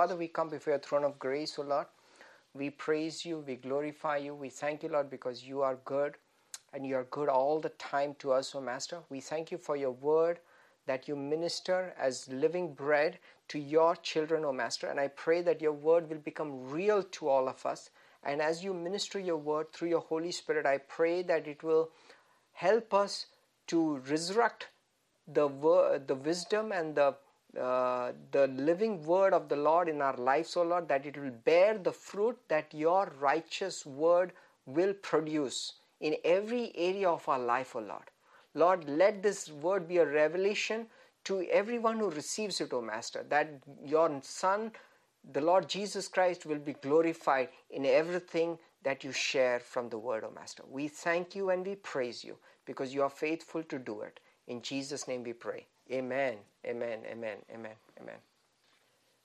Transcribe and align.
Father, 0.00 0.16
we 0.16 0.28
come 0.28 0.48
before 0.48 0.72
your 0.72 0.80
throne 0.80 1.04
of 1.04 1.18
grace, 1.18 1.58
O 1.58 1.62
Lord. 1.62 1.84
We 2.54 2.70
praise 2.70 3.26
you, 3.26 3.40
we 3.46 3.56
glorify 3.56 4.16
you, 4.16 4.34
we 4.34 4.48
thank 4.48 4.82
you, 4.82 4.88
Lord, 4.88 5.10
because 5.10 5.44
you 5.44 5.60
are 5.60 5.76
good 5.84 6.14
and 6.72 6.86
you 6.86 6.96
are 6.96 7.04
good 7.10 7.28
all 7.28 7.60
the 7.60 7.68
time 7.68 8.14
to 8.20 8.32
us, 8.32 8.54
O 8.54 8.62
Master. 8.62 9.00
We 9.10 9.20
thank 9.20 9.50
you 9.50 9.58
for 9.58 9.76
your 9.76 9.90
word 9.90 10.38
that 10.86 11.06
you 11.06 11.16
minister 11.16 11.92
as 12.00 12.26
living 12.28 12.72
bread 12.72 13.18
to 13.48 13.58
your 13.58 13.94
children, 13.94 14.46
O 14.46 14.52
Master. 14.52 14.86
And 14.86 14.98
I 14.98 15.08
pray 15.08 15.42
that 15.42 15.60
your 15.60 15.74
word 15.74 16.08
will 16.08 16.24
become 16.30 16.70
real 16.70 17.02
to 17.02 17.28
all 17.28 17.46
of 17.46 17.66
us. 17.66 17.90
And 18.24 18.40
as 18.40 18.64
you 18.64 18.72
minister 18.72 19.18
your 19.18 19.36
word 19.36 19.70
through 19.74 19.90
your 19.90 20.00
Holy 20.00 20.32
Spirit, 20.32 20.64
I 20.64 20.78
pray 20.78 21.20
that 21.24 21.46
it 21.46 21.62
will 21.62 21.90
help 22.54 22.94
us 22.94 23.26
to 23.66 23.98
resurrect 24.08 24.68
the, 25.28 25.46
the 26.06 26.14
wisdom 26.14 26.72
and 26.72 26.94
the 26.94 27.16
uh, 27.58 28.12
the 28.30 28.46
living 28.48 29.04
word 29.04 29.32
of 29.32 29.48
the 29.48 29.56
Lord 29.56 29.88
in 29.88 30.00
our 30.00 30.16
lives, 30.16 30.56
O 30.56 30.62
Lord, 30.62 30.88
that 30.88 31.06
it 31.06 31.16
will 31.16 31.32
bear 31.44 31.78
the 31.78 31.92
fruit 31.92 32.38
that 32.48 32.72
your 32.72 33.12
righteous 33.18 33.84
word 33.84 34.32
will 34.66 34.94
produce 34.94 35.74
in 36.00 36.16
every 36.24 36.72
area 36.76 37.08
of 37.08 37.28
our 37.28 37.38
life, 37.38 37.74
O 37.74 37.80
Lord. 37.80 38.10
Lord, 38.54 38.88
let 38.88 39.22
this 39.22 39.50
word 39.50 39.88
be 39.88 39.98
a 39.98 40.06
revelation 40.06 40.86
to 41.24 41.42
everyone 41.50 41.98
who 41.98 42.10
receives 42.10 42.60
it, 42.60 42.72
O 42.72 42.80
Master, 42.80 43.24
that 43.28 43.50
your 43.84 44.20
Son, 44.22 44.72
the 45.32 45.40
Lord 45.40 45.68
Jesus 45.68 46.08
Christ, 46.08 46.46
will 46.46 46.58
be 46.58 46.74
glorified 46.74 47.48
in 47.70 47.84
everything 47.84 48.58
that 48.82 49.04
you 49.04 49.12
share 49.12 49.60
from 49.60 49.88
the 49.88 49.98
word, 49.98 50.24
O 50.24 50.30
Master. 50.30 50.62
We 50.68 50.88
thank 50.88 51.34
you 51.34 51.50
and 51.50 51.66
we 51.66 51.74
praise 51.74 52.24
you 52.24 52.36
because 52.64 52.94
you 52.94 53.02
are 53.02 53.10
faithful 53.10 53.62
to 53.64 53.78
do 53.78 54.00
it. 54.02 54.20
In 54.46 54.62
Jesus' 54.62 55.06
name 55.06 55.22
we 55.22 55.32
pray. 55.32 55.66
Amen. 55.92 56.36
Amen. 56.64 57.00
Amen. 57.10 57.38
Amen. 57.52 57.72
Amen. 58.00 58.14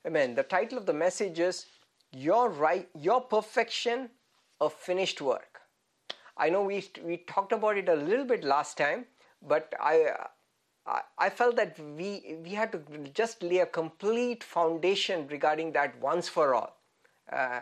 Amen. 0.04 0.34
The 0.34 0.42
title 0.42 0.78
of 0.78 0.86
the 0.86 0.92
message 0.92 1.38
is 1.38 1.66
Your 2.12 2.48
Right, 2.48 2.88
Your 2.98 3.20
Perfection 3.20 4.10
of 4.60 4.72
Finished 4.72 5.20
Work. 5.20 5.60
I 6.36 6.50
know 6.50 6.62
we, 6.62 6.84
we 7.04 7.18
talked 7.18 7.52
about 7.52 7.76
it 7.76 7.88
a 7.88 7.94
little 7.94 8.24
bit 8.24 8.42
last 8.42 8.76
time, 8.76 9.06
but 9.46 9.72
I, 9.80 10.08
I, 11.18 11.30
felt 11.30 11.56
that 11.56 11.78
we, 11.78 12.36
we 12.42 12.50
had 12.50 12.72
to 12.72 12.82
just 13.14 13.42
lay 13.42 13.58
a 13.58 13.66
complete 13.66 14.42
foundation 14.42 15.28
regarding 15.28 15.72
that 15.72 16.00
once 16.00 16.28
for 16.28 16.54
all. 16.54 16.76
Uh, 17.32 17.60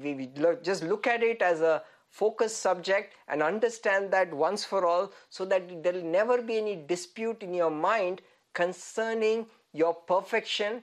we, 0.00 0.14
we 0.14 0.30
just 0.62 0.84
look 0.84 1.06
at 1.06 1.22
it 1.22 1.42
as 1.42 1.60
a 1.60 1.82
focus 2.08 2.56
subject 2.56 3.14
and 3.26 3.42
understand 3.42 4.12
that 4.12 4.32
once 4.32 4.64
for 4.64 4.86
all 4.86 5.12
so 5.28 5.44
that 5.44 5.82
there 5.82 5.92
will 5.92 6.04
never 6.04 6.40
be 6.40 6.56
any 6.56 6.76
dispute 6.76 7.42
in 7.42 7.52
your 7.52 7.70
mind 7.70 8.22
concerning 8.54 9.46
your 9.72 9.92
perfection 9.92 10.82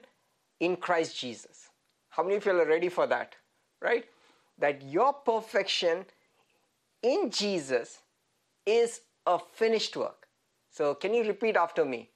in 0.60 0.76
Christ 0.76 1.18
Jesus. 1.18 1.70
How 2.10 2.22
many 2.22 2.36
of 2.36 2.46
you 2.46 2.52
are 2.52 2.66
ready 2.66 2.88
for 2.88 3.06
that? 3.06 3.34
Right? 3.80 4.04
That 4.58 4.82
your 4.82 5.12
perfection 5.12 6.04
in 7.02 7.30
Jesus 7.30 8.02
is 8.66 9.00
a 9.26 9.38
finished 9.38 9.96
work. 9.96 10.28
So, 10.70 10.94
can 10.94 11.14
you 11.14 11.24
repeat 11.24 11.56
after 11.56 11.84
me? 11.84 12.10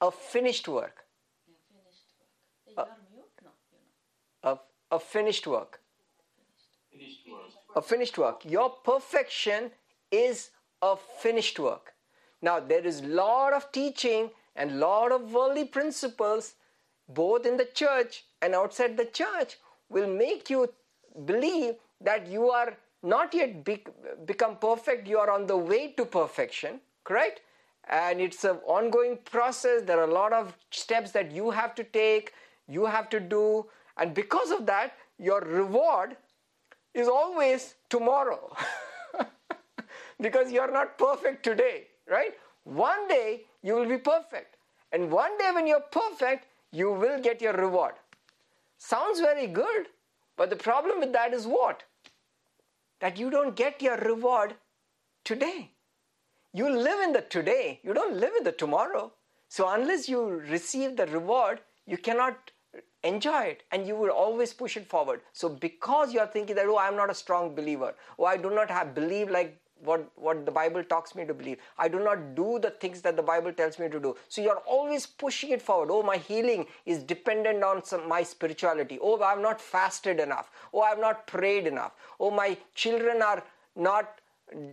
A 0.00 0.10
finished 0.10 0.66
work. 0.66 1.04
A, 2.76 2.84
a, 4.42 4.58
a 4.90 4.98
finished 4.98 5.46
work. 5.46 5.80
Finished 6.90 7.28
work. 7.30 7.76
A 7.76 7.82
finished 7.82 8.18
work. 8.18 8.44
Your 8.44 8.70
perfection 8.70 9.70
is 10.10 10.50
a 10.80 10.96
finished 10.96 11.58
work. 11.58 11.92
Now, 12.40 12.60
there 12.60 12.86
is 12.86 13.00
a 13.00 13.06
lot 13.06 13.52
of 13.52 13.70
teaching 13.72 14.30
and 14.60 14.78
lot 14.78 15.10
of 15.10 15.32
worldly 15.32 15.64
principles, 15.64 16.54
both 17.08 17.46
in 17.46 17.56
the 17.56 17.64
church 17.64 18.24
and 18.42 18.54
outside 18.54 18.96
the 18.96 19.06
church, 19.06 19.56
will 19.88 20.06
make 20.06 20.50
you 20.50 20.68
believe 21.24 21.76
that 22.00 22.26
you 22.26 22.50
are 22.50 22.76
not 23.02 23.32
yet 23.32 23.64
be- 23.64 23.86
become 24.26 24.56
perfect, 24.56 25.08
you 25.08 25.18
are 25.18 25.30
on 25.30 25.46
the 25.46 25.56
way 25.56 25.92
to 25.92 26.04
perfection, 26.04 26.78
correct? 27.04 27.40
And 27.88 28.20
it's 28.20 28.44
an 28.44 28.58
ongoing 28.66 29.18
process. 29.24 29.82
There 29.82 29.98
are 29.98 30.10
a 30.10 30.14
lot 30.14 30.34
of 30.34 30.54
steps 30.70 31.10
that 31.12 31.32
you 31.32 31.50
have 31.50 31.74
to 31.76 31.84
take, 31.84 32.34
you 32.68 32.84
have 32.84 33.08
to 33.10 33.18
do, 33.18 33.66
and 33.96 34.12
because 34.14 34.50
of 34.50 34.66
that, 34.66 34.92
your 35.18 35.40
reward 35.40 36.16
is 36.92 37.08
always 37.08 37.74
tomorrow. 37.88 38.54
because 40.20 40.52
you 40.52 40.60
are 40.60 40.70
not 40.70 40.98
perfect 40.98 41.42
today, 41.42 41.86
right? 42.06 42.34
One 42.64 43.08
day 43.08 43.44
you 43.62 43.74
will 43.74 43.88
be 43.88 43.98
perfect. 43.98 44.56
And 44.92 45.10
one 45.10 45.36
day 45.38 45.50
when 45.54 45.66
you're 45.66 45.80
perfect, 45.80 46.46
you 46.72 46.92
will 46.92 47.20
get 47.20 47.40
your 47.40 47.52
reward. 47.52 47.94
Sounds 48.78 49.20
very 49.20 49.46
good, 49.46 49.86
but 50.36 50.50
the 50.50 50.56
problem 50.56 51.00
with 51.00 51.12
that 51.12 51.34
is 51.34 51.46
what? 51.46 51.82
That 53.00 53.18
you 53.18 53.30
don't 53.30 53.56
get 53.56 53.82
your 53.82 53.96
reward 53.96 54.54
today. 55.24 55.70
You 56.52 56.68
live 56.68 57.00
in 57.00 57.12
the 57.12 57.20
today, 57.20 57.80
you 57.82 57.94
don't 57.94 58.16
live 58.16 58.34
in 58.36 58.44
the 58.44 58.52
tomorrow. 58.52 59.12
So, 59.48 59.68
unless 59.68 60.08
you 60.08 60.22
receive 60.24 60.96
the 60.96 61.06
reward, 61.06 61.60
you 61.86 61.96
cannot 61.96 62.52
enjoy 63.02 63.42
it 63.42 63.62
and 63.72 63.86
you 63.86 63.96
will 63.96 64.10
always 64.10 64.52
push 64.52 64.76
it 64.76 64.88
forward. 64.88 65.22
So, 65.32 65.48
because 65.48 66.12
you 66.12 66.20
are 66.20 66.26
thinking 66.26 66.56
that, 66.56 66.66
oh, 66.66 66.78
I'm 66.78 66.96
not 66.96 67.10
a 67.10 67.14
strong 67.14 67.54
believer, 67.54 67.94
or 68.16 68.28
I 68.28 68.36
do 68.36 68.50
not 68.50 68.70
have 68.70 68.94
believe 68.94 69.30
like 69.30 69.60
what, 69.82 70.10
what 70.16 70.44
the 70.44 70.52
Bible 70.52 70.84
talks 70.84 71.14
me 71.14 71.24
to 71.24 71.34
believe. 71.34 71.58
I 71.78 71.88
do 71.88 71.98
not 71.98 72.34
do 72.34 72.58
the 72.60 72.70
things 72.70 73.00
that 73.02 73.16
the 73.16 73.22
Bible 73.22 73.52
tells 73.52 73.78
me 73.78 73.88
to 73.88 74.00
do. 74.00 74.16
So 74.28 74.42
you're 74.42 74.62
always 74.66 75.06
pushing 75.06 75.50
it 75.50 75.62
forward. 75.62 75.88
Oh, 75.90 76.02
my 76.02 76.16
healing 76.16 76.66
is 76.86 77.02
dependent 77.02 77.62
on 77.62 77.84
some, 77.84 78.08
my 78.08 78.22
spirituality. 78.22 78.98
Oh, 79.00 79.20
I've 79.22 79.40
not 79.40 79.60
fasted 79.60 80.20
enough. 80.20 80.50
Oh, 80.72 80.80
I've 80.82 81.00
not 81.00 81.26
prayed 81.26 81.66
enough. 81.66 81.92
Oh, 82.18 82.30
my 82.30 82.56
children 82.74 83.22
are 83.22 83.42
not 83.76 84.20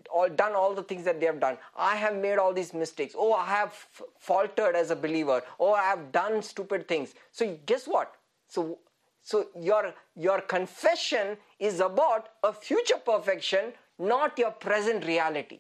all 0.10 0.28
done 0.30 0.54
all 0.54 0.74
the 0.74 0.84
things 0.84 1.04
that 1.04 1.20
they 1.20 1.26
have 1.26 1.40
done 1.40 1.58
i 1.76 1.96
have 1.96 2.16
made 2.16 2.38
all 2.38 2.52
these 2.52 2.74
mistakes 2.74 3.14
oh 3.16 3.34
i 3.34 3.46
have 3.46 3.68
f- 3.70 4.02
faltered 4.20 4.76
as 4.76 4.90
a 4.90 4.96
believer 4.96 5.42
oh 5.60 5.74
i 5.74 5.84
have 5.84 6.12
done 6.12 6.42
stupid 6.42 6.88
things 6.88 7.14
so 7.32 7.58
guess 7.68 7.88
what 7.88 8.16
so 8.48 8.80
so 9.22 9.48
your 9.60 9.94
your 10.16 10.42
confession 10.42 11.38
is 11.60 11.80
about 11.80 12.30
a 12.44 12.52
future 12.52 12.98
perfection 13.06 13.74
not 14.00 14.38
your 14.38 14.52
present 14.52 15.06
reality. 15.06 15.60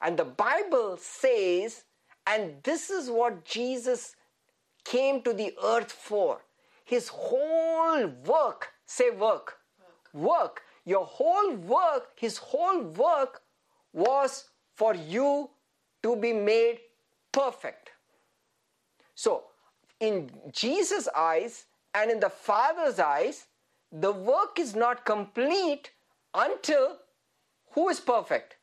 And 0.00 0.18
the 0.18 0.24
Bible 0.24 0.96
says, 0.98 1.84
and 2.26 2.62
this 2.62 2.90
is 2.90 3.10
what 3.10 3.44
Jesus 3.44 4.14
came 4.84 5.22
to 5.22 5.32
the 5.32 5.54
earth 5.62 5.92
for. 5.92 6.42
His 6.84 7.08
whole 7.08 8.06
work, 8.26 8.68
say 8.86 9.10
work, 9.10 9.58
work, 9.78 10.10
work. 10.12 10.62
Your 10.84 11.06
whole 11.06 11.54
work, 11.54 12.08
his 12.16 12.36
whole 12.36 12.82
work 12.82 13.40
was 13.92 14.48
for 14.74 14.94
you 14.94 15.50
to 16.02 16.16
be 16.16 16.32
made 16.32 16.80
perfect. 17.32 17.90
So, 19.14 19.44
in 20.00 20.30
Jesus' 20.52 21.08
eyes 21.16 21.64
and 21.94 22.10
in 22.10 22.20
the 22.20 22.28
Father's 22.28 22.98
eyes, 22.98 23.46
the 23.90 24.12
work 24.12 24.58
is 24.58 24.74
not 24.74 25.06
complete 25.06 25.90
until 26.34 26.98
who 27.74 27.88
is 27.88 28.00
perfect? 28.00 28.56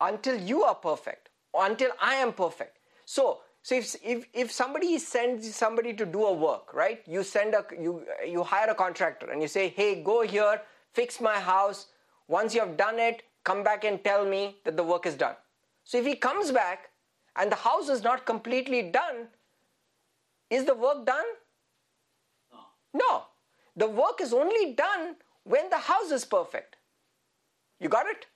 Until 0.00 0.40
you 0.40 0.62
are 0.62 0.74
perfect, 0.74 1.28
or 1.52 1.66
until 1.66 1.90
I 2.00 2.14
am 2.14 2.32
perfect. 2.32 2.78
So, 3.04 3.40
so 3.62 3.74
if, 3.74 3.96
if, 4.02 4.26
if 4.32 4.50
somebody 4.50 4.98
sends 4.98 5.54
somebody 5.54 5.92
to 5.94 6.06
do 6.06 6.24
a 6.24 6.32
work, 6.32 6.72
right? 6.72 7.02
You 7.06 7.22
send 7.22 7.54
a 7.54 7.64
you 7.78 8.02
you 8.26 8.42
hire 8.42 8.70
a 8.70 8.74
contractor 8.74 9.30
and 9.30 9.42
you 9.42 9.48
say, 9.48 9.68
hey, 9.68 10.02
go 10.02 10.22
here, 10.22 10.62
fix 10.94 11.20
my 11.20 11.38
house. 11.38 11.88
Once 12.28 12.54
you 12.54 12.60
have 12.60 12.76
done 12.76 12.98
it, 12.98 13.24
come 13.44 13.62
back 13.62 13.84
and 13.84 14.02
tell 14.02 14.24
me 14.24 14.56
that 14.64 14.76
the 14.76 14.84
work 14.84 15.04
is 15.04 15.16
done. 15.16 15.34
So 15.84 15.98
if 15.98 16.06
he 16.06 16.14
comes 16.14 16.50
back 16.50 16.90
and 17.36 17.50
the 17.52 17.56
house 17.56 17.88
is 17.88 18.02
not 18.02 18.24
completely 18.24 18.82
done, 18.90 19.26
is 20.48 20.64
the 20.64 20.74
work 20.74 21.04
done? 21.04 21.26
No. 22.52 22.58
No. 22.94 23.24
The 23.76 23.88
work 23.88 24.20
is 24.20 24.32
only 24.32 24.74
done 24.74 25.16
when 25.44 25.68
the 25.68 25.78
house 25.78 26.10
is 26.10 26.24
perfect. 26.24 26.76
You 27.80 27.88
got 27.88 28.06
it? 28.06 28.26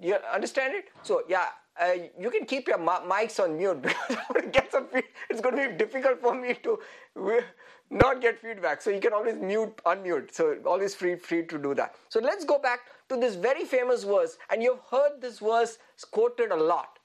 You 0.00 0.16
understand 0.32 0.74
it? 0.74 0.86
So 1.02 1.22
yeah, 1.28 1.48
uh, 1.80 1.92
you 2.18 2.30
can 2.30 2.46
keep 2.46 2.68
your 2.68 2.78
mics 2.78 3.42
on 3.42 3.56
mute 3.56 3.82
because 4.34 4.84
it's 5.28 5.40
going 5.40 5.56
to 5.56 5.68
be 5.68 5.76
difficult 5.76 6.20
for 6.20 6.34
me 6.34 6.54
to 6.62 6.78
not 7.90 8.20
get 8.20 8.40
feedback. 8.40 8.80
So 8.80 8.90
you 8.90 9.00
can 9.00 9.12
always 9.12 9.36
mute, 9.36 9.76
unmute. 9.84 10.32
So 10.32 10.56
always 10.64 10.94
free, 10.94 11.16
free 11.16 11.44
to 11.46 11.58
do 11.58 11.74
that. 11.74 11.94
So 12.08 12.20
let's 12.20 12.44
go 12.44 12.58
back 12.58 12.80
to 13.08 13.16
this 13.16 13.34
very 13.34 13.64
famous 13.64 14.04
verse, 14.04 14.38
and 14.50 14.62
you've 14.62 14.80
heard 14.90 15.20
this 15.20 15.38
verse 15.40 15.78
quoted 16.10 16.50
a 16.50 16.56
lot. 16.56 16.98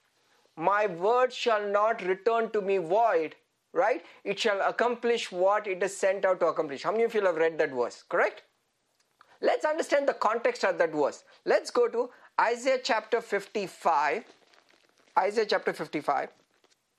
My 0.56 0.88
word 0.88 1.32
shall 1.34 1.68
not 1.68 2.02
return 2.02 2.50
to 2.52 2.62
me 2.62 2.78
void, 2.78 3.36
right? 3.74 4.04
It 4.24 4.40
shall 4.40 4.62
accomplish 4.62 5.32
what 5.32 5.68
it 5.68 5.84
is 5.84 5.96
sent 5.96 6.26
out 6.26 6.40
to 6.40 6.48
accomplish. 6.48 6.84
How 6.84 6.92
many 6.92 7.04
of 7.04 7.14
you 7.14 7.22
have 7.22 7.36
read 7.36 7.58
that 7.60 7.72
verse? 7.72 8.04
Correct? 8.10 8.44
Let's 9.42 9.66
understand 9.66 10.08
the 10.08 10.14
context 10.14 10.64
of 10.64 10.78
that 10.78 10.94
verse. 10.94 11.24
Let's 11.46 11.72
go 11.72 11.88
to 11.88 12.10
Isaiah 12.40 12.80
chapter 12.84 13.22
55. 13.22 14.24
Isaiah 15.18 15.46
chapter 15.46 15.74
55. 15.74 16.30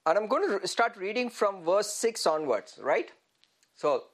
And 0.07 0.19
I'm 0.19 0.27
going 0.27 0.61
to 0.61 0.67
start 0.67 0.97
reading 0.97 1.29
from 1.31 1.63
verse 1.65 1.93
6 1.95 2.27
onwards, 2.27 2.79
right? 2.83 3.11
So 3.75 4.05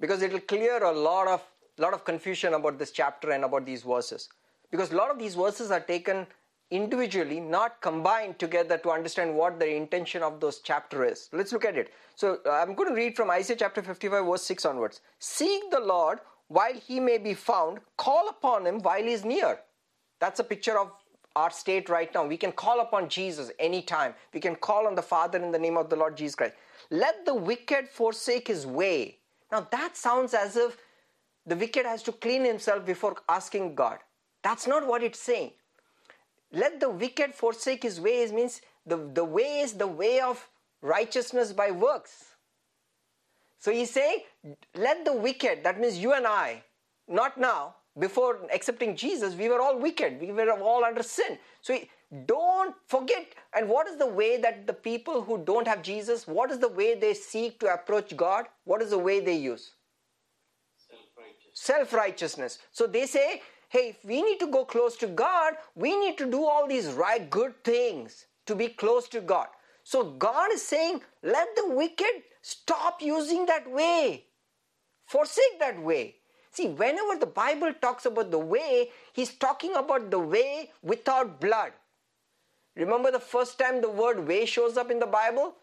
because 0.00 0.22
it 0.22 0.32
will 0.32 0.40
clear 0.40 0.82
a 0.82 0.92
lot 0.92 1.28
of 1.28 1.42
lot 1.78 1.92
of 1.92 2.04
confusion 2.04 2.54
about 2.54 2.78
this 2.78 2.90
chapter 2.90 3.30
and 3.30 3.44
about 3.44 3.66
these 3.66 3.82
verses. 3.82 4.28
Because 4.70 4.92
a 4.92 4.96
lot 4.96 5.10
of 5.10 5.18
these 5.18 5.34
verses 5.34 5.70
are 5.70 5.80
taken 5.80 6.26
individually, 6.70 7.38
not 7.38 7.80
combined 7.80 8.38
together 8.38 8.76
to 8.78 8.90
understand 8.90 9.34
what 9.34 9.60
the 9.60 9.68
intention 9.74 10.22
of 10.22 10.40
those 10.40 10.60
chapter 10.60 11.04
is. 11.04 11.28
Let's 11.32 11.52
look 11.52 11.64
at 11.64 11.76
it. 11.76 11.92
So 12.16 12.38
I'm 12.50 12.74
going 12.74 12.88
to 12.88 12.94
read 12.94 13.14
from 13.14 13.30
Isaiah 13.30 13.56
chapter 13.58 13.82
55, 13.82 14.24
verse 14.24 14.42
6 14.42 14.64
onwards. 14.64 15.00
Seek 15.18 15.70
the 15.70 15.80
Lord 15.80 16.18
while 16.48 16.74
he 16.74 17.00
may 17.00 17.18
be 17.18 17.34
found, 17.34 17.80
call 17.96 18.28
upon 18.28 18.66
him 18.66 18.80
while 18.80 19.02
he 19.02 19.12
is 19.12 19.24
near. 19.24 19.58
That's 20.20 20.40
a 20.40 20.44
picture 20.44 20.78
of 20.78 20.92
our 21.34 21.50
state 21.50 21.88
right 21.88 22.12
now. 22.14 22.24
We 22.24 22.36
can 22.36 22.52
call 22.52 22.80
upon 22.80 23.08
Jesus 23.08 23.50
anytime. 23.58 24.14
We 24.32 24.40
can 24.40 24.56
call 24.56 24.86
on 24.86 24.94
the 24.94 25.02
Father 25.02 25.38
in 25.42 25.52
the 25.52 25.58
name 25.58 25.76
of 25.76 25.90
the 25.90 25.96
Lord 25.96 26.16
Jesus 26.16 26.34
Christ. 26.34 26.54
Let 26.90 27.26
the 27.26 27.34
wicked 27.34 27.88
forsake 27.88 28.48
his 28.48 28.66
way. 28.66 29.18
Now 29.52 29.66
that 29.70 29.96
sounds 29.96 30.34
as 30.34 30.56
if 30.56 30.78
the 31.44 31.56
wicked 31.56 31.84
has 31.84 32.02
to 32.04 32.12
clean 32.12 32.44
himself 32.44 32.86
before 32.86 33.16
asking 33.28 33.74
God. 33.74 33.98
That's 34.42 34.66
not 34.66 34.86
what 34.86 35.02
it's 35.02 35.20
saying. 35.20 35.52
Let 36.52 36.80
the 36.80 36.90
wicked 36.90 37.34
forsake 37.34 37.82
his 37.82 38.00
ways 38.00 38.32
means 38.32 38.60
the, 38.86 38.96
the 38.96 39.24
way 39.24 39.60
is 39.60 39.74
the 39.74 39.86
way 39.86 40.20
of 40.20 40.48
righteousness 40.80 41.52
by 41.52 41.70
works. 41.70 42.35
So 43.66 43.72
he's 43.72 43.90
saying, 43.90 44.20
let 44.76 45.04
the 45.04 45.12
wicked, 45.12 45.64
that 45.64 45.80
means 45.80 45.98
you 45.98 46.12
and 46.12 46.24
I, 46.24 46.62
not 47.08 47.36
now, 47.36 47.74
before 47.98 48.38
accepting 48.54 48.94
Jesus, 48.94 49.34
we 49.34 49.48
were 49.48 49.60
all 49.60 49.76
wicked. 49.76 50.20
We 50.20 50.30
were 50.30 50.52
all 50.52 50.84
under 50.84 51.02
sin. 51.02 51.36
So 51.62 51.76
don't 52.26 52.76
forget. 52.86 53.26
And 53.52 53.68
what 53.68 53.88
is 53.88 53.96
the 53.96 54.06
way 54.06 54.40
that 54.40 54.68
the 54.68 54.72
people 54.72 55.20
who 55.20 55.38
don't 55.38 55.66
have 55.66 55.82
Jesus, 55.82 56.28
what 56.28 56.52
is 56.52 56.60
the 56.60 56.68
way 56.68 56.94
they 56.94 57.12
seek 57.12 57.58
to 57.58 57.74
approach 57.74 58.16
God? 58.16 58.46
What 58.66 58.82
is 58.82 58.90
the 58.90 58.98
way 58.98 59.18
they 59.18 59.34
use? 59.34 59.72
Self 61.52 61.92
righteousness. 61.92 62.60
So 62.70 62.86
they 62.86 63.06
say, 63.06 63.42
hey, 63.68 63.88
if 63.88 64.04
we 64.04 64.22
need 64.22 64.38
to 64.38 64.46
go 64.46 64.64
close 64.64 64.96
to 64.98 65.08
God, 65.08 65.54
we 65.74 65.98
need 65.98 66.16
to 66.18 66.30
do 66.30 66.44
all 66.44 66.68
these 66.68 66.86
right, 66.92 67.28
good 67.28 67.64
things 67.64 68.26
to 68.46 68.54
be 68.54 68.68
close 68.68 69.08
to 69.08 69.20
God. 69.20 69.48
So 69.86 70.02
God 70.02 70.50
is 70.52 70.66
saying, 70.66 71.00
let 71.22 71.54
the 71.54 71.68
wicked 71.68 72.24
stop 72.42 73.00
using 73.00 73.46
that 73.46 73.70
way, 73.70 74.24
forsake 75.06 75.60
that 75.60 75.80
way. 75.80 76.16
See, 76.50 76.66
whenever 76.66 77.20
the 77.20 77.26
Bible 77.26 77.72
talks 77.80 78.04
about 78.04 78.32
the 78.32 78.38
way, 78.40 78.90
He's 79.12 79.34
talking 79.34 79.76
about 79.76 80.10
the 80.10 80.18
way 80.18 80.72
without 80.82 81.40
blood. 81.40 81.70
Remember 82.74 83.12
the 83.12 83.20
first 83.20 83.60
time 83.60 83.80
the 83.80 83.88
word 83.88 84.26
way 84.26 84.44
shows 84.44 84.76
up 84.76 84.90
in 84.90 84.98
the 84.98 85.06
Bible? 85.06 85.54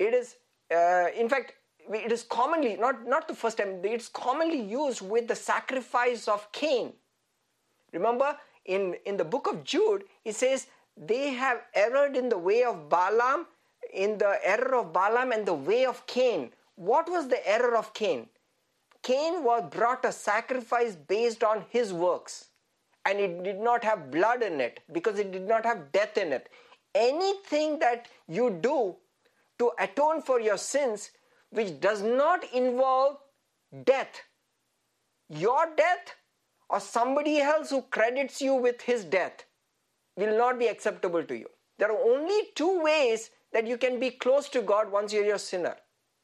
It 0.00 0.12
is, 0.12 0.34
uh, 0.74 1.06
in 1.16 1.28
fact, 1.28 1.52
it 1.88 2.10
is 2.10 2.24
commonly, 2.24 2.76
not, 2.76 3.06
not 3.06 3.28
the 3.28 3.34
first 3.34 3.58
time, 3.58 3.78
it's 3.84 4.08
commonly 4.08 4.60
used 4.60 5.02
with 5.02 5.28
the 5.28 5.36
sacrifice 5.36 6.26
of 6.26 6.50
Cain. 6.50 6.94
Remember, 7.92 8.36
in, 8.64 8.96
in 9.06 9.16
the 9.16 9.24
book 9.24 9.46
of 9.46 9.62
Jude, 9.62 10.02
it 10.24 10.34
says, 10.34 10.66
they 10.96 11.34
have 11.34 11.62
erred 11.74 12.16
in 12.16 12.28
the 12.28 12.38
way 12.38 12.64
of 12.64 12.88
Balaam, 12.88 13.46
in 13.92 14.18
the 14.18 14.38
error 14.42 14.76
of 14.76 14.92
Balaam 14.92 15.32
and 15.32 15.46
the 15.46 15.54
way 15.54 15.84
of 15.84 16.06
Cain. 16.06 16.50
What 16.76 17.08
was 17.08 17.28
the 17.28 17.46
error 17.48 17.76
of 17.76 17.94
Cain? 17.94 18.28
Cain 19.02 19.44
was 19.44 19.62
brought 19.70 20.04
a 20.04 20.12
sacrifice 20.12 20.96
based 20.96 21.44
on 21.44 21.64
his 21.70 21.92
works 21.92 22.46
and 23.04 23.20
it 23.20 23.44
did 23.44 23.60
not 23.60 23.84
have 23.84 24.10
blood 24.10 24.42
in 24.42 24.60
it 24.60 24.80
because 24.92 25.18
it 25.18 25.30
did 25.30 25.46
not 25.46 25.64
have 25.64 25.92
death 25.92 26.18
in 26.18 26.32
it. 26.32 26.48
Anything 26.94 27.78
that 27.78 28.08
you 28.26 28.50
do 28.60 28.96
to 29.58 29.70
atone 29.78 30.22
for 30.22 30.40
your 30.40 30.58
sins 30.58 31.10
which 31.50 31.78
does 31.80 32.02
not 32.02 32.42
involve 32.52 33.18
death, 33.84 34.22
your 35.28 35.68
death 35.76 36.16
or 36.68 36.80
somebody 36.80 37.40
else 37.40 37.70
who 37.70 37.82
credits 37.82 38.40
you 38.40 38.54
with 38.54 38.82
his 38.82 39.04
death 39.04 39.44
will 40.16 40.36
not 40.36 40.58
be 40.58 40.66
acceptable 40.66 41.22
to 41.24 41.36
you. 41.36 41.46
There 41.78 41.90
are 41.90 41.98
only 41.98 42.48
two 42.54 42.82
ways 42.82 43.30
that 43.52 43.66
you 43.66 43.76
can 43.76 44.00
be 44.00 44.10
close 44.10 44.48
to 44.50 44.62
God 44.62 44.90
once 44.90 45.12
you're 45.12 45.34
a 45.34 45.38
sinner. 45.38 45.76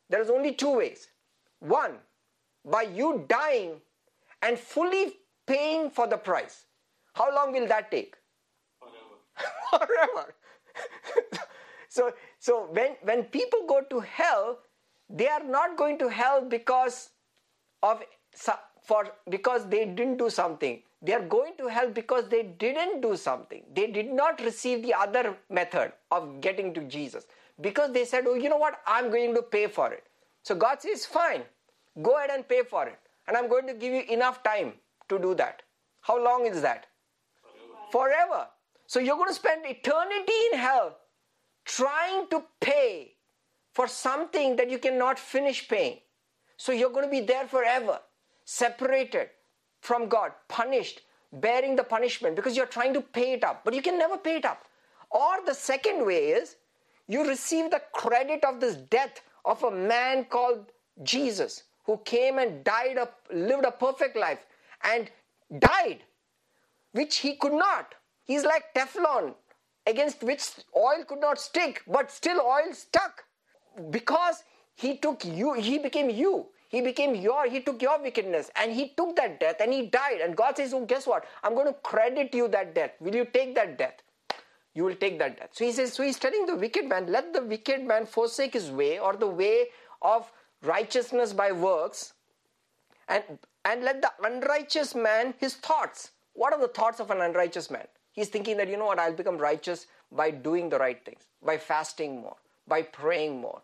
There 0.08 0.20
is 0.20 0.30
only 0.30 0.54
two 0.54 0.76
ways. 0.76 1.08
One, 1.60 1.98
by 2.64 2.82
you 2.82 3.24
dying 3.28 3.80
and 4.42 4.58
fully 4.58 5.14
paying 5.46 5.90
for 5.90 6.06
the 6.06 6.16
price. 6.16 6.66
How 7.14 7.34
long 7.34 7.52
will 7.52 7.68
that 7.68 7.90
take? 7.90 8.16
Forever. 9.70 9.86
Forever. 9.86 10.34
so 11.88 12.12
so 12.38 12.68
when 12.72 12.96
when 13.02 13.24
people 13.24 13.66
go 13.66 13.82
to 13.82 14.00
hell, 14.00 14.58
they 15.08 15.28
are 15.28 15.44
not 15.44 15.76
going 15.76 15.98
to 15.98 16.08
hell 16.08 16.44
because 16.48 17.10
of 17.82 18.02
for 18.82 19.08
because 19.28 19.68
they 19.68 19.84
didn't 19.86 20.16
do 20.16 20.28
something. 20.30 20.82
They 21.00 21.14
are 21.14 21.26
going 21.34 21.54
to 21.58 21.66
hell 21.68 21.90
because 21.90 22.28
they 22.28 22.42
didn't 22.42 23.00
do 23.00 23.16
something. 23.16 23.62
They 23.74 23.88
did 23.88 24.12
not 24.12 24.40
receive 24.40 24.82
the 24.82 24.94
other 24.94 25.36
method 25.50 25.92
of 26.10 26.40
getting 26.40 26.72
to 26.74 26.82
Jesus. 26.82 27.26
Because 27.60 27.92
they 27.92 28.04
said, 28.04 28.24
Oh, 28.26 28.34
you 28.34 28.48
know 28.48 28.56
what? 28.56 28.80
I'm 28.86 29.10
going 29.10 29.34
to 29.34 29.42
pay 29.42 29.66
for 29.66 29.92
it. 29.92 30.04
So 30.42 30.54
God 30.54 30.80
says, 30.80 31.06
Fine, 31.06 31.42
go 32.02 32.16
ahead 32.18 32.30
and 32.32 32.46
pay 32.48 32.62
for 32.62 32.86
it. 32.86 32.98
And 33.26 33.36
I'm 33.36 33.48
going 33.48 33.66
to 33.66 33.74
give 33.74 33.92
you 33.92 34.02
enough 34.08 34.42
time 34.42 34.74
to 35.08 35.18
do 35.18 35.34
that. 35.34 35.62
How 36.00 36.22
long 36.22 36.46
is 36.46 36.62
that? 36.62 36.86
Forever. 37.90 38.46
So 38.86 38.98
you're 39.00 39.16
going 39.16 39.28
to 39.28 39.34
spend 39.34 39.64
eternity 39.64 40.32
in 40.52 40.58
hell 40.58 40.96
trying 41.64 42.28
to 42.28 42.42
pay 42.60 43.14
for 43.72 43.86
something 43.86 44.56
that 44.56 44.70
you 44.70 44.78
cannot 44.78 45.18
finish 45.18 45.66
paying. 45.68 45.98
So 46.56 46.72
you're 46.72 46.90
going 46.90 47.04
to 47.04 47.10
be 47.10 47.20
there 47.20 47.46
forever, 47.46 48.00
separated 48.52 49.30
from 49.80 50.08
God, 50.08 50.32
punished, 50.48 51.00
bearing 51.32 51.74
the 51.74 51.84
punishment 51.84 52.36
because 52.36 52.56
you're 52.56 52.74
trying 52.78 52.92
to 52.94 53.00
pay 53.00 53.32
it 53.32 53.44
up, 53.44 53.64
but 53.64 53.74
you 53.74 53.82
can 53.82 53.98
never 53.98 54.18
pay 54.18 54.36
it 54.36 54.44
up. 54.44 54.66
Or 55.10 55.44
the 55.46 55.54
second 55.54 56.04
way 56.04 56.28
is 56.28 56.56
you 57.08 57.26
receive 57.26 57.70
the 57.70 57.82
credit 57.92 58.44
of 58.44 58.60
this 58.60 58.76
death 58.76 59.20
of 59.44 59.62
a 59.62 59.70
man 59.70 60.24
called 60.26 60.66
Jesus 61.02 61.64
who 61.84 61.96
came 62.04 62.38
and 62.38 62.62
died, 62.62 62.96
a, 62.96 63.08
lived 63.34 63.64
a 63.64 63.72
perfect 63.72 64.16
life 64.16 64.46
and 64.84 65.10
died, 65.58 66.00
which 66.92 67.16
he 67.16 67.34
could 67.36 67.54
not. 67.54 67.94
He's 68.24 68.44
like 68.44 68.74
Teflon 68.74 69.34
against 69.86 70.22
which 70.22 70.44
oil 70.76 71.04
could 71.08 71.20
not 71.20 71.38
stick, 71.38 71.82
but 71.86 72.10
still 72.10 72.40
oil 72.40 72.72
stuck 72.72 73.24
because 73.90 74.44
he 74.74 74.96
took 74.98 75.24
you, 75.24 75.54
he 75.54 75.78
became 75.78 76.10
you. 76.10 76.46
He 76.72 76.80
became 76.80 77.14
your, 77.14 77.46
he 77.46 77.60
took 77.60 77.82
your 77.82 78.02
wickedness 78.02 78.50
and 78.56 78.72
he 78.72 78.94
took 78.96 79.14
that 79.16 79.38
death 79.38 79.56
and 79.60 79.72
he 79.74 79.86
died. 79.86 80.22
And 80.22 80.34
God 80.34 80.56
says, 80.56 80.72
Oh, 80.72 80.86
guess 80.86 81.06
what? 81.06 81.26
I'm 81.44 81.54
going 81.54 81.66
to 81.66 81.74
credit 81.74 82.34
you 82.34 82.48
that 82.48 82.74
death. 82.74 82.92
Will 82.98 83.14
you 83.14 83.26
take 83.26 83.54
that 83.56 83.76
death? 83.76 84.02
You 84.74 84.84
will 84.84 84.94
take 84.94 85.18
that 85.18 85.38
death. 85.38 85.50
So 85.52 85.66
he 85.66 85.72
says, 85.72 85.92
so 85.92 86.02
he's 86.02 86.18
telling 86.18 86.46
the 86.46 86.56
wicked 86.56 86.88
man, 86.88 87.12
let 87.12 87.34
the 87.34 87.42
wicked 87.42 87.84
man 87.84 88.06
forsake 88.06 88.54
his 88.54 88.70
way 88.70 88.98
or 88.98 89.14
the 89.14 89.26
way 89.26 89.66
of 90.00 90.32
righteousness 90.62 91.34
by 91.34 91.52
works, 91.52 92.14
and 93.08 93.22
and 93.66 93.84
let 93.84 94.00
the 94.00 94.10
unrighteous 94.24 94.94
man 94.94 95.34
his 95.38 95.54
thoughts. 95.54 96.12
What 96.32 96.54
are 96.54 96.60
the 96.60 96.68
thoughts 96.68 97.00
of 97.00 97.10
an 97.10 97.20
unrighteous 97.20 97.70
man? 97.70 97.86
He's 98.12 98.28
thinking 98.28 98.56
that 98.56 98.68
you 98.68 98.78
know 98.78 98.86
what, 98.86 98.98
I'll 98.98 99.12
become 99.12 99.36
righteous 99.36 99.86
by 100.10 100.30
doing 100.30 100.70
the 100.70 100.78
right 100.78 101.04
things, 101.04 101.22
by 101.44 101.58
fasting 101.58 102.20
more, 102.20 102.36
by 102.66 102.82
praying 102.82 103.40
more, 103.40 103.60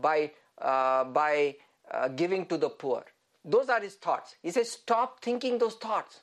by 0.00 0.30
uh, 0.62 1.04
by 1.04 1.56
uh, 1.90 2.08
giving 2.08 2.46
to 2.46 2.56
the 2.56 2.68
poor. 2.68 3.04
Those 3.44 3.68
are 3.68 3.80
his 3.80 3.94
thoughts. 3.94 4.36
He 4.42 4.50
says, 4.50 4.70
stop 4.70 5.22
thinking 5.22 5.58
those 5.58 5.74
thoughts. 5.74 6.20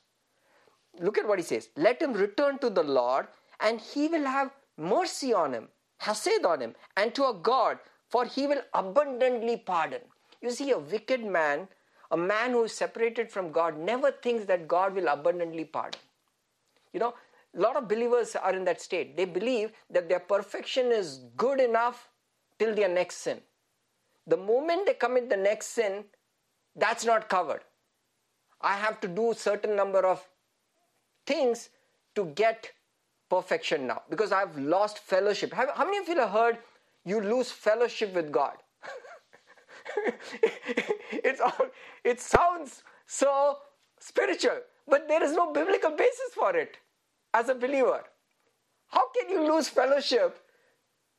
Look 0.99 1.17
at 1.17 1.27
what 1.27 1.39
he 1.39 1.43
says. 1.43 1.69
Let 1.77 2.01
him 2.01 2.13
return 2.13 2.57
to 2.59 2.69
the 2.69 2.83
Lord, 2.83 3.27
and 3.59 3.79
he 3.79 4.07
will 4.07 4.25
have 4.25 4.51
mercy 4.77 5.33
on 5.33 5.53
him, 5.53 5.67
hesed 5.99 6.43
on 6.45 6.59
him, 6.59 6.75
and 6.97 7.13
to 7.15 7.27
a 7.27 7.33
God, 7.33 7.77
for 8.09 8.25
he 8.25 8.47
will 8.47 8.61
abundantly 8.73 9.57
pardon. 9.57 10.01
You 10.41 10.51
see, 10.51 10.71
a 10.71 10.79
wicked 10.79 11.23
man, 11.23 11.67
a 12.09 12.17
man 12.17 12.51
who 12.51 12.63
is 12.63 12.73
separated 12.73 13.31
from 13.31 13.51
God, 13.51 13.77
never 13.77 14.11
thinks 14.11 14.45
that 14.45 14.67
God 14.67 14.95
will 14.95 15.07
abundantly 15.07 15.63
pardon. 15.63 16.01
You 16.91 16.99
know, 16.99 17.13
a 17.55 17.59
lot 17.59 17.75
of 17.75 17.87
believers 17.87 18.35
are 18.35 18.53
in 18.53 18.65
that 18.65 18.81
state. 18.81 19.15
They 19.15 19.25
believe 19.25 19.71
that 19.89 20.09
their 20.09 20.19
perfection 20.19 20.91
is 20.91 21.19
good 21.37 21.59
enough 21.59 22.09
till 22.59 22.73
their 22.73 22.89
next 22.89 23.17
sin. 23.17 23.41
The 24.27 24.37
moment 24.37 24.85
they 24.85 24.93
commit 24.93 25.29
the 25.29 25.37
next 25.37 25.67
sin, 25.67 26.05
that's 26.75 27.05
not 27.05 27.29
covered. 27.29 27.61
I 28.61 28.75
have 28.75 28.99
to 29.01 29.07
do 29.07 29.33
certain 29.35 29.75
number 29.75 30.05
of 30.05 30.27
things 31.25 31.69
to 32.15 32.25
get 32.25 32.71
perfection 33.29 33.87
now 33.87 34.03
because 34.09 34.31
I've 34.31 34.57
lost 34.57 34.99
fellowship. 34.99 35.53
Have, 35.53 35.69
how 35.75 35.85
many 35.85 35.97
of 35.97 36.07
you 36.07 36.15
have 36.19 36.29
heard 36.29 36.57
you 37.05 37.21
lose 37.21 37.51
fellowship 37.51 38.13
with 38.13 38.31
God? 38.31 38.57
it's 41.11 41.41
all, 41.41 41.67
it 42.03 42.19
sounds 42.19 42.83
so 43.07 43.57
spiritual, 43.99 44.59
but 44.87 45.07
there 45.07 45.23
is 45.23 45.33
no 45.33 45.51
biblical 45.51 45.91
basis 45.91 46.33
for 46.35 46.55
it 46.55 46.77
as 47.33 47.49
a 47.49 47.55
believer. 47.55 48.03
How 48.87 49.09
can 49.09 49.29
you 49.29 49.51
lose 49.51 49.69
fellowship 49.69 50.37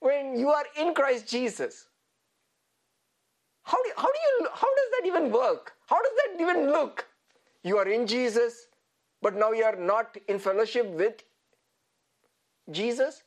when 0.00 0.38
you 0.38 0.50
are 0.50 0.66
in 0.78 0.94
Christ 0.94 1.26
Jesus? 1.28 1.86
How 3.64 3.82
do, 3.82 3.90
how 3.96 4.06
do 4.06 4.18
you 4.28 4.48
how 4.52 4.74
does 4.74 4.90
that 4.92 5.06
even 5.06 5.32
work? 5.32 5.72
How 5.86 6.00
does 6.02 6.12
that 6.16 6.40
even 6.40 6.70
look? 6.70 7.06
You 7.62 7.78
are 7.78 7.88
in 7.88 8.06
Jesus, 8.06 8.66
but 9.20 9.36
now 9.36 9.52
you 9.52 9.64
are 9.64 9.76
not 9.76 10.16
in 10.28 10.38
fellowship 10.38 10.86
with 10.86 11.22
Jesus? 12.70 13.22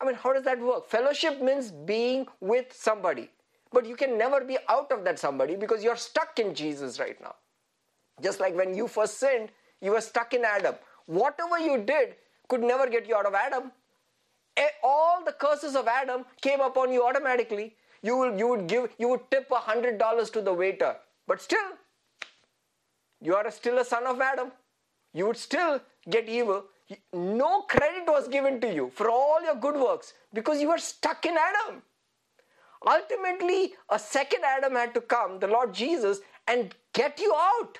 I 0.00 0.04
mean, 0.04 0.14
how 0.14 0.32
does 0.32 0.44
that 0.44 0.60
work? 0.60 0.88
Fellowship 0.88 1.40
means 1.40 1.70
being 1.72 2.26
with 2.40 2.72
somebody, 2.72 3.30
but 3.72 3.86
you 3.86 3.96
can 3.96 4.16
never 4.16 4.44
be 4.44 4.58
out 4.68 4.92
of 4.92 5.04
that 5.04 5.18
somebody 5.18 5.56
because 5.56 5.82
you're 5.82 5.96
stuck 5.96 6.38
in 6.38 6.54
Jesus 6.54 7.00
right 7.00 7.20
now. 7.20 7.34
Just 8.22 8.40
like 8.40 8.54
when 8.54 8.74
you 8.74 8.88
first 8.88 9.18
sinned, 9.18 9.50
you 9.80 9.92
were 9.92 10.00
stuck 10.00 10.34
in 10.34 10.44
Adam. 10.44 10.74
Whatever 11.06 11.58
you 11.58 11.78
did 11.78 12.16
could 12.48 12.62
never 12.62 12.88
get 12.88 13.08
you 13.08 13.16
out 13.16 13.26
of 13.26 13.34
Adam. 13.34 13.72
All 14.82 15.24
the 15.24 15.32
curses 15.32 15.76
of 15.76 15.86
Adam 15.86 16.24
came 16.42 16.60
upon 16.60 16.92
you 16.92 17.04
automatically. 17.06 17.76
You 18.02 18.16
will, 18.16 18.38
you 18.38 18.46
would 18.48 18.66
give, 18.66 18.90
you 18.98 19.08
would 19.08 19.30
tip 19.30 19.50
a 19.50 19.56
hundred 19.56 19.98
dollars 19.98 20.30
to 20.30 20.40
the 20.42 20.52
waiter, 20.52 20.96
but 21.26 21.40
still, 21.40 21.70
you 23.20 23.34
are 23.34 23.50
still 23.50 23.78
a 23.78 23.84
son 23.84 24.06
of 24.06 24.20
Adam. 24.20 24.52
You 25.12 25.26
would 25.26 25.36
still 25.36 25.80
get 26.08 26.28
evil. 26.28 26.64
No 27.12 27.62
credit 27.62 28.06
was 28.06 28.28
given 28.28 28.60
to 28.60 28.72
you 28.72 28.90
for 28.94 29.10
all 29.10 29.42
your 29.42 29.56
good 29.56 29.74
works 29.76 30.14
because 30.32 30.60
you 30.60 30.68
were 30.68 30.78
stuck 30.78 31.26
in 31.26 31.36
Adam. 31.36 31.82
Ultimately, 32.86 33.74
a 33.90 33.98
second 33.98 34.44
Adam 34.44 34.74
had 34.74 34.94
to 34.94 35.00
come, 35.00 35.40
the 35.40 35.48
Lord 35.48 35.74
Jesus, 35.74 36.20
and 36.46 36.74
get 36.92 37.18
you 37.18 37.34
out 37.34 37.78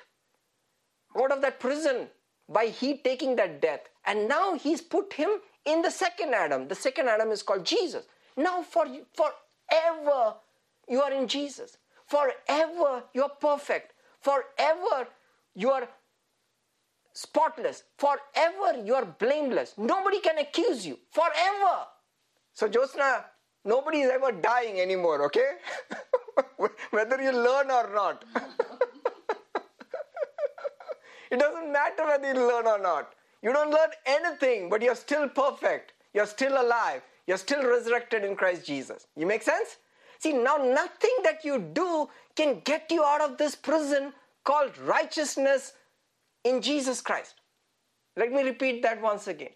out 1.17 1.31
of 1.31 1.41
that 1.41 1.59
prison 1.59 2.07
by 2.47 2.65
he 2.65 2.97
taking 2.97 3.35
that 3.37 3.61
death. 3.61 3.81
And 4.05 4.27
now 4.27 4.55
he's 4.55 4.81
put 4.81 5.13
him 5.13 5.29
in 5.65 5.81
the 5.81 5.91
second 5.91 6.33
Adam. 6.33 6.67
The 6.67 6.75
second 6.75 7.07
Adam 7.07 7.31
is 7.31 7.41
called 7.43 7.65
Jesus. 7.65 8.05
Now 8.35 8.61
for 8.61 8.85
forever 9.69 10.35
you 10.87 11.01
are 11.01 11.11
in 11.11 11.27
Jesus. 11.27 11.77
Forever 12.07 13.03
you 13.13 13.23
are 13.23 13.31
perfect. 13.41 13.93
Forever 14.21 15.07
you 15.55 15.71
are 15.71 15.87
spotless. 17.13 17.83
Forever 17.97 18.83
you 18.83 18.95
are 18.95 19.05
blameless. 19.05 19.75
Nobody 19.77 20.19
can 20.19 20.37
accuse 20.37 20.85
you. 20.85 20.97
Forever. 21.11 21.85
So 22.53 22.67
Josna, 22.67 23.23
nobody 23.65 24.01
is 24.01 24.09
ever 24.09 24.31
dying 24.31 24.79
anymore, 24.79 25.23
okay? 25.25 25.51
Whether 26.91 27.21
you 27.21 27.31
learn 27.31 27.71
or 27.71 27.93
not. 27.93 28.25
It 31.31 31.37
doesn't 31.37 31.71
matter 31.71 32.05
whether 32.05 32.33
you 32.33 32.47
learn 32.47 32.65
or 32.65 32.79
not. 32.79 33.13
You 33.43 33.53
don't 33.53 33.69
learn 33.69 33.89
anything, 34.07 34.67
but 34.67 34.81
you're 34.81 34.95
still 34.95 35.29
perfect. 35.29 35.93
You're 36.11 36.25
still 36.25 36.59
alive. 36.59 37.03
You're 37.29 37.37
still 37.37 37.63
resurrected 37.63 38.23
in 38.23 38.35
Christ 38.35 38.65
Jesus. 38.65 39.05
You 39.15 39.27
make 39.27 39.43
sense? 39.43 39.77
See, 40.17 40.33
now 40.33 40.57
nothing 40.57 41.15
that 41.21 41.45
you 41.45 41.59
do 41.59 42.09
can 42.35 42.61
get 42.65 42.87
you 42.89 43.03
out 43.03 43.21
of 43.21 43.37
this 43.37 43.53
prison 43.53 44.13
called 44.43 44.75
righteousness 44.79 45.73
in 46.43 46.59
Jesus 46.59 47.01
Christ. 47.01 47.35
Let 48.17 48.31
me 48.31 48.41
repeat 48.41 48.81
that 48.81 48.99
once 48.99 49.27
again. 49.27 49.51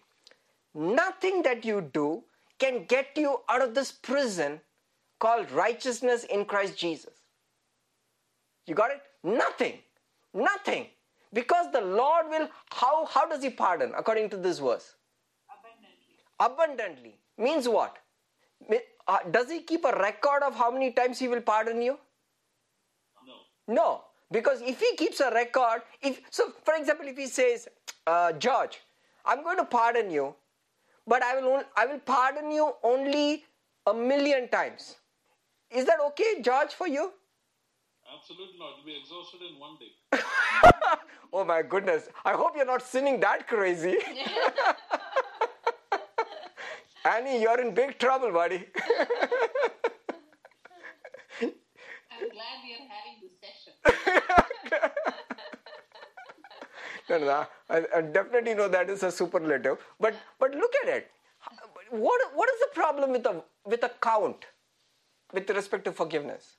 Nothing 0.72 1.42
that 1.42 1.64
you 1.64 1.90
do 1.92 2.22
can 2.60 2.84
get 2.84 3.08
you 3.16 3.40
out 3.48 3.60
of 3.60 3.74
this 3.74 3.90
prison 3.90 4.60
called 5.18 5.50
righteousness 5.50 6.22
in 6.22 6.44
Christ 6.44 6.78
Jesus. 6.78 7.22
You 8.68 8.76
got 8.76 8.92
it? 8.92 9.02
Nothing. 9.24 9.80
Nothing. 10.32 10.86
Because 11.32 11.72
the 11.72 11.80
Lord 11.80 12.26
will, 12.28 12.48
how, 12.70 13.06
how 13.06 13.28
does 13.28 13.42
He 13.42 13.50
pardon 13.50 13.94
according 13.96 14.30
to 14.30 14.36
this 14.36 14.60
verse? 14.60 14.94
Abundantly. 15.50 16.14
Abundantly. 16.38 17.18
Means 17.36 17.68
what? 17.68 17.96
Uh, 19.06 19.18
does 19.30 19.50
He 19.50 19.60
keep 19.60 19.84
a 19.84 19.92
record 19.92 20.42
of 20.42 20.56
how 20.56 20.70
many 20.70 20.92
times 20.92 21.18
He 21.18 21.28
will 21.28 21.40
pardon 21.42 21.82
you? 21.82 21.98
No. 23.26 23.74
No. 23.74 24.04
Because 24.30 24.62
if 24.62 24.80
He 24.80 24.96
keeps 24.96 25.20
a 25.20 25.30
record, 25.30 25.82
if 26.02 26.20
so, 26.30 26.52
for 26.64 26.74
example, 26.74 27.06
if 27.08 27.16
He 27.16 27.26
says, 27.26 27.68
uh, 28.06 28.32
George, 28.32 28.80
I'm 29.24 29.42
going 29.42 29.58
to 29.58 29.64
pardon 29.64 30.10
you, 30.10 30.34
but 31.06 31.22
I 31.22 31.40
will, 31.40 31.52
on, 31.52 31.64
I 31.76 31.86
will 31.86 31.98
pardon 31.98 32.50
you 32.50 32.72
only 32.82 33.44
a 33.86 33.94
million 33.94 34.48
times. 34.48 34.96
Is 35.70 35.84
that 35.86 35.98
okay, 36.08 36.40
George, 36.40 36.72
for 36.72 36.86
you? 36.86 37.12
Absolutely 38.16 38.58
not. 38.58 38.76
You'll 38.76 38.86
be 38.86 39.00
exhausted 39.00 39.40
in 39.42 39.58
one 39.58 39.76
day. 39.78 40.20
oh 41.32 41.44
my 41.44 41.62
goodness. 41.62 42.08
I 42.24 42.32
hope 42.32 42.52
you're 42.56 42.66
not 42.66 42.82
sinning 42.82 43.20
that 43.20 43.48
crazy. 43.48 43.98
Annie, 47.04 47.42
you're 47.42 47.60
in 47.60 47.74
big 47.74 47.98
trouble, 47.98 48.32
buddy. 48.32 48.66
I'm 51.40 52.28
glad 52.30 52.56
we 52.64 52.74
are 52.74 52.88
having 52.94 53.16
this 53.22 53.34
session. 53.42 53.74
no, 57.10 57.18
no, 57.18 57.46
I, 57.70 57.84
I 57.96 58.00
definitely 58.02 58.54
know 58.54 58.68
that 58.68 58.90
is 58.90 59.02
a 59.02 59.10
superlative. 59.10 59.78
But 60.00 60.14
but 60.38 60.54
look 60.54 60.72
at 60.84 60.88
it. 60.96 61.10
What 61.90 62.20
what 62.34 62.48
is 62.50 62.60
the 62.60 62.70
problem 62.74 63.12
with 63.12 63.26
a 63.26 63.42
with 63.66 63.82
a 63.84 63.90
count 64.00 64.46
with 65.32 65.50
respect 65.50 65.84
to 65.86 65.92
forgiveness? 65.92 66.56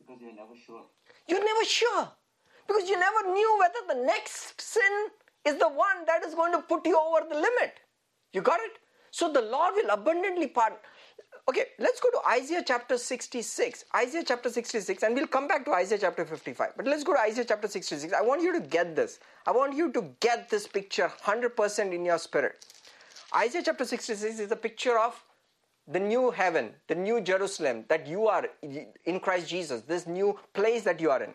Because 0.00 0.20
you're 0.22 0.34
never 0.34 0.56
sure. 0.66 0.82
You're 1.28 1.44
never 1.44 1.64
sure 1.64 2.08
because 2.66 2.88
you 2.88 2.98
never 2.98 3.32
knew 3.32 3.58
whether 3.60 3.94
the 3.94 4.06
next 4.06 4.60
sin 4.60 5.08
is 5.46 5.58
the 5.58 5.68
one 5.68 6.04
that 6.06 6.24
is 6.24 6.34
going 6.34 6.52
to 6.52 6.60
put 6.60 6.86
you 6.86 6.98
over 6.98 7.26
the 7.28 7.34
limit. 7.36 7.80
You 8.32 8.42
got 8.42 8.60
it? 8.60 8.78
So 9.18 9.32
the 9.32 9.42
Lord 9.42 9.74
will 9.74 9.90
abundantly 9.90 10.46
pardon. 10.46 10.78
Okay, 11.48 11.64
let's 11.80 11.98
go 11.98 12.08
to 12.10 12.20
Isaiah 12.28 12.62
chapter 12.64 12.96
66. 12.96 13.84
Isaiah 13.96 14.22
chapter 14.24 14.48
66, 14.48 15.02
and 15.02 15.12
we'll 15.12 15.26
come 15.26 15.48
back 15.48 15.64
to 15.64 15.72
Isaiah 15.72 15.98
chapter 15.98 16.24
55. 16.24 16.74
But 16.76 16.86
let's 16.86 17.02
go 17.02 17.14
to 17.14 17.20
Isaiah 17.20 17.44
chapter 17.44 17.66
66. 17.66 18.12
I 18.12 18.22
want 18.22 18.42
you 18.42 18.52
to 18.52 18.60
get 18.60 18.94
this. 18.94 19.18
I 19.44 19.50
want 19.50 19.74
you 19.74 19.90
to 19.90 20.02
get 20.20 20.48
this 20.48 20.68
picture 20.68 21.10
100% 21.24 21.92
in 21.92 22.04
your 22.04 22.18
spirit. 22.18 22.64
Isaiah 23.34 23.62
chapter 23.64 23.84
66 23.84 24.38
is 24.38 24.52
a 24.52 24.56
picture 24.56 24.96
of 24.96 25.20
the 25.88 25.98
new 25.98 26.30
heaven, 26.30 26.70
the 26.86 26.94
new 26.94 27.20
Jerusalem 27.20 27.86
that 27.88 28.06
you 28.06 28.28
are 28.28 28.46
in 29.04 29.18
Christ 29.18 29.48
Jesus, 29.48 29.82
this 29.82 30.06
new 30.06 30.38
place 30.54 30.84
that 30.84 31.00
you 31.00 31.10
are 31.10 31.24
in. 31.24 31.34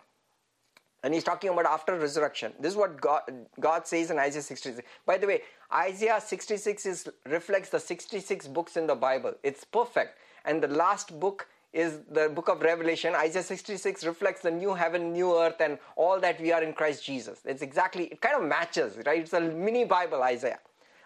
And 1.03 1.13
he's 1.13 1.23
talking 1.23 1.49
about 1.49 1.65
after 1.65 1.97
resurrection. 1.99 2.53
This 2.59 2.71
is 2.71 2.77
what 2.77 2.99
God, 2.99 3.23
God 3.59 3.85
says 3.85 4.09
in 4.09 4.17
Isaiah 4.17 4.41
66. 4.41 4.87
By 5.05 5.17
the 5.17 5.27
way, 5.27 5.41
Isaiah 5.73 6.21
66 6.21 6.85
is, 6.85 7.09
reflects 7.25 7.69
the 7.69 7.79
66 7.79 8.47
books 8.47 8.77
in 8.77 8.87
the 8.87 8.95
Bible. 8.95 9.33
It's 9.43 9.65
perfect. 9.65 10.17
And 10.45 10.63
the 10.63 10.69
last 10.69 11.19
book 11.19 11.47
is 11.73 11.99
the 12.09 12.29
book 12.29 12.47
of 12.47 12.61
Revelation. 12.61 13.15
Isaiah 13.15 13.43
66 13.43 14.05
reflects 14.05 14.41
the 14.41 14.51
new 14.51 14.73
heaven, 14.73 15.11
new 15.11 15.35
earth, 15.37 15.59
and 15.59 15.77
all 15.95 16.19
that 16.21 16.39
we 16.39 16.51
are 16.53 16.63
in 16.63 16.71
Christ 16.73 17.03
Jesus. 17.03 17.41
It's 17.45 17.61
exactly, 17.61 18.05
it 18.05 18.21
kind 18.21 18.35
of 18.35 18.47
matches, 18.47 18.97
right? 19.05 19.21
It's 19.21 19.33
a 19.33 19.41
mini 19.41 19.83
Bible, 19.83 20.23
Isaiah. 20.23 20.59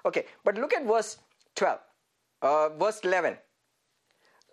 Okay, 0.06 0.26
but 0.44 0.56
look 0.56 0.74
at 0.74 0.86
verse 0.86 1.18
12, 1.56 1.80
uh, 2.42 2.70
verse 2.70 3.00
11, 3.04 3.38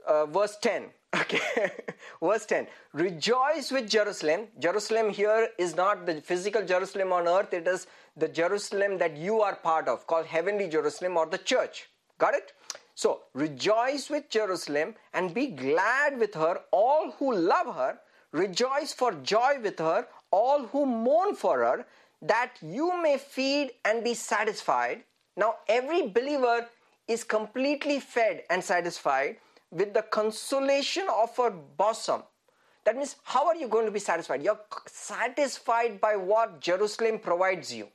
uh, 0.09 0.27
verse 0.27 0.57
10. 0.63 0.85
Okay, 1.15 1.71
verse 2.21 2.45
10 2.47 2.67
Rejoice 2.93 3.71
with 3.71 3.89
Jerusalem. 3.89 4.49
Jerusalem 4.59 5.11
here 5.11 5.49
is 5.59 5.77
not 5.77 6.07
the 6.07 6.21
physical 6.21 6.65
Jerusalem 6.65 7.13
on 7.13 7.29
earth, 7.29 7.53
it 7.53 7.69
is 7.69 7.87
the 8.17 8.27
Jerusalem 8.29 8.99
that 8.99 9.17
you 9.17 9.41
are 9.41 9.55
part 9.55 9.87
of, 9.87 10.07
called 10.07 10.27
heavenly 10.27 10.69
Jerusalem 10.69 11.17
or 11.17 11.27
the 11.27 11.39
church. 11.39 11.89
Got 12.19 12.35
it? 12.35 12.53
So, 12.97 13.23
rejoice 13.33 14.09
with 14.11 14.29
Jerusalem 14.29 14.95
and 15.13 15.35
be 15.35 15.49
glad 15.49 16.19
with 16.19 16.35
her, 16.35 16.61
all 16.73 17.13
who 17.19 17.35
love 17.35 17.75
her. 17.75 17.99
Rejoice 18.33 18.93
for 18.93 19.13
joy 19.13 19.59
with 19.63 19.79
her, 19.79 20.07
all 20.31 20.67
who 20.67 20.87
mourn 20.87 21.35
for 21.37 21.59
her, 21.59 21.87
that 22.23 22.53
you 22.61 23.01
may 23.01 23.19
feed 23.19 23.73
and 23.85 24.03
be 24.03 24.15
satisfied. 24.15 25.05
Now, 25.37 25.57
every 25.69 26.09
believer 26.09 26.67
is 27.07 27.23
completely 27.23 28.01
fed 28.01 28.43
and 28.49 28.63
satisfied 28.65 29.37
with 29.75 29.93
the 29.93 30.03
consolation 30.03 31.07
of 31.13 31.37
her 31.37 31.51
bosom. 31.51 32.23
That 32.85 32.97
means, 32.97 33.17
how 33.25 33.47
are 33.47 33.57
you 33.57 33.67
going 33.67 33.87
to 33.87 33.91
be 33.91 33.99
satisfied? 33.99 34.43
You're 34.43 34.61
satisfied 34.87 36.01
by 36.01 36.17
what 36.17 36.61
Jerusalem 36.61 37.19
provides 37.19 37.75
you. 37.75 37.89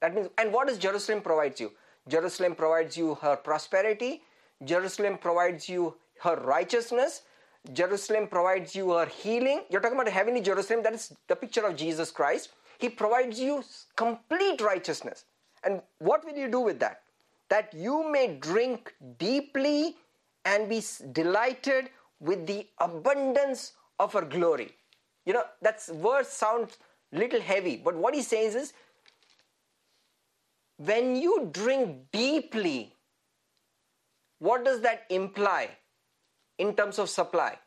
That 0.00 0.14
means, 0.14 0.28
and 0.38 0.52
what 0.52 0.68
does 0.68 0.78
Jerusalem 0.78 1.22
provides 1.22 1.60
you? 1.60 1.72
Jerusalem 2.08 2.54
provides 2.54 2.96
you 2.96 3.14
her 3.16 3.36
prosperity. 3.36 4.22
Jerusalem 4.64 5.18
provides 5.18 5.68
you 5.68 5.94
her 6.22 6.36
righteousness. 6.36 7.22
Jerusalem 7.72 8.28
provides 8.28 8.76
you 8.76 8.90
her 8.90 9.06
healing. 9.06 9.62
You're 9.68 9.80
talking 9.80 9.98
about 9.98 10.12
heavenly 10.12 10.40
Jerusalem, 10.40 10.82
that 10.84 10.94
is 10.94 11.12
the 11.26 11.34
picture 11.34 11.66
of 11.66 11.74
Jesus 11.74 12.10
Christ. 12.10 12.50
He 12.78 12.88
provides 12.88 13.40
you 13.40 13.64
complete 13.96 14.60
righteousness. 14.60 15.24
And 15.64 15.80
what 15.98 16.24
will 16.24 16.36
you 16.36 16.48
do 16.48 16.60
with 16.60 16.78
that? 16.80 17.02
That 17.48 17.72
you 17.74 18.10
may 18.10 18.36
drink 18.36 18.94
deeply 19.18 19.96
and 20.46 20.68
be 20.68 20.80
delighted 21.12 21.90
with 22.20 22.46
the 22.46 22.66
abundance 22.80 23.72
of 23.98 24.12
her 24.12 24.22
glory. 24.22 24.70
You 25.26 25.34
know, 25.34 25.44
that 25.60 25.84
verse 25.86 26.28
sounds 26.28 26.78
little 27.12 27.40
heavy, 27.40 27.76
but 27.76 27.96
what 27.96 28.14
he 28.14 28.22
says 28.22 28.54
is 28.54 28.72
when 30.78 31.16
you 31.16 31.48
drink 31.52 31.96
deeply, 32.12 32.94
what 34.38 34.64
does 34.64 34.80
that 34.82 35.04
imply 35.10 35.68
in 36.58 36.74
terms 36.74 36.98
of 36.98 37.10
supply? 37.10 37.58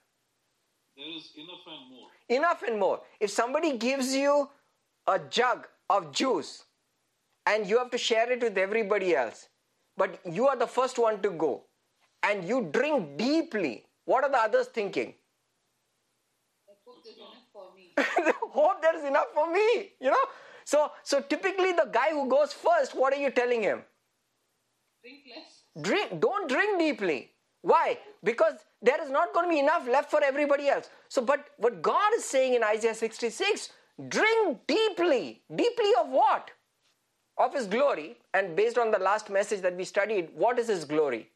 There 0.95 1.07
is 1.17 1.31
enough 1.35 1.65
and 1.67 1.89
more. 1.91 2.09
enough 2.29 2.63
and 2.63 2.79
more. 2.79 3.01
If 3.19 3.31
somebody 3.31 3.77
gives 3.77 4.15
you 4.15 4.49
a 5.07 5.19
jug 5.19 5.67
of 5.89 6.11
juice 6.13 6.65
and 7.45 7.67
you 7.67 7.77
have 7.77 7.89
to 7.91 7.97
share 7.97 8.31
it 8.31 8.41
with 8.41 8.57
everybody 8.57 9.15
else, 9.15 9.49
but 9.97 10.19
you 10.25 10.47
are 10.47 10.55
the 10.55 10.67
first 10.67 10.99
one 10.99 11.21
to 11.21 11.31
go 11.31 11.63
and 12.23 12.47
you 12.47 12.69
drink 12.71 13.17
deeply, 13.17 13.85
what 14.05 14.23
are 14.23 14.31
the 14.31 14.37
others 14.37 14.67
thinking? 14.67 15.13
I 16.69 16.73
hope 16.85 17.03
there's 17.03 17.17
enough 17.17 17.43
for 17.53 17.65
me. 17.75 17.93
Hope 18.53 18.81
there 18.81 18.97
is 18.97 19.03
enough 19.05 19.27
for 19.33 19.51
me, 19.51 19.91
you 20.01 20.09
know? 20.11 20.25
So, 20.65 20.91
so 21.03 21.21
typically 21.21 21.71
the 21.73 21.89
guy 21.91 22.11
who 22.11 22.27
goes 22.29 22.53
first, 22.53 22.95
what 22.95 23.13
are 23.13 23.17
you 23.21 23.31
telling 23.31 23.63
him? 23.63 23.83
Drink 25.03 25.19
less. 25.35 25.63
drink 25.81 26.19
don't 26.21 26.49
drink 26.49 26.79
deeply 26.79 27.31
why 27.61 27.97
because 28.23 28.55
there 28.81 29.01
is 29.03 29.09
not 29.09 29.33
going 29.33 29.45
to 29.47 29.49
be 29.53 29.59
enough 29.59 29.87
left 29.87 30.11
for 30.11 30.23
everybody 30.23 30.67
else 30.69 30.89
so 31.09 31.21
but 31.21 31.47
what 31.57 31.81
god 31.81 32.11
is 32.17 32.25
saying 32.25 32.53
in 32.55 32.63
isaiah 32.63 32.95
66 32.95 33.69
drink 34.09 34.59
deeply 34.67 35.41
deeply 35.55 35.91
of 36.01 36.09
what 36.09 36.51
of 37.37 37.53
his 37.53 37.67
glory 37.67 38.17
and 38.33 38.55
based 38.55 38.77
on 38.77 38.91
the 38.91 38.99
last 38.99 39.29
message 39.29 39.61
that 39.61 39.75
we 39.77 39.85
studied 39.85 40.29
what 40.35 40.59
is 40.59 40.67
his 40.67 40.85
glory 40.85 41.29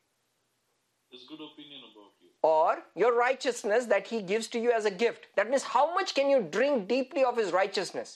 His 1.13 1.24
good 1.32 1.41
opinion 1.48 1.82
about 1.89 2.12
you. 2.22 2.29
or 2.51 2.84
your 3.01 3.12
righteousness 3.17 3.86
that 3.96 4.08
he 4.13 4.22
gives 4.29 4.48
to 4.53 4.60
you 4.67 4.72
as 4.77 4.86
a 4.91 4.93
gift 5.03 5.27
that 5.39 5.50
means 5.50 5.65
how 5.74 5.84
much 5.98 6.13
can 6.20 6.29
you 6.36 6.39
drink 6.55 6.88
deeply 6.93 7.24
of 7.32 7.38
his 7.41 7.51
righteousness 7.58 8.13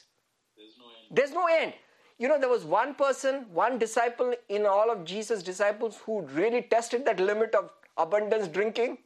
There's 0.62 0.78
no 0.80 0.88
end. 0.94 1.18
there's 1.20 1.36
no 1.42 1.46
end. 1.58 1.74
You 2.24 2.28
know, 2.30 2.40
there 2.44 2.50
was 2.50 2.64
one 2.76 2.96
person, 3.00 3.36
one 3.64 3.78
disciple 3.82 4.34
in 4.50 4.66
all 4.66 4.90
of 4.94 5.06
Jesus' 5.10 5.44
disciples 5.50 6.00
who 6.06 6.22
really 6.40 6.62
tested 6.64 7.06
that 7.06 7.20
limit 7.20 7.54
of 7.60 7.70
abundance 8.06 8.48
drinking. 8.56 8.98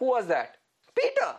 Who 0.00 0.08
was 0.10 0.26
that? 0.26 0.58
Peter. 0.94 1.30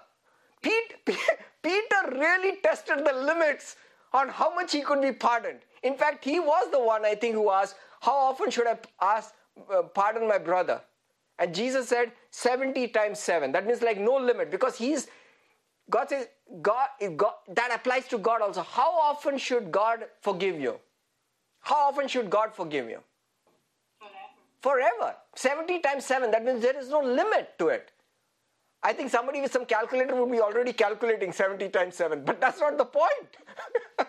Pete, 0.64 0.96
Peter 1.68 2.02
really 2.14 2.54
tested 2.64 3.06
the 3.06 3.14
limits 3.14 3.76
on 4.22 4.30
how 4.30 4.50
much 4.56 4.72
he 4.72 4.82
could 4.82 5.02
be 5.04 5.12
pardoned. 5.12 5.60
In 5.84 5.96
fact, 5.96 6.26
he 6.26 6.40
was 6.40 6.72
the 6.72 6.80
one, 6.80 7.06
I 7.06 7.14
think, 7.16 7.36
who 7.36 7.52
asked, 7.52 7.76
How 8.02 8.18
often 8.30 8.50
should 8.50 8.68
I 8.68 8.78
ask, 9.02 9.36
uh, 9.72 9.84
pardon 9.84 10.28
my 10.28 10.40
brother? 10.40 10.82
And 11.42 11.56
Jesus 11.56 11.90
said, 11.90 12.12
70 12.30 12.90
times 12.90 13.20
7. 13.20 13.52
That 13.52 13.66
means 13.66 13.82
like 13.82 14.00
no 14.00 14.16
limit 14.16 14.52
because 14.52 14.78
he's 14.78 15.08
God 15.90 16.08
says, 16.08 16.28
God, 16.62 16.88
God, 17.18 17.34
that 17.50 17.74
applies 17.74 18.08
to 18.10 18.20
God 18.20 18.42
also. 18.42 18.62
How 18.62 18.92
often 18.92 19.38
should 19.38 19.72
God 19.72 20.06
forgive 20.22 20.62
you? 20.62 20.80
How 21.62 21.90
often 21.90 22.08
should 22.08 22.30
God 22.30 22.54
forgive 22.54 22.88
you? 22.90 23.00
Forever. 24.62 24.88
Forever. 25.00 25.16
70 25.36 25.80
times 25.80 26.06
7. 26.06 26.30
That 26.32 26.46
means 26.46 26.62
there 26.62 26.80
is 26.80 26.90
no 26.90 27.02
limit 27.02 27.58
to 27.58 27.70
it. 27.70 27.92
I 28.84 28.94
think 28.94 29.10
somebody 29.10 29.42
with 29.42 29.52
some 29.52 29.66
calculator 29.66 30.16
would 30.16 30.32
be 30.32 30.40
already 30.40 30.74
calculating 30.74 31.32
70 31.32 31.70
times 31.70 31.96
7, 31.96 32.24
but 32.24 32.40
that's 32.40 32.60
not 32.60 32.78
the 32.78 32.86
point. 32.86 33.38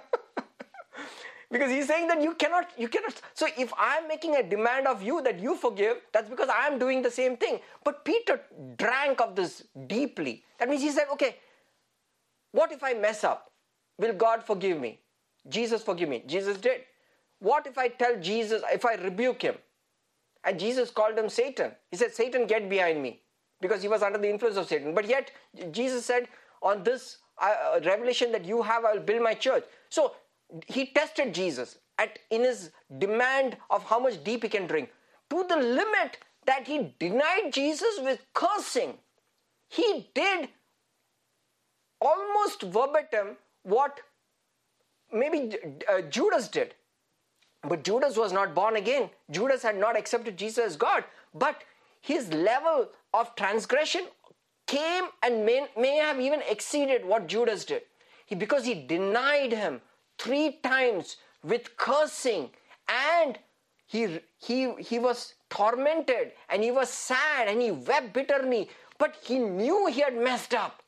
because 1.52 1.70
he's 1.70 1.88
saying 1.88 2.08
that 2.08 2.22
you 2.22 2.34
cannot 2.34 2.70
you 2.78 2.88
cannot 2.88 3.20
so 3.34 3.48
if 3.58 3.72
i'm 3.78 4.08
making 4.08 4.36
a 4.36 4.42
demand 4.42 4.88
of 4.88 5.02
you 5.02 5.22
that 5.22 5.40
you 5.40 5.56
forgive 5.56 5.98
that's 6.12 6.30
because 6.30 6.50
i 6.50 6.66
am 6.66 6.78
doing 6.78 7.02
the 7.02 7.10
same 7.10 7.36
thing 7.36 7.60
but 7.84 8.04
peter 8.04 8.40
drank 8.76 9.20
of 9.20 9.36
this 9.36 9.64
deeply 9.88 10.44
that 10.58 10.68
means 10.68 10.82
he 10.82 10.90
said 10.90 11.06
okay 11.12 11.36
what 12.52 12.72
if 12.72 12.84
I 12.84 12.94
mess 12.94 13.24
up? 13.24 13.50
Will 13.98 14.12
God 14.14 14.44
forgive 14.44 14.80
me? 14.80 15.00
Jesus 15.48 15.82
forgive 15.82 16.08
me. 16.08 16.22
Jesus 16.26 16.58
did. 16.58 16.82
What 17.40 17.66
if 17.66 17.78
I 17.78 17.88
tell 17.88 18.20
Jesus, 18.20 18.62
if 18.72 18.84
I 18.84 18.94
rebuke 18.94 19.42
him? 19.42 19.56
And 20.44 20.60
Jesus 20.60 20.90
called 20.90 21.18
him 21.18 21.28
Satan. 21.28 21.72
He 21.90 21.96
said, 21.96 22.14
Satan, 22.14 22.46
get 22.46 22.68
behind 22.68 23.02
me. 23.02 23.20
Because 23.60 23.82
he 23.82 23.88
was 23.88 24.02
under 24.02 24.18
the 24.18 24.30
influence 24.30 24.56
of 24.56 24.68
Satan. 24.68 24.94
But 24.94 25.08
yet, 25.08 25.30
Jesus 25.72 26.04
said, 26.06 26.28
on 26.62 26.84
this 26.84 27.18
uh, 27.40 27.80
revelation 27.84 28.32
that 28.32 28.44
you 28.44 28.62
have, 28.62 28.84
I 28.84 28.94
will 28.94 29.02
build 29.02 29.22
my 29.22 29.34
church. 29.34 29.64
So, 29.88 30.14
he 30.66 30.86
tested 30.86 31.34
Jesus 31.34 31.78
at, 31.98 32.18
in 32.30 32.42
his 32.42 32.70
demand 32.98 33.56
of 33.70 33.84
how 33.84 33.98
much 33.98 34.22
deep 34.24 34.42
he 34.42 34.48
can 34.48 34.66
drink 34.66 34.90
to 35.30 35.44
the 35.48 35.56
limit 35.56 36.18
that 36.46 36.66
he 36.66 36.94
denied 36.98 37.52
Jesus 37.52 37.98
with 38.00 38.20
cursing. 38.34 38.98
He 39.68 40.10
did 40.14 40.48
almost 42.00 42.62
verbatim 42.62 43.36
what 43.62 44.00
maybe 45.12 45.56
uh, 45.88 46.02
Judas 46.02 46.48
did. 46.48 46.74
But 47.62 47.84
Judas 47.84 48.16
was 48.16 48.32
not 48.32 48.54
born 48.54 48.76
again. 48.76 49.08
Judas 49.30 49.62
had 49.62 49.76
not 49.76 49.96
accepted 49.96 50.36
Jesus 50.36 50.64
as 50.64 50.76
God. 50.76 51.04
But 51.32 51.62
his 52.00 52.32
level 52.32 52.88
of 53.14 53.34
transgression 53.36 54.02
came 54.66 55.04
and 55.22 55.46
may, 55.46 55.66
may 55.76 55.96
have 55.96 56.20
even 56.20 56.42
exceeded 56.50 57.04
what 57.04 57.28
Judas 57.28 57.64
did. 57.64 57.82
He, 58.26 58.34
because 58.34 58.64
he 58.64 58.74
denied 58.74 59.52
him 59.52 59.80
three 60.22 60.58
times 60.62 61.16
with 61.42 61.76
cursing 61.76 62.50
and 62.88 63.38
he, 63.86 64.20
he, 64.38 64.72
he 64.78 64.98
was 64.98 65.34
tormented 65.50 66.32
and 66.48 66.62
he 66.62 66.70
was 66.70 66.88
sad 66.88 67.48
and 67.48 67.60
he 67.60 67.70
wept 67.70 68.12
bitterly. 68.12 68.70
But 68.98 69.16
he 69.22 69.38
knew 69.38 69.86
he 69.86 70.00
had 70.00 70.16
messed 70.16 70.54
up. 70.54 70.82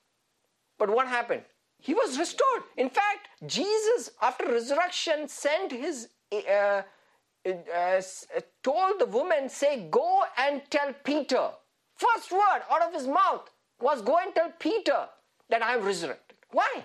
But 0.79 0.89
what 0.89 1.09
happened? 1.09 1.43
He 1.81 1.95
was 1.95 2.19
restored. 2.19 2.63
In 2.77 2.89
fact, 2.89 3.29
Jesus, 3.47 4.11
after 4.23 4.47
resurrection, 4.47 5.29
sent 5.29 5.73
his, 5.73 6.09
uh, 6.33 6.83
uh, 7.47 8.03
told 8.63 9.01
the 9.01 9.07
woman, 9.07 9.49
say, 9.49 9.89
go 9.91 10.23
and 10.39 10.63
tell 10.71 10.95
Peter. 11.05 11.51
First 11.97 12.33
word 12.33 12.63
out 12.71 12.83
of 12.83 12.95
his 12.95 13.07
mouth 13.07 13.51
was, 13.81 14.01
go 14.01 14.17
and 14.19 14.35
tell 14.35 14.53
Peter 14.59 15.09
that 15.51 15.63
I 15.63 15.75
am 15.75 15.85
resurrected. 15.85 16.39
Why? 16.53 16.85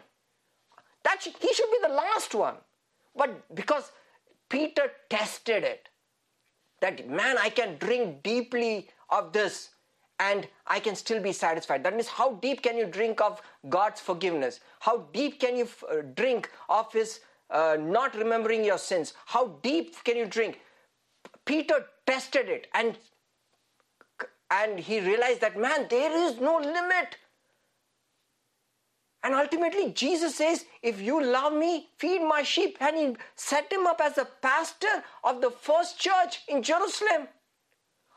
That 1.03 1.21
should, 1.21 1.33
he 1.39 1.53
should 1.53 1.71
be 1.71 1.79
the 1.81 1.93
last 1.93 2.35
one. 2.35 2.55
But 3.15 3.55
because 3.55 3.91
Peter 4.49 4.91
tested 5.09 5.63
it, 5.63 5.89
that 6.81 7.09
man, 7.09 7.37
I 7.37 7.49
can 7.49 7.77
drink 7.77 8.23
deeply 8.23 8.89
of 9.09 9.33
this 9.33 9.69
and 10.19 10.47
I 10.67 10.79
can 10.79 10.95
still 10.95 11.21
be 11.21 11.31
satisfied. 11.31 11.83
That 11.83 11.93
means, 11.93 12.07
how 12.07 12.33
deep 12.35 12.61
can 12.61 12.77
you 12.77 12.85
drink 12.85 13.21
of 13.21 13.41
God's 13.69 14.01
forgiveness? 14.01 14.59
How 14.79 15.07
deep 15.13 15.39
can 15.39 15.55
you 15.55 15.63
f- 15.63 15.83
uh, 15.89 16.01
drink 16.15 16.49
of 16.67 16.91
His 16.91 17.21
uh, 17.49 17.77
not 17.79 18.15
remembering 18.15 18.63
your 18.63 18.77
sins? 18.77 19.13
How 19.25 19.59
deep 19.63 19.95
can 20.03 20.17
you 20.17 20.25
drink? 20.25 20.59
Peter 21.45 21.85
tested 22.05 22.49
it 22.49 22.67
and 22.73 22.97
and 24.51 24.79
he 24.79 24.99
realized 24.99 25.41
that 25.41 25.57
man, 25.57 25.87
there 25.89 26.11
is 26.27 26.39
no 26.39 26.57
limit. 26.57 27.17
And 29.23 29.33
ultimately, 29.33 29.91
Jesus 29.91 30.35
says, 30.35 30.65
If 30.81 31.01
you 31.01 31.21
love 31.23 31.53
me, 31.53 31.89
feed 31.97 32.21
my 32.21 32.43
sheep. 32.43 32.77
And 32.79 32.97
he 32.97 33.15
set 33.35 33.71
him 33.71 33.85
up 33.85 33.99
as 34.01 34.15
the 34.15 34.27
pastor 34.41 35.03
of 35.23 35.41
the 35.41 35.51
first 35.51 35.99
church 35.99 36.41
in 36.47 36.63
Jerusalem. 36.63 37.27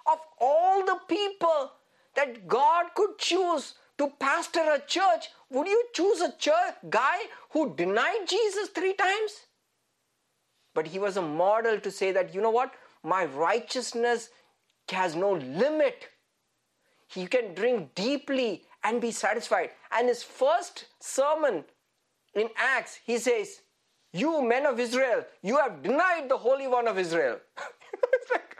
Of 0.07 0.19
all 0.41 0.85
the 0.85 0.99
people 1.09 1.73
that 2.15 2.47
God 2.47 2.87
could 2.95 3.19
choose 3.19 3.75
to 3.99 4.13
pastor 4.21 4.61
a 4.61 4.81
church, 4.87 5.29
would 5.51 5.67
you 5.67 5.85
choose 5.93 6.21
a 6.21 6.37
church 6.39 6.75
guy 6.89 7.19
who 7.51 7.75
denied 7.75 8.27
Jesus 8.27 8.69
three 8.69 8.95
times? 8.95 9.33
But 10.75 10.87
he 10.87 10.99
was 10.99 11.17
a 11.17 11.23
model 11.23 11.79
to 11.81 11.91
say 11.91 12.13
that, 12.13 12.35
you 12.35 12.41
know 12.41 12.51
what? 12.51 12.73
My 13.03 13.25
righteousness 13.25 14.31
has 14.89 15.15
no 15.17 15.33
limit. 15.33 16.09
He 17.09 17.27
can 17.27 17.55
drink 17.55 17.95
deeply 17.95 18.65
and 18.85 19.01
be 19.01 19.11
satisfied. 19.11 19.71
And 19.91 20.09
his 20.09 20.23
first 20.23 20.87
sermon 21.01 21.65
in 22.35 22.49
Acts, 22.57 22.99
he 23.05 23.19
says, 23.19 23.61
You 24.13 24.43
men 24.43 24.67
of 24.67 24.81
Israel, 24.81 25.25
you 25.43 25.59
have 25.59 25.83
denied 25.83 26.29
the 26.29 26.37
Holy 26.37 26.67
One 26.67 26.89
of 26.89 26.99
Israel. 26.99 27.39
it's 28.13 28.31
like 28.31 28.57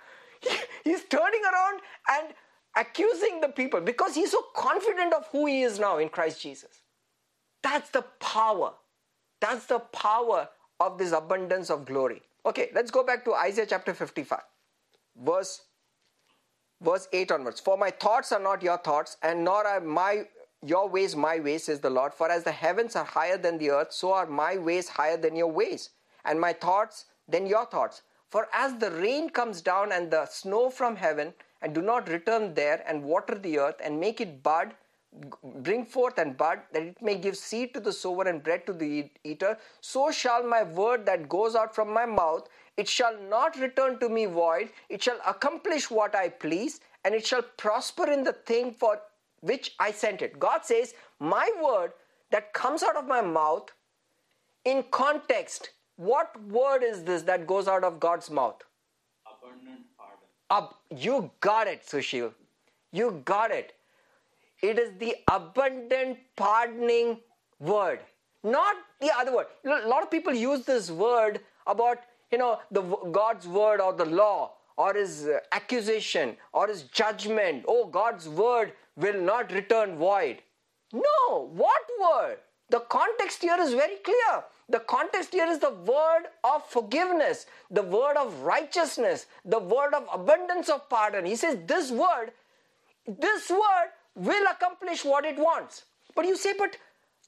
he's 0.85 1.05
turning 1.05 1.43
around 1.45 1.81
and 2.11 2.35
accusing 2.77 3.41
the 3.41 3.49
people 3.49 3.81
because 3.81 4.15
he's 4.15 4.31
so 4.31 4.43
confident 4.57 5.13
of 5.13 5.27
who 5.29 5.47
he 5.47 5.63
is 5.63 5.79
now 5.79 5.99
in 5.99 6.09
Christ 6.09 6.41
Jesus. 6.41 6.83
That's 7.63 7.91
the 7.91 8.03
power. 8.21 8.73
That's 9.41 9.67
the 9.67 9.81
power 9.81 10.49
of 10.81 10.99
this 10.99 11.13
abundance 11.13 11.71
of 11.71 11.85
glory. 11.85 12.23
Okay, 12.45 12.71
let's 12.75 12.91
go 12.91 13.05
back 13.05 13.25
to 13.25 13.35
Isaiah 13.35 13.67
chapter 13.67 13.95
55, 13.95 14.41
verse 15.17 15.61
verse 16.83 17.09
8 17.13 17.33
onwards. 17.33 17.61
For 17.61 17.77
my 17.77 17.91
thoughts 17.91 18.33
are 18.33 18.41
not 18.41 18.63
your 18.63 18.79
thoughts, 18.79 19.17
and 19.23 19.45
nor 19.45 19.67
are 19.67 19.81
my 19.81 20.25
your 20.65 20.89
ways 20.89 21.17
my 21.17 21.41
ways, 21.41 21.65
says 21.65 21.81
the 21.81 21.91
Lord. 21.91 22.15
For 22.15 22.31
as 22.31 22.45
the 22.45 22.53
heavens 22.53 22.95
are 22.95 23.05
higher 23.05 23.37
than 23.37 23.59
the 23.59 23.71
earth, 23.71 23.93
so 23.93 24.13
are 24.13 24.27
my 24.27 24.57
ways 24.57 24.89
higher 24.89 25.17
than 25.17 25.35
your 25.35 25.51
ways, 25.51 25.91
and 26.25 26.41
my 26.41 26.53
thoughts 26.53 27.07
than 27.29 27.47
your 27.47 27.67
thoughts. 27.67 28.03
For 28.31 28.49
as 28.53 28.79
the 28.79 28.91
rain 28.93 29.29
comes 29.29 29.61
down 29.61 29.93
and 29.93 30.11
the 30.11 30.27
snow 30.27 30.71
from 30.71 30.97
heaven, 30.97 31.35
and 31.63 31.75
do 31.75 31.83
not 31.83 32.09
return 32.09 32.55
there 32.55 32.83
and 32.87 33.03
water 33.03 33.37
the 33.37 33.59
earth 33.59 33.77
and 33.83 33.99
make 33.99 34.21
it 34.21 34.43
bud, 34.43 34.75
bring 35.43 35.85
forth 35.85 36.17
and 36.19 36.37
bud, 36.37 36.61
that 36.73 36.83
it 36.83 37.03
may 37.03 37.17
give 37.17 37.37
seed 37.37 37.75
to 37.75 37.81
the 37.81 37.93
sower 37.93 38.25
and 38.25 38.43
bread 38.43 38.65
to 38.67 38.73
the 38.73 39.11
eater, 39.25 39.59
so 39.81 40.11
shall 40.11 40.43
my 40.43 40.63
word 40.63 41.05
that 41.07 41.29
goes 41.29 41.55
out 41.55 41.75
from 41.75 41.93
my 41.93 42.07
mouth, 42.07 42.49
it 42.77 42.89
shall 42.89 43.17
not 43.29 43.59
return 43.59 43.99
to 44.01 44.09
me 44.09 44.27
void, 44.27 44.71
it 44.89 45.03
shall 45.03 45.19
accomplish 45.27 45.91
what 45.91 46.15
I 46.15 46.29
please, 46.29 46.81
and 47.05 47.15
it 47.15 47.27
shall 47.27 47.43
prosper 47.43 48.11
in 48.11 48.25
the 48.25 48.33
thing 48.33 48.73
for 48.73 49.01
which 49.41 49.75
I 49.79 49.93
sent 49.93 50.23
it. 50.23 50.39
God 50.39 50.65
says, 50.65 50.95
My 51.21 51.51
word 51.63 51.93
that 52.31 52.53
comes 52.53 52.83
out 52.83 52.97
of 52.97 53.07
my 53.07 53.21
mouth, 53.21 53.71
in 54.65 54.85
context, 54.91 55.71
what 55.97 56.41
word 56.45 56.83
is 56.83 57.05
this 57.05 57.23
that 57.23 57.47
goes 57.47 57.69
out 57.69 57.85
of 57.85 58.01
God's 58.01 58.31
mouth? 58.31 58.63
Abundant 59.27 59.81
pardon. 59.99 60.27
Ab- 60.51 60.75
you 60.97 61.31
got 61.41 61.67
it, 61.67 61.85
Sushil. 61.85 62.33
You 62.93 63.23
got 63.25 63.51
it. 63.51 63.75
It 64.63 64.79
is 64.79 64.93
the 64.99 65.17
abundant 65.31 66.19
pardoning 66.37 67.19
word, 67.59 68.01
not 68.45 68.77
the 69.01 69.11
other 69.17 69.35
word. 69.35 69.47
A 69.65 69.89
lot 69.89 70.03
of 70.03 70.11
people 70.11 70.33
use 70.33 70.65
this 70.65 70.91
word 70.91 71.41
about 71.67 71.99
you 72.33 72.39
know 72.39 72.59
the 72.71 72.83
God's 73.21 73.47
word 73.47 73.81
or 73.81 73.93
the 73.93 74.07
law 74.07 74.53
or 74.77 74.95
his 74.95 75.27
uh, 75.27 75.39
accusation 75.53 76.37
or 76.53 76.69
his 76.69 76.85
judgment. 76.85 77.65
Oh, 77.69 77.87
God's 77.87 78.29
word 78.29 78.73
will 78.97 79.21
not 79.21 79.53
return 79.53 79.97
void. 79.99 80.39
No, 80.93 81.51
what 81.53 81.83
word? 82.01 82.39
The 82.71 82.81
context 82.81 83.43
here 83.43 83.59
is 83.61 83.75
very 83.75 83.97
clear. 83.97 84.45
The 84.69 84.81
context 84.81 85.33
here 85.33 85.47
is 85.47 85.59
the 85.59 85.71
word 85.71 86.25
of 86.45 86.67
forgiveness, 86.67 87.47
the 87.71 87.83
word 87.83 88.17
of 88.17 88.41
righteousness, 88.41 89.27
the 89.45 89.59
word 89.59 89.93
of 89.93 90.07
abundance 90.13 90.71
of 90.71 90.89
pardon. 90.89 91.27
He 91.27 91.37
says, 91.37 91.59
This 91.67 91.91
word, 91.91 92.33
this 93.07 93.51
word 93.51 93.91
will 94.15 94.47
accomplish 94.51 95.05
what 95.05 95.25
it 95.27 95.37
wants. 95.37 95.85
But 96.15 96.25
you 96.25 96.37
say, 96.37 96.55
But 96.59 96.79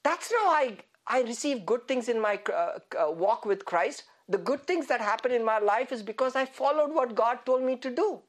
that's 0.03 0.31
not 0.33 0.45
how 0.45 0.51
I, 0.51 0.77
I 1.07 1.23
receive 1.23 1.67
good 1.67 1.87
things 1.87 2.09
in 2.09 2.21
my 2.21 2.41
uh, 2.51 2.79
uh, 2.99 3.11
walk 3.11 3.45
with 3.45 3.65
Christ. 3.67 4.05
The 4.29 4.39
good 4.39 4.67
things 4.67 4.87
that 4.87 5.01
happen 5.01 5.33
in 5.33 5.45
my 5.45 5.59
life 5.59 5.93
is 5.93 6.03
because 6.03 6.35
I 6.35 6.45
followed 6.47 6.93
what 6.93 7.15
God 7.15 7.41
told 7.45 7.63
me 7.63 7.77
to 7.77 7.91
do. 7.91 8.21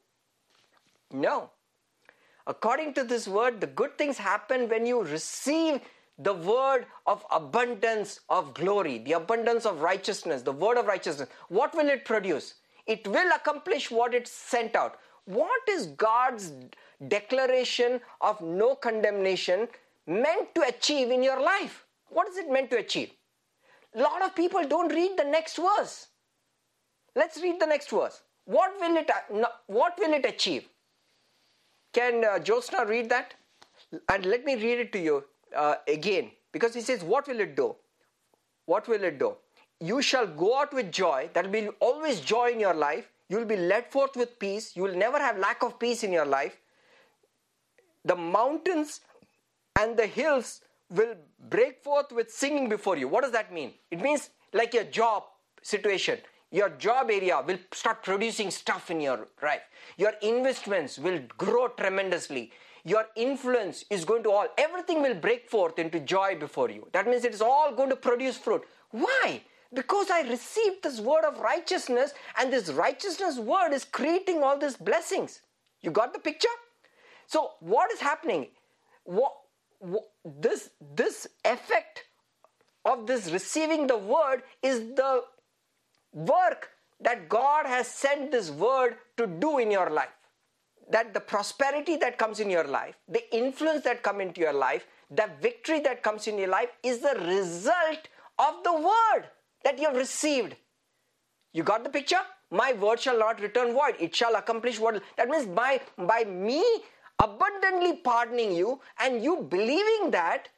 No. 1.12 1.50
According 2.46 2.94
to 2.94 3.04
this 3.04 3.26
word, 3.26 3.60
the 3.60 3.66
good 3.66 3.96
things 3.98 4.18
happen 4.18 4.68
when 4.68 4.86
you 4.86 5.02
receive 5.02 5.80
the 6.18 6.34
word 6.34 6.86
of 7.06 7.24
abundance 7.30 8.20
of 8.28 8.54
glory, 8.54 8.98
the 8.98 9.12
abundance 9.12 9.66
of 9.66 9.80
righteousness, 9.80 10.42
the 10.42 10.52
word 10.52 10.78
of 10.78 10.86
righteousness. 10.86 11.28
What 11.48 11.74
will 11.74 11.88
it 11.88 12.04
produce? 12.04 12.54
It 12.86 13.06
will 13.06 13.32
accomplish 13.34 13.90
what 13.90 14.14
it 14.14 14.28
sent 14.28 14.76
out. 14.76 14.98
What 15.24 15.68
is 15.68 15.88
God's 15.88 16.52
declaration 17.08 18.00
of 18.20 18.40
no 18.40 18.74
condemnation 18.76 19.68
meant 20.06 20.54
to 20.54 20.62
achieve 20.62 21.10
in 21.10 21.22
your 21.22 21.40
life? 21.40 21.84
What 22.08 22.28
is 22.28 22.36
it 22.36 22.50
meant 22.50 22.70
to 22.70 22.78
achieve? 22.78 23.10
A 23.96 24.02
lot 24.02 24.22
of 24.22 24.34
people 24.34 24.62
don't 24.68 24.92
read 24.92 25.16
the 25.16 25.24
next 25.24 25.56
verse. 25.56 26.08
Let's 27.14 27.40
read 27.40 27.58
the 27.58 27.66
next 27.66 27.90
verse. 27.90 28.20
What 28.44 28.78
will 28.78 28.96
it, 28.96 29.10
what 29.66 29.98
will 29.98 30.12
it 30.12 30.26
achieve? 30.26 30.68
Can 31.92 32.24
uh, 32.24 32.38
Josna 32.38 32.86
read 32.86 33.08
that? 33.08 33.34
And 34.10 34.26
let 34.26 34.44
me 34.44 34.54
read 34.54 34.78
it 34.80 34.92
to 34.92 34.98
you 34.98 35.24
uh, 35.56 35.76
again 35.88 36.30
because 36.52 36.74
he 36.74 36.82
says, 36.82 37.02
What 37.02 37.26
will 37.26 37.40
it 37.40 37.56
do? 37.56 37.74
What 38.66 38.86
will 38.86 39.02
it 39.02 39.18
do? 39.18 39.34
You 39.80 40.02
shall 40.02 40.26
go 40.26 40.58
out 40.60 40.74
with 40.74 40.92
joy. 40.92 41.30
That 41.32 41.46
will 41.46 41.52
be 41.52 41.68
always 41.80 42.20
joy 42.20 42.50
in 42.50 42.60
your 42.60 42.74
life. 42.74 43.10
You 43.28 43.38
will 43.38 43.46
be 43.46 43.56
led 43.56 43.90
forth 43.90 44.16
with 44.16 44.38
peace. 44.38 44.76
You 44.76 44.82
will 44.82 44.94
never 44.94 45.18
have 45.18 45.38
lack 45.38 45.62
of 45.62 45.78
peace 45.78 46.02
in 46.04 46.12
your 46.12 46.26
life. 46.26 46.56
The 48.04 48.16
mountains 48.16 49.00
and 49.78 49.96
the 49.96 50.06
hills 50.06 50.60
will 50.90 51.14
break 51.48 51.82
forth 51.82 52.12
with 52.12 52.30
singing 52.30 52.68
before 52.68 52.96
you. 52.96 53.08
What 53.08 53.22
does 53.22 53.32
that 53.32 53.52
mean? 53.52 53.72
It 53.90 54.00
means 54.00 54.30
like 54.52 54.74
your 54.74 54.84
job 54.84 55.24
situation 55.62 56.18
your 56.50 56.68
job 56.70 57.10
area 57.10 57.42
will 57.46 57.58
start 57.72 58.02
producing 58.02 58.50
stuff 58.50 58.90
in 58.90 59.00
your 59.00 59.28
life. 59.42 59.62
Your 59.96 60.12
investments 60.22 60.98
will 60.98 61.20
grow 61.36 61.68
tremendously. 61.68 62.52
Your 62.84 63.06
influence 63.16 63.84
is 63.90 64.04
going 64.04 64.22
to 64.22 64.30
all, 64.30 64.46
everything 64.56 65.02
will 65.02 65.14
break 65.14 65.50
forth 65.50 65.78
into 65.78 65.98
joy 65.98 66.36
before 66.38 66.70
you. 66.70 66.86
That 66.92 67.08
means 67.08 67.24
it 67.24 67.34
is 67.34 67.42
all 67.42 67.74
going 67.74 67.90
to 67.90 67.96
produce 67.96 68.38
fruit. 68.38 68.62
Why? 68.92 69.42
Because 69.74 70.08
I 70.08 70.20
received 70.20 70.84
this 70.84 71.00
word 71.00 71.24
of 71.24 71.40
righteousness, 71.40 72.14
and 72.38 72.52
this 72.52 72.70
righteousness 72.70 73.38
word 73.38 73.72
is 73.72 73.84
creating 73.84 74.44
all 74.44 74.56
these 74.56 74.76
blessings. 74.76 75.40
You 75.80 75.90
got 75.90 76.12
the 76.12 76.20
picture? 76.20 76.56
So, 77.26 77.54
what 77.58 77.90
is 77.90 77.98
happening? 77.98 78.46
What, 79.02 79.32
this, 80.24 80.70
this 80.94 81.26
effect 81.44 82.04
of 82.84 83.06
this 83.06 83.30
receiving 83.30 83.86
the 83.86 83.98
word 83.98 84.42
is 84.62 84.80
the 84.94 85.22
work 86.12 86.70
that 87.00 87.28
God 87.28 87.66
has 87.66 87.86
sent 87.88 88.30
this 88.30 88.50
word 88.50 88.96
to 89.16 89.26
do 89.26 89.58
in 89.58 89.70
your 89.70 89.90
life. 89.90 90.08
That 90.90 91.12
the 91.12 91.20
prosperity 91.20 91.96
that 91.96 92.16
comes 92.16 92.38
in 92.38 92.48
your 92.48 92.64
life, 92.64 92.94
the 93.08 93.34
influence 93.34 93.82
that 93.84 94.02
come 94.02 94.20
into 94.20 94.40
your 94.40 94.52
life, 94.52 94.86
the 95.10 95.28
victory 95.40 95.80
that 95.80 96.02
comes 96.02 96.26
in 96.26 96.38
your 96.38 96.48
life 96.48 96.70
is 96.82 97.00
the 97.00 97.16
result 97.26 98.08
of 98.38 98.62
the 98.62 98.72
word 98.72 99.24
that 99.64 99.78
you 99.78 99.88
have 99.88 99.96
received. 99.96 100.54
You 101.52 101.64
got 101.64 101.82
the 101.82 101.90
picture? 101.90 102.20
My 102.50 102.72
word 102.72 103.00
shall 103.00 103.18
not 103.18 103.40
return 103.40 103.72
void. 103.72 103.96
It 103.98 104.14
shall 104.14 104.36
accomplish 104.36 104.78
what. 104.78 105.02
That 105.16 105.28
means 105.28 105.46
by, 105.46 105.80
by 105.98 106.24
me 106.24 106.64
abundantly 107.18 107.96
pardoning 107.96 108.52
you 108.52 108.80
and 109.00 109.22
you 109.22 109.46
believing 109.48 110.10
that, 110.10 110.48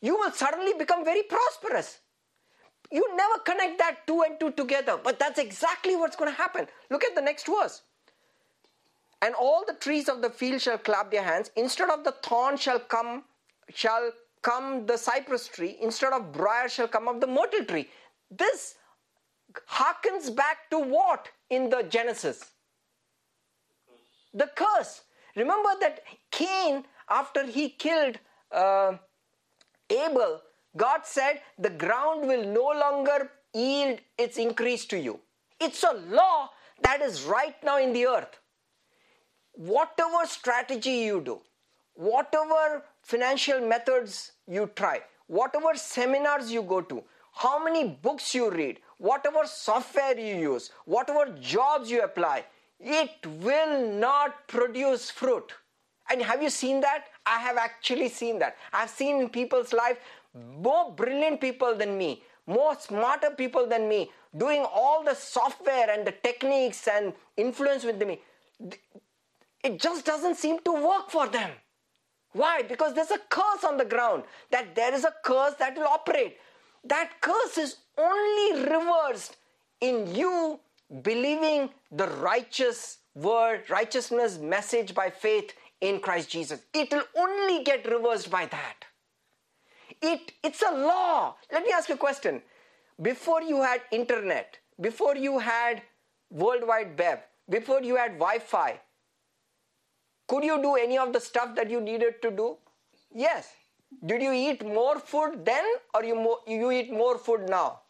you 0.00 0.14
will 0.14 0.32
suddenly 0.32 0.72
become 0.74 1.04
very 1.04 1.22
prosperous. 1.22 2.00
You 2.90 3.16
never 3.16 3.38
connect 3.40 3.78
that 3.78 4.06
two 4.06 4.22
and 4.22 4.38
two 4.38 4.52
together, 4.52 4.98
but 5.02 5.18
that's 5.18 5.38
exactly 5.38 5.96
what's 5.96 6.16
going 6.16 6.30
to 6.30 6.36
happen. 6.36 6.66
Look 6.90 7.04
at 7.04 7.14
the 7.14 7.20
next 7.22 7.46
verse. 7.46 7.82
And 9.22 9.34
all 9.34 9.64
the 9.66 9.74
trees 9.74 10.08
of 10.08 10.22
the 10.22 10.30
field 10.30 10.60
shall 10.60 10.78
clap 10.78 11.10
their 11.10 11.22
hands. 11.22 11.50
Instead 11.56 11.90
of 11.90 12.04
the 12.04 12.12
thorn 12.22 12.56
shall 12.56 12.78
come, 12.78 13.24
shall 13.74 14.12
come 14.42 14.86
the 14.86 14.96
cypress 14.96 15.48
tree. 15.48 15.76
Instead 15.80 16.12
of 16.12 16.32
briar 16.32 16.68
shall 16.68 16.86
come 16.86 17.08
up 17.08 17.20
the 17.20 17.26
myrtle 17.26 17.64
tree. 17.64 17.88
This 18.30 18.76
harkens 19.68 20.34
back 20.34 20.70
to 20.70 20.78
what 20.78 21.28
in 21.50 21.70
the 21.70 21.82
Genesis? 21.82 22.44
The 24.34 24.50
curse. 24.54 25.00
Remember 25.36 25.70
that 25.80 26.02
Cain, 26.30 26.84
after 27.08 27.46
he 27.46 27.68
killed 27.68 28.18
uh, 28.50 28.96
Abel, 29.90 30.42
God 30.76 31.02
said 31.04 31.40
the 31.58 31.70
ground 31.70 32.26
will 32.26 32.44
no 32.44 32.68
longer 32.80 33.30
yield 33.54 34.00
its 34.18 34.38
increase 34.38 34.84
to 34.86 34.98
you. 34.98 35.20
It's 35.60 35.82
a 35.84 35.92
law 35.92 36.50
that 36.82 37.00
is 37.00 37.22
right 37.22 37.54
now 37.62 37.78
in 37.78 37.92
the 37.92 38.06
earth. 38.06 38.38
Whatever 39.52 40.26
strategy 40.26 40.96
you 41.10 41.20
do, 41.20 41.40
whatever 41.94 42.84
financial 43.02 43.60
methods 43.60 44.32
you 44.46 44.70
try, 44.74 45.00
whatever 45.26 45.74
seminars 45.74 46.50
you 46.50 46.62
go 46.62 46.80
to, 46.82 47.02
how 47.32 47.62
many 47.62 47.88
books 47.88 48.34
you 48.34 48.50
read, 48.50 48.80
whatever 48.98 49.40
software 49.44 50.18
you 50.18 50.36
use, 50.52 50.70
whatever 50.84 51.30
jobs 51.40 51.90
you 51.90 52.02
apply, 52.02 52.44
it 52.80 53.26
will 53.40 53.90
not 53.92 54.46
produce 54.48 55.10
fruit. 55.10 55.52
And 56.10 56.22
have 56.22 56.42
you 56.42 56.50
seen 56.50 56.80
that? 56.82 57.06
I 57.24 57.38
have 57.38 57.56
actually 57.56 58.08
seen 58.08 58.38
that. 58.38 58.56
I've 58.72 58.90
seen 58.90 59.20
in 59.20 59.28
people's 59.28 59.72
life 59.72 59.98
more 60.34 60.92
brilliant 60.92 61.40
people 61.40 61.74
than 61.74 61.98
me, 61.98 62.22
more 62.46 62.76
smarter 62.78 63.30
people 63.30 63.66
than 63.66 63.88
me, 63.88 64.10
doing 64.36 64.64
all 64.72 65.02
the 65.02 65.14
software 65.14 65.90
and 65.90 66.06
the 66.06 66.12
techniques 66.12 66.86
and 66.86 67.12
influence 67.36 67.84
with 67.84 68.00
me. 68.02 68.20
It 69.64 69.80
just 69.80 70.04
doesn't 70.04 70.36
seem 70.36 70.60
to 70.60 70.72
work 70.72 71.10
for 71.10 71.26
them. 71.26 71.50
Why? 72.32 72.62
Because 72.62 72.94
there's 72.94 73.10
a 73.10 73.18
curse 73.30 73.64
on 73.64 73.78
the 73.78 73.84
ground, 73.84 74.24
that 74.50 74.74
there 74.74 74.94
is 74.94 75.04
a 75.04 75.14
curse 75.24 75.54
that 75.54 75.76
will 75.76 75.86
operate. 75.86 76.36
That 76.84 77.10
curse 77.20 77.58
is 77.58 77.76
only 77.98 78.62
reversed 78.62 79.36
in 79.80 80.14
you 80.14 80.60
believing 81.02 81.70
the 81.90 82.08
righteous 82.08 82.98
word, 83.14 83.68
righteousness 83.68 84.38
message 84.38 84.94
by 84.94 85.10
faith 85.10 85.52
in 85.80 86.00
Christ 86.00 86.30
Jesus. 86.30 86.60
It 86.72 86.92
will 86.92 87.04
only 87.16 87.64
get 87.64 87.90
reversed 87.90 88.30
by 88.30 88.46
that. 88.46 88.84
It, 90.02 90.32
it's 90.42 90.62
a 90.62 90.72
law. 90.72 91.36
Let 91.52 91.64
me 91.64 91.72
ask 91.72 91.88
you 91.88 91.94
a 91.94 91.98
question. 91.98 92.42
Before 93.00 93.42
you 93.42 93.62
had 93.62 93.80
internet, 93.90 94.58
before 94.80 95.16
you 95.16 95.38
had 95.38 95.82
worldwide 96.30 96.98
web, 96.98 97.20
before 97.48 97.82
you 97.82 97.96
had 97.96 98.12
Wi-Fi, 98.12 98.80
could 100.28 100.44
you 100.44 100.60
do 100.60 100.74
any 100.74 100.98
of 100.98 101.12
the 101.12 101.20
stuff 101.20 101.54
that 101.56 101.70
you 101.70 101.80
needed 101.80 102.20
to 102.22 102.30
do? 102.30 102.56
Yes. 103.14 103.52
Did 104.04 104.20
you 104.20 104.32
eat 104.32 104.66
more 104.66 104.98
food 104.98 105.44
then 105.44 105.64
or 105.94 106.04
you, 106.04 106.14
more, 106.16 106.38
you 106.46 106.70
eat 106.72 106.92
more 106.92 107.16
food 107.16 107.48
now? 107.48 107.80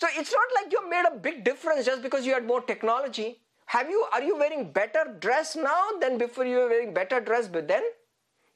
So 0.00 0.08
it's 0.16 0.32
not 0.32 0.48
like 0.54 0.72
you 0.72 0.88
made 0.88 1.04
a 1.06 1.16
big 1.16 1.44
difference 1.44 1.84
just 1.84 2.02
because 2.02 2.24
you 2.26 2.32
had 2.32 2.46
more 2.46 2.62
technology. 2.62 3.40
Have 3.66 3.90
you 3.90 4.06
are 4.12 4.22
you 4.22 4.36
wearing 4.36 4.72
better 4.72 5.16
dress 5.20 5.56
now 5.56 5.90
than 6.00 6.18
before 6.18 6.44
you 6.44 6.56
were 6.56 6.68
wearing 6.68 6.94
better 6.94 7.20
dress 7.20 7.48
but 7.48 7.68
then? 7.68 7.82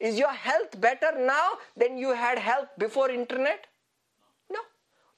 Is 0.01 0.19
your 0.19 0.33
health 0.33 0.81
better 0.81 1.13
now 1.19 1.51
than 1.77 1.99
you 1.99 2.15
had 2.15 2.39
health 2.39 2.69
before 2.79 3.11
internet? 3.11 3.67
No. 4.51 4.61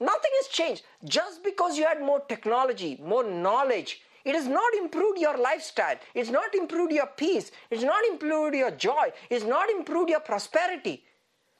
Nothing 0.00 0.30
has 0.40 0.48
changed. 0.48 0.82
Just 1.04 1.42
because 1.44 1.78
you 1.78 1.86
had 1.86 2.00
more 2.00 2.20
technology, 2.20 2.98
more 3.02 3.24
knowledge, 3.24 4.00
It 4.26 4.34
has 4.34 4.48
not 4.48 4.74
improved 4.74 5.20
your 5.20 5.38
lifestyle. 5.38 5.98
It's 6.12 6.30
not 6.30 6.52
improved 6.60 6.92
your 6.92 7.06
peace. 7.06 7.52
It's 7.70 7.84
not 7.84 8.04
improved 8.04 8.56
your 8.56 8.72
joy. 8.72 9.12
It's 9.30 9.44
not 9.44 9.70
improved 9.70 10.10
your 10.10 10.18
prosperity. 10.18 11.04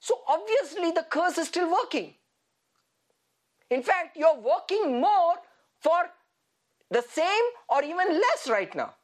So 0.01 0.17
obviously 0.27 0.91
the 0.91 1.05
curse 1.09 1.39
is 1.39 1.47
still 1.47 1.71
working. 1.71 2.15
In 3.71 3.83
fact, 3.83 4.17
you're 4.17 4.39
working 4.39 5.01
more 5.01 5.35
for 5.81 6.11
the 6.91 7.03
same 7.03 7.45
or 7.69 7.83
even 7.83 8.09
less 8.09 8.49
right 8.49 8.75
now. 8.75 8.95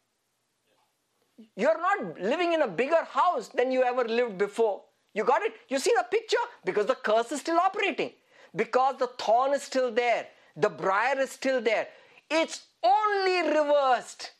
You're 1.57 1.81
not 1.81 2.21
living 2.21 2.53
in 2.53 2.63
a 2.63 2.69
bigger 2.69 3.05
house 3.05 3.49
than 3.49 3.73
you 3.73 3.83
ever 3.83 4.05
lived 4.05 4.39
before. 4.39 4.83
You 5.15 5.25
got 5.25 5.43
it? 5.43 5.53
You 5.69 5.79
see 5.79 5.93
the 5.97 6.07
picture? 6.11 6.37
Because 6.65 6.87
the 6.87 6.95
curse 6.95 7.33
is 7.33 7.41
still 7.41 7.59
operating. 7.59 8.13
Because 8.55 8.97
the 8.99 9.09
thorn 9.19 9.53
is 9.53 9.63
still 9.63 9.91
there. 9.93 10.29
The 10.57 10.69
briar 10.69 11.19
is 11.19 11.31
still 11.31 11.61
there. 11.61 11.89
It's 12.31 12.67
only 12.85 13.49
reversed 13.49 14.33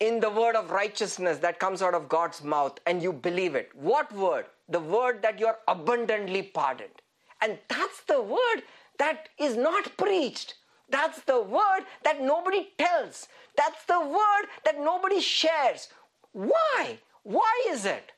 in 0.00 0.20
the 0.20 0.30
word 0.30 0.56
of 0.56 0.70
righteousness 0.70 1.38
that 1.38 1.60
comes 1.60 1.80
out 1.80 1.94
of 1.94 2.08
God's 2.08 2.42
mouth 2.42 2.78
and 2.86 3.02
you 3.02 3.12
believe 3.12 3.54
it. 3.54 3.70
What 3.74 4.12
word? 4.12 4.46
The 4.68 4.80
word 4.80 5.22
that 5.22 5.38
you're 5.38 5.58
abundantly 5.68 6.42
pardoned. 6.42 7.00
And 7.40 7.58
that's 7.68 8.02
the 8.02 8.22
word 8.22 8.62
that 8.98 9.28
is 9.38 9.56
not 9.56 9.96
preached. 9.96 10.54
That's 10.88 11.20
the 11.22 11.40
word 11.40 11.84
that 12.04 12.20
nobody 12.22 12.68
tells. 12.78 13.28
That's 13.56 13.84
the 13.84 14.00
word 14.00 14.46
that 14.64 14.78
nobody 14.78 15.20
shares. 15.20 15.88
Why? 16.32 16.98
Why 17.22 17.64
is 17.68 17.86
it? 17.86 18.12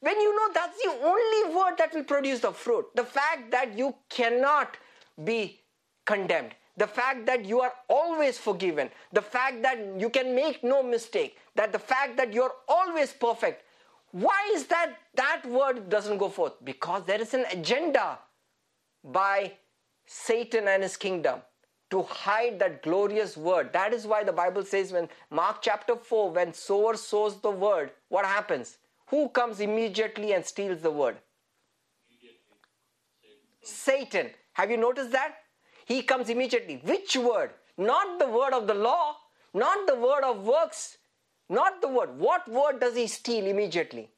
When 0.00 0.20
you 0.20 0.36
know 0.36 0.52
that's 0.52 0.76
the 0.82 0.90
only 1.02 1.56
word 1.56 1.78
that 1.78 1.94
will 1.94 2.04
produce 2.04 2.40
the 2.40 2.52
fruit, 2.52 2.86
the 2.94 3.04
fact 3.04 3.50
that 3.52 3.78
you 3.78 3.94
cannot 4.10 4.76
be 5.24 5.60
condemned, 6.04 6.54
the 6.76 6.86
fact 6.86 7.24
that 7.26 7.44
you 7.44 7.60
are 7.60 7.72
always 7.88 8.36
forgiven, 8.36 8.90
the 9.12 9.22
fact 9.22 9.62
that 9.62 9.78
you 9.98 10.10
can 10.10 10.34
make 10.34 10.62
no 10.62 10.82
mistake, 10.82 11.38
that 11.54 11.72
the 11.72 11.78
fact 11.78 12.16
that 12.18 12.34
you're 12.34 12.52
always 12.68 13.12
perfect. 13.12 13.62
Why 14.10 14.52
is 14.54 14.66
that 14.66 14.96
that 15.14 15.46
word 15.46 15.88
doesn't 15.88 16.18
go 16.18 16.28
forth? 16.28 16.52
Because 16.64 17.04
there 17.04 17.20
is 17.20 17.32
an 17.32 17.46
agenda 17.50 18.18
by 19.04 19.52
Satan 20.06 20.66
and 20.68 20.82
his 20.82 20.96
kingdom 20.96 21.40
to 21.90 22.02
hide 22.02 22.58
that 22.58 22.82
glorious 22.82 23.36
word. 23.36 23.72
That 23.72 23.92
is 23.92 24.06
why 24.06 24.24
the 24.24 24.32
Bible 24.32 24.64
says 24.64 24.92
when 24.92 25.08
Mark 25.30 25.62
chapter 25.62 25.96
4, 25.96 26.30
when 26.30 26.52
sower 26.52 26.96
sows 26.96 27.40
the 27.40 27.50
word, 27.50 27.92
what 28.08 28.24
happens? 28.24 28.78
Who 29.08 29.28
comes 29.28 29.60
immediately 29.60 30.32
and 30.32 30.44
steals 30.44 30.80
the 30.80 30.90
word? 30.90 31.18
Satan. 33.62 34.30
Have 34.54 34.70
you 34.70 34.76
noticed 34.76 35.12
that? 35.12 35.36
He 35.84 36.02
comes 36.02 36.28
immediately. 36.28 36.80
Which 36.84 37.16
word? 37.16 37.50
Not 37.76 38.18
the 38.18 38.28
word 38.28 38.52
of 38.52 38.66
the 38.66 38.74
law, 38.74 39.16
not 39.52 39.86
the 39.86 39.96
word 39.96 40.24
of 40.24 40.44
works, 40.44 40.98
not 41.48 41.80
the 41.80 41.88
word. 41.88 42.18
What 42.18 42.48
word 42.48 42.80
does 42.80 42.94
he 42.96 43.06
steal 43.06 43.46
immediately? 43.46 44.10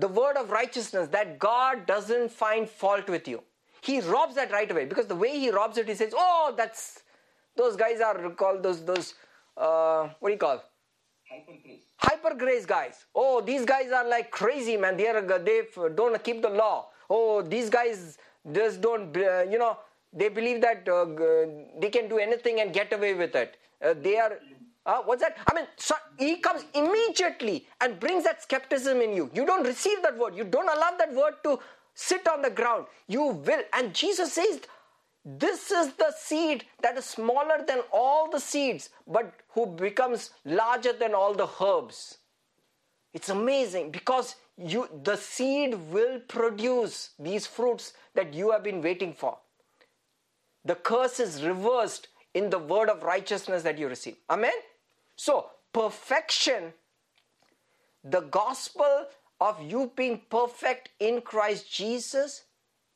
The 0.00 0.08
word 0.08 0.36
of 0.36 0.50
righteousness 0.50 1.08
that 1.08 1.38
God 1.38 1.86
doesn't 1.86 2.30
find 2.30 2.68
fault 2.68 3.08
with 3.08 3.26
you. 3.26 3.42
He 3.80 4.00
robs 4.00 4.34
that 4.36 4.50
right 4.52 4.70
away 4.70 4.84
because 4.84 5.06
the 5.06 5.16
way 5.16 5.38
he 5.38 5.50
robs 5.50 5.78
it, 5.78 5.88
he 5.88 5.94
says, 5.94 6.14
"Oh, 6.16 6.54
that's 6.56 7.02
those 7.56 7.76
guys 7.76 8.00
are 8.00 8.30
called 8.30 8.62
those 8.62 8.84
those 8.84 9.14
uh, 9.56 10.08
what 10.20 10.28
do 10.30 10.32
you 10.34 10.38
call 10.38 10.62
Hyper 12.00 12.34
grace. 12.34 12.64
guys. 12.64 13.04
Oh, 13.14 13.40
these 13.40 13.64
guys 13.64 13.92
are 13.92 14.06
like 14.08 14.30
crazy, 14.30 14.76
man. 14.76 14.96
They 14.96 15.08
are 15.08 15.20
they 15.38 15.62
don't 15.94 16.22
keep 16.24 16.42
the 16.42 16.48
law. 16.48 16.88
Oh, 17.10 17.42
these 17.42 17.68
guys 17.68 18.18
just 18.52 18.80
don't 18.80 19.16
uh, 19.16 19.42
you 19.42 19.58
know 19.58 19.76
they 20.12 20.28
believe 20.28 20.60
that 20.62 20.88
uh, 20.88 21.04
they 21.80 21.90
can 21.90 22.08
do 22.08 22.18
anything 22.18 22.60
and 22.60 22.72
get 22.72 22.92
away 22.92 23.14
with 23.14 23.34
it. 23.34 23.56
Uh, 23.84 23.94
they 24.00 24.16
are. 24.18 24.38
Uh, 24.88 25.02
what's 25.04 25.20
that? 25.20 25.36
I 25.46 25.54
mean, 25.54 25.66
so 25.76 25.94
he 26.18 26.36
comes 26.36 26.64
immediately 26.74 27.66
and 27.82 28.00
brings 28.00 28.24
that 28.24 28.42
skepticism 28.42 29.02
in 29.02 29.12
you. 29.12 29.30
You 29.34 29.44
don't 29.44 29.66
receive 29.66 30.02
that 30.02 30.16
word. 30.16 30.34
You 30.34 30.44
don't 30.44 30.68
allow 30.68 30.92
that 30.96 31.14
word 31.14 31.34
to 31.44 31.60
sit 31.94 32.26
on 32.26 32.40
the 32.40 32.48
ground. 32.48 32.86
You 33.06 33.26
will. 33.26 33.62
And 33.74 33.94
Jesus 33.94 34.32
says, 34.32 34.60
this 35.26 35.70
is 35.70 35.92
the 35.92 36.10
seed 36.18 36.64
that 36.82 36.96
is 36.96 37.04
smaller 37.04 37.62
than 37.66 37.80
all 37.92 38.30
the 38.30 38.40
seeds, 38.40 38.88
but 39.06 39.34
who 39.50 39.66
becomes 39.66 40.30
larger 40.46 40.94
than 40.94 41.12
all 41.14 41.34
the 41.34 41.48
herbs. 41.62 42.16
It's 43.12 43.28
amazing 43.28 43.90
because 43.90 44.36
you 44.56 44.88
the 45.02 45.16
seed 45.16 45.74
will 45.90 46.20
produce 46.28 47.10
these 47.18 47.46
fruits 47.46 47.92
that 48.14 48.32
you 48.32 48.52
have 48.52 48.64
been 48.64 48.80
waiting 48.80 49.12
for. 49.12 49.38
The 50.64 50.76
curse 50.76 51.20
is 51.20 51.44
reversed 51.44 52.08
in 52.32 52.48
the 52.48 52.58
word 52.58 52.88
of 52.88 53.02
righteousness 53.02 53.62
that 53.64 53.78
you 53.78 53.88
receive. 53.88 54.16
Amen. 54.30 54.52
So, 55.18 55.50
perfection, 55.72 56.72
the 58.04 58.20
gospel 58.20 59.06
of 59.40 59.60
you 59.60 59.90
being 59.96 60.22
perfect 60.30 60.90
in 61.00 61.22
Christ 61.22 61.70
Jesus 61.72 62.44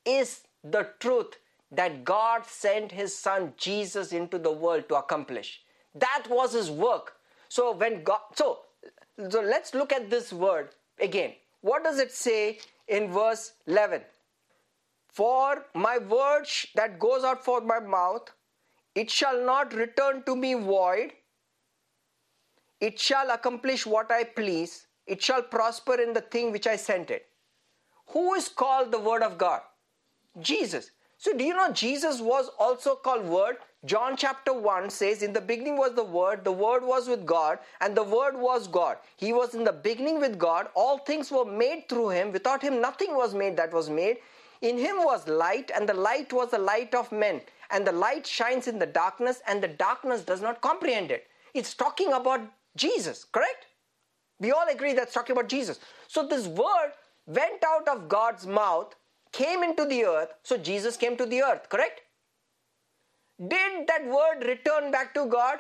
is 0.04 0.42
the 0.62 0.88
truth 1.00 1.35
that 1.72 2.04
God 2.04 2.46
sent 2.46 2.92
his 2.92 3.16
son 3.18 3.54
Jesus 3.56 4.12
into 4.12 4.38
the 4.38 4.52
world 4.52 4.88
to 4.88 4.94
accomplish. 4.94 5.62
That 5.96 6.26
was 6.30 6.52
his 6.52 6.70
work. 6.70 7.14
So 7.48 7.72
when 7.72 8.04
God 8.04 8.20
so 8.37 8.61
so 9.28 9.40
let's 9.40 9.74
look 9.74 9.92
at 9.92 10.08
this 10.08 10.32
word 10.32 10.68
again. 11.00 11.32
What 11.61 11.82
does 11.82 11.98
it 11.98 12.12
say 12.12 12.61
in 12.87 13.11
verse 13.11 13.52
11? 13.66 14.02
For 15.08 15.64
my 15.74 15.98
word 15.98 16.46
sh- 16.46 16.66
that 16.76 16.98
goes 17.00 17.24
out 17.24 17.44
from 17.44 17.66
my 17.66 17.80
mouth, 17.80 18.30
it 18.94 19.11
shall 19.11 19.44
not 19.44 19.74
return 19.74 20.22
to 20.24 20.37
me 20.37 20.54
void. 20.54 21.12
It 22.83 22.99
shall 22.99 23.31
accomplish 23.31 23.87
what 23.87 24.11
I 24.11 24.25
please. 24.25 24.87
It 25.07 25.23
shall 25.23 25.40
prosper 25.40 26.01
in 26.01 26.12
the 26.12 26.21
thing 26.21 26.51
which 26.51 26.66
I 26.66 26.75
sent 26.75 27.12
it. 27.12 27.27
Who 28.09 28.35
is 28.35 28.49
called 28.49 28.90
the 28.90 28.99
Word 28.99 29.23
of 29.23 29.38
God? 29.38 29.61
Jesus. 30.40 30.90
So, 31.16 31.33
do 31.33 31.45
you 31.45 31.55
know 31.55 31.71
Jesus 31.71 32.21
was 32.21 32.51
also 32.59 32.97
called 32.97 33.25
Word? 33.25 33.59
John 33.85 34.16
chapter 34.16 34.53
1 34.53 34.90
says, 34.90 35.23
In 35.23 35.33
the 35.33 35.40
beginning 35.40 35.77
was 35.77 35.95
the 35.95 36.03
Word, 36.03 36.42
the 36.42 36.51
Word 36.51 36.83
was 36.83 37.07
with 37.07 37.25
God, 37.25 37.61
and 37.81 37.97
the 37.97 38.03
Word 38.03 38.37
was 38.37 38.66
God. 38.66 38.97
He 39.16 39.33
was 39.33 39.55
in 39.55 39.62
the 39.62 39.73
beginning 39.73 40.18
with 40.18 40.37
God. 40.37 40.66
All 40.75 40.99
things 40.99 41.31
were 41.31 41.45
made 41.45 41.88
through 41.88 42.09
Him. 42.09 42.33
Without 42.33 42.62
Him, 42.62 42.81
nothing 42.81 43.14
was 43.14 43.33
made 43.33 43.57
that 43.59 43.73
was 43.73 43.90
made. 43.90 44.16
In 44.61 44.77
Him 44.77 44.97
was 45.05 45.29
light, 45.29 45.71
and 45.73 45.88
the 45.88 45.95
light 45.95 46.33
was 46.33 46.51
the 46.51 46.59
light 46.59 46.97
of 46.97 47.12
men. 47.12 47.42
And 47.71 47.87
the 47.87 47.92
light 47.92 48.27
shines 48.27 48.66
in 48.66 48.81
the 48.81 48.87
darkness, 48.87 49.40
and 49.47 49.62
the 49.62 49.68
darkness 49.68 50.23
does 50.23 50.42
not 50.42 50.61
comprehend 50.61 51.12
it. 51.12 51.29
It's 51.55 51.75
talking 51.75 52.12
about 52.12 52.40
Jesus, 52.76 53.24
correct? 53.24 53.66
We 54.40 54.52
all 54.52 54.68
agree 54.68 54.92
that's 54.94 55.14
talking 55.14 55.37
about 55.37 55.48
Jesus. 55.48 55.80
So 56.08 56.26
this 56.26 56.46
word 56.48 56.92
went 57.26 57.64
out 57.64 57.88
of 57.88 58.08
God's 58.08 58.46
mouth, 58.46 58.94
came 59.32 59.62
into 59.62 59.85
the 59.85 60.04
earth, 60.04 60.30
so 60.42 60.56
Jesus 60.58 60.96
came 60.96 61.16
to 61.16 61.26
the 61.26 61.42
earth, 61.42 61.68
correct? 61.68 62.02
Did 63.40 63.87
that 63.88 64.06
word 64.06 64.46
return 64.46 64.90
back 64.90 65.14
to 65.14 65.26
God? 65.26 65.58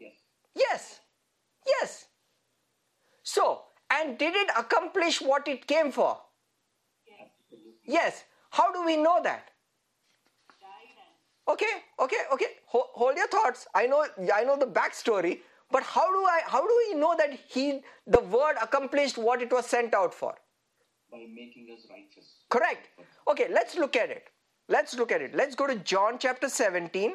Yes. 0.00 0.12
Yes. 0.56 1.00
Yes. 1.66 2.06
So, 3.22 3.62
and 3.90 4.18
did 4.18 4.34
it 4.34 4.50
accomplish 4.56 5.20
what 5.20 5.48
it 5.48 5.66
came 5.66 5.92
for? 5.92 6.18
Yes. 7.06 7.30
yes. 7.84 8.24
How 8.50 8.72
do 8.72 8.84
we 8.84 8.96
know 8.96 9.20
that? 9.22 9.50
Okay, 11.48 11.66
okay, 12.00 12.22
okay. 12.32 12.46
Ho- 12.66 12.90
hold 12.94 13.16
your 13.16 13.28
thoughts. 13.28 13.66
I 13.74 13.86
know, 13.86 14.06
I 14.34 14.44
know 14.44 14.56
the 14.58 14.66
backstory, 14.66 15.40
but 15.70 15.82
how 15.82 16.10
do 16.10 16.24
I, 16.24 16.40
how 16.46 16.66
do 16.66 16.82
we 16.88 16.98
know 16.98 17.14
that 17.16 17.38
he, 17.48 17.80
the 18.06 18.20
word 18.20 18.56
accomplished 18.62 19.18
what 19.18 19.42
it 19.42 19.52
was 19.52 19.66
sent 19.66 19.94
out 19.94 20.14
for? 20.14 20.34
By 21.10 21.26
making 21.34 21.68
us 21.74 21.86
righteous. 21.90 22.36
Correct. 22.48 22.88
Okay, 23.28 23.48
let's 23.50 23.76
look 23.76 23.96
at 23.96 24.10
it. 24.10 24.28
Let's 24.68 24.94
look 24.94 25.12
at 25.12 25.22
it. 25.22 25.34
Let's 25.34 25.54
go 25.54 25.66
to 25.66 25.76
John 25.76 26.18
chapter 26.18 26.48
17. 26.48 27.14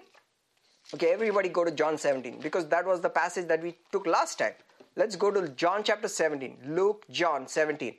Okay, 0.94 1.12
everybody 1.12 1.50
go 1.50 1.63
to 1.63 1.72
John 1.72 1.98
17 1.98 2.39
because 2.42 2.68
that 2.70 2.86
was 2.86 3.02
the 3.02 3.10
passage 3.10 3.48
that 3.48 3.62
we 3.62 3.76
took 3.92 4.06
last 4.06 4.39
time. 4.39 4.54
Let's 4.96 5.16
go 5.16 5.32
to 5.32 5.48
John 5.50 5.84
chapter 5.84 6.08
17. 6.08 6.58
Luke, 6.68 7.06
John 7.10 7.48
17. 7.48 7.96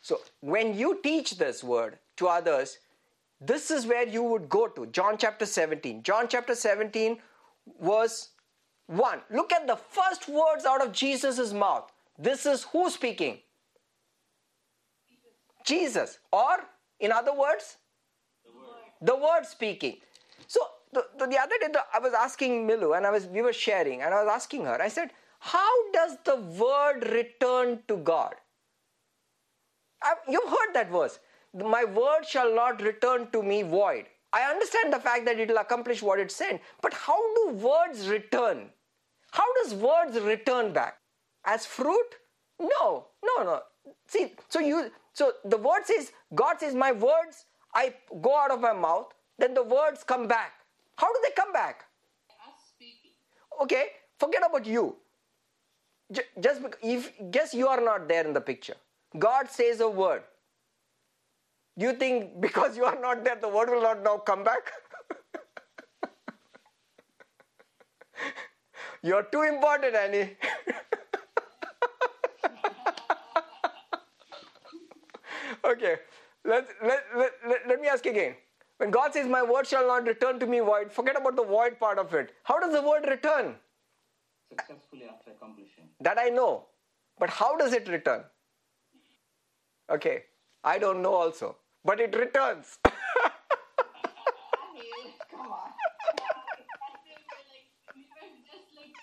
So, 0.00 0.20
when 0.40 0.76
you 0.76 1.00
teach 1.02 1.38
this 1.38 1.64
word 1.64 1.98
to 2.16 2.28
others, 2.28 2.78
this 3.40 3.70
is 3.70 3.86
where 3.86 4.06
you 4.06 4.22
would 4.22 4.48
go 4.48 4.68
to 4.68 4.86
John 4.86 5.16
chapter 5.16 5.46
17. 5.46 6.02
John 6.02 6.26
chapter 6.28 6.54
17, 6.54 7.18
verse 7.80 8.30
1. 8.88 9.20
Look 9.30 9.52
at 9.52 9.66
the 9.66 9.76
first 9.76 10.28
words 10.28 10.64
out 10.66 10.82
of 10.82 10.92
Jesus' 10.92 11.52
mouth. 11.52 11.90
This 12.18 12.46
is 12.46 12.64
who 12.64 12.90
speaking? 12.90 13.38
Jesus. 15.64 16.18
Or, 16.32 16.64
in 16.98 17.12
other 17.12 17.34
words, 17.34 17.76
the 19.00 19.14
word 19.14 19.44
speaking. 19.44 19.98
So 20.46 20.60
the, 20.92 21.04
the, 21.18 21.26
the 21.26 21.38
other 21.38 21.54
day 21.60 21.68
the, 21.72 21.82
I 21.94 21.98
was 21.98 22.14
asking 22.14 22.66
Milu 22.66 22.96
and 22.96 23.06
I 23.06 23.10
was 23.10 23.26
we 23.26 23.42
were 23.42 23.52
sharing 23.52 24.02
and 24.02 24.14
I 24.14 24.24
was 24.24 24.32
asking 24.32 24.64
her. 24.64 24.80
I 24.80 24.88
said, 24.88 25.10
"How 25.38 25.90
does 25.92 26.16
the 26.24 26.36
word 26.36 27.06
return 27.12 27.80
to 27.88 27.98
God?" 27.98 28.34
I, 30.02 30.14
you've 30.28 30.48
heard 30.48 30.74
that 30.74 30.90
verse. 30.90 31.18
My 31.54 31.84
word 31.84 32.24
shall 32.26 32.54
not 32.54 32.82
return 32.82 33.30
to 33.32 33.42
me 33.42 33.62
void. 33.62 34.06
I 34.32 34.42
understand 34.42 34.92
the 34.92 35.00
fact 35.00 35.24
that 35.26 35.38
it 35.38 35.48
will 35.48 35.58
accomplish 35.58 36.02
what 36.02 36.18
it 36.18 36.30
sent. 36.30 36.60
But 36.82 36.94
how 36.94 37.18
do 37.34 37.50
words 37.54 38.08
return? 38.08 38.70
How 39.32 39.44
does 39.62 39.74
words 39.74 40.18
return 40.20 40.72
back? 40.72 40.98
As 41.44 41.66
fruit? 41.66 42.16
No, 42.60 43.06
no, 43.24 43.44
no. 43.44 43.62
See, 44.08 44.32
so 44.48 44.60
you 44.60 44.90
so 45.12 45.32
the 45.44 45.56
word 45.58 45.84
says, 45.84 46.12
God 46.34 46.60
says, 46.60 46.74
My 46.74 46.92
words 46.92 47.46
I 47.74 47.94
go 48.22 48.36
out 48.38 48.50
of 48.50 48.60
my 48.60 48.72
mouth, 48.72 49.12
then 49.38 49.54
the 49.54 49.62
words 49.62 50.04
come 50.04 50.28
back. 50.28 50.52
How 50.96 51.12
do 51.12 51.20
they 51.22 51.32
come 51.32 51.52
back? 51.52 51.84
Okay, 53.62 53.86
forget 54.18 54.42
about 54.48 54.66
you. 54.66 54.96
Just 56.40 56.62
if 56.82 57.12
guess 57.30 57.54
you 57.54 57.68
are 57.68 57.80
not 57.80 58.08
there 58.08 58.26
in 58.26 58.32
the 58.32 58.40
picture. 58.40 58.76
God 59.18 59.50
says 59.50 59.80
a 59.80 59.88
word. 59.88 60.22
You 61.76 61.92
think 61.94 62.40
because 62.46 62.76
you 62.76 62.84
are 62.84 63.00
not 63.00 63.24
there, 63.24 63.36
the 63.36 63.48
word 63.48 63.70
will 63.70 63.82
not 63.82 64.02
now 64.02 64.18
come 64.18 64.44
back? 64.44 64.72
You 69.02 69.14
are 69.14 69.22
too 69.24 69.42
important, 69.42 69.94
Annie. 69.94 70.36
okay, 75.64 75.96
let, 76.44 76.66
let, 76.82 77.04
let, 77.16 77.32
let, 77.48 77.68
let 77.68 77.80
me 77.80 77.88
ask 77.88 78.06
again. 78.06 78.34
When 78.78 78.90
God 78.90 79.12
says, 79.12 79.26
My 79.26 79.42
word 79.42 79.66
shall 79.66 79.86
not 79.86 80.06
return 80.06 80.38
to 80.40 80.46
me 80.46 80.60
void, 80.60 80.92
forget 80.92 81.16
about 81.16 81.36
the 81.36 81.44
void 81.44 81.78
part 81.80 81.98
of 81.98 82.14
it. 82.14 82.32
How 82.44 82.58
does 82.60 82.72
the 82.72 82.82
word 82.82 83.06
return? 83.08 83.56
Successfully 84.50 85.04
after 85.12 85.32
accomplishing. 85.32 85.84
That 86.00 86.18
I 86.18 86.28
know. 86.28 86.66
But 87.18 87.30
how 87.30 87.56
does 87.56 87.72
it 87.72 87.88
return? 87.88 88.22
Okay, 89.90 90.24
I 90.64 90.78
don't 90.78 91.02
know 91.02 91.14
also. 91.14 91.56
But 91.84 92.00
it 92.00 92.14
returns. 92.16 92.78
I 92.84 92.90
mean, 94.74 95.12
come 95.30 95.40
on. 95.52 95.70
As 96.88 97.00
if 97.08 97.18
we're 97.30 97.46
like, 97.52 97.68
we 97.94 98.02
were 98.02 98.30
just 98.46 98.68
like 98.76 98.94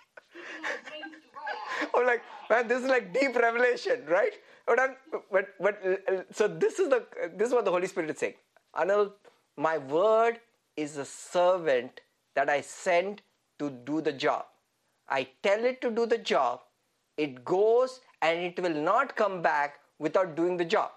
keeping 0.41 0.65
our 0.65 0.77
brains 0.89 1.15
to 1.23 1.29
work. 1.35 1.84
I'm 1.97 2.05
like, 2.05 2.23
man, 2.49 2.67
this 2.67 2.83
is 2.83 2.89
like 2.89 3.13
deep 3.13 3.35
revelation, 3.35 4.03
right? 4.07 4.33
But 4.67 4.79
I'm, 4.79 4.95
but 5.31 5.49
but 5.59 5.81
so 6.31 6.47
this 6.47 6.79
is 6.79 6.89
the 6.89 7.05
this 7.35 7.49
is 7.49 7.53
what 7.53 7.65
the 7.65 7.71
Holy 7.71 7.87
Spirit 7.87 8.09
is 8.09 8.19
saying. 8.19 8.35
Anil, 8.75 9.11
my 9.57 9.77
word 9.77 10.39
is 10.75 10.97
a 10.97 11.05
servant 11.05 12.01
that 12.35 12.49
I 12.49 12.61
send 12.61 13.21
to 13.59 13.69
do 13.69 14.01
the 14.01 14.11
job. 14.11 14.45
I 15.07 15.27
tell 15.43 15.63
it 15.63 15.81
to 15.81 15.91
do 15.91 16.05
the 16.05 16.17
job. 16.17 16.61
It 17.17 17.45
goes 17.45 18.01
and 18.21 18.39
it 18.39 18.59
will 18.59 18.73
not 18.73 19.15
come 19.15 19.41
back 19.41 19.79
without 19.99 20.35
doing 20.35 20.57
the 20.57 20.65
job. 20.65 20.91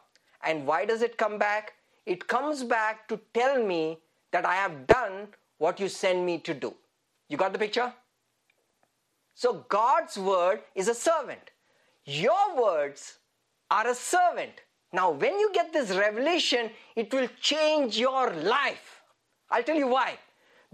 And 0.44 0.66
why 0.66 0.84
does 0.84 1.02
it 1.02 1.16
come 1.16 1.38
back? 1.38 1.74
It 2.06 2.26
comes 2.26 2.64
back 2.64 3.06
to 3.08 3.20
tell 3.34 3.62
me 3.62 3.98
that 4.32 4.46
I 4.46 4.54
have 4.54 4.86
done 4.86 5.28
what 5.58 5.78
you 5.78 5.88
send 5.88 6.24
me 6.24 6.38
to 6.38 6.54
do. 6.54 6.74
You 7.28 7.36
got 7.36 7.52
the 7.52 7.58
picture? 7.58 7.92
So 9.38 9.64
God's 9.68 10.18
word 10.18 10.62
is 10.74 10.88
a 10.88 10.94
servant. 10.94 11.52
Your 12.04 12.60
words 12.60 13.18
are 13.70 13.86
a 13.86 13.94
servant. 13.94 14.50
Now, 14.92 15.12
when 15.12 15.38
you 15.38 15.52
get 15.54 15.72
this 15.72 15.90
revelation, 15.90 16.70
it 16.96 17.14
will 17.14 17.28
change 17.40 17.96
your 17.96 18.34
life. 18.34 19.00
I'll 19.48 19.62
tell 19.62 19.76
you 19.76 19.86
why. 19.86 20.18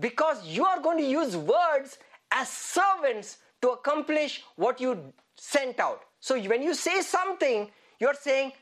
Because 0.01 0.47
you 0.47 0.65
are 0.65 0.81
going 0.81 0.97
to 0.97 1.05
use 1.05 1.37
words 1.37 1.99
as 2.31 2.49
servants 2.49 3.37
to 3.61 3.73
accomplish 3.73 4.43
what 4.57 4.81
you 4.81 5.13
sent 5.37 5.79
out. 5.79 6.01
So 6.21 6.41
when 6.41 6.63
you 6.63 6.73
say 6.73 7.03
something, 7.03 7.71
you're 8.01 8.15
saying, 8.15 8.53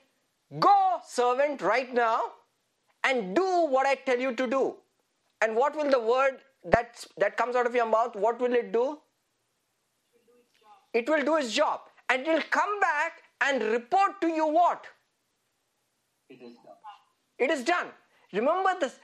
Go, 0.59 0.99
servant, 1.07 1.62
right 1.62 1.95
now, 1.95 2.23
and 3.05 3.37
do 3.37 3.67
what 3.67 3.87
I 3.87 3.95
tell 3.95 4.19
you 4.19 4.35
to 4.35 4.49
do. 4.49 4.75
And 5.41 5.55
what 5.55 5.77
will 5.77 5.88
the 5.88 6.01
word 6.01 6.38
that, 6.65 7.07
that 7.19 7.37
comes 7.37 7.55
out 7.55 7.67
of 7.67 7.75
your 7.77 7.87
mouth, 7.87 8.17
what 8.17 8.41
will 8.41 8.55
it 8.55 8.73
do? 8.73 8.99
It 10.93 11.09
will 11.09 11.25
do 11.25 11.37
its 11.37 11.53
job. 11.53 11.81
And 12.09 12.27
it 12.27 12.29
will 12.29 12.43
come 12.51 12.81
back 12.81 13.23
and 13.41 13.63
report 13.63 14.21
to 14.21 14.29
you 14.29 14.47
what? 14.47 14.85
It 16.29 16.41
is 16.43 16.57
done. 16.57 16.77
it 17.39 17.51
is 17.51 17.65
done. 17.65 17.89
Remember 18.33 18.73
this 18.81 18.99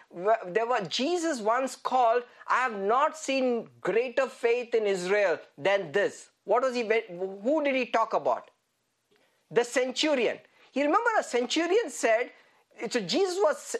there 0.47 0.67
was 0.67 0.89
jesus 0.89 1.41
once 1.41 1.77
called 1.77 2.23
i 2.49 2.61
have 2.63 2.77
not 2.79 3.17
seen 3.19 3.69
greater 3.81 4.27
faith 4.27 4.75
in 4.75 4.87
israel 4.87 5.39
than 5.59 5.93
this. 5.93 6.31
What 6.45 6.63
was 6.63 6.75
he 6.75 6.83
who 7.45 7.63
did 7.65 7.75
he 7.77 7.87
talk 7.87 8.15
about? 8.15 8.51
The 9.51 9.65
centurion. 9.65 10.39
You 10.73 10.85
remember 10.85 11.11
the 11.17 11.23
centurion 11.25 11.91
said 11.91 12.31
so 12.91 13.01
jesus 13.01 13.39
was 13.43 13.77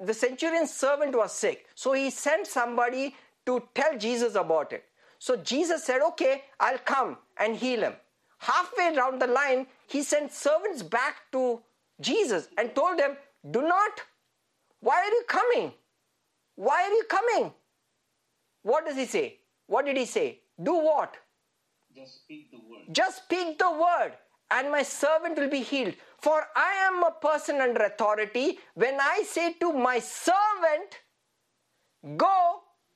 the 0.00 0.14
centurion's 0.14 0.74
servant 0.74 1.16
was 1.16 1.32
sick. 1.32 1.66
So 1.74 1.92
he 1.94 2.10
sent 2.10 2.46
somebody 2.46 3.14
to 3.46 3.62
tell 3.74 3.96
jesus 3.98 4.34
about 4.34 4.72
it 4.72 4.84
so 5.26 5.36
jesus 5.52 5.84
said 5.90 6.02
okay 6.08 6.34
i'll 6.66 6.82
come 6.92 7.16
and 7.44 7.56
heal 7.64 7.80
him 7.88 7.94
halfway 8.50 8.88
down 9.00 9.18
the 9.24 9.30
line 9.38 9.66
he 9.94 10.02
sent 10.12 10.32
servants 10.40 10.82
back 10.96 11.22
to 11.36 11.42
jesus 12.08 12.48
and 12.58 12.74
told 12.80 12.98
them 13.04 13.16
do 13.58 13.62
not 13.74 14.02
why 14.88 14.96
are 15.06 15.14
you 15.18 15.24
coming 15.36 15.72
why 16.68 16.78
are 16.88 16.94
you 17.00 17.04
coming 17.16 17.52
what 18.72 18.86
does 18.86 18.96
he 19.04 19.06
say 19.16 19.26
what 19.76 19.86
did 19.86 19.96
he 20.04 20.06
say 20.18 20.28
do 20.70 20.76
what 20.90 21.16
Just 21.96 22.16
speak 22.22 22.50
the 22.52 22.58
word. 22.70 22.86
just 22.98 23.18
speak 23.24 23.58
the 23.58 23.70
word, 23.82 24.12
and 24.56 24.70
my 24.72 24.82
servant 24.82 25.38
will 25.38 25.50
be 25.50 25.60
healed. 25.62 25.94
For 26.26 26.34
I 26.56 26.72
am 26.88 27.02
a 27.04 27.12
person 27.26 27.60
under 27.66 27.84
authority. 27.84 28.58
When 28.74 28.98
I 29.00 29.24
say 29.30 29.54
to 29.62 29.72
my 29.72 29.98
servant, 30.00 30.98
Go, 32.24 32.34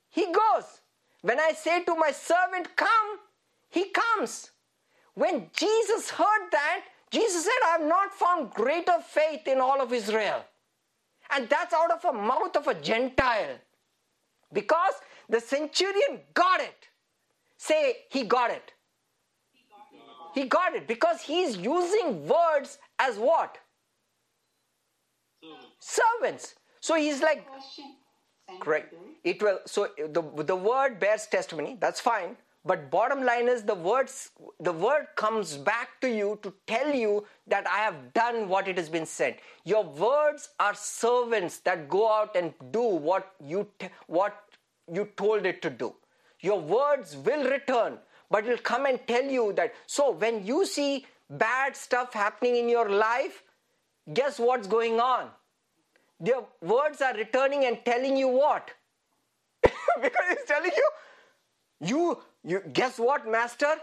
he 0.09 0.25
goes. 0.31 0.80
When 1.21 1.39
I 1.39 1.51
say 1.53 1.83
to 1.83 1.95
my 1.95 2.11
servant, 2.11 2.75
Come, 2.75 3.19
he 3.69 3.89
comes. 3.89 4.51
When 5.13 5.49
Jesus 5.55 6.09
heard 6.09 6.49
that, 6.51 6.83
Jesus 7.11 7.43
said, 7.43 7.51
I 7.65 7.71
have 7.79 7.87
not 7.87 8.13
found 8.13 8.51
greater 8.51 8.97
faith 9.05 9.47
in 9.47 9.59
all 9.59 9.81
of 9.81 9.91
Israel. 9.91 10.45
And 11.29 11.49
that's 11.49 11.73
out 11.73 11.91
of 11.91 12.03
a 12.05 12.13
mouth 12.13 12.55
of 12.55 12.67
a 12.67 12.73
Gentile. 12.73 13.57
Because 14.53 14.93
the 15.29 15.39
centurion 15.39 16.21
got 16.33 16.61
it. 16.61 16.87
Say, 17.57 17.97
he 18.09 18.23
got 18.23 18.51
it. 18.51 18.73
He 20.33 20.45
got 20.45 20.73
it 20.75 20.87
because 20.87 21.21
he's 21.21 21.57
using 21.57 22.27
words 22.27 22.77
as 22.99 23.17
what? 23.17 23.57
Servant. 25.41 25.65
Servants. 25.79 26.55
So 26.79 26.95
he's 26.95 27.21
like, 27.21 27.45
Question. 27.47 27.85
Send 27.85 28.00
correct. 28.59 28.93
It 29.23 29.41
will. 29.41 29.59
So 29.65 29.89
the 29.97 30.21
the 30.43 30.55
word 30.55 30.99
bears 30.99 31.27
testimony. 31.27 31.77
That's 31.79 31.99
fine. 31.99 32.37
But 32.63 32.91
bottom 32.91 33.23
line 33.23 33.47
is 33.47 33.63
the 33.63 33.73
words 33.73 34.29
the 34.59 34.71
word 34.71 35.07
comes 35.15 35.57
back 35.57 35.99
to 36.01 36.09
you 36.09 36.37
to 36.43 36.53
tell 36.67 36.93
you 36.93 37.25
that 37.47 37.67
I 37.67 37.79
have 37.79 38.13
done 38.13 38.47
what 38.49 38.67
it 38.67 38.77
has 38.77 38.89
been 38.89 39.05
said. 39.05 39.37
Your 39.63 39.83
words 39.83 40.49
are 40.59 40.75
servants 40.75 41.59
that 41.59 41.89
go 41.89 42.11
out 42.11 42.35
and 42.35 42.53
do 42.71 42.81
what 42.81 43.33
you 43.43 43.67
t- 43.79 43.89
what 44.07 44.43
you 44.91 45.09
told 45.17 45.45
it 45.45 45.61
to 45.63 45.69
do. 45.71 45.95
Your 46.41 46.59
words 46.59 47.15
will 47.17 47.49
return, 47.49 47.97
but 48.29 48.45
it'll 48.45 48.57
come 48.57 48.85
and 48.85 48.99
tell 49.07 49.23
you 49.23 49.53
that. 49.53 49.73
So 49.87 50.11
when 50.11 50.45
you 50.45 50.65
see 50.65 51.05
bad 51.29 51.75
stuff 51.75 52.13
happening 52.13 52.55
in 52.57 52.69
your 52.69 52.89
life, 52.89 53.43
guess 54.13 54.39
what's 54.39 54.67
going 54.67 54.99
on? 54.99 55.29
Their 56.21 56.41
words 56.61 57.01
are 57.01 57.15
returning 57.15 57.65
and 57.65 57.79
telling 57.83 58.15
you 58.15 58.27
what? 58.27 58.69
because 59.63 60.27
it's 60.29 60.47
telling 60.47 60.71
you, 60.77 60.89
you, 61.81 62.19
you, 62.43 62.61
guess 62.73 62.99
what, 62.99 63.27
master? 63.27 63.73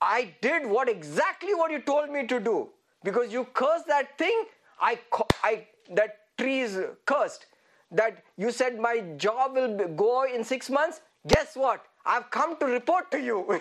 I 0.00 0.34
did 0.42 0.66
what 0.66 0.90
exactly 0.90 1.54
what 1.54 1.70
you 1.70 1.80
told 1.80 2.10
me 2.10 2.26
to 2.26 2.38
do. 2.38 2.68
Because 3.02 3.32
you 3.32 3.44
cursed 3.54 3.86
that 3.86 4.18
thing, 4.18 4.44
I, 4.78 4.98
I, 5.42 5.66
that 5.94 6.18
tree 6.36 6.60
is 6.60 6.78
cursed. 7.06 7.46
That 7.90 8.22
you 8.36 8.50
said 8.50 8.78
my 8.78 9.00
job 9.16 9.54
will 9.54 9.88
go 9.88 10.24
in 10.24 10.44
six 10.44 10.68
months. 10.68 11.00
Guess 11.26 11.56
what? 11.56 11.82
I've 12.04 12.30
come 12.30 12.58
to 12.58 12.66
report 12.66 13.10
to 13.12 13.20
you. 13.20 13.58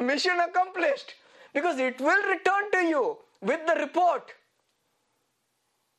Mission 0.00 0.38
accomplished. 0.38 1.14
Because 1.52 1.78
it 1.78 2.00
will 2.00 2.22
return 2.28 2.70
to 2.72 2.78
you 2.84 3.18
with 3.40 3.66
the 3.66 3.74
report. 3.80 4.32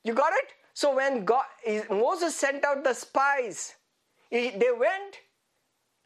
You 0.03 0.13
got 0.13 0.33
it? 0.33 0.47
So 0.73 0.95
when 0.95 1.25
God, 1.25 1.45
Moses 1.89 2.35
sent 2.35 2.65
out 2.65 2.83
the 2.83 2.93
spies, 2.93 3.75
he- 4.29 4.51
they 4.51 4.71
went 4.71 5.19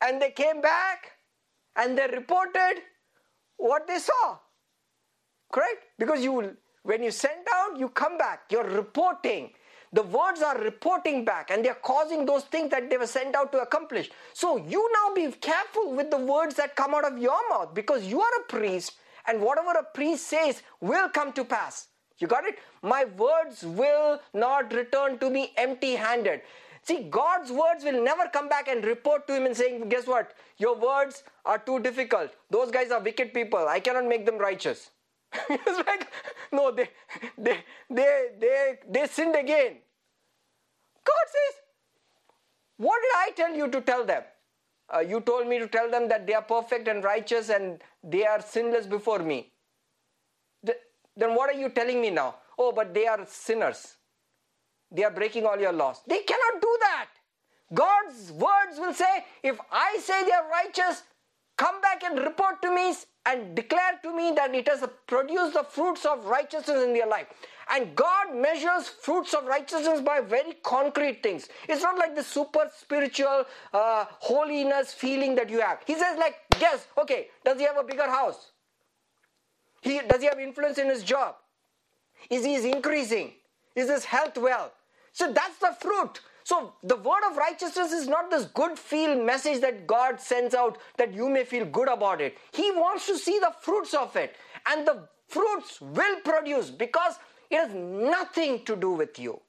and 0.01 0.21
they 0.21 0.31
came 0.31 0.61
back 0.61 1.13
and 1.75 1.97
they 1.97 2.07
reported 2.07 2.83
what 3.57 3.87
they 3.87 3.99
saw. 3.99 4.39
Correct? 5.51 5.83
Because 5.97 6.23
you, 6.23 6.57
when 6.83 7.03
you 7.03 7.11
send 7.11 7.47
out, 7.53 7.77
you 7.79 7.89
come 7.89 8.17
back. 8.17 8.43
You're 8.51 8.63
reporting. 8.69 9.53
The 9.93 10.03
words 10.03 10.41
are 10.41 10.57
reporting 10.59 11.23
back 11.23 11.51
and 11.51 11.63
they're 11.63 11.75
causing 11.75 12.25
those 12.25 12.43
things 12.45 12.71
that 12.71 12.89
they 12.89 12.97
were 12.97 13.07
sent 13.07 13.35
out 13.35 13.51
to 13.53 13.59
accomplish. 13.61 14.11
So 14.33 14.57
you 14.57 14.91
now 14.93 15.13
be 15.15 15.31
careful 15.31 15.93
with 15.93 16.11
the 16.11 16.17
words 16.17 16.55
that 16.55 16.75
come 16.75 16.93
out 16.93 17.05
of 17.05 17.17
your 17.17 17.39
mouth 17.49 17.73
because 17.73 18.05
you 18.05 18.21
are 18.21 18.41
a 18.41 18.43
priest 18.49 18.93
and 19.27 19.41
whatever 19.41 19.71
a 19.71 19.83
priest 19.83 20.27
says 20.27 20.61
will 20.81 21.09
come 21.09 21.31
to 21.33 21.45
pass. 21.45 21.87
You 22.17 22.27
got 22.27 22.45
it? 22.45 22.59
My 22.81 23.05
words 23.05 23.63
will 23.63 24.19
not 24.33 24.73
return 24.73 25.17
to 25.19 25.29
me 25.29 25.51
empty 25.57 25.95
handed. 25.95 26.41
See, 26.81 27.03
God's 27.09 27.51
words 27.51 27.83
will 27.83 28.03
never 28.03 28.29
come 28.31 28.47
back 28.47 28.67
and 28.67 28.85
report 28.85 29.27
to 29.27 29.35
him 29.35 29.45
and 29.47 29.57
saying, 29.57 29.89
Guess 29.89 30.05
what? 30.07 30.33
Your 30.57 30.75
words 30.75 31.23
are 31.43 31.57
too 31.57 31.79
difficult. 31.79 32.31
Those 32.51 32.71
guys 32.71 32.91
are 32.91 33.01
wicked 33.01 33.33
people. 33.33 33.67
I 33.67 33.79
cannot 33.79 34.07
make 34.07 34.25
them 34.25 34.37
righteous. 34.37 34.91
it's 35.49 35.87
like, 35.87 36.07
no, 36.51 36.71
they, 36.71 36.89
they, 37.37 37.59
they, 37.89 38.27
they, 38.39 38.75
they 38.87 39.07
sinned 39.07 39.35
again. 39.35 39.77
God 41.03 41.25
says, 41.27 41.61
What 42.77 43.01
did 43.01 43.11
I 43.15 43.31
tell 43.35 43.55
you 43.55 43.69
to 43.71 43.81
tell 43.81 44.05
them? 44.05 44.23
Uh, 44.93 44.99
you 44.99 45.19
told 45.21 45.47
me 45.47 45.57
to 45.57 45.67
tell 45.67 45.89
them 45.89 46.07
that 46.09 46.27
they 46.27 46.33
are 46.33 46.43
perfect 46.43 46.87
and 46.87 47.03
righteous 47.03 47.49
and 47.49 47.81
they 48.03 48.25
are 48.25 48.39
sinless 48.39 48.85
before 48.85 49.19
me. 49.19 49.51
Th- 51.17 51.27
then 51.27 51.35
what 51.35 51.49
are 51.49 51.59
you 51.59 51.69
telling 51.69 52.01
me 52.01 52.09
now? 52.09 52.35
Oh, 52.57 52.71
but 52.71 52.93
they 52.93 53.07
are 53.07 53.25
sinners. 53.27 53.95
They 54.91 55.03
are 55.03 55.11
breaking 55.11 55.45
all 55.45 55.59
your 55.59 55.73
laws. 55.73 56.01
They 56.07 56.19
cannot 56.19 56.61
do 56.61 56.77
that. 56.81 57.07
God's 57.73 58.31
words 58.31 58.79
will 58.79 58.93
say, 58.93 59.25
if 59.43 59.57
I 59.71 59.97
say 60.01 60.23
they 60.25 60.31
are 60.31 60.49
righteous, 60.49 61.03
come 61.57 61.81
back 61.81 62.03
and 62.03 62.19
report 62.19 62.61
to 62.61 62.73
me 62.73 62.93
and 63.25 63.55
declare 63.55 63.99
to 64.03 64.15
me 64.15 64.33
that 64.35 64.53
it 64.53 64.67
has 64.67 64.87
produced 65.07 65.53
the 65.53 65.63
fruits 65.63 66.05
of 66.05 66.25
righteousness 66.25 66.83
in 66.83 66.93
their 66.93 67.07
life. 67.07 67.27
And 67.73 67.95
God 67.95 68.35
measures 68.35 68.87
fruits 68.87 69.33
of 69.33 69.45
righteousness 69.45 70.01
by 70.01 70.21
very 70.21 70.53
concrete 70.63 71.23
things. 71.23 71.49
It's 71.67 71.81
not 71.81 71.97
like 71.97 72.15
the 72.15 72.23
super 72.23 72.69
spiritual 72.77 73.45
uh, 73.73 74.05
holiness 74.09 74.93
feeling 74.93 75.35
that 75.35 75.49
you 75.49 75.61
have. 75.61 75.79
He 75.87 75.95
says, 75.95 76.17
like, 76.19 76.35
yes, 76.59 76.87
okay, 76.97 77.29
does 77.43 77.57
he 77.57 77.65
have 77.65 77.77
a 77.77 77.83
bigger 77.83 78.07
house? 78.07 78.51
He, 79.85 80.01
does 80.09 80.21
he 80.21 80.27
have 80.27 80.39
influence 80.39 80.79
in 80.79 80.89
his 80.89 81.03
job? 81.03 81.35
Is 82.29 82.43
he 82.43 82.71
increasing? 82.71 83.33
Is 83.75 83.89
his 83.89 84.03
health 84.03 84.37
well? 84.37 84.71
So 85.13 85.31
that's 85.31 85.59
the 85.59 85.75
fruit. 85.79 86.21
So 86.43 86.73
the 86.83 86.95
word 86.95 87.21
of 87.29 87.37
righteousness 87.37 87.91
is 87.91 88.07
not 88.07 88.31
this 88.31 88.45
good 88.45 88.77
feel 88.79 89.23
message 89.23 89.61
that 89.61 89.85
God 89.85 90.19
sends 90.19 90.55
out 90.55 90.79
that 90.97 91.13
you 91.13 91.29
may 91.29 91.43
feel 91.43 91.65
good 91.65 91.87
about 91.87 92.19
it. 92.19 92.37
He 92.51 92.71
wants 92.71 93.05
to 93.05 93.17
see 93.17 93.37
the 93.39 93.53
fruits 93.61 93.93
of 93.93 94.15
it. 94.15 94.35
And 94.67 94.87
the 94.87 95.07
fruits 95.27 95.79
will 95.81 96.19
produce 96.21 96.71
because 96.71 97.19
it 97.51 97.57
has 97.57 97.73
nothing 97.73 98.65
to 98.65 98.75
do 98.75 98.91
with 98.91 99.19
you. 99.19 99.39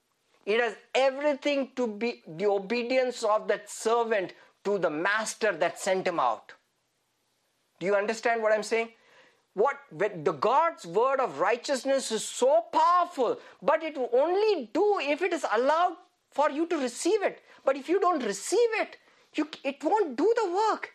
It 0.44 0.60
has 0.60 0.76
everything 0.94 1.70
to 1.76 1.86
be 1.86 2.22
the 2.26 2.46
obedience 2.46 3.22
of 3.22 3.48
that 3.48 3.70
servant 3.70 4.34
to 4.64 4.78
the 4.78 4.90
master 4.90 5.52
that 5.56 5.78
sent 5.80 6.06
him 6.06 6.20
out. 6.20 6.52
Do 7.80 7.86
you 7.86 7.94
understand 7.94 8.42
what 8.42 8.52
I'm 8.52 8.62
saying? 8.62 8.90
What 9.56 9.78
the 9.90 10.32
God's 10.32 10.84
word 10.84 11.18
of 11.18 11.40
righteousness 11.40 12.12
is 12.12 12.22
so 12.22 12.64
powerful, 12.70 13.38
but 13.62 13.82
it 13.82 13.96
will 13.96 14.10
only 14.12 14.68
do 14.74 14.98
if 15.00 15.22
it 15.22 15.32
is 15.32 15.46
allowed 15.50 15.96
for 16.30 16.50
you 16.50 16.66
to 16.66 16.76
receive 16.76 17.22
it. 17.22 17.40
But 17.64 17.74
if 17.74 17.88
you 17.88 17.98
don't 17.98 18.22
receive 18.22 18.68
it, 18.74 18.98
you, 19.32 19.48
it 19.64 19.82
won't 19.82 20.14
do 20.14 20.30
the 20.36 20.52
work. 20.52 20.92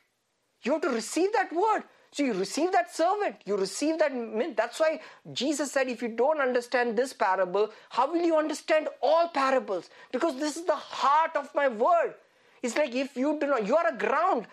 You 0.61 0.73
have 0.73 0.81
to 0.83 0.89
receive 0.89 1.33
that 1.33 1.51
word. 1.51 1.85
So 2.11 2.21
you 2.21 2.33
receive 2.33 2.71
that 2.73 2.93
servant, 2.93 3.37
you 3.45 3.57
receive 3.57 3.97
that. 3.97 4.11
That's 4.55 4.79
why 4.79 4.99
Jesus 5.33 5.71
said, 5.71 5.87
if 5.87 6.03
you 6.03 6.09
don't 6.09 6.39
understand 6.39 6.95
this 6.95 7.13
parable, 7.13 7.71
how 7.89 8.11
will 8.11 8.23
you 8.23 8.37
understand 8.37 8.89
all 9.01 9.29
parables? 9.29 9.89
Because 10.11 10.37
this 10.37 10.55
is 10.55 10.65
the 10.65 10.75
heart 10.75 11.35
of 11.35 11.49
my 11.55 11.67
word. 11.67 12.13
It's 12.61 12.77
like 12.77 12.93
if 12.93 13.17
you 13.17 13.39
do 13.39 13.47
not, 13.47 13.65
you 13.65 13.75
are 13.75 13.87
a 13.87 13.97
ground. 13.97 14.45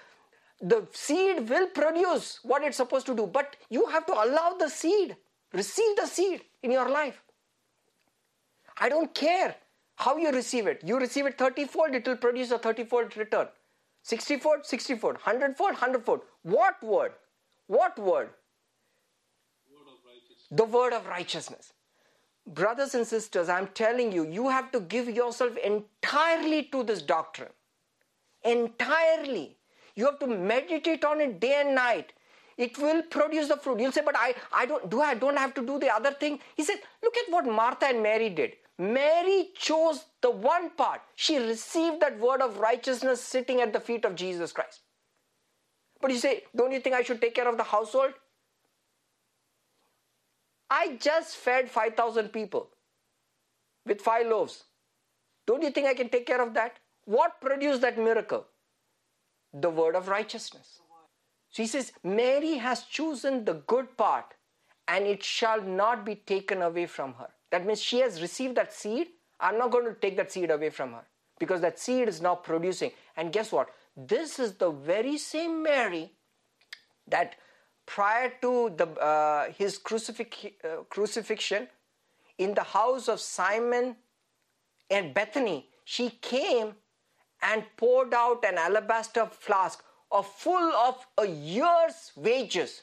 The 0.60 0.86
seed 0.92 1.48
will 1.48 1.68
produce 1.68 2.40
what 2.42 2.64
it's 2.64 2.76
supposed 2.76 3.06
to 3.06 3.14
do, 3.14 3.26
but 3.26 3.56
you 3.70 3.86
have 3.86 4.06
to 4.06 4.12
allow 4.12 4.56
the 4.58 4.68
seed, 4.68 5.16
receive 5.52 5.96
the 5.96 6.06
seed 6.06 6.42
in 6.62 6.72
your 6.72 6.88
life. 6.88 7.22
I 8.80 8.88
don't 8.88 9.14
care 9.14 9.54
how 9.96 10.16
you 10.16 10.30
receive 10.30 10.66
it. 10.66 10.82
You 10.84 10.98
receive 10.98 11.26
it 11.26 11.38
30 11.38 11.66
fold, 11.66 11.94
it 11.94 12.06
will 12.06 12.16
produce 12.16 12.50
a 12.50 12.58
30 12.58 12.84
fold 12.84 13.16
return. 13.16 13.48
60 14.02 14.38
fold, 14.38 14.64
60 14.64 14.94
fold, 14.96 15.14
100 15.14 15.56
fold, 15.56 15.72
100 15.72 16.04
fold. 16.04 16.20
What 16.42 16.82
word? 16.82 17.12
What 17.66 17.98
word? 17.98 18.06
Word. 18.08 18.28
The 20.50 20.64
word 20.64 20.92
of 20.92 21.06
righteousness. 21.06 21.72
Brothers 22.46 22.94
and 22.94 23.06
sisters, 23.06 23.48
I'm 23.50 23.66
telling 23.68 24.10
you, 24.10 24.26
you 24.26 24.48
have 24.48 24.72
to 24.72 24.80
give 24.80 25.08
yourself 25.08 25.56
entirely 25.58 26.62
to 26.72 26.82
this 26.82 27.02
doctrine. 27.02 27.50
Entirely. 28.42 29.57
You 29.98 30.04
have 30.04 30.20
to 30.20 30.28
meditate 30.28 31.04
on 31.04 31.20
it 31.20 31.40
day 31.40 31.54
and 31.60 31.74
night. 31.74 32.12
It 32.56 32.78
will 32.78 33.02
produce 33.02 33.48
the 33.48 33.56
fruit. 33.56 33.80
You'll 33.80 33.90
say, 33.90 34.02
but 34.04 34.14
I, 34.16 34.32
I 34.52 34.64
don't 34.64 34.88
do 34.88 35.00
I 35.00 35.14
don't 35.14 35.36
have 35.36 35.54
to 35.54 35.66
do 35.66 35.80
the 35.80 35.88
other 35.92 36.12
thing. 36.12 36.38
He 36.54 36.62
said, 36.62 36.76
look 37.02 37.16
at 37.16 37.32
what 37.32 37.46
Martha 37.46 37.86
and 37.86 38.00
Mary 38.00 38.28
did. 38.30 38.52
Mary 38.78 39.48
chose 39.56 40.04
the 40.20 40.30
one 40.30 40.70
part. 40.70 41.00
She 41.16 41.38
received 41.38 42.00
that 42.00 42.20
word 42.20 42.42
of 42.42 42.58
righteousness 42.58 43.20
sitting 43.20 43.60
at 43.60 43.72
the 43.72 43.80
feet 43.80 44.04
of 44.04 44.14
Jesus 44.14 44.52
Christ. 44.52 44.82
But 46.00 46.12
you 46.12 46.18
say, 46.18 46.44
don't 46.54 46.70
you 46.70 46.78
think 46.78 46.94
I 46.94 47.02
should 47.02 47.20
take 47.20 47.34
care 47.34 47.48
of 47.48 47.56
the 47.56 47.64
household? 47.64 48.12
I 50.70 50.96
just 51.00 51.34
fed 51.34 51.68
5,000 51.68 52.28
people 52.28 52.68
with 53.84 54.00
five 54.00 54.28
loaves. 54.28 54.62
Don't 55.44 55.62
you 55.62 55.70
think 55.70 55.88
I 55.88 55.94
can 55.94 56.08
take 56.08 56.26
care 56.26 56.40
of 56.40 56.54
that? 56.54 56.78
What 57.04 57.40
produced 57.40 57.80
that 57.80 57.98
miracle? 57.98 58.46
The 59.52 59.70
word 59.70 59.94
of 59.94 60.08
righteousness. 60.08 60.80
So 61.50 61.62
he 61.62 61.66
says, 61.66 61.92
Mary 62.04 62.54
has 62.56 62.82
chosen 62.82 63.44
the 63.44 63.54
good 63.54 63.96
part 63.96 64.34
and 64.86 65.06
it 65.06 65.22
shall 65.22 65.60
not 65.62 66.04
be 66.04 66.14
taken 66.14 66.62
away 66.62 66.86
from 66.86 67.14
her. 67.14 67.28
That 67.50 67.66
means 67.66 67.80
she 67.80 68.00
has 68.00 68.20
received 68.20 68.56
that 68.56 68.72
seed. 68.72 69.08
I'm 69.40 69.58
not 69.58 69.70
going 69.70 69.86
to 69.86 69.94
take 69.94 70.16
that 70.16 70.32
seed 70.32 70.50
away 70.50 70.70
from 70.70 70.92
her 70.92 71.04
because 71.38 71.60
that 71.60 71.78
seed 71.78 72.08
is 72.08 72.20
now 72.20 72.34
producing. 72.34 72.90
And 73.16 73.32
guess 73.32 73.52
what? 73.52 73.70
This 73.96 74.38
is 74.38 74.54
the 74.54 74.70
very 74.70 75.18
same 75.18 75.62
Mary 75.62 76.12
that 77.06 77.36
prior 77.86 78.32
to 78.42 78.70
the, 78.76 78.86
uh, 79.00 79.50
his 79.52 79.78
crucifix, 79.78 80.46
uh, 80.64 80.82
crucifixion 80.90 81.68
in 82.36 82.54
the 82.54 82.62
house 82.62 83.08
of 83.08 83.20
Simon 83.20 83.96
and 84.90 85.14
Bethany, 85.14 85.68
she 85.84 86.10
came 86.10 86.74
and 87.42 87.64
poured 87.76 88.14
out 88.14 88.44
an 88.44 88.58
alabaster 88.58 89.26
flask 89.26 89.82
of 90.10 90.26
full 90.26 90.72
of 90.72 91.06
a 91.18 91.26
year's 91.26 92.12
wages. 92.16 92.82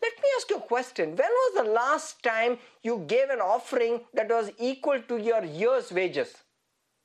Let 0.00 0.12
me 0.22 0.28
ask 0.36 0.50
you 0.50 0.56
a 0.56 0.60
question. 0.60 1.10
When 1.16 1.30
was 1.30 1.64
the 1.64 1.70
last 1.72 2.22
time 2.22 2.58
you 2.82 3.04
gave 3.06 3.30
an 3.30 3.40
offering 3.40 4.00
that 4.14 4.28
was 4.28 4.50
equal 4.58 5.00
to 5.02 5.16
your 5.18 5.44
year's 5.44 5.92
wages? 5.92 6.34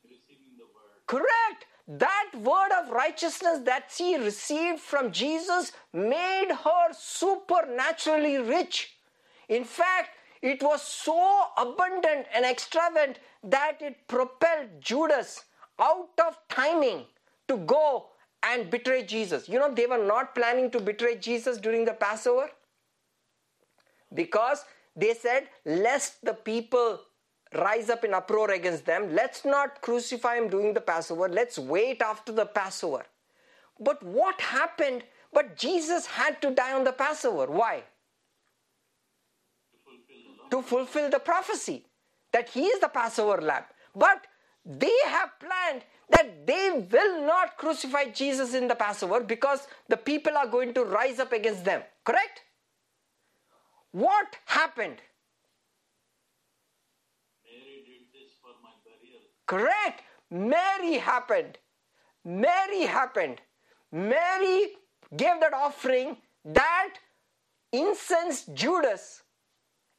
Correct. 1.08 1.66
That 1.88 2.32
word 2.36 2.72
of 2.80 2.92
righteousness 2.92 3.62
that 3.66 3.92
she 3.92 4.16
received 4.16 4.80
from 4.80 5.12
Jesus 5.12 5.72
made 5.92 6.52
her 6.52 6.94
supernaturally 6.94 8.38
rich. 8.38 8.96
In 9.48 9.64
fact, 9.64 10.10
it 10.42 10.62
was 10.62 10.84
so 10.84 11.46
abundant 11.58 12.28
and 12.34 12.46
extravagant 12.46 13.20
that 13.44 13.82
it 13.82 14.08
propelled 14.08 14.70
Judas 14.80 15.46
out 15.80 16.12
of 16.26 16.38
timing 16.48 17.06
to 17.48 17.58
go 17.58 18.10
and 18.44 18.70
betray 18.70 19.04
Jesus. 19.04 19.50
You 19.50 19.60
know, 19.60 19.74
they 19.74 19.88
were 19.88 20.06
not 20.06 20.36
planning 20.36 20.70
to 20.72 20.80
betray 20.80 21.18
Jesus 21.18 21.58
during 21.58 21.86
the 21.86 21.94
Passover 21.94 22.52
because 24.14 24.64
they 24.96 25.14
said, 25.14 25.48
lest 25.66 26.24
the 26.24 26.34
people 26.34 27.00
rise 27.54 27.90
up 27.90 28.04
in 28.04 28.14
uproar 28.14 28.52
against 28.52 28.86
them, 28.86 29.16
let's 29.16 29.46
not 29.46 29.82
crucify 29.82 30.38
him 30.38 30.50
during 30.50 30.74
the 30.74 30.82
Passover, 30.82 31.28
let's 31.28 31.58
wait 31.58 32.02
after 32.02 32.32
the 32.32 32.46
Passover. 32.46 33.06
But 33.80 34.04
what 34.04 34.40
happened? 34.42 35.04
But 35.34 35.56
Jesus 35.58 36.06
had 36.06 36.42
to 36.42 36.52
die 36.52 36.74
on 36.74 36.84
the 36.84 36.92
Passover. 36.92 37.52
Why? 37.52 37.84
To 40.52 40.62
fulfill 40.62 41.10
the 41.10 41.20
prophecy 41.20 41.86
that 42.32 42.50
he 42.50 42.66
is 42.66 42.80
the 42.80 42.88
Passover 42.90 43.42
lamb. 43.42 43.64
But 43.96 44.26
they 44.66 44.98
have 45.08 45.32
planned 45.40 45.84
that 46.10 46.46
they 46.48 46.88
will 46.92 47.26
not 47.26 47.58
crucify 47.58 48.06
Jesus 48.06 48.54
in 48.54 48.68
the 48.68 48.76
Passover 48.76 49.22
because 49.22 49.68
the 49.88 49.98
people 49.98 50.36
are 50.36 50.48
going 50.48 50.74
to 50.74 50.84
rise 50.84 51.20
up 51.20 51.32
against 51.34 51.66
them. 51.66 51.84
Correct? 52.04 52.42
What 53.92 54.38
happened? 54.46 54.98
Mary 57.44 57.84
did 57.86 58.12
this 58.14 58.34
for 58.42 58.54
my 58.62 58.70
burial. 58.84 59.22
Correct. 59.50 60.04
Mary 60.32 60.96
happened. 61.00 61.60
Mary 62.26 62.84
happened. 62.84 63.42
Mary 63.92 64.74
gave 65.18 65.42
that 65.42 65.54
offering 65.54 66.18
that 66.46 66.96
incensed 67.74 68.54
Judas 68.54 69.24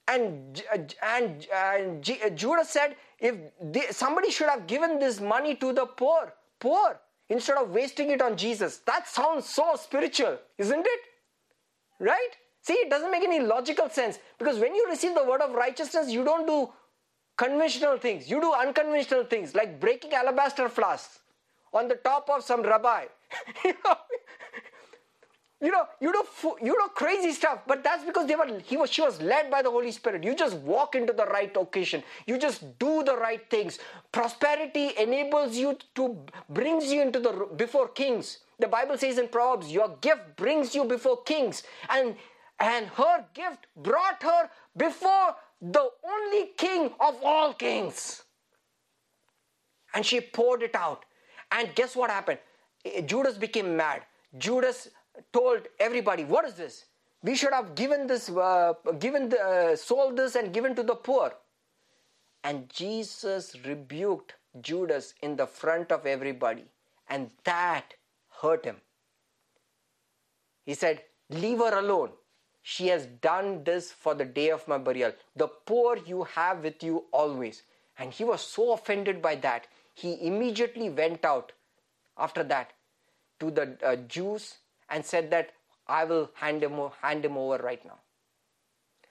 And, 0.09 0.62
uh, 0.74 0.78
and, 1.03 1.46
and 1.55 2.11
uh, 2.24 2.30
Judas 2.30 2.70
said, 2.70 2.96
if 3.20 3.36
they, 3.62 3.86
somebody 3.92 4.30
should 4.30 4.48
have 4.48 4.66
given 4.66 4.98
this 4.98 5.20
money 5.20 5.55
to 5.57 5.72
the 5.72 5.86
poor, 5.86 6.34
poor, 6.61 7.01
instead 7.28 7.59
of 7.59 7.70
wasting 7.70 8.11
it 8.11 8.20
on 8.20 8.36
Jesus. 8.36 8.78
That 8.86 9.09
sounds 9.09 9.46
so 9.48 9.76
spiritual, 9.76 10.38
isn't 10.59 10.86
it? 10.86 11.01
Right? 12.01 12.30
See, 12.62 12.74
it 12.74 12.90
doesn't 12.90 13.11
make 13.12 13.22
any 13.24 13.40
logical 13.40 13.88
sense 13.88 14.18
because 14.38 14.59
when 14.59 14.74
you 14.74 14.86
receive 14.88 15.14
the 15.14 15.24
word 15.24 15.42
of 15.42 15.53
righteousness, 15.53 16.11
you 16.11 16.24
don't 16.24 16.46
do 16.46 16.72
conventional 17.41 17.97
things. 17.97 18.30
You 18.30 18.38
do 18.41 18.53
unconventional 18.53 19.24
things 19.24 19.55
like 19.55 19.80
breaking 19.80 20.12
alabaster 20.12 20.68
flasks 20.68 21.20
on 21.72 21.88
the 21.88 21.95
top 21.95 22.28
of 22.28 22.45
some 22.45 22.62
rabbi. 22.62 23.05
you 23.64 23.74
know, 23.84 23.97
you 25.62 25.70
know, 25.70 25.84
you 26.01 26.12
do 26.12 26.22
you 26.62 26.76
know 26.78 26.88
crazy 26.88 27.32
stuff, 27.32 27.61
but 27.66 27.82
that's 27.82 28.05
because 28.05 28.26
they 28.26 28.36
were 28.41 28.49
he 28.70 28.76
was 28.76 28.91
she 28.91 29.01
was 29.01 29.20
led 29.22 29.51
by 29.51 29.62
the 29.62 29.70
Holy 29.70 29.93
Spirit. 29.93 30.22
You 30.22 30.34
just 30.34 30.57
walk 30.59 30.95
into 30.95 31.14
the 31.14 31.26
right 31.26 31.57
occasion. 31.57 32.03
You 32.26 32.38
just 32.38 32.78
do 32.78 33.03
the 33.11 33.16
right 33.16 33.45
things. 33.49 33.78
Prosperity 34.12 34.93
enables 34.99 35.57
you 35.57 35.78
to 35.95 36.16
brings 36.61 36.93
you 36.93 37.03
into 37.03 37.20
the 37.20 37.32
before 37.57 37.88
kings. 37.88 38.38
The 38.59 38.68
Bible 38.68 38.99
says 38.99 39.16
in 39.18 39.28
Proverbs, 39.28 39.72
your 39.72 39.88
gift 40.03 40.36
brings 40.36 40.74
you 40.74 40.84
before 40.84 41.22
kings, 41.22 41.62
and 41.88 42.16
and 42.59 42.86
her 43.01 43.24
gift 43.32 43.66
brought 43.76 44.22
her 44.22 44.51
before 44.76 45.36
the 45.61 45.90
only 46.04 46.46
king 46.56 46.92
of 47.00 47.16
all 47.22 47.54
kings. 47.54 48.22
And 49.94 50.06
she 50.06 50.20
poured 50.20 50.62
it 50.62 50.74
out. 50.74 51.04
And 51.52 51.74
guess 51.74 51.96
what 51.96 52.11
happened? 52.11 52.38
Eh, 52.84 53.02
Judas 53.02 53.36
became 53.36 53.76
mad. 53.76 54.02
Judas 54.38 54.88
told 55.32 55.66
everybody, 55.78 56.24
"What 56.24 56.44
is 56.44 56.54
this? 56.54 56.86
We 57.22 57.34
should 57.34 57.52
have 57.52 57.74
given 57.74 58.06
this, 58.06 58.30
uh, 58.30 58.74
given 58.98 59.28
the, 59.28 59.40
uh, 59.42 59.76
sold 59.76 60.16
this, 60.16 60.36
and 60.36 60.52
given 60.52 60.74
to 60.76 60.82
the 60.82 60.94
poor." 60.94 61.32
And 62.44 62.68
Jesus 62.70 63.56
rebuked 63.66 64.36
Judas 64.61 65.14
in 65.20 65.36
the 65.36 65.46
front 65.46 65.92
of 65.92 66.06
everybody, 66.06 66.70
and 67.08 67.30
that 67.44 67.94
hurt 68.40 68.64
him. 68.64 68.80
He 70.64 70.74
said, 70.74 71.04
Leave 71.30 71.58
her 71.58 71.78
alone. 71.78 72.12
She 72.62 72.88
has 72.88 73.06
done 73.06 73.64
this 73.64 73.90
for 73.90 74.14
the 74.14 74.24
day 74.24 74.50
of 74.50 74.66
my 74.68 74.78
burial. 74.78 75.12
The 75.34 75.48
poor 75.48 75.96
you 75.96 76.24
have 76.24 76.62
with 76.62 76.82
you 76.82 77.04
always. 77.12 77.62
And 77.98 78.12
he 78.12 78.24
was 78.24 78.40
so 78.40 78.72
offended 78.72 79.20
by 79.22 79.34
that, 79.36 79.66
he 79.94 80.26
immediately 80.26 80.88
went 80.88 81.24
out 81.24 81.52
after 82.16 82.42
that 82.44 82.72
to 83.40 83.50
the 83.50 83.76
uh, 83.84 83.96
Jews 83.96 84.58
and 84.88 85.04
said 85.04 85.30
that 85.30 85.50
I 85.86 86.04
will 86.04 86.30
hand 86.34 86.62
him, 86.62 86.78
hand 87.02 87.24
him 87.24 87.36
over 87.36 87.58
right 87.58 87.84
now. 87.84 87.98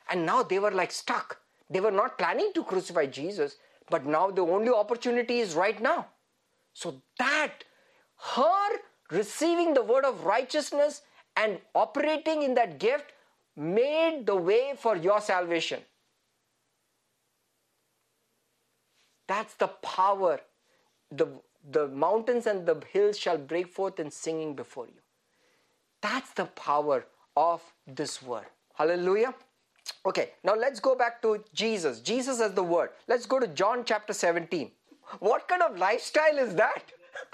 And 0.10 0.26
now 0.26 0.44
they 0.44 0.60
were 0.60 0.72
like 0.72 0.92
stuck. 0.92 1.40
They 1.70 1.80
were 1.80 1.92
not 1.92 2.18
planning 2.18 2.52
to 2.56 2.64
crucify 2.64 3.06
Jesus, 3.06 3.58
but 3.90 4.06
now 4.06 4.32
the 4.32 4.42
only 4.42 4.70
opportunity 4.70 5.40
is 5.40 5.54
right 5.54 5.80
now. 5.80 6.08
So 6.74 7.02
that 7.20 7.64
her 8.36 8.70
receiving 9.12 9.74
the 9.74 9.84
word 9.84 10.06
of 10.06 10.26
righteousness 10.26 11.02
and 11.36 11.60
operating 11.76 12.44
in 12.44 12.56
that 12.56 12.80
gift 12.80 13.12
made 13.60 14.26
the 14.26 14.36
way 14.36 14.74
for 14.78 14.96
your 14.96 15.20
salvation. 15.20 15.82
That's 19.28 19.54
the 19.56 19.68
power. 19.68 20.40
The, 21.12 21.28
the 21.70 21.88
mountains 21.90 22.48
and 22.48 22.66
the 22.66 22.82
hills 22.92 23.20
shall 23.20 23.38
break 23.38 23.68
forth 23.68 24.00
in 24.00 24.10
singing 24.10 24.56
before 24.56 24.88
you. 24.88 25.02
That's 26.02 26.32
the 26.32 26.46
power 26.46 27.06
of 27.36 27.62
this 27.86 28.22
word. 28.22 28.46
Hallelujah. 28.76 29.36
Okay, 30.06 30.32
now 30.44 30.56
let's 30.56 30.80
go 30.80 30.96
back 30.96 31.22
to 31.22 31.44
Jesus. 31.54 32.00
Jesus 32.00 32.40
as 32.40 32.54
the 32.54 32.64
word. 32.64 32.92
Let's 33.08 33.26
go 33.26 33.40
to 33.40 33.48
John 33.48 33.84
chapter 33.86 34.14
17. 34.14 34.72
What 35.20 35.48
kind 35.48 35.62
of 35.62 35.78
lifestyle 35.78 36.38
is 36.38 36.56
that? 36.56 36.84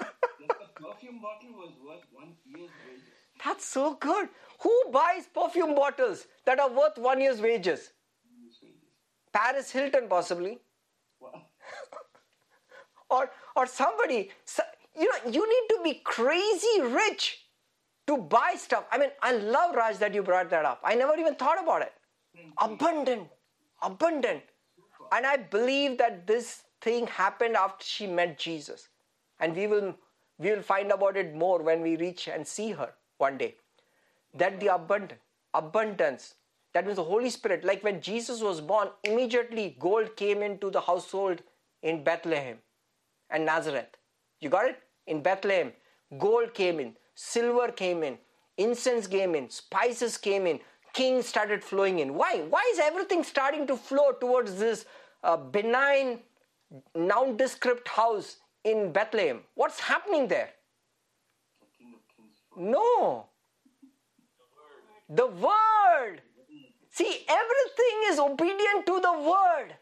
Just 0.00 0.50
a 0.50 0.82
perfume 0.82 1.20
bottle 1.20 1.52
was 1.56 1.72
worth 1.86 2.04
one 2.12 2.32
year's 2.44 2.70
wages. 2.84 3.04
That's 3.44 3.64
so 3.64 3.94
good. 3.94 4.28
Who 4.60 4.84
buys 4.92 5.26
perfume 5.26 5.74
bottles 5.74 6.26
that 6.44 6.58
are 6.58 6.70
worth 6.70 6.98
one 6.98 7.20
year's 7.20 7.40
wages? 7.40 7.90
Paris 9.32 9.70
Hilton, 9.70 10.08
possibly. 10.08 10.58
Wow. 11.20 11.42
Or, 13.08 13.30
or 13.54 13.66
somebody. 13.66 14.30
You 14.98 15.04
know, 15.04 15.30
you 15.30 15.48
need 15.48 15.76
to 15.76 15.80
be 15.84 16.00
crazy 16.02 16.80
rich 16.82 17.46
to 18.08 18.16
buy 18.16 18.54
stuff. 18.56 18.84
I 18.90 18.98
mean, 18.98 19.10
I 19.22 19.32
love 19.32 19.76
Raj 19.76 19.98
that 19.98 20.12
you 20.12 20.24
brought 20.24 20.50
that 20.50 20.64
up. 20.64 20.80
I 20.82 20.96
never 20.96 21.14
even 21.16 21.36
thought 21.36 21.62
about 21.62 21.82
it. 21.82 21.92
Abundant. 22.58 23.28
Abundant. 23.82 24.42
And 25.12 25.24
I 25.24 25.36
believe 25.36 25.98
that 25.98 26.26
this 26.26 26.62
thing 26.80 27.06
happened 27.06 27.56
after 27.56 27.84
she 27.84 28.06
met 28.06 28.38
Jesus. 28.38 28.88
And 29.38 29.54
we 29.54 29.66
will 29.66 29.94
we 30.38 30.50
will 30.50 30.62
find 30.62 30.90
about 30.92 31.16
it 31.16 31.34
more 31.34 31.62
when 31.62 31.80
we 31.80 31.96
reach 31.96 32.28
and 32.28 32.46
see 32.46 32.72
her 32.72 32.92
one 33.18 33.38
day. 33.38 33.54
That 34.38 34.60
the 34.60 34.74
abundant 34.74 35.20
abundance, 35.56 36.34
that 36.74 36.84
means 36.84 36.96
the 36.96 37.04
Holy 37.04 37.30
Spirit, 37.30 37.64
like 37.64 37.82
when 37.82 38.00
Jesus 38.00 38.42
was 38.42 38.60
born, 38.60 38.88
immediately 39.02 39.76
gold 39.78 40.14
came 40.16 40.42
into 40.42 40.70
the 40.70 40.80
household 40.80 41.42
in 41.82 42.04
Bethlehem 42.04 42.58
and 43.30 43.46
Nazareth. 43.46 43.96
You 44.40 44.50
got 44.50 44.68
it? 44.68 44.78
In 45.06 45.22
Bethlehem, 45.22 45.72
gold 46.18 46.52
came 46.52 46.78
in, 46.80 46.94
silver 47.14 47.68
came 47.68 48.02
in, 48.02 48.18
incense 48.58 49.06
came 49.06 49.34
in, 49.34 49.48
spices 49.48 50.18
came 50.18 50.46
in, 50.46 50.60
kings 50.92 51.26
started 51.26 51.64
flowing 51.64 52.00
in. 52.00 52.14
Why? 52.14 52.42
Why 52.50 52.70
is 52.72 52.78
everything 52.78 53.24
starting 53.24 53.66
to 53.68 53.76
flow 53.76 54.12
towards 54.12 54.58
this 54.58 54.84
uh, 55.24 55.36
benign, 55.36 56.20
nondescript 56.94 57.88
house 57.88 58.36
in 58.64 58.92
Bethlehem? 58.92 59.40
What's 59.54 59.80
happening 59.80 60.28
there? 60.28 60.50
No. 62.56 63.26
The 65.08 65.26
word. 65.26 66.22
See, 66.90 67.24
everything 67.28 67.96
is 68.06 68.18
obedient 68.18 68.86
to 68.86 69.00
the 69.00 69.12
word. 69.12 69.74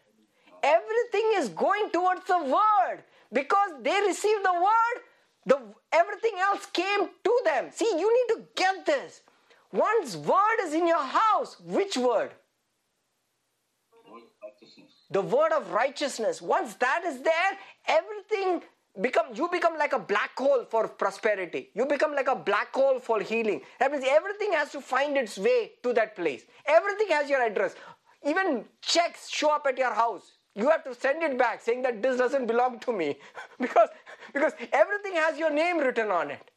Everything 0.63 1.31
is 1.35 1.49
going 1.49 1.89
towards 1.91 2.25
the 2.25 2.39
word 2.39 3.03
because 3.33 3.71
they 3.81 3.99
received 4.01 4.43
the 4.43 4.53
word. 4.53 5.01
The 5.45 5.59
everything 5.93 6.33
else 6.39 6.65
came 6.67 7.09
to 7.23 7.41
them. 7.45 7.69
See, 7.71 7.89
you 7.97 8.11
need 8.13 8.35
to 8.35 8.41
get 8.55 8.85
this. 8.85 9.21
Once 9.71 10.15
word 10.15 10.57
is 10.63 10.73
in 10.73 10.87
your 10.87 11.03
house, 11.03 11.57
which 11.65 11.97
word? 11.97 12.31
Word 14.09 14.23
of 14.23 14.31
righteousness. 14.43 14.91
the 15.11 15.21
word 15.21 15.51
of 15.53 15.71
righteousness 15.71 16.41
once 16.41 16.75
that 16.75 17.03
is 17.05 17.21
there 17.21 17.51
everything 17.87 18.61
become 19.01 19.27
you 19.35 19.49
become 19.49 19.77
like 19.77 19.93
a 19.93 19.99
black 19.99 20.37
hole 20.37 20.65
for 20.69 20.87
prosperity. 20.87 21.69
You 21.73 21.85
become 21.85 22.15
like 22.15 22.27
a 22.27 22.35
black 22.35 22.73
hole 22.73 22.99
for 22.99 23.21
healing. 23.21 23.61
That 23.79 23.91
means 23.91 24.05
everything 24.07 24.53
has 24.53 24.71
to 24.73 24.81
find 24.81 25.17
its 25.17 25.37
way 25.37 25.73
to 25.83 25.93
that 25.93 26.15
place. 26.15 26.43
Everything 26.65 27.09
has 27.09 27.29
your 27.29 27.43
address. 27.43 27.75
Even 28.25 28.65
checks 28.81 29.29
show 29.29 29.51
up 29.51 29.65
at 29.67 29.77
your 29.77 29.93
house. 29.93 30.33
You 30.55 30.69
have 30.69 30.83
to 30.85 30.95
send 30.95 31.23
it 31.23 31.37
back 31.37 31.61
saying 31.61 31.83
that 31.83 32.01
this 32.01 32.17
doesn't 32.17 32.47
belong 32.47 32.79
to 32.81 32.93
me. 32.93 33.17
Because 33.59 33.89
because 34.33 34.53
everything 34.73 35.15
has 35.15 35.37
your 35.39 35.51
name 35.51 35.79
written 35.79 36.11
on 36.11 36.31
it. 36.31 36.51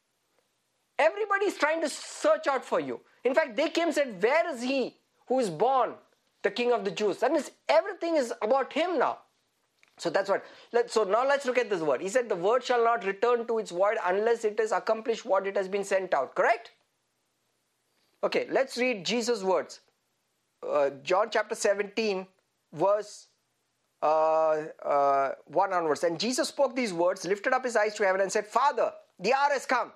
Everybody 0.98 1.46
is 1.46 1.56
trying 1.56 1.80
to 1.82 1.88
search 1.88 2.46
out 2.48 2.64
for 2.64 2.80
you. 2.80 3.00
In 3.24 3.34
fact, 3.34 3.56
they 3.56 3.70
came 3.70 3.86
and 3.86 3.94
said, 3.94 4.22
Where 4.22 4.52
is 4.54 4.62
he 4.62 4.96
who 5.28 5.40
is 5.40 5.50
born, 5.50 5.94
the 6.42 6.50
king 6.50 6.72
of 6.72 6.84
the 6.84 6.90
Jews? 6.90 7.18
That 7.18 7.32
means 7.32 7.50
everything 7.68 8.16
is 8.16 8.32
about 8.42 8.72
him 8.72 8.98
now. 8.98 9.18
So 9.98 10.10
that's 10.10 10.30
what. 10.30 10.44
Let, 10.72 10.90
so 10.90 11.04
now 11.04 11.26
let's 11.26 11.46
look 11.46 11.58
at 11.58 11.70
this 11.70 11.80
word. 11.80 12.00
He 12.00 12.08
said, 12.08 12.28
The 12.28 12.36
word 12.36 12.64
shall 12.64 12.82
not 12.82 13.04
return 13.04 13.46
to 13.46 13.58
its 13.58 13.70
void 13.70 13.96
unless 14.04 14.44
it 14.44 14.58
has 14.58 14.72
accomplished 14.72 15.24
what 15.24 15.46
it 15.46 15.56
has 15.56 15.68
been 15.68 15.84
sent 15.84 16.14
out. 16.14 16.34
Correct? 16.34 16.72
Okay, 18.22 18.46
let's 18.50 18.76
read 18.76 19.04
Jesus' 19.04 19.42
words. 19.42 19.80
Uh, 20.66 20.90
John 21.02 21.28
chapter 21.30 21.54
17, 21.54 22.26
verse 22.72 23.28
uh, 24.02 24.64
uh, 24.84 25.32
1 25.46 25.72
onwards. 25.72 26.04
And 26.04 26.18
Jesus 26.18 26.48
spoke 26.48 26.74
these 26.74 26.92
words, 26.92 27.24
lifted 27.24 27.52
up 27.52 27.64
his 27.64 27.76
eyes 27.76 27.94
to 27.94 28.04
heaven, 28.04 28.20
and 28.20 28.30
said, 28.30 28.46
Father, 28.46 28.92
the 29.18 29.32
hour 29.32 29.50
has 29.52 29.66
come. 29.66 29.92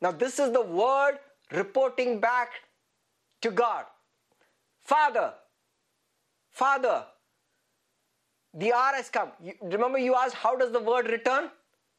Now, 0.00 0.12
this 0.12 0.38
is 0.38 0.52
the 0.52 0.62
word 0.62 1.18
reporting 1.52 2.20
back 2.20 2.50
to 3.42 3.50
God. 3.50 3.84
Father, 4.80 5.34
Father, 6.50 7.04
the 8.58 8.72
hour 8.72 8.94
has 8.94 9.08
come. 9.08 9.30
You, 9.40 9.54
remember, 9.62 9.98
you 9.98 10.14
asked, 10.16 10.34
How 10.34 10.56
does 10.56 10.72
the 10.72 10.80
word 10.80 11.06
return? 11.08 11.50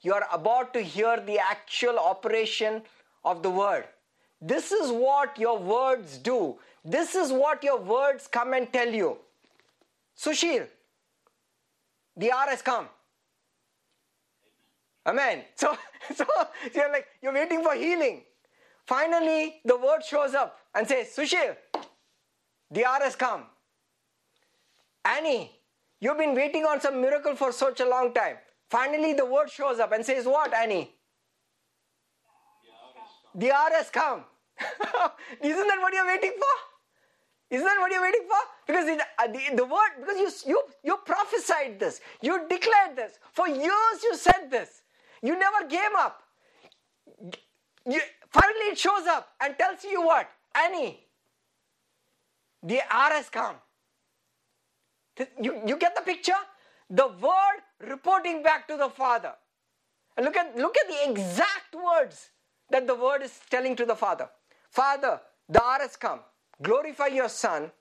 You 0.01 0.13
are 0.13 0.27
about 0.31 0.73
to 0.73 0.81
hear 0.81 1.19
the 1.19 1.39
actual 1.39 1.97
operation 1.97 2.81
of 3.23 3.41
the 3.43 3.49
word. 3.49 3.85
This 4.41 4.71
is 4.71 4.91
what 4.91 5.37
your 5.37 5.57
words 5.57 6.17
do. 6.17 6.57
This 6.83 7.15
is 7.15 7.31
what 7.31 7.63
your 7.63 7.79
words 7.79 8.27
come 8.27 8.53
and 8.53 8.71
tell 8.71 8.87
you. 8.87 9.17
Sushil, 10.17 10.67
the 12.15 12.31
hour 12.31 12.47
has 12.49 12.61
come. 12.61 12.87
Amen. 15.05 15.43
So, 15.55 15.77
so 16.15 16.25
you're 16.73 16.91
like, 16.91 17.05
you're 17.21 17.33
waiting 17.33 17.61
for 17.61 17.75
healing. 17.75 18.23
Finally, 18.87 19.61
the 19.63 19.77
word 19.77 20.03
shows 20.03 20.33
up 20.33 20.57
and 20.73 20.87
says, 20.87 21.07
Sushil, 21.15 21.55
the 22.71 22.85
hour 22.85 22.99
has 23.01 23.15
come. 23.15 23.43
Annie, 25.05 25.58
you've 25.99 26.17
been 26.17 26.35
waiting 26.35 26.65
on 26.65 26.81
some 26.81 27.01
miracle 27.01 27.35
for 27.35 27.51
such 27.51 27.79
a 27.79 27.87
long 27.87 28.13
time. 28.13 28.37
Finally, 28.69 29.13
the 29.13 29.25
word 29.25 29.49
shows 29.49 29.79
up 29.79 29.91
and 29.91 30.05
says, 30.05 30.25
What, 30.25 30.53
Annie? 30.53 30.93
The 33.35 33.51
hour 33.51 33.69
has 33.73 33.89
come. 33.89 34.23
Isn't 35.41 35.67
that 35.67 35.79
what 35.81 35.93
you're 35.93 36.07
waiting 36.07 36.33
for? 36.37 37.55
Isn't 37.55 37.65
that 37.65 37.77
what 37.79 37.91
you're 37.91 38.01
waiting 38.01 38.27
for? 38.27 38.37
Because 38.67 38.87
it, 38.87 39.01
uh, 39.17 39.27
the, 39.27 39.55
the 39.55 39.65
word, 39.65 39.89
because 39.99 40.17
you, 40.45 40.51
you, 40.51 40.63
you 40.83 40.97
prophesied 41.05 41.79
this, 41.79 41.99
you 42.21 42.47
declared 42.47 42.95
this. 42.95 43.13
For 43.33 43.47
years 43.47 44.03
you 44.03 44.15
said 44.15 44.49
this. 44.51 44.81
You 45.21 45.37
never 45.37 45.67
gave 45.67 45.91
up. 45.97 46.21
You, 47.85 47.99
finally, 48.29 48.71
it 48.71 48.77
shows 48.77 49.07
up 49.07 49.29
and 49.41 49.57
tells 49.57 49.83
you 49.83 50.01
what? 50.01 50.29
Annie, 50.55 50.99
the 52.61 52.81
hour 52.89 53.13
has 53.13 53.29
come. 53.29 53.55
You, 55.41 55.61
you 55.65 55.77
get 55.77 55.95
the 55.95 56.01
picture? 56.01 56.41
The 56.89 57.07
word 57.07 57.61
reporting 57.87 58.41
back 58.43 58.67
to 58.67 58.77
the 58.77 58.89
Father. 58.89 59.33
And 60.17 60.25
look 60.25 60.35
at, 60.35 60.57
look 60.57 60.77
at 60.77 60.87
the 60.87 61.11
exact 61.11 61.75
words 61.75 62.29
that 62.69 62.87
the 62.87 62.95
word 62.95 63.21
is 63.21 63.39
telling 63.49 63.75
to 63.77 63.85
the 63.85 63.95
Father. 63.95 64.29
Father, 64.69 65.19
the 65.47 65.63
hour 65.63 65.79
has 65.79 65.95
come. 65.95 66.19
Glorify 66.61 67.07
your 67.07 67.29
Son, 67.29 67.71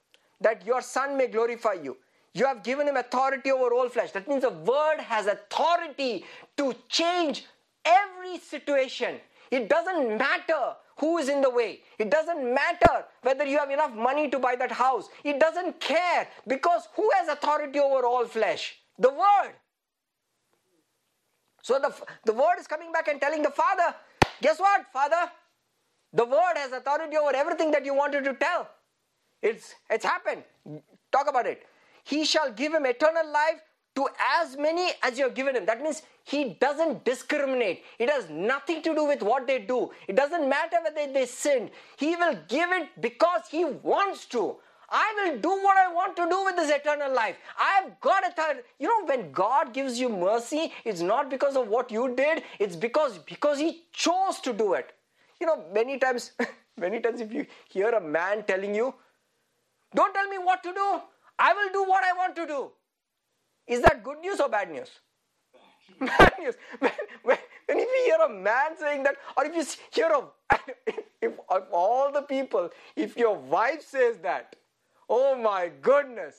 that 0.41 0.64
your 0.64 0.80
Son 0.80 1.16
may 1.16 1.26
glorify 1.26 1.74
you. 1.74 1.97
You 2.34 2.47
have 2.47 2.62
given 2.62 2.86
him 2.86 2.97
authority 2.97 3.51
over 3.51 3.74
all 3.74 3.89
flesh. 3.89 4.12
That 4.12 4.28
means 4.28 4.43
the 4.43 4.51
word 4.51 5.01
has 5.01 5.26
authority 5.26 6.24
to 6.57 6.74
change 6.89 7.47
every 7.84 8.39
situation. 8.39 9.16
It 9.51 9.68
doesn't 9.68 10.18
matter 10.18 10.74
who 10.99 11.18
is 11.18 11.28
in 11.28 11.40
the 11.40 11.51
way. 11.51 11.80
It 11.99 12.11
doesn't 12.11 12.55
matter 12.55 13.05
whether 13.22 13.44
you 13.44 13.59
have 13.59 13.70
enough 13.70 13.94
money 13.94 14.28
to 14.30 14.38
buy 14.38 14.57
that 14.57 14.72
house. 14.72 15.09
It 15.24 15.38
doesn't 15.38 15.80
care 15.80 16.28
because 16.46 16.88
who 16.94 17.09
has 17.14 17.28
authority 17.28 17.78
over 17.78 18.05
all 18.05 18.26
flesh? 18.26 18.76
The 18.99 19.11
Word. 19.11 19.53
So 21.62 21.78
the, 21.78 21.94
the 22.24 22.32
Word 22.32 22.59
is 22.59 22.66
coming 22.66 22.92
back 22.92 23.09
and 23.09 23.20
telling 23.20 23.42
the 23.42 23.51
Father, 23.51 23.94
guess 24.42 24.59
what, 24.59 24.86
Father? 24.92 25.30
The 26.12 26.24
Word 26.24 26.57
has 26.57 26.72
authority 26.72 27.16
over 27.16 27.34
everything 27.34 27.70
that 27.72 27.84
you 27.84 27.94
wanted 27.94 28.24
to 28.24 28.34
tell. 28.34 28.68
It's, 29.42 29.74
it's 29.88 30.05
happened. 30.05 30.42
Talk 31.12 31.28
about 31.28 31.46
it. 31.46 31.66
He 32.05 32.24
shall 32.24 32.51
give 32.51 32.74
him 32.74 32.86
eternal 32.86 33.30
life 33.30 33.61
to 33.99 34.09
as 34.40 34.57
many 34.57 34.92
as 35.03 35.18
you 35.18 35.24
have 35.24 35.34
given 35.34 35.57
him. 35.57 35.66
That 35.66 35.82
means 35.82 36.03
he 36.24 36.57
doesn't 36.61 37.05
discriminate. 37.05 37.84
It 37.99 38.11
has 38.11 38.30
nothing 38.30 38.82
to 38.82 38.94
do 38.94 39.05
with 39.05 39.22
what 39.22 39.46
they 39.46 39.59
do. 39.61 39.90
It 40.07 40.16
doesn't 40.16 40.49
matter 40.49 40.78
whether 40.84 41.12
they 41.12 41.26
sinned. 41.26 41.70
He 41.96 42.16
will 42.16 42.38
give 42.49 42.70
it 42.72 42.88
because 43.01 43.42
he 43.51 43.64
wants 43.64 44.26
to. 44.26 44.57
I 44.90 45.14
will 45.16 45.38
do 45.38 45.51
what 45.51 45.76
I 45.76 45.92
want 45.92 46.16
to 46.16 46.28
do 46.28 46.44
with 46.44 46.57
this 46.57 46.70
eternal 46.70 47.14
life. 47.14 47.36
I've 47.61 48.01
got 48.01 48.26
a 48.26 48.30
third. 48.32 48.64
You 48.78 48.88
know, 48.88 49.07
when 49.07 49.32
God 49.32 49.74
gives 49.74 50.01
you 50.01 50.09
mercy, 50.09 50.72
it's 50.84 51.01
not 51.01 51.30
because 51.30 51.57
of 51.57 51.68
what 51.68 51.90
you 51.90 52.14
did, 52.16 52.44
it's 52.59 52.76
because 52.76 53.18
because 53.18 53.59
He 53.59 53.84
chose 53.92 54.40
to 54.40 54.53
do 54.53 54.74
it. 54.74 54.94
You 55.40 55.46
know, 55.49 55.64
many 55.74 55.99
times, 55.99 56.32
many 56.78 57.01
times 57.01 57.20
if 57.20 57.32
you 57.32 57.46
hear 57.68 57.90
a 57.90 58.01
man 58.01 58.44
telling 58.44 58.74
you, 58.74 58.94
Don't 59.94 60.14
tell 60.14 60.28
me 60.28 60.38
what 60.38 60.62
to 60.62 60.72
do, 60.72 61.01
I 61.38 61.53
will 61.55 61.70
do 61.72 61.84
what 61.88 62.05
I 62.05 62.12
want 62.14 62.36
to 62.36 62.46
do. 62.46 62.70
Is 63.68 63.82
that 63.82 64.02
good 64.02 64.18
news 64.20 64.40
or 64.40 64.48
bad 64.48 64.70
news? 64.70 64.88
bad 66.00 66.34
news. 66.38 66.54
When, 66.78 66.92
when, 67.22 67.38
when 67.66 67.78
if 67.78 67.88
you 67.88 68.02
hear 68.06 68.24
a 68.24 68.28
man 68.28 68.76
saying 68.78 69.02
that, 69.04 69.16
or 69.36 69.44
if 69.44 69.54
you 69.54 69.64
hear 69.92 70.12
of, 70.12 70.30
if 71.20 71.32
of 71.48 71.64
all 71.70 72.10
the 72.10 72.22
people, 72.22 72.70
if 72.96 73.16
your 73.16 73.36
wife 73.36 73.82
says 73.82 74.18
that, 74.18 74.56
oh 75.08 75.36
my 75.36 75.70
goodness. 75.82 76.34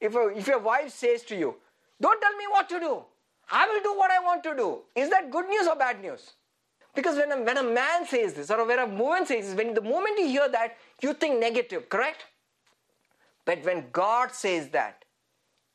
If, 0.00 0.16
a, 0.16 0.28
if 0.36 0.48
your 0.48 0.58
wife 0.58 0.90
says 0.90 1.22
to 1.24 1.36
you, 1.36 1.54
don't 2.00 2.20
tell 2.20 2.36
me 2.36 2.44
what 2.50 2.68
to 2.70 2.80
do, 2.80 3.04
I 3.50 3.68
will 3.68 3.82
do 3.82 3.96
what 3.96 4.10
I 4.10 4.18
want 4.18 4.42
to 4.44 4.56
do. 4.56 4.80
Is 4.96 5.10
that 5.10 5.30
good 5.30 5.48
news 5.48 5.68
or 5.68 5.76
bad 5.76 6.02
news? 6.02 6.32
Because 6.94 7.16
when 7.16 7.30
a, 7.30 7.40
when 7.40 7.56
a 7.56 7.62
man 7.62 8.06
says 8.06 8.34
this, 8.34 8.50
or 8.50 8.66
when 8.66 8.78
a 8.80 8.86
woman 8.86 9.24
says 9.26 9.46
this, 9.46 9.54
when 9.54 9.74
the 9.74 9.80
moment 9.80 10.18
you 10.18 10.26
hear 10.26 10.48
that, 10.48 10.76
you 11.00 11.14
think 11.14 11.38
negative, 11.38 11.88
correct? 11.88 12.24
But 13.44 13.64
when 13.64 13.86
God 13.92 14.32
says 14.32 14.68
that, 14.70 15.01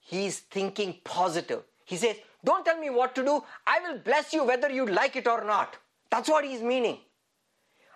He's 0.09 0.39
thinking 0.39 0.95
positive. 1.03 1.63
He 1.83 1.97
says, 1.97 2.15
Don't 2.43 2.63
tell 2.65 2.79
me 2.79 2.89
what 2.89 3.13
to 3.15 3.25
do. 3.25 3.43
I 3.65 3.79
will 3.81 3.97
bless 3.99 4.33
you 4.33 4.45
whether 4.45 4.69
you 4.69 4.85
like 4.85 5.17
it 5.17 5.27
or 5.27 5.43
not. 5.43 5.75
That's 6.09 6.29
what 6.29 6.45
He's 6.45 6.61
meaning. 6.61 6.99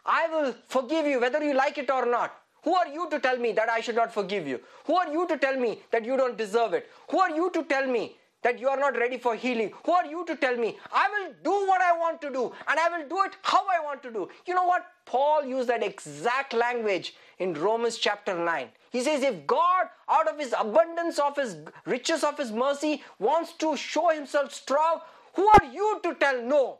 I 0.06 0.28
will 0.28 0.54
forgive 0.68 1.06
you 1.06 1.22
whether 1.22 1.42
you 1.42 1.54
like 1.54 1.78
it 1.78 1.90
or 1.90 2.06
not. 2.06 2.36
Who 2.64 2.76
are 2.76 2.88
you 2.88 3.10
to 3.10 3.20
tell 3.20 3.38
me 3.38 3.54
that 3.54 3.70
I 3.70 3.80
should 3.80 3.96
not 3.96 4.14
forgive 4.14 4.46
you? 4.46 4.60
Who 4.86 4.96
are 4.96 5.12
you 5.12 5.26
to 5.28 5.38
tell 5.38 5.58
me 5.58 5.80
that 5.92 6.04
you 6.04 6.18
don't 6.18 6.38
deserve 6.38 6.74
it? 6.74 6.90
Who 7.10 7.20
are 7.20 7.32
you 7.32 7.50
to 7.52 7.64
tell 7.64 7.88
me 7.88 8.18
that 8.44 8.60
you 8.60 8.68
are 8.70 8.78
not 8.78 8.98
ready 8.98 9.18
for 9.18 9.36
healing? 9.36 9.72
Who 9.86 9.92
are 9.92 10.06
you 10.06 10.26
to 10.26 10.36
tell 10.36 10.56
me? 10.58 10.78
I 10.92 11.10
will 11.10 11.34
do 11.44 11.68
what 11.68 11.82
I 11.82 11.98
want 11.98 12.22
to 12.22 12.32
do 12.32 12.52
and 12.68 12.80
I 12.80 12.90
will 12.90 13.08
do 13.08 13.24
it 13.24 13.36
how 13.44 13.66
I 13.68 13.84
want 13.84 14.02
to 14.04 14.12
do. 14.12 14.30
You 14.46 14.56
know 14.56 14.66
what? 14.66 14.86
Paul 15.06 15.46
used 15.46 15.70
that 15.70 15.84
exact 15.84 16.54
language 16.54 17.16
in 17.40 17.54
Romans 17.54 17.98
chapter 17.98 18.38
9. 18.38 18.68
He 18.92 19.02
says, 19.02 19.24
if 19.24 19.48
God, 19.48 19.88
out 20.10 20.28
of 20.28 20.40
his 20.40 20.54
abundance 20.58 21.20
of 21.20 21.36
his 21.38 21.58
riches 21.86 22.24
of 22.24 22.38
his 22.38 22.52
mercy, 22.52 23.04
wants 23.20 23.54
to 23.54 23.78
show 23.78 24.10
himself 24.10 24.54
strong, 24.54 25.02
who 25.34 25.48
are 25.48 25.66
you 25.72 26.00
to 26.04 26.14
tell 26.16 26.42
no? 26.42 26.80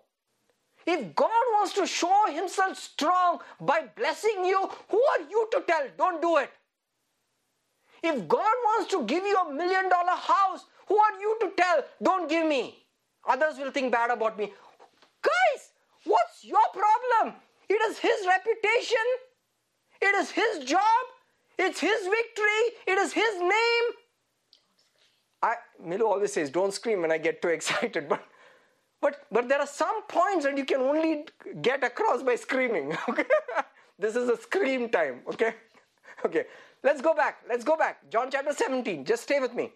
If 0.86 1.16
God 1.16 1.30
wants 1.54 1.74
to 1.74 1.86
show 1.86 2.26
himself 2.30 2.78
strong 2.78 3.40
by 3.60 3.84
blessing 3.96 4.46
you, 4.46 4.70
who 4.90 5.02
are 5.02 5.30
you 5.30 5.48
to 5.52 5.64
tell 5.68 5.88
don't 5.98 6.22
do 6.22 6.38
it? 6.38 6.50
If 8.04 8.28
God 8.28 8.56
wants 8.66 8.92
to 8.92 9.04
give 9.04 9.24
you 9.24 9.38
a 9.38 9.54
million 9.54 9.90
dollar 9.90 10.16
house, 10.18 10.66
who 10.92 10.98
are 10.98 11.18
you 11.24 11.38
to 11.42 11.52
tell 11.58 11.84
don't 12.04 12.30
give 12.30 12.46
me? 12.46 12.64
Others 13.34 13.58
will 13.60 13.72
think 13.72 13.92
bad 13.94 14.12
about 14.12 14.38
me. 14.38 14.52
Guys, 15.24 15.62
what's 16.04 16.44
your 16.44 16.68
problem? 16.74 17.36
It 17.70 17.82
is 17.90 17.98
his 17.98 18.28
reputation. 18.28 19.08
It 20.02 20.16
is 20.22 20.32
his 20.32 20.66
job. 20.66 21.04
It's 21.58 21.80
his 21.80 22.08
victory. 22.18 22.64
It 22.88 22.98
is 22.98 23.14
his 23.14 23.40
name. 23.40 23.86
I 25.42 25.54
Milu 25.88 26.08
always 26.14 26.34
says, 26.34 26.50
don't 26.50 26.74
scream 26.74 27.02
when 27.02 27.12
I 27.12 27.18
get 27.18 27.42
too 27.42 27.50
excited, 27.50 28.10
but 28.14 28.24
but 29.00 29.24
but 29.32 29.48
there 29.48 29.60
are 29.60 29.68
some 29.68 30.04
points 30.08 30.46
that 30.46 30.58
you 30.58 30.66
can 30.66 30.82
only 30.82 31.26
get 31.62 31.84
across 31.84 32.24
by 32.32 32.36
screaming. 32.36 32.98
Okay? 33.10 33.26
this 33.98 34.16
is 34.16 34.30
a 34.30 34.38
scream 34.38 34.90
time, 34.90 35.22
okay? 35.28 35.54
Okay. 36.26 36.46
Let's 36.84 37.02
go 37.02 37.14
back. 37.14 37.38
Let's 37.48 37.64
go 37.64 37.78
back. 37.78 38.10
John 38.10 38.30
chapter 38.32 38.54
17. 38.54 39.06
Just 39.06 39.24
stay 39.24 39.40
with 39.40 39.54
me. 39.54 39.72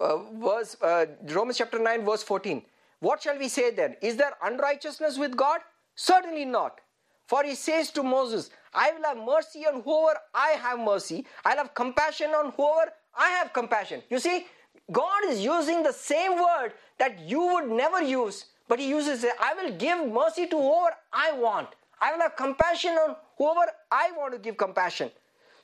Uh, 0.00 0.18
verse 0.34 0.76
uh, 0.82 1.06
Romans 1.28 1.58
chapter 1.58 1.78
9, 1.78 2.04
verse 2.04 2.22
14. 2.22 2.62
What 3.00 3.22
shall 3.22 3.38
we 3.38 3.48
say 3.48 3.70
then? 3.70 3.96
Is 4.02 4.16
there 4.16 4.32
unrighteousness 4.42 5.18
with 5.18 5.36
God? 5.36 5.60
Certainly 5.94 6.44
not. 6.46 6.80
For 7.26 7.42
he 7.42 7.54
says 7.54 7.90
to 7.92 8.02
Moses, 8.02 8.50
I 8.72 8.92
will 8.92 9.02
have 9.04 9.18
mercy 9.18 9.66
on 9.66 9.82
whoever 9.82 10.18
I 10.34 10.50
have 10.50 10.78
mercy. 10.78 11.26
I'll 11.44 11.56
have 11.56 11.74
compassion 11.74 12.30
on 12.30 12.52
whoever 12.52 12.92
I 13.16 13.30
have 13.30 13.52
compassion. 13.52 14.02
You 14.10 14.18
see, 14.18 14.46
God 14.92 15.24
is 15.26 15.40
using 15.42 15.82
the 15.82 15.92
same 15.92 16.36
word 16.36 16.72
that 16.98 17.18
you 17.18 17.40
would 17.40 17.68
never 17.68 18.00
use, 18.00 18.46
but 18.68 18.78
He 18.78 18.88
uses 18.88 19.24
it. 19.24 19.32
I 19.40 19.54
will 19.54 19.72
give 19.72 20.06
mercy 20.08 20.46
to 20.46 20.56
whoever 20.56 20.94
I 21.12 21.32
want. 21.32 21.68
I 22.00 22.12
will 22.12 22.20
have 22.20 22.36
compassion 22.36 22.92
on 22.92 23.16
whoever 23.38 23.72
I 23.90 24.12
want 24.16 24.34
to 24.34 24.38
give 24.38 24.56
compassion. 24.56 25.10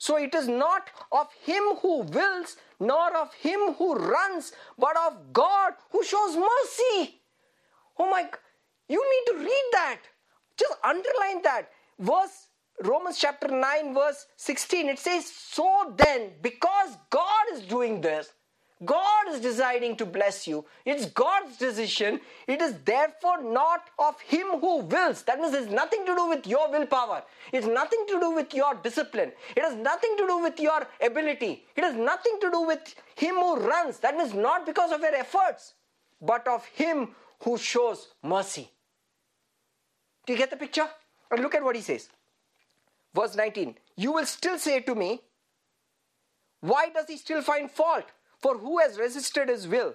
So 0.03 0.17
it 0.17 0.35
is 0.35 0.49
not 0.49 0.91
of 1.13 1.29
him 1.45 1.63
who 1.81 1.99
wills, 2.01 2.57
nor 2.81 3.17
of 3.17 3.33
him 3.35 3.75
who 3.75 3.95
runs, 3.95 4.51
but 4.77 4.97
of 4.97 5.33
God 5.33 5.75
who 5.91 6.03
shows 6.03 6.37
mercy. 6.37 7.21
Oh 8.01 8.11
my, 8.11 8.29
you 8.89 9.01
need 9.13 9.33
to 9.33 9.39
read 9.45 9.69
that. 9.71 10.01
Just 10.57 10.75
underline 10.83 11.43
that. 11.43 11.71
Verse 12.01 12.49
Romans 12.83 13.17
chapter 13.17 13.47
9, 13.47 13.95
verse 13.95 14.27
16, 14.39 14.89
it 14.89 14.99
says, 14.99 15.25
So 15.25 15.95
then, 15.97 16.33
because 16.43 16.97
God 17.11 17.45
is 17.53 17.61
doing 17.61 18.01
this, 18.01 18.33
God 18.85 19.29
is 19.31 19.41
deciding 19.41 19.97
to 19.97 20.07
bless 20.07 20.47
you. 20.47 20.65
It's 20.85 21.07
God's 21.07 21.57
decision. 21.57 22.21
It 22.47 22.61
is 22.61 22.75
therefore 22.85 23.43
not 23.43 23.91
of 23.99 24.21
Him 24.21 24.47
who 24.61 24.79
wills. 24.79 25.23
That 25.23 25.41
means 25.41 25.55
it's 25.55 25.71
nothing 25.71 26.05
to 26.07 26.15
do 26.17 26.29
with 26.29 26.47
your 26.47 26.71
willpower. 26.71 27.23
It's 27.53 27.67
nothing 27.67 28.05
to 28.09 28.19
do 28.19 28.31
with 28.31 28.55
your 28.55 28.75
discipline. 28.75 29.33
It 29.55 29.63
has 29.63 29.77
nothing 29.77 30.17
to 30.19 30.27
do 30.27 30.39
with 30.39 30.59
your 30.59 30.87
ability. 31.05 31.65
It 31.77 31.85
has 31.85 31.95
nothing 31.95 32.39
to 32.41 32.51
do 32.51 32.63
with 32.63 32.95
Him 33.15 33.35
who 33.35 33.57
runs. 33.57 33.99
That 33.99 34.17
means 34.17 34.35
not 34.35 34.67
because 34.67 34.91
of 34.91 35.01
your 35.01 35.15
efforts, 35.15 35.75
but 36.21 36.49
of 36.49 36.65
Him 36.67 37.15
who 37.43 37.59
shows 37.59 38.09
mercy. 38.23 38.71
Do 40.27 40.33
you 40.33 40.39
get 40.39 40.51
the 40.51 40.57
picture? 40.57 40.89
And 41.31 41.41
look 41.41 41.55
at 41.55 41.63
what 41.63 41.77
He 41.77 41.83
says. 41.83 42.09
Verse 43.15 43.37
19 43.37 43.77
You 43.97 44.13
will 44.13 44.27
still 44.27 44.59
say 44.59 44.81
to 44.81 44.95
me, 44.95 45.21
Why 46.61 46.89
does 46.89 47.07
He 47.09 47.17
still 47.17 47.43
find 47.43 47.71
fault? 47.71 48.07
For 48.43 48.59
who 48.59 48.79
has 48.81 48.99
resisted 48.99 49.49
his 49.49 49.67
will? 49.69 49.95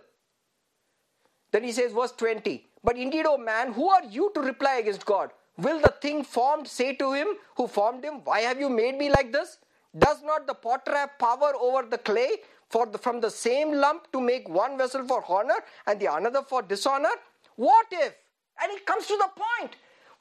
Then 1.52 1.64
he 1.64 1.72
says, 1.72 1.92
verse 1.92 2.14
20, 2.14 2.66
But 2.84 2.98
indeed, 2.98 3.26
O 3.26 3.38
man, 3.38 3.74
who 3.74 3.90
are 3.90 4.04
you 4.04 4.32
to 4.36 4.42
reply 4.42 4.76
against 4.78 5.06
God? 5.06 5.32
Will 5.58 5.80
the 5.80 5.94
thing 6.02 6.24
formed 6.24 6.68
say 6.68 6.94
to 6.96 7.14
him 7.14 7.28
who 7.56 7.68
formed 7.68 8.04
him, 8.04 8.22
Why 8.24 8.42
have 8.42 8.60
you 8.60 8.70
made 8.70 8.98
me 8.98 9.10
like 9.10 9.32
this? 9.32 9.58
Does 9.98 10.22
not 10.24 10.46
the 10.48 10.54
potter 10.54 10.96
have 10.96 11.18
power 11.20 11.54
over 11.60 11.84
the 11.84 11.98
clay 11.98 12.38
for 12.70 12.86
the, 12.86 12.98
from 12.98 13.22
the 13.22 13.32
same 13.32 13.74
lump 13.74 14.12
to 14.12 14.22
make 14.22 14.48
one 14.48 14.78
vessel 14.78 15.06
for 15.08 15.24
honor 15.28 15.60
and 15.88 16.00
the 16.00 16.14
another 16.14 16.44
for 16.44 16.62
dishonor? 16.62 17.16
What 17.56 17.88
if? 17.92 18.14
And 18.62 18.72
it 18.72 18.86
comes 18.86 19.08
to 19.08 19.18
the 19.18 19.30
point. 19.36 19.76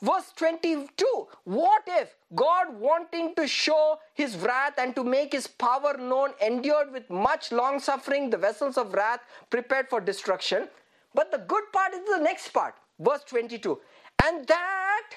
Verse 0.07 0.33
22 0.37 1.27
What 1.45 1.83
if 1.89 2.15
God, 2.35 2.79
wanting 2.79 3.35
to 3.35 3.49
show 3.49 3.99
his 4.15 4.37
wrath 4.37 4.75
and 4.79 4.95
to 4.95 5.03
make 5.03 5.33
his 5.33 5.49
power 5.49 5.97
known, 5.99 6.31
endured 6.41 6.93
with 6.93 7.11
much 7.11 7.51
long 7.51 7.81
suffering 7.81 8.31
the 8.31 8.37
vessels 8.37 8.79
of 8.79 8.95
wrath 8.95 9.21
prepared 9.51 9.89
for 9.89 10.01
destruction? 10.01 10.69
But 11.13 11.33
the 11.33 11.39
good 11.39 11.65
part 11.73 11.95
is 11.95 12.09
the 12.09 12.23
next 12.23 12.51
part, 12.51 12.75
verse 13.01 13.25
22 13.25 13.81
And 14.25 14.47
that 14.47 15.11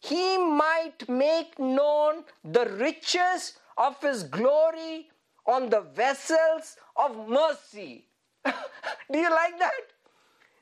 he 0.00 0.36
might 0.36 1.08
make 1.08 1.58
known 1.58 2.24
the 2.44 2.66
riches 2.66 3.54
of 3.78 4.00
his 4.02 4.24
glory 4.24 5.08
on 5.46 5.70
the 5.70 5.80
vessels 5.80 6.76
of 6.96 7.28
mercy. 7.28 8.08
Do 8.44 9.18
you 9.18 9.30
like 9.30 9.58
that? 9.58 9.84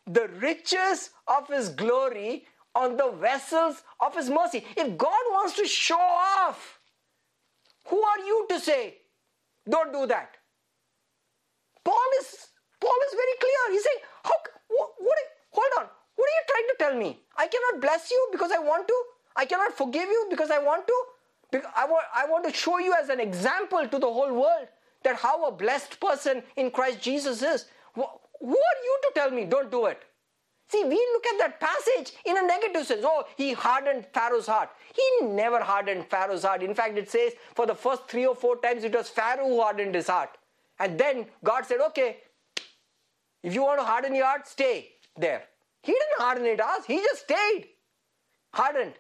The 0.06 0.28
riches 0.38 1.10
of 1.26 1.48
his 1.48 1.70
glory 1.70 2.46
on 2.77 2.97
the 2.97 3.11
vessels 3.12 3.83
of 4.01 4.14
his 4.14 4.29
mercy. 4.29 4.64
If 4.77 4.97
God 4.99 5.24
wants 5.31 5.57
to 5.57 5.66
show 5.66 5.99
off, 5.99 6.79
who 7.87 8.01
are 8.01 8.18
you 8.18 8.47
to 8.51 8.61
say, 8.61 8.95
don't 9.68 9.93
do 9.93 10.07
that? 10.07 10.37
Paul 11.85 12.11
is 12.20 12.49
Paul 12.81 12.99
is 13.09 13.14
very 13.14 13.37
clear. 13.41 13.61
He's 13.72 13.85
saying, 13.85 14.03
how 14.24 14.37
what, 14.68 14.91
what 14.99 15.18
hold 15.51 15.72
on, 15.81 15.87
what 16.16 16.29
are 16.29 16.37
you 16.39 16.45
trying 16.49 16.68
to 16.68 16.77
tell 16.79 16.97
me? 16.97 17.20
I 17.37 17.47
cannot 17.47 17.81
bless 17.81 18.11
you 18.11 18.29
because 18.33 18.53
I 18.53 18.59
want 18.59 18.87
to. 18.89 19.03
I 19.37 19.45
cannot 19.45 19.77
forgive 19.77 20.09
you 20.09 20.27
because 20.31 20.51
I 20.51 20.59
want 20.59 20.87
to. 20.87 21.03
I 21.77 21.87
want, 21.87 22.05
I 22.14 22.27
want 22.27 22.45
to 22.47 22.53
show 22.53 22.79
you 22.79 22.95
as 23.01 23.09
an 23.09 23.20
example 23.20 23.87
to 23.87 23.99
the 23.99 24.12
whole 24.12 24.33
world 24.33 24.68
that 25.05 25.16
how 25.16 25.47
a 25.47 25.53
blessed 25.53 25.99
person 26.01 26.43
in 26.57 26.70
Christ 26.70 27.01
Jesus 27.01 27.41
is. 27.41 27.66
Who 27.95 28.03
are 28.03 28.79
you 28.89 28.99
to 29.05 29.11
tell 29.14 29.31
me 29.31 29.45
don't 29.45 29.70
do 29.70 29.87
it? 29.87 30.03
See, 30.68 30.82
we 30.82 30.96
look 31.12 31.26
at 31.26 31.38
that 31.38 31.60
passage 31.60 32.12
in 32.24 32.36
a 32.36 32.42
negative 32.42 32.86
sense. 32.86 33.02
Oh, 33.04 33.24
he 33.36 33.52
hardened 33.52 34.06
Pharaoh's 34.12 34.48
heart. 34.48 34.70
He 34.94 35.26
never 35.26 35.60
hardened 35.60 36.06
Pharaoh's 36.10 36.42
heart. 36.42 36.62
In 36.62 36.74
fact, 36.74 36.98
it 36.98 37.08
says 37.08 37.34
for 37.54 37.66
the 37.66 37.74
first 37.74 38.08
three 38.08 38.26
or 38.26 38.34
four 38.34 38.56
times 38.58 38.82
it 38.82 38.94
was 38.94 39.08
Pharaoh 39.08 39.46
who 39.46 39.62
hardened 39.62 39.94
his 39.94 40.08
heart. 40.08 40.30
And 40.80 40.98
then 40.98 41.26
God 41.44 41.66
said, 41.66 41.80
okay, 41.88 42.18
if 43.42 43.54
you 43.54 43.62
want 43.62 43.78
to 43.78 43.84
harden 43.84 44.14
your 44.14 44.26
heart, 44.26 44.48
stay 44.48 44.88
there. 45.16 45.44
He 45.82 45.92
didn't 45.92 46.18
harden 46.18 46.46
it 46.46 46.60
us, 46.60 46.84
he 46.84 46.98
just 46.98 47.22
stayed 47.22 47.66
hardened. 48.52 48.94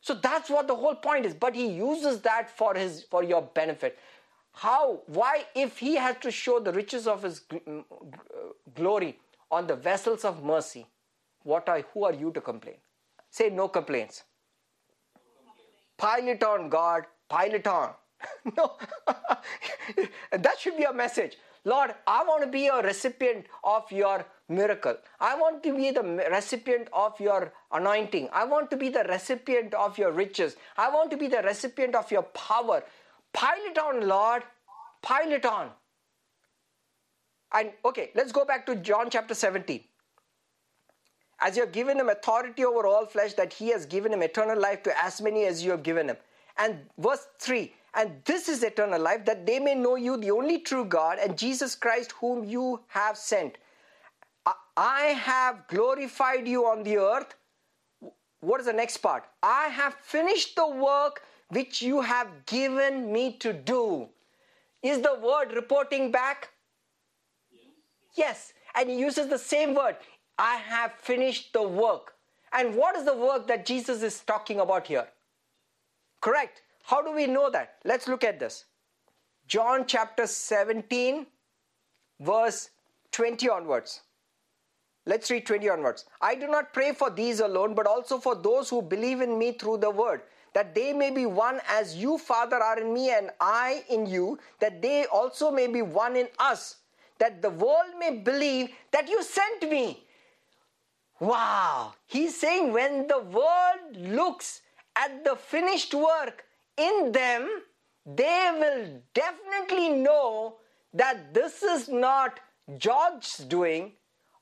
So 0.00 0.14
that's 0.14 0.50
what 0.50 0.66
the 0.66 0.74
whole 0.74 0.96
point 0.96 1.26
is. 1.26 1.34
But 1.34 1.54
he 1.54 1.68
uses 1.68 2.20
that 2.22 2.50
for 2.50 2.74
his 2.74 3.04
for 3.04 3.22
your 3.22 3.42
benefit. 3.42 3.98
How? 4.52 5.02
Why? 5.06 5.44
If 5.54 5.78
he 5.78 5.94
had 5.94 6.20
to 6.22 6.32
show 6.32 6.58
the 6.58 6.72
riches 6.72 7.06
of 7.06 7.22
his 7.22 7.42
mm, 7.52 7.84
uh, 7.90 8.52
glory 8.74 9.20
on 9.52 9.66
the 9.66 9.76
vessels 9.76 10.24
of 10.24 10.42
mercy, 10.42 10.86
what 11.44 11.68
are 11.68 11.82
who 11.92 12.04
are 12.04 12.14
you 12.14 12.32
to 12.32 12.40
complain? 12.40 12.76
Say 13.30 13.50
no 13.50 13.68
complaints. 13.68 14.24
Pile 15.98 16.26
it 16.28 16.42
on, 16.42 16.68
God. 16.68 17.04
Pile 17.28 17.54
it 17.54 17.66
on. 17.66 17.90
no, 18.56 18.72
that 20.32 20.58
should 20.58 20.76
be 20.76 20.84
a 20.84 20.92
message. 20.92 21.36
Lord, 21.64 21.94
I 22.06 22.24
want 22.24 22.42
to 22.42 22.48
be 22.48 22.66
a 22.66 22.82
recipient 22.82 23.46
of 23.62 23.90
your 23.92 24.24
miracle. 24.48 24.96
I 25.20 25.36
want 25.36 25.62
to 25.62 25.74
be 25.76 25.90
the 25.92 26.02
recipient 26.02 26.88
of 26.92 27.20
your 27.20 27.52
anointing. 27.70 28.28
I 28.32 28.44
want 28.44 28.70
to 28.70 28.76
be 28.76 28.88
the 28.88 29.04
recipient 29.04 29.74
of 29.74 29.96
your 29.98 30.10
riches. 30.10 30.56
I 30.76 30.90
want 30.90 31.10
to 31.12 31.16
be 31.16 31.28
the 31.28 31.42
recipient 31.42 31.94
of 31.94 32.10
your 32.10 32.24
power. 32.24 32.82
Pile 33.32 33.64
it 33.70 33.78
on, 33.78 34.08
Lord. 34.08 34.42
Pile 35.02 35.30
it 35.30 35.46
on. 35.46 35.70
And 37.52 37.72
okay, 37.84 38.10
let's 38.14 38.32
go 38.32 38.44
back 38.44 38.66
to 38.66 38.76
John 38.76 39.10
chapter 39.10 39.34
17. 39.34 39.82
As 41.40 41.56
you 41.56 41.62
have 41.62 41.72
given 41.72 41.98
him 41.98 42.08
authority 42.08 42.64
over 42.64 42.86
all 42.86 43.04
flesh, 43.04 43.34
that 43.34 43.52
he 43.52 43.68
has 43.68 43.84
given 43.84 44.12
him 44.12 44.22
eternal 44.22 44.58
life 44.58 44.82
to 44.84 45.04
as 45.04 45.20
many 45.20 45.44
as 45.44 45.64
you 45.64 45.70
have 45.72 45.82
given 45.82 46.08
him. 46.08 46.16
And 46.56 46.78
verse 46.98 47.26
3 47.40 47.72
And 47.94 48.22
this 48.24 48.48
is 48.48 48.62
eternal 48.62 49.00
life, 49.00 49.24
that 49.24 49.44
they 49.44 49.58
may 49.58 49.74
know 49.74 49.96
you, 49.96 50.16
the 50.16 50.30
only 50.30 50.60
true 50.60 50.84
God, 50.84 51.18
and 51.18 51.36
Jesus 51.36 51.74
Christ, 51.74 52.12
whom 52.12 52.44
you 52.44 52.80
have 52.88 53.16
sent. 53.18 53.58
I 54.76 55.18
have 55.24 55.66
glorified 55.68 56.48
you 56.48 56.66
on 56.66 56.82
the 56.82 56.96
earth. 56.96 57.34
What 58.40 58.60
is 58.60 58.66
the 58.66 58.72
next 58.72 58.98
part? 58.98 59.24
I 59.42 59.68
have 59.68 59.94
finished 59.94 60.56
the 60.56 60.66
work 60.66 61.22
which 61.50 61.82
you 61.82 62.00
have 62.00 62.46
given 62.46 63.12
me 63.12 63.36
to 63.38 63.52
do. 63.52 64.08
Is 64.82 65.02
the 65.02 65.18
word 65.22 65.52
reporting 65.54 66.10
back? 66.10 66.48
Yes. 68.14 68.52
And 68.74 68.88
he 68.90 68.98
uses 68.98 69.28
the 69.28 69.38
same 69.38 69.74
word. 69.74 69.96
I 70.38 70.56
have 70.56 70.92
finished 70.94 71.52
the 71.52 71.62
work. 71.62 72.14
And 72.52 72.74
what 72.74 72.96
is 72.96 73.04
the 73.04 73.16
work 73.16 73.46
that 73.48 73.64
Jesus 73.64 74.02
is 74.02 74.20
talking 74.20 74.60
about 74.60 74.86
here? 74.86 75.06
Correct. 76.20 76.62
How 76.84 77.02
do 77.02 77.12
we 77.12 77.26
know 77.26 77.50
that? 77.50 77.76
Let's 77.84 78.08
look 78.08 78.24
at 78.24 78.38
this. 78.38 78.64
John 79.46 79.84
chapter 79.86 80.26
17, 80.26 81.26
verse 82.20 82.70
20 83.12 83.48
onwards. 83.48 84.02
Let's 85.04 85.30
read 85.30 85.46
20 85.46 85.68
onwards. 85.68 86.04
I 86.20 86.34
do 86.34 86.46
not 86.46 86.72
pray 86.72 86.92
for 86.92 87.10
these 87.10 87.40
alone, 87.40 87.74
but 87.74 87.86
also 87.86 88.18
for 88.18 88.34
those 88.36 88.70
who 88.70 88.80
believe 88.82 89.20
in 89.20 89.38
me 89.38 89.52
through 89.52 89.78
the 89.78 89.90
word, 89.90 90.22
that 90.54 90.74
they 90.74 90.92
may 90.92 91.10
be 91.10 91.26
one 91.26 91.60
as 91.68 91.96
you, 91.96 92.18
Father, 92.18 92.56
are 92.56 92.78
in 92.78 92.94
me 92.94 93.10
and 93.10 93.30
I 93.40 93.84
in 93.90 94.06
you, 94.06 94.38
that 94.60 94.80
they 94.80 95.06
also 95.06 95.50
may 95.50 95.66
be 95.66 95.82
one 95.82 96.16
in 96.16 96.28
us, 96.38 96.76
that 97.22 97.40
the 97.40 97.50
world 97.50 97.92
may 98.00 98.10
believe 98.28 98.70
that 98.90 99.08
you 99.08 99.22
sent 99.22 99.70
me. 99.70 100.04
Wow! 101.20 101.94
He's 102.04 102.38
saying 102.40 102.72
when 102.72 103.06
the 103.06 103.20
world 103.20 103.96
looks 103.96 104.62
at 104.96 105.22
the 105.24 105.36
finished 105.36 105.94
work 105.94 106.44
in 106.76 107.12
them, 107.12 107.48
they 108.04 108.48
will 108.62 109.02
definitely 109.14 109.90
know 109.90 110.56
that 110.92 111.32
this 111.32 111.62
is 111.62 111.88
not 111.88 112.40
George's 112.76 113.36
doing 113.36 113.92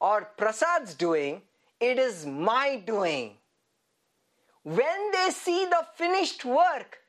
or 0.00 0.30
Prasad's 0.38 0.94
doing, 0.94 1.42
it 1.80 1.98
is 1.98 2.24
my 2.24 2.76
doing. 2.86 3.36
When 4.62 5.10
they 5.12 5.28
see 5.32 5.66
the 5.66 5.84
finished 5.96 6.46
work, 6.46 7.00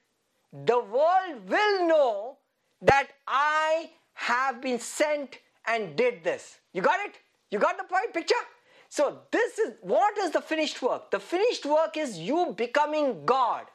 the 0.51 0.81
world 0.81 1.47
will 1.47 1.87
know 1.87 2.37
that 2.81 3.07
I 3.25 3.91
have 4.15 4.59
been 4.59 4.79
sent 4.79 5.39
and 5.67 5.95
did 5.95 6.23
this. 6.23 6.59
You 6.73 6.81
got 6.81 6.99
it? 7.05 7.15
You 7.49 7.59
got 7.59 7.77
the 7.77 7.83
point 7.83 8.13
picture? 8.13 8.43
So, 8.89 9.19
this 9.31 9.57
is 9.57 9.73
what 9.81 10.17
is 10.17 10.31
the 10.31 10.41
finished 10.41 10.81
work? 10.81 11.11
The 11.11 11.19
finished 11.19 11.65
work 11.65 11.95
is 11.95 12.17
you 12.17 12.53
becoming 12.57 13.25
God. 13.25 13.65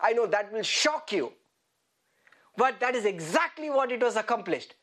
I 0.00 0.12
know 0.12 0.26
that 0.26 0.52
will 0.52 0.62
shock 0.62 1.12
you, 1.12 1.32
but 2.56 2.80
that 2.80 2.94
is 2.94 3.04
exactly 3.04 3.68
what 3.68 3.92
it 3.92 4.02
was 4.02 4.16
accomplished. 4.16 4.74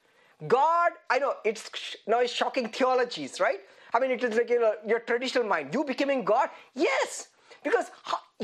God, 0.48 0.92
I 1.10 1.20
know 1.20 1.36
it's 1.44 1.70
now 2.08 2.20
it's 2.20 2.34
shocking 2.34 2.70
theologies, 2.70 3.40
right? 3.40 3.60
I 3.94 4.00
mean, 4.00 4.12
it 4.12 4.24
is 4.24 4.36
like 4.36 4.50
you 4.50 4.60
know, 4.60 4.74
your 4.86 5.00
traditional 5.00 5.46
mind. 5.46 5.74
You 5.74 5.84
becoming 5.84 6.26
God? 6.26 6.50
Yes, 6.74 7.30
because 7.66 7.88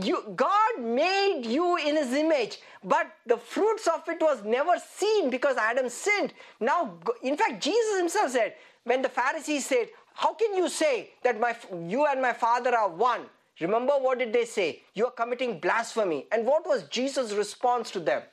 you, 0.03 0.15
God 0.35 0.81
made 0.81 1.43
you 1.45 1.77
in 1.77 1.95
His 1.95 2.11
image, 2.11 2.59
but 2.83 3.07
the 3.25 3.37
fruits 3.37 3.87
of 3.87 4.07
it 4.09 4.19
was 4.19 4.43
never 4.43 4.73
seen 4.95 5.29
because 5.29 5.55
Adam 5.55 5.87
sinned. 5.87 6.33
Now, 6.59 6.97
in 7.23 7.37
fact, 7.37 7.63
Jesus 7.63 7.97
Himself 7.97 8.31
said, 8.31 8.55
when 8.83 9.01
the 9.01 9.09
Pharisees 9.09 9.65
said, 9.65 9.87
"How 10.13 10.33
can 10.33 10.55
you 10.55 10.67
say 10.67 11.11
that 11.23 11.39
my 11.39 11.55
you 11.95 12.05
and 12.07 12.21
my 12.21 12.33
Father 12.33 12.75
are 12.75 12.89
one?" 12.89 13.27
Remember 13.61 13.93
what 13.93 14.17
did 14.17 14.33
they 14.33 14.45
say? 14.45 14.81
You 14.95 15.05
are 15.05 15.11
committing 15.11 15.59
blasphemy. 15.59 16.25
And 16.31 16.47
what 16.47 16.65
was 16.65 16.83
Jesus' 16.83 17.33
response 17.33 17.91
to 17.91 17.99
them? 17.99 18.23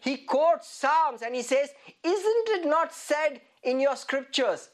He 0.00 0.16
quotes 0.16 0.68
Psalms 0.68 1.22
and 1.22 1.34
he 1.34 1.42
says, 1.42 1.68
Isn't 2.02 2.48
it 2.48 2.66
not 2.66 2.92
said 2.92 3.40
in 3.62 3.78
your 3.78 3.94
scriptures 3.94 4.70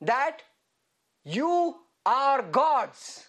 that 0.00 0.38
you 1.24 1.76
are 2.06 2.40
gods? 2.42 3.28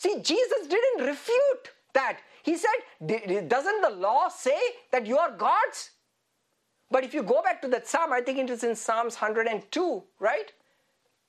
See, 0.00 0.18
Jesus 0.22 0.66
didn't 0.66 1.06
refute 1.06 1.72
that. 1.92 2.20
He 2.42 2.56
said, 2.56 3.48
Doesn't 3.48 3.82
the 3.82 3.90
law 3.90 4.28
say 4.30 4.58
that 4.92 5.04
you 5.04 5.18
are 5.18 5.30
gods? 5.30 5.90
But 6.90 7.04
if 7.04 7.12
you 7.12 7.22
go 7.22 7.42
back 7.42 7.60
to 7.60 7.68
that 7.68 7.86
psalm, 7.86 8.10
I 8.10 8.22
think 8.22 8.38
it 8.38 8.48
is 8.48 8.64
in 8.64 8.74
Psalms 8.74 9.16
102, 9.16 10.02
right? 10.18 10.52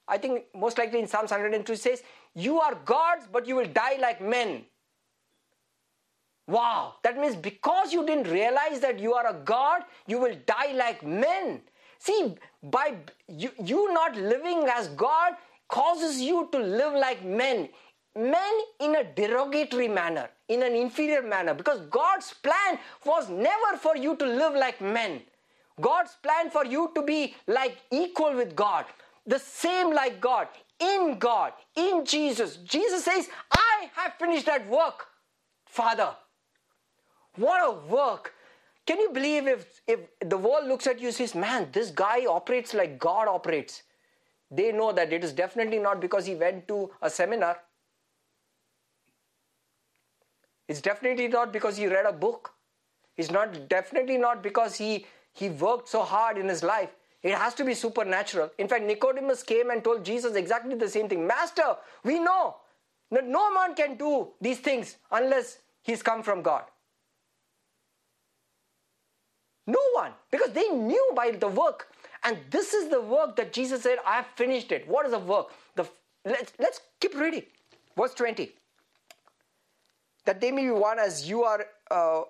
I 0.07 0.17
think 0.17 0.45
most 0.55 0.77
likely 0.77 0.99
in 0.99 1.07
Psalms 1.07 1.31
102 1.31 1.75
says, 1.75 2.01
You 2.33 2.61
are 2.61 2.75
gods, 2.85 3.27
but 3.29 3.45
you 3.45 3.57
will 3.57 3.67
die 3.67 3.97
like 3.99 4.21
men. 4.21 4.63
Wow, 6.47 6.93
that 7.03 7.19
means 7.19 7.35
because 7.35 7.91
you 7.91 8.05
didn't 8.05 8.31
realize 8.31 8.79
that 8.79 8.99
you 8.99 9.13
are 9.15 9.27
a 9.27 9.33
God, 9.33 9.81
you 10.07 10.17
will 10.17 10.37
die 10.45 10.71
like 10.71 11.05
men. 11.05 11.59
See, 11.99 12.35
by 12.63 12.95
you, 13.27 13.51
you 13.61 13.93
not 13.93 14.15
living 14.15 14.63
as 14.73 14.87
God 14.87 15.33
causes 15.67 16.21
you 16.21 16.47
to 16.53 16.57
live 16.57 16.93
like 16.93 17.25
men. 17.25 17.67
Men 18.15 18.53
in 18.79 18.95
a 18.97 19.03
derogatory 19.03 19.87
manner, 19.87 20.29
in 20.49 20.63
an 20.63 20.75
inferior 20.75 21.21
manner, 21.21 21.53
because 21.53 21.79
God's 21.89 22.33
plan 22.33 22.77
was 23.05 23.29
never 23.29 23.77
for 23.79 23.95
you 23.95 24.15
to 24.17 24.25
live 24.25 24.53
like 24.53 24.81
men. 24.81 25.21
God's 25.79 26.17
plan 26.21 26.49
for 26.49 26.65
you 26.65 26.91
to 26.95 27.01
be 27.01 27.35
like 27.47 27.77
equal 27.89 28.35
with 28.35 28.55
God, 28.55 28.85
the 29.25 29.39
same 29.39 29.93
like 29.93 30.19
God, 30.19 30.47
in 30.79 31.17
God, 31.19 31.53
in 31.75 32.05
Jesus. 32.05 32.57
Jesus 32.57 33.05
says, 33.05 33.29
I 33.51 33.89
have 33.95 34.15
finished 34.15 34.45
that 34.47 34.67
work, 34.67 35.07
Father. 35.65 36.09
What 37.37 37.65
a 37.65 37.87
work. 37.87 38.33
Can 38.85 38.99
you 38.99 39.11
believe 39.11 39.47
if, 39.47 39.81
if 39.87 39.99
the 40.19 40.37
world 40.37 40.67
looks 40.67 40.85
at 40.85 40.99
you 40.99 41.07
and 41.07 41.15
says, 41.15 41.33
man, 41.33 41.69
this 41.71 41.91
guy 41.91 42.25
operates 42.25 42.73
like 42.73 42.99
God 42.99 43.27
operates? 43.29 43.83
They 44.49 44.73
know 44.73 44.91
that 44.91 45.13
it 45.13 45.23
is 45.23 45.31
definitely 45.31 45.79
not 45.79 46.01
because 46.01 46.25
he 46.25 46.35
went 46.35 46.67
to 46.67 46.91
a 47.01 47.09
seminar. 47.09 47.57
It's 50.71 50.79
definitely 50.79 51.27
not 51.27 51.51
because 51.51 51.75
he 51.75 51.85
read 51.87 52.05
a 52.05 52.13
book. 52.13 52.53
It's 53.17 53.29
not 53.29 53.67
definitely 53.67 54.17
not 54.17 54.41
because 54.41 54.77
he, 54.77 55.05
he 55.33 55.49
worked 55.49 55.89
so 55.89 56.01
hard 56.01 56.37
in 56.37 56.47
his 56.47 56.63
life. 56.63 56.91
It 57.23 57.33
has 57.35 57.53
to 57.55 57.65
be 57.65 57.73
supernatural. 57.73 58.51
In 58.57 58.69
fact, 58.69 58.85
Nicodemus 58.85 59.43
came 59.43 59.69
and 59.69 59.83
told 59.83 60.05
Jesus 60.05 60.33
exactly 60.37 60.75
the 60.75 60.87
same 60.87 61.09
thing. 61.09 61.27
Master, 61.27 61.75
we 62.05 62.19
know 62.19 62.55
that 63.11 63.27
no 63.27 63.53
man 63.53 63.75
can 63.75 63.97
do 63.97 64.29
these 64.39 64.59
things 64.59 64.95
unless 65.11 65.57
he's 65.83 66.01
come 66.01 66.23
from 66.23 66.41
God. 66.41 66.63
No 69.67 69.81
one, 69.91 70.13
because 70.31 70.53
they 70.53 70.69
knew 70.69 71.11
by 71.13 71.31
the 71.31 71.49
work. 71.49 71.89
And 72.23 72.37
this 72.49 72.73
is 72.73 72.89
the 72.89 73.01
work 73.01 73.35
that 73.35 73.51
Jesus 73.51 73.83
said, 73.83 73.97
I 74.07 74.15
have 74.15 74.27
finished 74.37 74.71
it. 74.71 74.87
What 74.87 75.05
is 75.05 75.11
the 75.11 75.19
work? 75.19 75.47
The, 75.75 75.85
let's, 76.23 76.53
let's 76.59 76.79
keep 77.01 77.13
reading. 77.13 77.43
Verse 77.97 78.13
20. 78.13 78.53
That 80.25 80.41
they 80.41 80.51
may 80.51 80.63
be 80.63 80.71
one 80.71 80.99
as 80.99 81.27
you 81.27 81.43
are, 81.43 81.65
uh, 81.89 82.21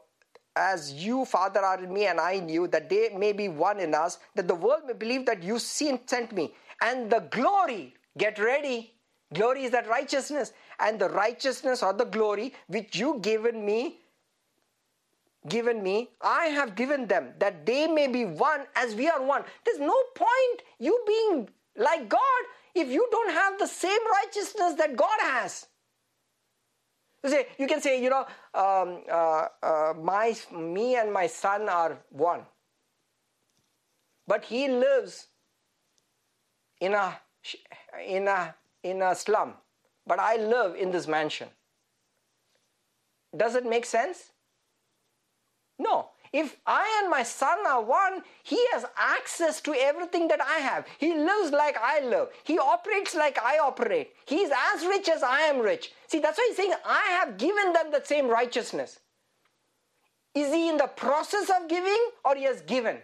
as 0.56 0.94
you, 0.94 1.26
Father, 1.26 1.60
are 1.62 1.84
in 1.84 1.94
me 1.94 2.06
and 2.08 2.20
I 2.20 2.34
in 2.34 2.50
you, 2.50 2.68
that 2.68 2.90
they 2.90 3.10
may 3.10 3.34
be 3.34 3.50
one 3.50 3.80
in 3.80 3.94
us, 3.94 4.20
that 4.36 4.48
the 4.48 4.56
world 4.56 4.84
may 4.88 4.94
believe 4.94 5.26
that 5.26 5.44
you 5.44 5.60
sent 5.60 6.32
me. 6.32 6.54
And 6.82 7.10
the 7.10 7.20
glory, 7.20 7.94
get 8.18 8.40
ready. 8.40 8.94
Glory 9.34 9.64
is 9.66 9.72
that 9.72 9.88
righteousness. 9.88 10.54
And 10.80 11.00
the 11.00 11.10
righteousness 11.10 11.84
or 11.84 11.94
the 11.94 12.06
glory 12.06 12.54
which 12.68 12.96
you 12.96 13.20
given 13.22 13.66
me 13.66 13.98
given 15.48 15.82
me, 15.82 16.10
I 16.22 16.46
have 16.48 16.76
given 16.76 17.08
them, 17.08 17.34
that 17.40 17.66
they 17.66 17.88
may 17.88 18.08
be 18.08 18.26
one 18.26 18.62
as 18.76 18.96
we 18.96 19.10
are 19.10 19.22
one. 19.22 19.44
There's 19.66 19.80
no 19.80 19.96
point 20.16 20.62
you 20.80 21.04
being 21.08 21.50
like 21.76 22.10
God 22.10 22.44
if 22.76 22.90
you 22.90 23.08
don't 23.12 23.32
have 23.32 23.58
the 23.60 23.68
same 23.68 24.00
righteousness 24.24 24.76
that 24.76 24.96
God 24.96 25.18
has. 25.20 25.68
You, 27.24 27.44
you 27.60 27.68
can 27.68 27.82
say, 27.82 28.02
you 28.02 28.10
know, 28.10 28.26
um, 28.54 29.04
uh, 29.12 29.48
uh, 29.62 29.94
my, 30.02 30.36
me 30.52 30.96
and 30.96 31.12
my 31.14 31.28
son 31.28 31.70
are 31.70 32.00
one. 32.10 32.42
But 34.28 34.46
he 34.46 34.68
lives 34.68 35.28
in 36.80 36.94
a, 36.94 37.20
in 38.06 38.28
a, 38.28 38.56
in 38.84 39.02
a 39.02 39.16
slum. 39.16 39.54
But 40.08 40.20
I 40.20 40.38
live 40.38 40.76
in 40.76 40.92
this 40.92 41.08
mansion. 41.08 41.50
Does 43.36 43.56
it 43.56 43.66
make 43.66 43.86
sense? 43.86 44.32
No. 45.80 46.11
If 46.34 46.56
I 46.66 47.00
and 47.02 47.12
my 47.12 47.24
son 47.24 47.58
are 47.68 47.84
one, 47.84 48.22
he 48.44 48.66
has 48.72 48.86
access 48.96 49.60
to 49.62 49.74
everything 49.74 50.30
that 50.30 50.42
I 50.42 50.60
have. 50.60 50.86
He 50.98 51.14
lives 51.14 51.52
like 51.52 51.76
I 51.78 52.00
live. 52.00 52.30
He 52.46 52.58
operates 52.58 53.16
like 53.16 53.38
I 53.38 53.60
operate. 53.60 54.12
He 54.26 54.38
is 54.38 54.52
as 54.74 54.86
rich 54.86 55.10
as 55.10 55.24
I 55.24 55.42
am 55.42 55.60
rich. 55.60 55.92
See, 56.08 56.20
that's 56.20 56.38
why 56.38 56.46
he's 56.48 56.56
saying, 56.56 56.74
I 56.86 57.20
have 57.20 57.38
given 57.38 57.74
them 57.74 57.92
the 57.92 58.02
same 58.04 58.30
righteousness. 58.30 59.00
Is 60.34 60.54
he 60.54 60.70
in 60.70 60.78
the 60.78 60.88
process 60.88 61.50
of 61.50 61.68
giving 61.68 62.02
or 62.24 62.36
he 62.36 62.44
has 62.44 62.62
given? 62.62 62.98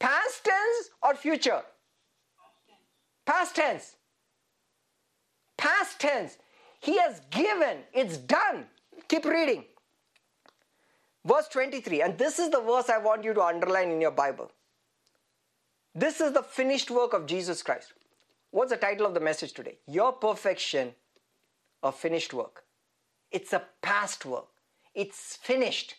Past 0.00 0.44
tense 0.44 0.90
or 1.02 1.14
future? 1.14 1.62
Past 3.24 3.54
tense. 3.54 3.94
Past 5.56 6.00
tense. 6.00 6.36
He 6.80 6.98
has 6.98 7.20
given. 7.30 7.78
It's 7.92 8.18
done. 8.18 8.66
Keep 9.08 9.24
reading. 9.24 9.64
Verse 11.26 11.48
23, 11.48 12.02
and 12.02 12.18
this 12.18 12.38
is 12.38 12.50
the 12.50 12.60
verse 12.60 12.90
I 12.90 12.98
want 12.98 13.24
you 13.24 13.32
to 13.32 13.42
underline 13.42 13.90
in 13.90 14.00
your 14.00 14.10
Bible. 14.10 14.50
This 15.94 16.20
is 16.20 16.32
the 16.32 16.42
finished 16.42 16.90
work 16.90 17.14
of 17.14 17.26
Jesus 17.26 17.62
Christ. 17.62 17.94
What's 18.50 18.70
the 18.70 18.76
title 18.76 19.06
of 19.06 19.14
the 19.14 19.20
message 19.20 19.52
today? 19.52 19.78
Your 19.86 20.12
perfection, 20.12 20.94
a 21.82 21.90
finished 21.90 22.34
work. 22.34 22.64
It's 23.30 23.52
a 23.52 23.62
past 23.80 24.26
work. 24.26 24.46
It's 24.94 25.36
finished. 25.36 25.94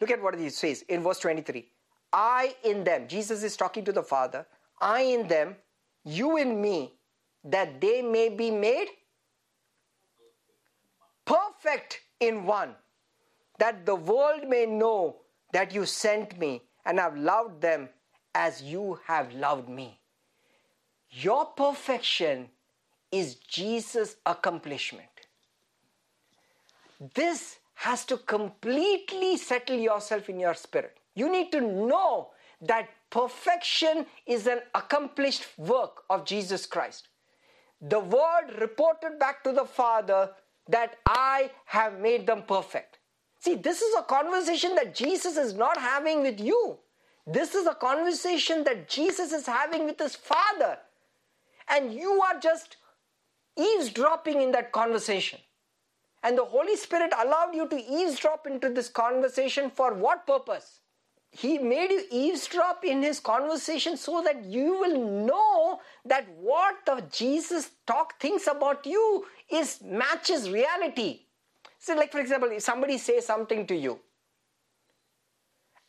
Look 0.00 0.10
at 0.10 0.22
what 0.22 0.38
he 0.38 0.48
says 0.48 0.82
in 0.88 1.02
verse 1.02 1.18
23. 1.20 1.68
I 2.12 2.54
in 2.64 2.84
them, 2.84 3.06
Jesus 3.06 3.42
is 3.42 3.56
talking 3.56 3.84
to 3.84 3.92
the 3.92 4.02
Father, 4.02 4.46
I 4.80 5.02
in 5.02 5.28
them, 5.28 5.56
you 6.04 6.36
in 6.36 6.60
me, 6.60 6.94
that 7.44 7.80
they 7.80 8.02
may 8.02 8.28
be 8.28 8.50
made 8.50 8.86
perfect 11.24 12.00
in 12.20 12.46
one 12.46 12.74
that 13.58 13.86
the 13.86 13.94
world 13.94 14.48
may 14.48 14.66
know 14.66 15.16
that 15.52 15.72
you 15.74 15.86
sent 15.86 16.38
me 16.38 16.62
and 16.84 16.98
have 16.98 17.16
loved 17.16 17.60
them 17.60 17.88
as 18.34 18.62
you 18.62 18.98
have 19.06 19.32
loved 19.32 19.68
me. 19.68 19.98
Your 21.10 21.46
perfection 21.46 22.48
is 23.12 23.36
Jesus' 23.36 24.16
accomplishment. 24.26 25.08
This 27.14 27.58
has 27.74 28.04
to 28.06 28.16
completely 28.16 29.36
settle 29.36 29.78
yourself 29.78 30.28
in 30.28 30.40
your 30.40 30.54
spirit. 30.54 30.96
You 31.14 31.30
need 31.30 31.52
to 31.52 31.60
know 31.60 32.30
that 32.62 32.88
perfection 33.10 34.06
is 34.26 34.46
an 34.46 34.60
accomplished 34.74 35.46
work 35.58 36.02
of 36.10 36.24
Jesus 36.24 36.66
Christ. 36.66 37.08
The 37.80 38.00
word 38.00 38.58
reported 38.60 39.18
back 39.18 39.44
to 39.44 39.52
the 39.52 39.64
Father 39.64 40.30
that 40.68 40.96
I 41.06 41.50
have 41.66 42.00
made 42.00 42.26
them 42.26 42.42
perfect. 42.48 42.98
See, 43.44 43.56
this 43.56 43.82
is 43.82 43.94
a 43.94 44.02
conversation 44.02 44.74
that 44.76 44.94
Jesus 44.94 45.36
is 45.36 45.52
not 45.52 45.76
having 45.76 46.22
with 46.22 46.40
you. 46.40 46.78
This 47.26 47.54
is 47.54 47.66
a 47.66 47.74
conversation 47.74 48.64
that 48.64 48.88
Jesus 48.88 49.32
is 49.32 49.44
having 49.44 49.84
with 49.84 49.98
his 49.98 50.16
Father. 50.16 50.78
And 51.68 51.92
you 51.92 52.22
are 52.22 52.40
just 52.40 52.78
eavesdropping 53.58 54.40
in 54.40 54.50
that 54.52 54.72
conversation. 54.72 55.40
And 56.22 56.38
the 56.38 56.44
Holy 56.46 56.74
Spirit 56.74 57.12
allowed 57.22 57.54
you 57.54 57.68
to 57.68 57.76
eavesdrop 57.76 58.46
into 58.46 58.70
this 58.70 58.88
conversation 58.88 59.68
for 59.68 59.92
what 59.92 60.26
purpose? 60.26 60.80
He 61.30 61.58
made 61.58 61.90
you 61.90 62.02
eavesdrop 62.10 62.82
in 62.82 63.02
his 63.02 63.20
conversation 63.20 63.98
so 63.98 64.22
that 64.22 64.42
you 64.46 64.80
will 64.80 65.26
know 65.26 65.80
that 66.06 66.26
what 66.40 66.76
the 66.86 67.04
Jesus 67.12 67.72
talk 67.86 68.18
thinks 68.18 68.46
about 68.46 68.86
you 68.86 69.26
is 69.50 69.82
matches 69.82 70.48
reality. 70.48 71.24
So, 71.84 71.94
like 71.94 72.12
for 72.12 72.18
example, 72.18 72.50
if 72.50 72.62
somebody 72.62 72.96
says 72.96 73.26
something 73.26 73.66
to 73.66 73.76
you, 73.76 73.98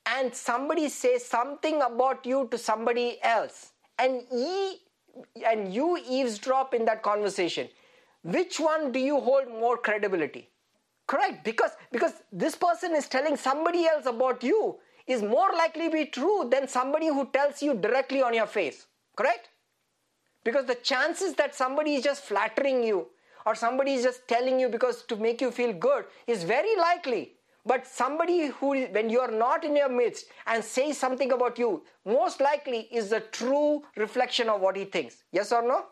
and 0.05 0.35
somebody 0.35 0.89
says 0.89 1.23
something 1.23 1.81
about 1.81 2.25
you 2.25 2.49
to 2.51 2.57
somebody 2.57 3.17
else, 3.23 3.71
and 3.97 4.23
he 4.29 4.79
and 5.45 5.73
you 5.73 5.97
eavesdrop 6.05 6.73
in 6.73 6.83
that 6.83 7.01
conversation, 7.01 7.69
which 8.23 8.59
one 8.59 8.91
do 8.91 8.99
you 8.99 9.21
hold 9.21 9.47
more 9.47 9.77
credibility? 9.77 10.49
Correct, 11.07 11.45
because 11.45 11.71
because 11.93 12.11
this 12.29 12.55
person 12.55 12.93
is 12.93 13.07
telling 13.07 13.37
somebody 13.37 13.87
else 13.87 14.05
about 14.05 14.43
you 14.43 14.77
is 15.07 15.21
more 15.21 15.53
likely 15.53 15.85
to 15.85 15.91
be 15.91 16.05
true 16.07 16.49
than 16.51 16.67
somebody 16.67 17.07
who 17.07 17.25
tells 17.27 17.61
you 17.61 17.73
directly 17.73 18.21
on 18.21 18.33
your 18.33 18.47
face. 18.47 18.87
Correct? 19.15 19.47
Because 20.43 20.65
the 20.65 20.75
chances 20.75 21.35
that 21.35 21.55
somebody 21.55 21.95
is 21.95 22.03
just 22.03 22.25
flattering 22.25 22.83
you 22.83 23.07
or 23.45 23.55
somebody 23.55 23.93
is 23.93 24.03
just 24.03 24.27
telling 24.27 24.59
you 24.59 24.69
because 24.69 25.03
to 25.03 25.15
make 25.15 25.41
you 25.41 25.51
feel 25.51 25.73
good 25.73 26.05
is 26.27 26.43
very 26.43 26.75
likely. 26.75 27.33
But 27.65 27.87
somebody 27.87 28.47
who, 28.47 28.85
when 28.85 29.09
you 29.09 29.19
are 29.19 29.31
not 29.31 29.63
in 29.63 29.75
your 29.75 29.89
midst 29.89 30.27
and 30.45 30.63
says 30.63 30.97
something 30.99 31.31
about 31.31 31.57
you, 31.57 31.83
most 32.05 32.39
likely 32.39 32.81
is 32.91 33.09
the 33.09 33.21
true 33.21 33.83
reflection 33.95 34.49
of 34.49 34.61
what 34.61 34.75
he 34.75 34.85
thinks. 34.85 35.23
Yes 35.31 35.51
or 35.51 35.63
no? 35.63 35.85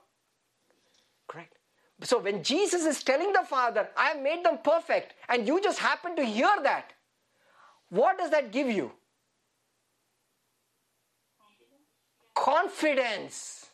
Correct. 1.28 1.58
So 2.04 2.20
when 2.20 2.44
Jesus 2.44 2.86
is 2.86 3.04
telling 3.04 3.34
the 3.34 3.44
Father, 3.44 3.90
I 3.98 4.10
have 4.10 4.22
made 4.22 4.46
them 4.46 4.60
perfect, 4.64 5.16
and 5.30 5.48
you 5.48 5.62
just 5.62 5.80
happen 5.80 6.16
to 6.16 6.24
hear 6.24 6.52
that, 6.62 6.94
what 7.90 8.18
does 8.18 8.30
that 8.32 8.52
give 8.52 8.68
you? 8.68 8.92
Confidence 12.36 13.68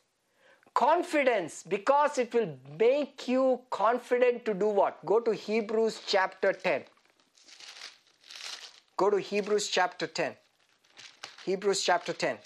confidence 0.80 1.61
because 1.67 2.17
it 2.17 2.34
will 2.34 2.57
make 2.80 3.27
you 3.27 3.59
confident 3.69 4.45
to 4.45 4.53
do 4.53 4.67
what? 4.69 5.05
Go 5.05 5.19
to 5.19 5.34
Hebrews 5.34 6.01
chapter 6.07 6.53
10. 6.53 6.84
Go 8.95 9.09
to 9.09 9.19
Hebrews 9.19 9.67
chapter 9.67 10.07
10. 10.07 10.36
Hebrews 11.43 11.84
chapter 11.84 12.13
10. 12.13 12.38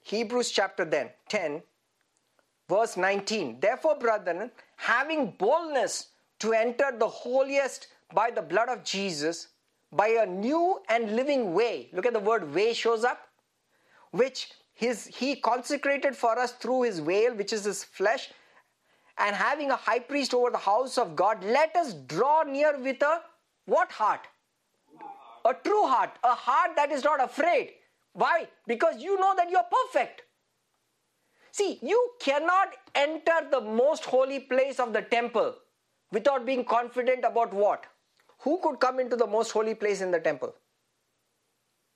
Hebrews 0.00 0.50
chapter 0.50 1.10
10, 1.28 1.62
verse 2.70 2.96
19. 2.96 3.60
Therefore, 3.60 3.98
brethren, 3.98 4.50
having 4.76 5.32
boldness 5.32 6.08
to 6.38 6.54
enter 6.54 6.90
the 6.98 7.08
holiest 7.08 7.88
by 8.14 8.30
the 8.30 8.40
blood 8.40 8.70
of 8.70 8.82
Jesus, 8.82 9.48
by 9.92 10.08
a 10.08 10.24
new 10.24 10.80
and 10.88 11.14
living 11.16 11.52
way. 11.52 11.90
Look 11.92 12.06
at 12.06 12.14
the 12.14 12.20
word 12.20 12.54
way 12.54 12.72
shows 12.72 13.04
up, 13.04 13.28
which 14.10 14.48
his, 14.82 15.06
he 15.06 15.36
consecrated 15.36 16.16
for 16.16 16.36
us 16.36 16.52
through 16.52 16.82
his 16.82 16.98
veil, 16.98 17.34
which 17.34 17.52
is 17.52 17.64
his 17.64 17.84
flesh, 17.84 18.30
and 19.16 19.36
having 19.36 19.70
a 19.70 19.76
high 19.76 20.00
priest 20.00 20.34
over 20.34 20.50
the 20.50 20.58
house 20.58 20.98
of 20.98 21.14
God, 21.14 21.44
let 21.44 21.76
us 21.76 21.92
draw 21.94 22.42
near 22.42 22.76
with 22.78 23.00
a 23.02 23.20
what 23.66 23.92
heart? 23.92 24.26
A 25.44 25.54
true 25.54 25.86
heart, 25.86 26.10
a 26.24 26.34
heart 26.34 26.72
that 26.74 26.90
is 26.90 27.04
not 27.04 27.22
afraid. 27.22 27.70
Why? 28.14 28.48
Because 28.66 29.00
you 29.00 29.20
know 29.20 29.34
that 29.36 29.50
you 29.50 29.56
are 29.56 29.66
perfect. 29.70 30.22
See, 31.52 31.78
you 31.80 32.00
cannot 32.20 32.74
enter 32.94 33.38
the 33.52 33.60
most 33.60 34.04
holy 34.04 34.40
place 34.40 34.80
of 34.80 34.92
the 34.92 35.02
temple 35.02 35.54
without 36.10 36.44
being 36.44 36.64
confident 36.64 37.24
about 37.24 37.54
what? 37.54 37.84
Who 38.40 38.58
could 38.62 38.80
come 38.80 38.98
into 38.98 39.14
the 39.14 39.28
most 39.28 39.52
holy 39.52 39.76
place 39.76 40.00
in 40.00 40.10
the 40.10 40.18
temple? 40.18 40.54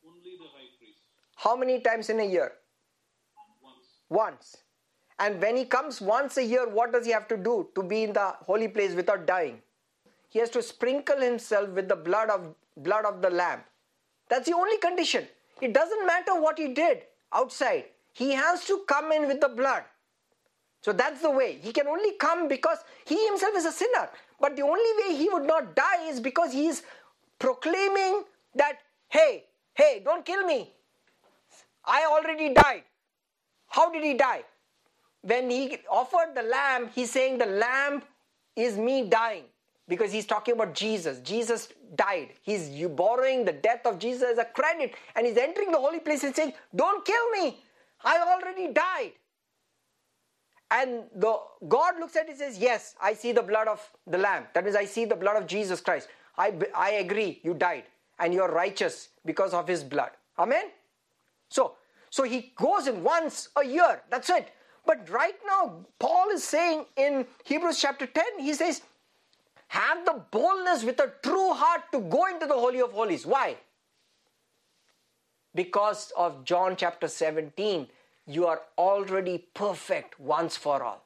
Only 0.07 0.37
the 0.39 0.45
high 0.55 0.71
priest. 0.79 1.01
How 1.35 1.57
many 1.57 1.81
times 1.81 2.11
in 2.11 2.21
a 2.21 2.25
year? 2.25 2.53
Once. 4.09 4.59
And 5.19 5.41
when 5.41 5.57
he 5.57 5.65
comes 5.65 6.01
once 6.01 6.37
a 6.37 6.45
year, 6.45 6.69
what 6.69 6.93
does 6.93 7.07
he 7.07 7.13
have 7.13 7.27
to 7.29 7.37
do 7.37 7.69
to 7.75 7.83
be 7.83 8.03
in 8.03 8.13
the 8.13 8.35
holy 8.47 8.69
place 8.69 8.95
without 8.95 9.27
dying? 9.27 9.63
He 10.29 10.39
has 10.39 10.51
to 10.51 10.63
sprinkle 10.63 11.21
himself 11.21 11.71
with 11.71 11.89
the 11.89 11.97
blood 11.97 12.29
of 12.29 12.55
blood 12.77 13.07
of 13.07 13.23
the 13.23 13.31
lamb. 13.31 13.61
That's 14.29 14.47
the 14.47 14.55
only 14.55 14.77
condition. 14.79 15.27
It 15.63 15.73
doesn't 15.73 16.07
matter 16.07 16.39
what 16.41 16.59
he 16.59 16.75
did 16.75 17.03
outside. 17.33 17.87
He 18.13 18.33
has 18.33 18.65
to 18.67 18.85
come 18.87 19.13
in 19.13 19.27
with 19.27 19.41
the 19.41 19.49
blood. 19.49 19.85
So 20.83 20.93
that's 20.93 21.23
the 21.23 21.31
way. 21.31 21.59
He 21.63 21.73
can 21.73 21.87
only 21.87 22.13
come 22.13 22.49
because 22.49 22.79
he 23.07 23.27
himself 23.27 23.55
is 23.57 23.65
a 23.65 23.73
sinner. 23.73 24.09
But 24.41 24.57
the 24.57 24.63
only 24.63 24.91
way 25.03 25.17
he 25.17 25.29
would 25.29 25.45
not 25.45 25.75
die 25.75 26.09
is 26.09 26.21
because 26.21 26.53
he 26.53 26.67
is 26.67 26.83
proclaiming 27.39 28.25
that, 28.55 28.79
hey, 29.09 29.45
hey, 29.75 30.03
don't 30.05 30.25
kill 30.25 30.47
me. 30.47 30.73
I 31.85 32.05
already 32.05 32.53
died. 32.53 32.83
How 33.69 33.91
did 33.91 34.05
he 34.05 34.15
die? 34.15 34.43
When 35.23 35.51
he 35.51 35.79
offered 35.91 36.35
the 36.35 36.43
lamb, 36.43 36.91
he's 36.95 37.11
saying 37.11 37.39
the 37.39 37.47
lamb 37.47 38.03
is 38.55 38.77
me 38.77 39.09
dying 39.09 39.45
because 39.89 40.13
he's 40.13 40.27
talking 40.27 40.55
about 40.55 40.75
Jesus. 40.75 41.21
Jesus 41.21 41.69
died. 41.95 42.31
He's 42.43 42.69
borrowing 42.89 43.45
the 43.45 43.53
death 43.53 43.87
of 43.87 43.99
Jesus 43.99 44.23
as 44.23 44.39
a 44.39 44.45
credit 44.45 44.95
and 45.15 45.27
he's 45.27 45.37
entering 45.37 45.73
the 45.73 45.79
holy 45.79 46.01
place 46.01 46.25
and 46.25 46.35
saying, 46.35 46.53
Don't 46.75 47.05
kill 47.05 47.31
me. 47.31 47.59
I 48.05 48.19
already 48.19 48.73
died. 48.73 49.13
And 50.71 51.05
the 51.15 51.39
God 51.69 51.99
looks 52.01 52.17
at 52.17 52.27
it 52.27 52.31
and 52.31 52.39
says, 52.39 52.59
Yes, 52.59 52.95
I 53.01 53.15
see 53.15 53.33
the 53.33 53.43
blood 53.43 53.69
of 53.69 53.81
the 54.07 54.19
Lamb. 54.19 54.45
That 54.55 54.65
means 54.65 54.77
I 54.77 54.85
see 54.85 55.05
the 55.05 55.17
blood 55.17 55.37
of 55.37 55.47
Jesus 55.47 55.81
Christ. 55.81 56.09
I, 56.37 56.55
I 56.75 56.91
agree, 56.93 57.41
you 57.43 57.55
died. 57.55 57.85
And 58.19 58.35
you're 58.35 58.51
righteous 58.51 59.11
because 59.25 59.55
of 59.55 59.69
his 59.69 59.85
blood. 59.85 60.11
Amen? 60.39 60.65
So, 61.49 61.75
so 62.11 62.23
he 62.23 62.53
goes 62.57 62.87
in 62.87 63.03
once 63.03 63.49
a 63.57 63.65
year. 63.65 64.03
That's 64.11 64.31
it. 64.31 64.53
But 64.85 65.09
right 65.11 65.35
now, 65.47 65.87
Paul 65.99 66.31
is 66.31 66.45
saying 66.45 66.87
in 66.97 67.27
Hebrews 67.45 67.81
chapter 67.81 68.07
10, 68.07 68.25
he 68.39 68.55
says, 68.55 68.83
have 69.69 70.05
the 70.05 70.23
boldness 70.31 70.85
with 70.85 71.01
a 71.01 71.13
true 71.23 71.53
heart 71.53 71.83
to 71.93 72.01
go 72.01 72.27
into 72.27 72.47
the 72.47 72.55
Holy 72.55 72.81
of 72.81 72.93
Holies. 72.93 73.27
Why? 73.27 73.57
Because 75.55 76.13
of 76.17 76.45
John 76.45 76.77
chapter 76.77 77.09
17, 77.09 77.89
you 78.27 78.47
are 78.47 78.63
already 78.79 79.47
perfect 79.55 80.21
once 80.21 80.57
for 80.57 80.83
all. 80.83 81.03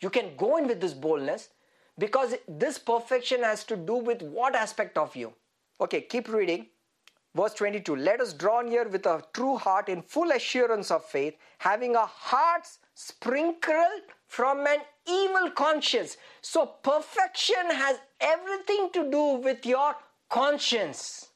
You 0.00 0.10
can 0.10 0.36
go 0.36 0.56
in 0.56 0.66
with 0.66 0.80
this 0.80 0.94
boldness 0.94 1.48
because 1.98 2.34
this 2.46 2.78
perfection 2.78 3.42
has 3.42 3.64
to 3.64 3.76
do 3.76 3.94
with 3.94 4.22
what 4.22 4.54
aspect 4.54 4.98
of 4.98 5.16
you. 5.16 5.32
Okay, 5.80 6.02
keep 6.02 6.28
reading. 6.28 6.66
Verse 7.38 7.54
22 7.54 7.94
Let 7.94 8.20
us 8.20 8.32
draw 8.32 8.62
near 8.62 8.88
with 8.88 9.06
a 9.06 9.22
true 9.32 9.56
heart 9.56 9.88
in 9.88 10.02
full 10.02 10.32
assurance 10.32 10.90
of 10.90 11.04
faith, 11.04 11.36
having 11.58 11.94
our 11.94 12.10
hearts 12.12 12.78
sprinkled 12.94 14.02
from 14.26 14.66
an 14.66 14.80
evil 15.06 15.48
conscience. 15.52 16.16
So, 16.40 16.66
perfection 16.82 17.70
has 17.70 18.00
everything 18.20 18.90
to 18.94 19.08
do 19.08 19.22
with 19.34 19.64
your 19.64 19.94
conscience. 20.28 21.28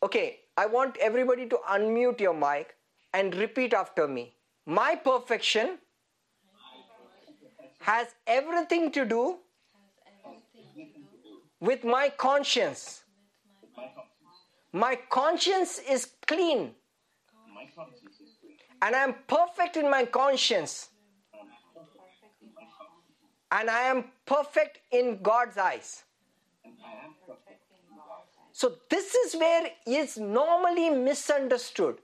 Okay, 0.00 0.38
I 0.56 0.66
want 0.66 0.96
everybody 0.98 1.48
to 1.48 1.58
unmute 1.68 2.20
your 2.20 2.34
mic 2.34 2.76
and 3.12 3.34
repeat 3.34 3.74
after 3.74 4.06
me. 4.06 4.36
My 4.64 4.94
perfection 4.94 5.78
has 7.80 8.14
everything 8.28 8.92
to 8.92 9.04
do 9.04 9.38
with 11.58 11.82
my 11.82 12.10
conscience. 12.10 13.02
My 14.72 14.96
conscience 15.08 15.78
is 15.78 16.08
clean 16.26 16.74
My 17.54 17.66
conscience 17.74 18.20
is 18.20 18.36
clean. 18.40 18.56
and 18.82 18.94
I 18.94 19.02
am 19.02 19.14
perfect 19.26 19.76
in 19.76 19.90
my 19.90 20.04
conscience 20.04 20.90
and 23.50 23.68
I 23.68 23.82
am 23.82 24.04
perfect 24.26 24.78
in 24.92 25.20
God's 25.22 25.58
eyes. 25.58 26.04
And 26.64 26.74
I 26.84 27.04
am 27.04 27.14
perfect 27.26 27.64
in 27.72 27.96
God's 27.96 28.36
eyes. 28.38 28.52
So, 28.52 28.74
this 28.88 29.14
is 29.14 29.34
where 29.34 29.70
it's 29.86 30.18
normally 30.18 30.90
misunderstood. 30.90 31.98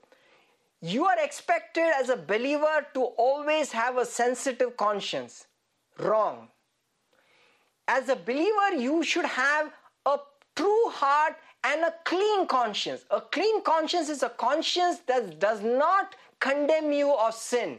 You 0.80 1.06
are 1.06 1.18
expected 1.22 1.90
as 1.98 2.08
a 2.08 2.16
believer 2.16 2.86
to 2.94 3.02
always 3.02 3.72
have 3.72 3.96
a 3.96 4.04
sensitive 4.04 4.76
conscience. 4.76 5.46
Wrong. 5.98 6.48
As 7.88 8.08
a 8.08 8.16
believer, 8.16 8.74
you 8.76 9.02
should 9.02 9.24
have 9.24 9.72
a 10.04 10.18
true 10.54 10.88
heart 10.88 11.36
and 11.66 11.82
a 11.82 11.94
clean 12.04 12.46
conscience. 12.46 13.04
A 13.10 13.20
clean 13.20 13.62
conscience 13.62 14.08
is 14.08 14.22
a 14.22 14.28
conscience 14.28 15.00
that 15.06 15.40
does 15.40 15.62
not 15.62 16.14
condemn 16.38 16.92
you 16.92 17.12
of 17.12 17.34
sin. 17.34 17.78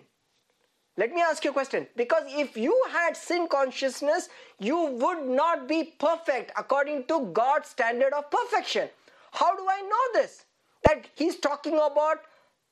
Let 0.97 1.13
me 1.13 1.21
ask 1.21 1.45
you 1.45 1.51
a 1.51 1.53
question. 1.53 1.87
Because 1.95 2.23
if 2.27 2.57
you 2.57 2.75
had 2.91 3.15
sin 3.15 3.47
consciousness, 3.47 4.29
you 4.59 4.77
would 5.03 5.25
not 5.27 5.67
be 5.67 5.95
perfect 5.99 6.51
according 6.57 7.05
to 7.05 7.29
God's 7.31 7.69
standard 7.69 8.13
of 8.13 8.29
perfection. 8.29 8.89
How 9.31 9.55
do 9.55 9.65
I 9.69 9.81
know 9.81 10.21
this? 10.21 10.45
That 10.83 11.05
He's 11.15 11.37
talking 11.37 11.75
about 11.75 12.21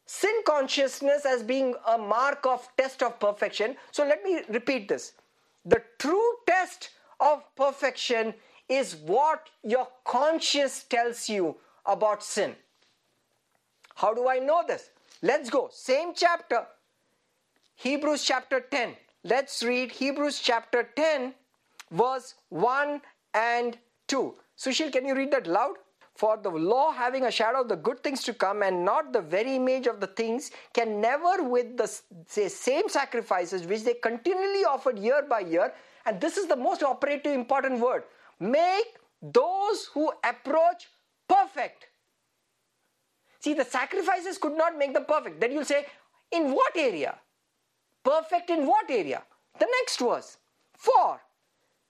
sin 0.05 0.41
consciousness 0.45 1.25
as 1.25 1.43
being 1.43 1.75
a 1.87 1.97
mark 1.97 2.45
of 2.45 2.67
test 2.77 3.03
of 3.03 3.19
perfection. 3.19 3.77
So 3.91 4.05
let 4.05 4.23
me 4.23 4.41
repeat 4.49 4.89
this. 4.89 5.13
The 5.65 5.81
true 5.99 6.31
test 6.47 6.89
of 7.19 7.43
perfection 7.55 8.33
is 8.67 8.95
what 8.95 9.49
your 9.63 9.87
conscience 10.03 10.83
tells 10.83 11.29
you 11.29 11.55
about 11.85 12.23
sin. 12.23 12.55
How 13.95 14.13
do 14.13 14.27
I 14.27 14.39
know 14.39 14.63
this? 14.67 14.89
Let's 15.21 15.49
go. 15.49 15.69
Same 15.71 16.13
chapter, 16.15 16.65
Hebrews 17.75 18.23
chapter 18.23 18.59
10. 18.59 18.95
Let's 19.23 19.63
read 19.63 19.91
Hebrews 19.91 20.39
chapter 20.39 20.89
10, 20.95 21.33
verse 21.91 22.35
1 22.49 23.01
and 23.33 23.77
2. 24.07 24.35
Sushil, 24.57 24.91
can 24.91 25.05
you 25.05 25.15
read 25.15 25.31
that 25.31 25.47
loud? 25.47 25.75
For 26.13 26.37
the 26.37 26.49
law, 26.49 26.93
having 26.93 27.25
a 27.25 27.31
shadow 27.31 27.61
of 27.61 27.67
the 27.67 27.75
good 27.75 28.01
things 28.01 28.23
to 28.23 28.33
come 28.33 28.63
and 28.63 28.85
not 28.85 29.11
the 29.11 29.21
very 29.21 29.55
image 29.55 29.85
of 29.85 29.99
the 29.99 30.07
things, 30.07 30.51
can 30.73 31.01
never, 31.01 31.43
with 31.43 31.75
the 31.75 31.87
say, 32.25 32.47
same 32.47 32.87
sacrifices 32.87 33.67
which 33.67 33.83
they 33.83 33.95
continually 33.95 34.63
offered 34.63 34.97
year 34.97 35.25
by 35.29 35.41
year, 35.41 35.73
and 36.05 36.21
this 36.21 36.37
is 36.37 36.47
the 36.47 36.55
most 36.55 36.83
operative 36.83 37.33
important 37.33 37.79
word, 37.79 38.03
make 38.39 38.97
those 39.21 39.85
who 39.93 40.11
approach 40.23 40.87
perfect. 41.27 41.87
See, 43.39 43.53
the 43.53 43.65
sacrifices 43.65 44.37
could 44.37 44.57
not 44.57 44.77
make 44.77 44.93
them 44.93 45.05
perfect. 45.05 45.39
Then 45.39 45.51
you'll 45.51 45.65
say, 45.65 45.85
in 46.31 46.51
what 46.51 46.75
area? 46.75 47.15
Perfect 48.03 48.49
in 48.49 48.65
what 48.65 48.89
area? 48.89 49.23
The 49.59 49.67
next 49.79 49.99
verse. 49.99 50.37
For 50.73 51.21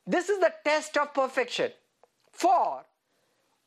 this 0.06 0.30
is 0.30 0.40
the 0.40 0.54
test 0.64 0.98
of 0.98 1.14
perfection. 1.14 1.72
For 2.32 2.84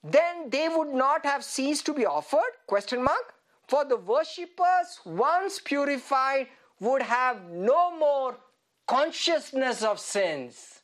then 0.05 0.51
they 0.51 0.69
would 0.69 0.95
not 0.95 1.25
have 1.27 1.43
ceased 1.43 1.87
to 1.87 1.95
be 1.95 2.07
offered? 2.07 2.53
Question 2.67 3.03
mark. 3.03 3.35
For 3.67 3.85
the 3.85 3.97
worshippers, 3.97 5.01
once 5.05 5.59
purified, 5.59 6.47
would 6.81 7.03
have 7.03 7.51
no 7.51 7.97
more 7.97 8.39
consciousness 8.87 9.83
of 9.83 9.99
sins. 9.99 10.78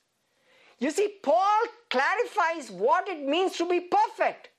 You 0.78 0.90
see, 0.90 1.08
Paul 1.22 1.62
clarifies 1.90 2.70
what 2.70 3.08
it 3.08 3.26
means 3.26 3.56
to 3.58 3.68
be 3.68 3.80
perfect. 3.80 4.50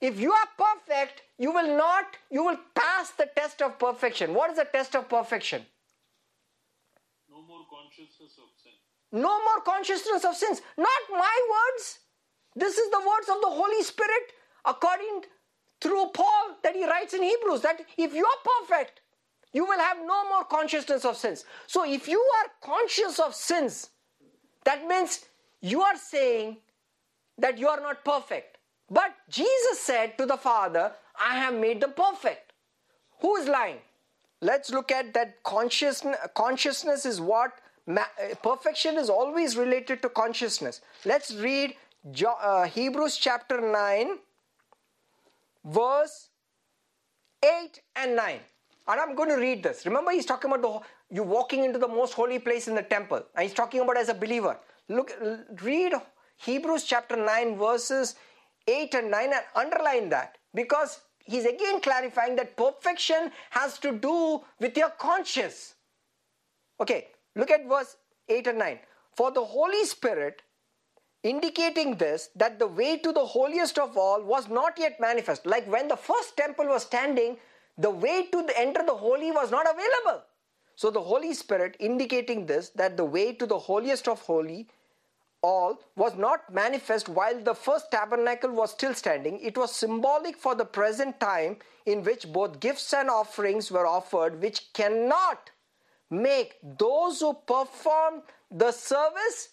If 0.00 0.20
you 0.20 0.32
are 0.32 0.48
perfect, 0.56 1.22
you 1.38 1.52
will 1.52 1.76
not, 1.76 2.04
you 2.30 2.44
will 2.44 2.58
pass 2.74 3.10
the 3.10 3.28
test 3.36 3.62
of 3.62 3.78
perfection. 3.78 4.34
What 4.34 4.50
is 4.50 4.56
the 4.56 4.64
test 4.64 4.94
of 4.94 5.08
perfection? 5.08 5.64
No 7.28 7.42
more 7.42 7.64
consciousness 7.68 8.38
of 8.38 8.48
sin. 8.62 8.72
No 9.12 9.44
more 9.44 9.60
consciousness 9.64 10.24
of 10.24 10.36
sins. 10.36 10.62
Not 10.76 11.02
my 11.10 11.40
words. 11.50 11.98
This 12.54 12.78
is 12.78 12.90
the 12.90 12.98
words 13.00 13.28
of 13.28 13.40
the 13.40 13.50
Holy 13.50 13.82
Spirit 13.82 14.32
according 14.64 15.24
through 15.80 16.06
Paul 16.14 16.56
that 16.62 16.76
he 16.76 16.84
writes 16.84 17.14
in 17.14 17.22
Hebrews 17.22 17.62
that 17.62 17.80
if 17.96 18.14
you 18.14 18.24
are 18.24 18.60
perfect, 18.60 19.00
you 19.52 19.64
will 19.64 19.78
have 19.78 19.98
no 19.98 20.28
more 20.28 20.44
consciousness 20.44 21.04
of 21.04 21.16
sins. 21.16 21.44
So 21.66 21.84
if 21.84 22.06
you 22.06 22.20
are 22.20 22.50
conscious 22.60 23.18
of 23.18 23.34
sins, 23.34 23.90
that 24.64 24.86
means 24.86 25.24
you 25.60 25.82
are 25.82 25.96
saying 25.96 26.58
that 27.38 27.58
you 27.58 27.68
are 27.68 27.80
not 27.80 28.04
perfect. 28.04 28.58
But 28.90 29.14
Jesus 29.28 29.80
said 29.80 30.16
to 30.18 30.26
the 30.26 30.36
Father, 30.36 30.92
I 31.20 31.36
have 31.36 31.54
made 31.54 31.80
them 31.80 31.92
perfect. 31.92 32.52
Who 33.20 33.36
is 33.36 33.48
lying? 33.48 33.78
Let's 34.40 34.70
look 34.70 34.90
at 34.92 35.12
that 35.14 35.42
consciousness. 35.42 36.16
Consciousness 36.34 37.04
is 37.04 37.20
what 37.20 37.52
perfection 38.42 38.96
is 38.96 39.10
always 39.10 39.56
related 39.56 40.00
to 40.02 40.08
consciousness. 40.08 40.80
Let's 41.04 41.34
read 41.34 41.74
uh, 42.26 42.64
Hebrews 42.64 43.16
chapter 43.16 43.60
9, 43.60 44.18
verse 45.64 46.28
8 47.42 47.80
and 47.96 48.16
9. 48.16 48.38
And 48.88 49.00
I'm 49.00 49.14
going 49.14 49.28
to 49.28 49.36
read 49.36 49.62
this. 49.62 49.84
Remember, 49.84 50.12
he's 50.12 50.24
talking 50.24 50.50
about 50.50 50.62
the, 50.62 51.14
you 51.14 51.22
walking 51.22 51.64
into 51.64 51.78
the 51.78 51.88
most 51.88 52.14
holy 52.14 52.38
place 52.38 52.68
in 52.68 52.74
the 52.74 52.82
temple. 52.82 53.22
And 53.34 53.42
he's 53.42 53.54
talking 53.54 53.80
about 53.80 53.98
as 53.98 54.08
a 54.08 54.14
believer. 54.14 54.56
Look, 54.88 55.12
read 55.62 55.92
Hebrews 56.36 56.84
chapter 56.84 57.16
9, 57.16 57.58
verses 57.58 58.14
8 58.66 58.94
and 58.94 59.10
9, 59.10 59.32
and 59.32 59.44
underline 59.54 60.08
that. 60.10 60.38
Because 60.54 61.00
he's 61.24 61.44
again 61.44 61.80
clarifying 61.80 62.36
that 62.36 62.56
perfection 62.56 63.30
has 63.50 63.78
to 63.80 63.92
do 63.92 64.40
with 64.60 64.76
your 64.76 64.90
conscience. 64.90 65.74
Okay, 66.80 67.08
look 67.36 67.50
at 67.50 67.68
verse 67.68 67.96
8 68.28 68.46
and 68.46 68.58
9. 68.58 68.78
For 69.14 69.30
the 69.30 69.44
Holy 69.44 69.84
Spirit, 69.84 70.42
indicating 71.22 71.96
this, 71.96 72.30
that 72.36 72.58
the 72.58 72.66
way 72.66 72.96
to 72.98 73.12
the 73.12 73.24
holiest 73.24 73.78
of 73.78 73.96
all 73.96 74.22
was 74.22 74.48
not 74.48 74.78
yet 74.78 75.00
manifest. 75.00 75.44
Like 75.44 75.70
when 75.70 75.88
the 75.88 75.96
first 75.96 76.36
temple 76.36 76.66
was 76.66 76.84
standing, 76.84 77.36
the 77.76 77.90
way 77.90 78.26
to 78.26 78.42
the, 78.42 78.58
enter 78.58 78.84
the 78.86 78.94
holy 78.94 79.32
was 79.32 79.50
not 79.50 79.66
available. 79.68 80.22
So 80.76 80.90
the 80.90 81.00
Holy 81.00 81.34
Spirit 81.34 81.76
indicating 81.80 82.46
this, 82.46 82.70
that 82.76 82.96
the 82.96 83.04
way 83.04 83.32
to 83.34 83.46
the 83.46 83.58
holiest 83.58 84.06
of 84.06 84.20
holy 84.20 84.68
all 85.42 85.78
was 85.96 86.16
not 86.16 86.52
manifest 86.52 87.08
while 87.08 87.40
the 87.40 87.54
first 87.54 87.90
tabernacle 87.90 88.50
was 88.50 88.72
still 88.72 88.94
standing. 88.94 89.38
It 89.40 89.56
was 89.56 89.74
symbolic 89.74 90.36
for 90.36 90.54
the 90.54 90.64
present 90.64 91.20
time 91.20 91.58
in 91.86 92.02
which 92.02 92.32
both 92.32 92.60
gifts 92.60 92.92
and 92.92 93.08
offerings 93.08 93.70
were 93.70 93.86
offered, 93.86 94.42
which 94.42 94.72
cannot 94.72 95.50
make 96.10 96.56
those 96.62 97.20
who 97.20 97.34
perform 97.46 98.22
the 98.50 98.72
service 98.72 99.50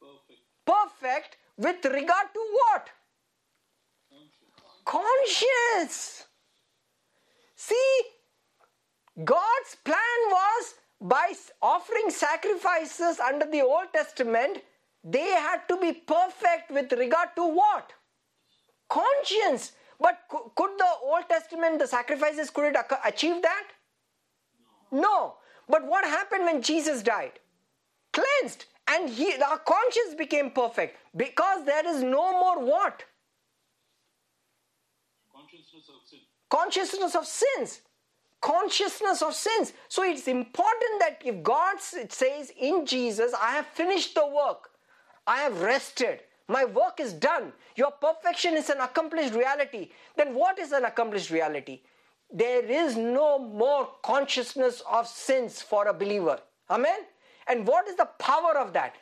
Perfect. 0.00 0.40
perfect 0.66 1.36
with 1.56 1.84
regard 1.84 2.26
to 2.34 2.40
what? 2.52 2.88
Conscience. 4.84 6.24
See, 7.54 8.00
God's 9.24 9.76
plan 9.84 10.20
was 10.30 10.74
by 11.00 11.32
offering 11.62 12.10
sacrifices 12.10 13.18
under 13.20 13.46
the 13.46 13.62
Old 13.62 13.92
Testament, 13.92 14.58
they 15.02 15.30
had 15.30 15.66
to 15.68 15.78
be 15.78 15.92
perfect 15.92 16.70
with 16.70 16.92
regard 16.92 17.30
to 17.36 17.46
what? 17.46 17.92
Conscience. 18.88 19.72
But 19.98 20.18
could 20.28 20.70
the 20.78 20.88
Old 21.02 21.28
Testament, 21.28 21.78
the 21.78 21.86
sacrifices, 21.86 22.50
could 22.50 22.74
it 22.74 22.76
achieve 23.04 23.42
that? 23.42 23.64
No. 24.92 25.36
But 25.68 25.86
what 25.86 26.04
happened 26.04 26.44
when 26.44 26.62
Jesus 26.62 27.02
died? 27.02 27.32
Cleansed. 28.12 28.66
And 28.88 29.08
he, 29.08 29.34
our 29.42 29.58
conscience 29.58 30.14
became 30.18 30.50
perfect 30.50 30.96
because 31.16 31.64
there 31.64 31.86
is 31.86 32.02
no 32.02 32.32
more 32.32 32.64
what? 32.64 33.04
Consciousness 35.32 35.88
of 35.88 36.08
sin. 36.08 36.18
Consciousness 36.50 37.14
of 37.14 37.26
sins 37.26 37.82
consciousness 38.40 39.22
of 39.22 39.34
sins. 39.34 39.72
So 39.88 40.02
it's 40.02 40.28
important 40.28 41.00
that 41.00 41.22
if 41.24 41.42
God 41.42 41.76
says 41.80 42.52
in 42.58 42.86
Jesus, 42.86 43.32
I 43.40 43.52
have 43.52 43.66
finished 43.66 44.14
the 44.14 44.26
work, 44.26 44.70
I 45.26 45.38
have 45.38 45.60
rested, 45.60 46.20
my 46.48 46.64
work 46.64 47.00
is 47.00 47.12
done, 47.12 47.52
your 47.76 47.92
perfection 47.92 48.54
is 48.54 48.70
an 48.70 48.80
accomplished 48.80 49.34
reality, 49.34 49.90
then 50.16 50.34
what 50.34 50.58
is 50.58 50.72
an 50.72 50.84
accomplished 50.84 51.30
reality? 51.30 51.82
There 52.32 52.64
is 52.64 52.96
no 52.96 53.38
more 53.38 53.88
consciousness 54.02 54.82
of 54.90 55.06
sins 55.06 55.60
for 55.60 55.88
a 55.88 55.94
believer. 55.94 56.40
Amen? 56.70 57.00
And 57.48 57.66
what 57.66 57.88
is 57.88 57.96
the 57.96 58.08
power 58.18 58.56
of 58.56 58.72
that? 58.72 58.94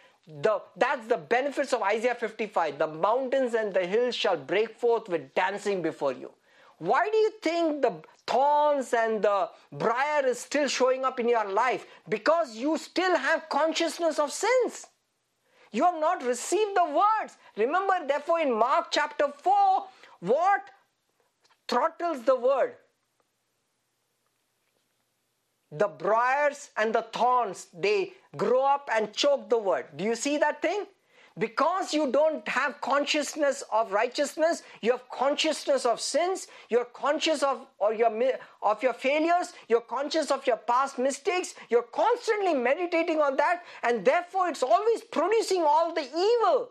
The, 0.43 0.61
that's 0.77 1.07
the 1.07 1.17
benefits 1.17 1.73
of 1.73 1.83
Isaiah 1.83 2.15
55. 2.15 2.79
The 2.79 2.87
mountains 2.87 3.55
and 3.55 3.73
the 3.73 3.87
hills 3.87 4.15
shall 4.15 4.37
break 4.37 4.79
forth 4.79 5.09
with 5.09 5.35
dancing 5.35 5.81
before 5.83 6.13
you. 6.13 6.31
Why 6.79 7.09
do 7.11 7.17
you 7.17 7.31
think 7.43 7.83
the 7.83 7.93
thorns 8.27 8.95
and 8.95 9.23
the 9.23 9.51
briar 9.73 10.27
is 10.27 10.39
still 10.39 10.69
showing 10.69 11.05
up 11.05 11.19
in 11.19 11.29
your 11.29 11.49
life? 11.51 11.87
Because 12.09 12.57
you 12.57 12.79
still 12.79 13.17
have 13.17 13.49
consciousness 13.49 14.19
of 14.19 14.33
sins. 14.33 14.87
You 15.73 15.85
have 15.85 16.01
not 16.01 16.25
received 16.25 16.77
the 16.77 16.85
words. 16.85 17.37
Remember, 17.57 17.95
therefore, 18.07 18.41
in 18.41 18.53
Mark 18.53 18.89
chapter 18.91 19.29
4, 19.29 19.87
what 20.21 20.63
throttles 21.69 22.23
the 22.23 22.37
word? 22.37 22.75
The 25.71 25.89
briars 25.89 26.71
and 26.77 26.95
the 26.95 27.03
thorns, 27.03 27.67
they 27.75 28.13
grow 28.37 28.65
up 28.65 28.89
and 28.91 29.13
choke 29.13 29.51
the 29.51 29.59
word. 29.59 29.87
Do 29.97 30.05
you 30.05 30.15
see 30.15 30.39
that 30.39 30.63
thing? 30.63 30.87
Because 31.39 31.95
you 31.95 32.11
don't 32.11 32.47
have 32.49 32.81
consciousness 32.81 33.63
of 33.73 33.93
righteousness 33.93 34.63
you 34.83 34.91
have 34.91 35.09
consciousness 35.11 35.85
of 35.87 36.01
sins 36.01 36.49
you're 36.69 36.87
conscious 36.87 37.43
of 37.43 37.67
or 37.79 37.95
your 37.95 38.11
of 38.63 38.83
your 38.83 38.93
failures 38.93 39.53
you're 39.69 39.81
conscious 39.81 40.31
of 40.31 40.47
your 40.47 40.57
past 40.57 40.99
mistakes 40.99 41.55
you're 41.69 41.91
constantly 41.93 42.55
meditating 42.55 43.21
on 43.21 43.37
that 43.37 43.63
and 43.83 44.05
therefore 44.05 44.49
it's 44.49 44.63
always 44.63 45.03
producing 45.03 45.63
all 45.63 45.95
the 45.95 46.03
evil 46.03 46.71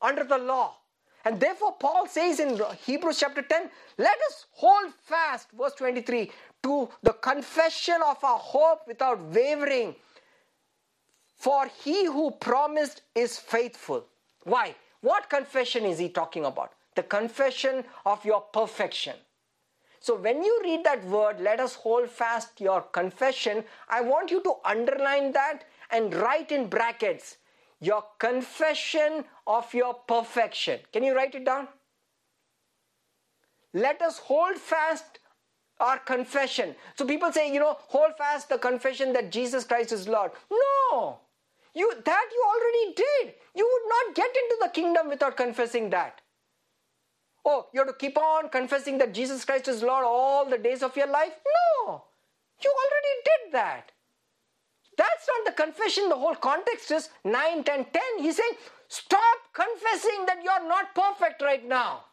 under 0.00 0.24
the 0.24 0.38
law. 0.38 0.76
And 1.24 1.38
therefore 1.38 1.76
paul 1.78 2.06
says 2.08 2.40
in 2.40 2.60
hebrews 2.84 3.20
chapter 3.20 3.42
10 3.42 3.70
let 3.98 4.18
us 4.28 4.46
hold 4.52 4.92
fast 5.02 5.48
verse 5.56 5.74
23 5.74 6.30
to 6.64 6.88
the 7.02 7.12
confession 7.12 8.00
of 8.04 8.22
our 8.24 8.38
hope 8.38 8.80
without 8.86 9.20
wavering 9.26 9.94
for 11.42 11.68
he 11.82 12.04
who 12.04 12.30
promised 12.30 13.02
is 13.16 13.36
faithful. 13.36 14.04
Why? 14.44 14.76
What 15.00 15.28
confession 15.28 15.84
is 15.84 15.98
he 15.98 16.08
talking 16.08 16.44
about? 16.44 16.70
The 16.94 17.02
confession 17.02 17.82
of 18.06 18.24
your 18.24 18.42
perfection. 18.42 19.16
So 19.98 20.14
when 20.14 20.44
you 20.44 20.60
read 20.62 20.84
that 20.84 21.04
word, 21.04 21.40
let 21.40 21.58
us 21.58 21.74
hold 21.74 22.08
fast 22.08 22.60
your 22.60 22.82
confession, 22.82 23.64
I 23.88 24.02
want 24.02 24.30
you 24.30 24.40
to 24.44 24.54
underline 24.64 25.32
that 25.32 25.64
and 25.90 26.14
write 26.14 26.52
in 26.52 26.68
brackets 26.68 27.38
your 27.80 28.04
confession 28.20 29.24
of 29.44 29.74
your 29.74 29.94
perfection. 29.94 30.78
Can 30.92 31.02
you 31.02 31.16
write 31.16 31.34
it 31.34 31.44
down? 31.44 31.66
Let 33.74 34.00
us 34.00 34.18
hold 34.18 34.58
fast 34.58 35.18
our 35.80 35.98
confession. 35.98 36.76
So 36.94 37.04
people 37.04 37.32
say, 37.32 37.52
you 37.52 37.58
know, 37.58 37.78
hold 37.88 38.16
fast 38.16 38.48
the 38.48 38.58
confession 38.58 39.12
that 39.14 39.32
Jesus 39.32 39.64
Christ 39.64 39.90
is 39.90 40.06
Lord. 40.06 40.30
No! 40.48 41.18
You 41.74 41.92
that 42.04 42.28
you 42.32 42.44
already 42.46 42.94
did. 42.94 43.34
You 43.54 43.68
would 43.70 43.88
not 43.88 44.14
get 44.14 44.28
into 44.28 44.56
the 44.62 44.68
kingdom 44.68 45.08
without 45.08 45.36
confessing 45.36 45.90
that. 45.90 46.20
Oh, 47.44 47.66
you 47.72 47.80
have 47.80 47.88
to 47.88 47.94
keep 47.94 48.16
on 48.16 48.48
confessing 48.50 48.98
that 48.98 49.14
Jesus 49.14 49.44
Christ 49.44 49.68
is 49.68 49.82
Lord 49.82 50.04
all 50.04 50.48
the 50.48 50.58
days 50.58 50.82
of 50.82 50.96
your 50.96 51.08
life? 51.08 51.32
No. 51.86 52.04
You 52.62 52.70
already 52.70 53.14
did 53.24 53.52
that. 53.54 53.90
That's 54.96 55.26
not 55.26 55.46
the 55.46 55.62
confession. 55.62 56.08
The 56.08 56.16
whole 56.16 56.34
context 56.34 56.90
is 56.90 57.08
9, 57.24 57.64
10, 57.64 57.86
10. 57.92 58.02
He's 58.18 58.36
saying, 58.36 58.52
stop 58.88 59.38
confessing 59.52 60.26
that 60.26 60.42
you're 60.44 60.68
not 60.68 60.94
perfect 60.94 61.42
right 61.42 61.66
now. 61.66 62.04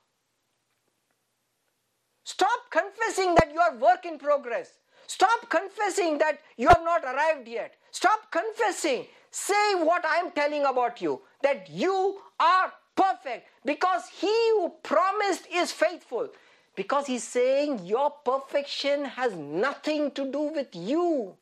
Stop 2.23 2.59
confessing 2.71 3.35
that 3.35 3.51
you 3.53 3.59
are 3.59 3.75
work 3.77 4.05
in 4.05 4.17
progress. 4.17 4.79
Stop 5.07 5.49
confessing 5.49 6.17
that 6.19 6.39
you 6.57 6.67
have 6.67 6.83
not 6.83 7.03
arrived 7.03 7.47
yet. 7.47 7.73
Stop 7.91 8.31
confessing 8.31 9.07
say 9.31 9.75
what 9.75 10.05
I 10.05 10.17
am 10.17 10.31
telling 10.31 10.65
about 10.65 11.01
you 11.01 11.21
that 11.41 11.69
you 11.69 12.19
are 12.39 12.73
perfect 12.95 13.47
because 13.65 14.03
he 14.09 14.35
who 14.51 14.73
promised 14.83 15.47
is 15.53 15.71
faithful. 15.71 16.29
Because 16.75 17.07
he's 17.07 17.23
saying 17.23 17.85
your 17.85 18.09
perfection 18.09 19.05
has 19.05 19.33
nothing 19.35 20.11
to 20.11 20.31
do 20.31 20.41
with 20.41 20.73
you. 20.73 21.35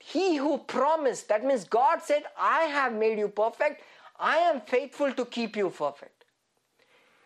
He 0.00 0.36
who 0.36 0.58
promised, 0.58 1.28
that 1.28 1.44
means 1.44 1.64
God 1.64 2.00
said, 2.02 2.24
I 2.38 2.62
have 2.64 2.92
made 2.94 3.18
you 3.18 3.28
perfect. 3.28 3.82
I 4.18 4.36
am 4.38 4.60
faithful 4.60 5.12
to 5.12 5.24
keep 5.24 5.56
you 5.56 5.70
perfect. 5.70 6.24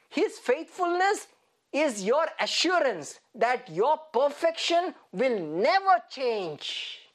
His 0.09 0.39
faithfulness 0.39 1.27
is 1.73 2.05
your 2.05 2.27
assurance 2.41 3.21
that 3.35 3.69
your 3.71 3.99
perfection 4.13 4.95
will 5.13 5.39
never 5.39 6.03
change. 6.11 7.06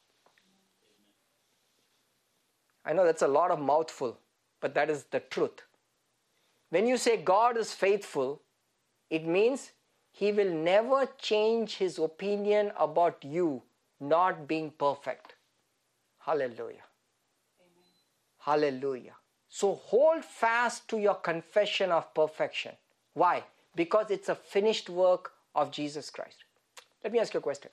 I 2.84 2.92
know 2.92 3.04
that's 3.04 3.22
a 3.22 3.28
lot 3.28 3.50
of 3.50 3.60
mouthful, 3.60 4.18
but 4.60 4.74
that 4.74 4.90
is 4.90 5.04
the 5.04 5.20
truth. 5.20 5.62
When 6.70 6.86
you 6.86 6.96
say 6.96 7.16
God 7.16 7.56
is 7.56 7.72
faithful, 7.72 8.40
it 9.10 9.26
means 9.26 9.72
He 10.10 10.32
will 10.32 10.52
never 10.52 11.06
change 11.18 11.76
His 11.76 11.98
opinion 11.98 12.72
about 12.78 13.24
you 13.24 13.62
not 14.00 14.48
being 14.48 14.70
perfect. 14.70 15.34
Hallelujah. 16.18 16.86
Amen. 17.60 17.90
Hallelujah. 18.38 19.14
So 19.48 19.74
hold 19.74 20.24
fast 20.24 20.88
to 20.88 20.98
your 20.98 21.14
confession 21.14 21.92
of 21.92 22.12
perfection. 22.14 22.72
Why? 23.14 23.44
Because 23.76 24.10
it's 24.10 24.28
a 24.28 24.34
finished 24.34 24.88
work 24.88 25.32
of 25.54 25.70
Jesus 25.70 26.10
Christ. 26.10 26.44
Let 27.04 27.12
me 27.12 27.18
ask 27.18 27.34
you 27.34 27.38
a 27.38 27.42
question. 27.42 27.70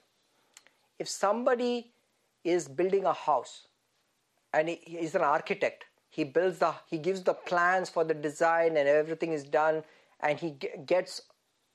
If 0.97 1.07
somebody 1.07 1.91
is 2.43 2.67
building 2.67 3.05
a 3.05 3.13
house 3.13 3.67
and 4.53 4.69
he 4.69 4.79
he 4.83 4.97
is 4.97 5.15
an 5.15 5.21
architect, 5.21 5.85
he 6.09 6.23
builds 6.23 6.59
the 6.59 6.73
he 6.87 6.97
gives 6.97 7.23
the 7.23 7.33
plans 7.33 7.89
for 7.89 8.03
the 8.03 8.13
design 8.13 8.77
and 8.77 8.87
everything 8.87 9.33
is 9.33 9.43
done 9.43 9.83
and 10.21 10.39
he 10.39 10.51
ge- 10.51 10.85
gets 10.85 11.21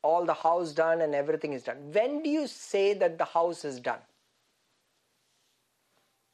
all 0.02 0.24
the 0.26 0.34
house 0.34 0.72
done 0.72 1.00
and 1.00 1.14
everything 1.14 1.52
is 1.52 1.62
done. 1.64 1.78
When 1.92 2.22
do 2.22 2.30
you 2.30 2.46
say 2.46 2.94
that 2.94 3.18
the 3.18 3.24
house 3.24 3.64
is 3.64 3.80
done? 3.80 4.00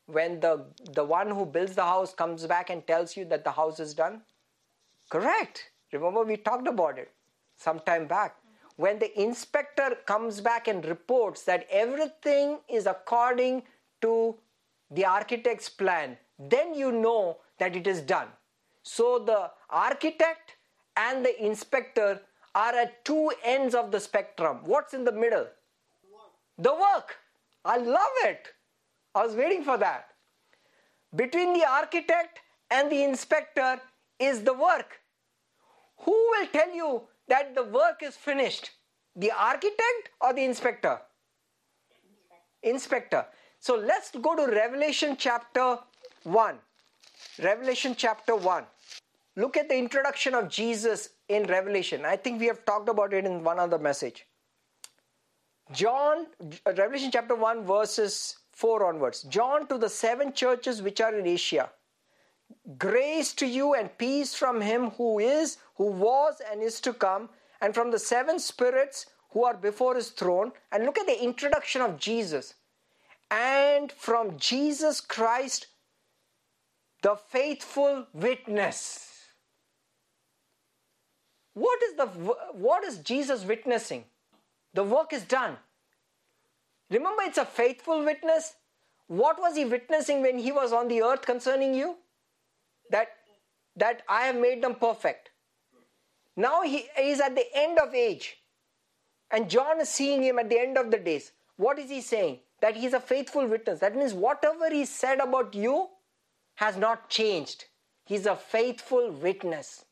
When 0.06 0.40
the 0.40 0.66
the 0.92 1.04
one 1.04 1.30
who 1.30 1.46
builds 1.46 1.74
the 1.76 1.84
house 1.84 2.14
comes 2.14 2.46
back 2.46 2.70
and 2.70 2.86
tells 2.86 3.16
you 3.16 3.24
that 3.26 3.44
the 3.44 3.52
house 3.52 3.80
is 3.80 3.94
done? 3.94 4.22
Correct. 5.10 5.70
Remember 5.92 6.24
we 6.24 6.36
talked 6.36 6.68
about 6.68 6.98
it 6.98 7.12
some 7.56 7.80
time 7.80 8.06
back. 8.06 8.36
When 8.76 8.98
the 8.98 9.20
inspector 9.20 9.96
comes 10.06 10.40
back 10.40 10.66
and 10.66 10.84
reports 10.84 11.42
that 11.44 11.66
everything 11.70 12.60
is 12.68 12.86
according 12.86 13.64
to 14.00 14.36
the 14.90 15.04
architect's 15.04 15.68
plan, 15.68 16.16
then 16.48 16.74
you 16.74 16.90
know 16.90 17.38
that 17.58 17.76
it 17.76 17.86
is 17.86 18.00
done. 18.00 18.28
So 18.82 19.18
the 19.18 19.50
architect 19.68 20.56
and 20.96 21.24
the 21.24 21.44
inspector 21.44 22.20
are 22.54 22.74
at 22.74 23.04
two 23.04 23.30
ends 23.44 23.74
of 23.74 23.92
the 23.92 24.00
spectrum. 24.00 24.60
What's 24.64 24.94
in 24.94 25.04
the 25.04 25.12
middle? 25.12 25.46
The 26.58 26.72
work. 26.72 27.16
I 27.64 27.76
love 27.76 28.16
it. 28.24 28.48
I 29.14 29.24
was 29.24 29.34
waiting 29.34 29.64
for 29.64 29.76
that. 29.78 30.08
Between 31.14 31.52
the 31.52 31.64
architect 31.68 32.40
and 32.70 32.90
the 32.90 33.02
inspector 33.02 33.80
is 34.18 34.42
the 34.42 34.54
work. 34.54 35.00
Who 36.00 36.12
will 36.12 36.46
tell 36.46 36.72
you 36.74 37.02
that 37.28 37.54
the 37.54 37.64
work 37.64 38.02
is 38.02 38.16
finished? 38.16 38.70
The 39.16 39.32
architect 39.32 40.10
or 40.20 40.32
the 40.32 40.44
inspector? 40.44 41.00
Inspector. 42.62 43.26
So 43.58 43.76
let's 43.76 44.10
go 44.10 44.34
to 44.36 44.50
Revelation 44.52 45.16
chapter 45.18 45.78
1. 46.24 46.58
Revelation 47.42 47.94
chapter 47.96 48.36
1. 48.36 48.64
Look 49.36 49.56
at 49.56 49.68
the 49.68 49.78
introduction 49.78 50.34
of 50.34 50.48
Jesus 50.48 51.10
in 51.28 51.44
Revelation. 51.44 52.04
I 52.04 52.16
think 52.16 52.40
we 52.40 52.46
have 52.46 52.64
talked 52.64 52.88
about 52.88 53.14
it 53.14 53.24
in 53.24 53.44
one 53.44 53.58
other 53.58 53.78
message. 53.78 54.26
John, 55.72 56.26
uh, 56.66 56.72
Revelation 56.76 57.10
chapter 57.12 57.34
1, 57.34 57.64
verses 57.64 58.36
4 58.52 58.86
onwards. 58.86 59.22
John 59.22 59.68
to 59.68 59.78
the 59.78 59.88
seven 59.88 60.32
churches 60.32 60.82
which 60.82 61.00
are 61.00 61.14
in 61.14 61.26
Asia. 61.26 61.70
Grace 62.76 63.32
to 63.34 63.46
you 63.46 63.74
and 63.74 63.96
peace 63.96 64.34
from 64.34 64.60
him 64.60 64.90
who 64.90 65.20
is, 65.20 65.58
who 65.76 65.86
was, 65.86 66.42
and 66.50 66.62
is 66.62 66.80
to 66.80 66.92
come, 66.92 67.28
and 67.60 67.74
from 67.74 67.92
the 67.92 67.98
seven 67.98 68.38
spirits 68.40 69.06
who 69.30 69.44
are 69.44 69.56
before 69.56 69.94
his 69.94 70.10
throne. 70.10 70.50
And 70.72 70.84
look 70.84 70.98
at 70.98 71.06
the 71.06 71.22
introduction 71.22 71.80
of 71.80 71.98
Jesus. 71.98 72.54
And 73.30 73.92
from 73.92 74.36
Jesus 74.38 75.00
Christ, 75.00 75.68
the 77.02 77.16
faithful 77.16 78.06
witness. 78.12 79.06
What 81.54 81.82
is 81.82 81.96
the 81.96 82.06
what 82.06 82.84
is 82.84 82.98
Jesus 82.98 83.44
witnessing? 83.44 84.04
The 84.74 84.84
work 84.84 85.12
is 85.12 85.22
done. 85.24 85.56
Remember, 86.90 87.22
it's 87.22 87.38
a 87.38 87.44
faithful 87.44 88.04
witness. 88.04 88.54
What 89.06 89.40
was 89.40 89.56
he 89.56 89.64
witnessing 89.64 90.22
when 90.22 90.38
he 90.38 90.52
was 90.52 90.72
on 90.72 90.88
the 90.88 91.02
earth 91.02 91.22
concerning 91.22 91.74
you? 91.74 91.96
That 92.90 93.08
that 93.76 94.02
I 94.08 94.22
have 94.22 94.36
made 94.36 94.62
them 94.62 94.74
perfect. 94.74 95.30
Now 96.36 96.62
he 96.62 96.86
is 96.98 97.20
at 97.20 97.34
the 97.34 97.46
end 97.54 97.78
of 97.78 97.94
age. 97.94 98.36
And 99.30 99.48
John 99.48 99.80
is 99.80 99.88
seeing 99.88 100.22
him 100.22 100.38
at 100.38 100.48
the 100.50 100.58
end 100.58 100.76
of 100.76 100.90
the 100.90 100.98
days. 100.98 101.32
What 101.56 101.78
is 101.78 101.90
he 101.90 102.00
saying? 102.00 102.40
That 102.60 102.76
he's 102.76 102.92
a 102.92 103.00
faithful 103.00 103.46
witness. 103.46 103.80
That 103.80 103.96
means 103.96 104.12
whatever 104.12 104.70
he 104.70 104.84
said 104.84 105.20
about 105.20 105.54
you 105.54 105.88
has 106.60 106.76
not 106.76 107.08
changed. 107.08 107.64
He's 108.04 108.26
a 108.26 108.36
faithful 108.36 109.10
witness. 109.10 109.86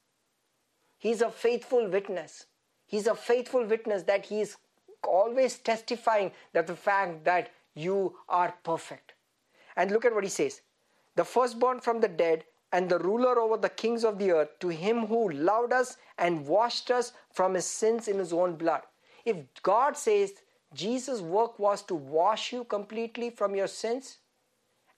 He's 0.98 1.22
a 1.22 1.30
faithful 1.30 1.88
witness. 1.88 2.44
He's 2.86 3.06
a 3.06 3.14
faithful 3.14 3.64
witness 3.64 4.02
that 4.02 4.26
he 4.26 4.42
is 4.42 4.56
always 5.02 5.56
testifying 5.56 6.30
that 6.52 6.66
the 6.66 6.76
fact 6.76 7.24
that 7.24 7.52
you 7.74 8.16
are 8.28 8.54
perfect. 8.64 9.14
And 9.76 9.90
look 9.90 10.04
at 10.04 10.14
what 10.14 10.24
he 10.24 10.30
says 10.30 10.60
the 11.16 11.24
firstborn 11.24 11.80
from 11.80 12.00
the 12.00 12.08
dead 12.08 12.44
and 12.70 12.90
the 12.90 12.98
ruler 12.98 13.38
over 13.38 13.56
the 13.56 13.70
kings 13.70 14.04
of 14.04 14.18
the 14.18 14.30
earth, 14.32 14.58
to 14.60 14.68
him 14.68 15.06
who 15.06 15.30
loved 15.30 15.72
us 15.72 15.96
and 16.18 16.46
washed 16.46 16.90
us 16.90 17.14
from 17.32 17.54
his 17.54 17.64
sins 17.64 18.08
in 18.08 18.18
his 18.18 18.34
own 18.34 18.56
blood. 18.56 18.82
If 19.24 19.36
God 19.62 19.96
says 19.96 20.32
Jesus' 20.74 21.22
work 21.22 21.58
was 21.58 21.80
to 21.84 21.94
wash 21.94 22.52
you 22.52 22.64
completely 22.64 23.30
from 23.30 23.54
your 23.54 23.68
sins, 23.68 24.18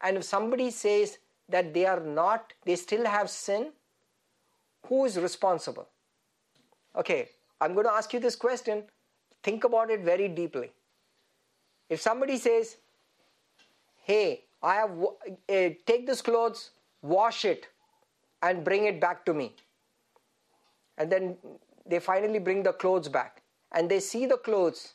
and 0.01 0.17
if 0.17 0.25
somebody 0.25 0.73
says 0.73 1.19
that 1.51 1.73
they 1.75 1.87
are 1.87 2.01
not, 2.01 2.53
they 2.65 2.77
still 2.77 3.07
have 3.07 3.31
sin, 3.31 3.73
who 4.87 5.05
is 5.05 5.19
responsible? 5.19 5.89
Okay, 6.97 7.29
I'm 7.61 7.75
going 7.75 7.87
to 7.87 7.93
ask 7.93 8.13
you 8.13 8.21
this 8.21 8.37
question. 8.37 8.85
Think 9.43 9.65
about 9.65 9.91
it 9.91 10.01
very 10.01 10.29
deeply. 10.29 10.71
If 11.89 12.01
somebody 12.01 12.37
says, 12.37 12.77
Hey, 14.03 14.45
I 14.63 14.75
have 14.75 14.91
uh, 14.91 15.71
take 15.87 16.07
this 16.07 16.23
clothes, 16.23 16.71
wash 17.03 17.45
it, 17.45 17.69
and 18.43 18.65
bring 18.65 18.85
it 18.87 19.01
back 19.01 19.25
to 19.27 19.35
me. 19.35 19.55
And 20.99 21.11
then 21.11 21.37
they 21.87 21.99
finally 21.99 22.39
bring 22.39 22.63
the 22.63 22.73
clothes 22.73 23.09
back, 23.09 23.43
and 23.73 23.91
they 23.91 24.01
see 24.01 24.27
the 24.27 24.37
clothes, 24.37 24.95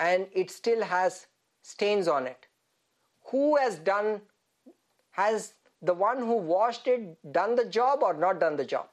and 0.00 0.26
it 0.32 0.50
still 0.50 0.82
has 0.82 1.26
stains 1.62 2.08
on 2.08 2.26
it. 2.26 2.46
Who 3.26 3.56
has 3.56 3.78
done, 3.78 4.20
has 5.12 5.54
the 5.82 5.94
one 5.94 6.18
who 6.18 6.36
washed 6.36 6.86
it 6.86 7.32
done 7.32 7.54
the 7.56 7.64
job 7.64 8.02
or 8.02 8.14
not 8.14 8.38
done 8.40 8.56
the 8.56 8.64
job? 8.64 8.86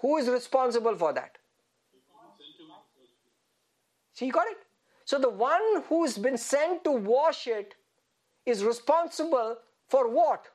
Who 0.00 0.18
is 0.18 0.28
responsible 0.28 0.94
for 0.96 1.12
that? 1.14 1.38
See, 4.12 4.26
you 4.26 4.32
got 4.32 4.46
it? 4.46 4.58
So 5.04 5.18
the 5.18 5.30
one 5.30 5.82
who's 5.88 6.18
been 6.18 6.36
sent 6.36 6.84
to 6.84 6.90
wash 6.90 7.46
it 7.46 7.74
is 8.44 8.64
responsible 8.64 9.56
for 9.88 10.08
what? 10.08 10.46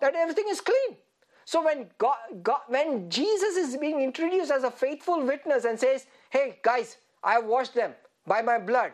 That 0.00 0.14
everything 0.14 0.44
is 0.48 0.60
clean. 0.60 0.96
So 1.44 1.64
when 1.64 1.88
God, 1.96 2.16
God, 2.42 2.60
when 2.68 3.08
Jesus 3.08 3.56
is 3.56 3.76
being 3.76 4.00
introduced 4.00 4.50
as 4.50 4.64
a 4.64 4.70
faithful 4.70 5.24
witness 5.24 5.64
and 5.64 5.78
says, 5.78 6.06
"Hey 6.28 6.58
guys, 6.62 6.98
I 7.22 7.38
washed 7.38 7.74
them 7.74 7.94
by 8.26 8.42
my 8.42 8.58
blood," 8.58 8.92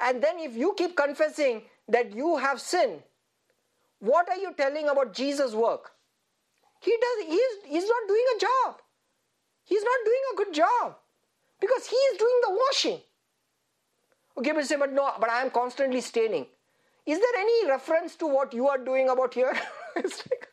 and 0.00 0.22
then 0.22 0.38
if 0.38 0.56
you 0.56 0.74
keep 0.76 0.96
confessing 0.96 1.62
that 1.88 2.14
you 2.14 2.36
have 2.36 2.60
sinned, 2.60 3.02
what 4.00 4.28
are 4.28 4.36
you 4.36 4.52
telling 4.56 4.88
about 4.88 5.12
Jesus' 5.12 5.54
work? 5.54 5.92
He 6.80 6.92
does. 6.92 7.26
He's 7.26 7.72
he's 7.72 7.88
not 7.88 8.06
doing 8.06 8.24
a 8.36 8.40
job. 8.40 8.80
He's 9.64 9.82
not 9.82 9.98
doing 10.04 10.20
a 10.32 10.36
good 10.36 10.54
job 10.54 10.96
because 11.60 11.86
he 11.86 11.96
is 11.96 12.18
doing 12.18 12.40
the 12.46 12.50
washing. 12.52 13.00
Okay, 14.38 14.52
but 14.52 14.64
say, 14.66 14.76
but 14.76 14.92
no, 14.92 15.12
but 15.18 15.28
I 15.28 15.42
am 15.42 15.50
constantly 15.50 16.00
staining. 16.00 16.46
Is 17.04 17.18
there 17.18 17.40
any 17.40 17.68
reference 17.68 18.14
to 18.16 18.26
what 18.26 18.52
you 18.52 18.68
are 18.68 18.78
doing 18.78 19.08
about 19.08 19.34
here? 19.34 19.52
like 19.96 20.48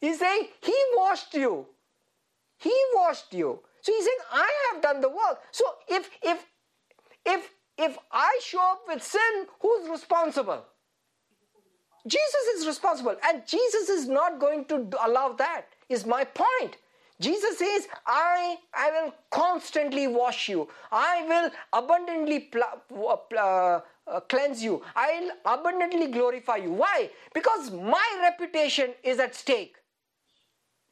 He's 0.00 0.18
saying 0.18 0.48
he 0.62 0.74
washed 0.94 1.34
you. 1.34 1.66
He 2.56 2.74
washed 2.94 3.34
you. 3.34 3.60
So 3.80 3.92
he's 3.92 4.04
saying, 4.04 4.18
I 4.32 4.50
have 4.72 4.82
done 4.82 5.00
the 5.00 5.08
work. 5.08 5.40
So 5.50 5.64
if 5.88 6.10
if 6.22 6.46
if 7.24 7.50
if 7.76 7.98
I 8.10 8.40
show 8.42 8.60
up 8.60 8.82
with 8.88 9.02
sin, 9.02 9.46
who's 9.60 9.88
responsible? 9.88 10.64
Jesus 12.06 12.44
is 12.56 12.66
responsible, 12.66 13.16
and 13.24 13.46
Jesus 13.46 13.88
is 13.88 14.08
not 14.08 14.40
going 14.40 14.64
to 14.66 14.88
allow 15.04 15.32
that. 15.34 15.66
Is 15.88 16.04
my 16.04 16.24
point. 16.24 16.76
Jesus 17.20 17.58
says, 17.58 17.88
I, 18.06 18.58
I 18.72 18.90
will 18.90 19.14
constantly 19.30 20.06
wash 20.06 20.48
you. 20.48 20.68
I 20.92 21.24
will 21.26 21.50
abundantly 21.72 22.40
pl- 22.40 22.62
uh, 23.36 23.80
uh, 24.06 24.20
cleanse 24.28 24.62
you. 24.62 24.82
I'll 24.94 25.30
abundantly 25.44 26.06
glorify 26.08 26.56
you. 26.56 26.72
Why? 26.72 27.10
Because 27.34 27.72
my 27.72 28.06
reputation 28.22 28.90
is 29.02 29.18
at 29.18 29.34
stake. 29.34 29.76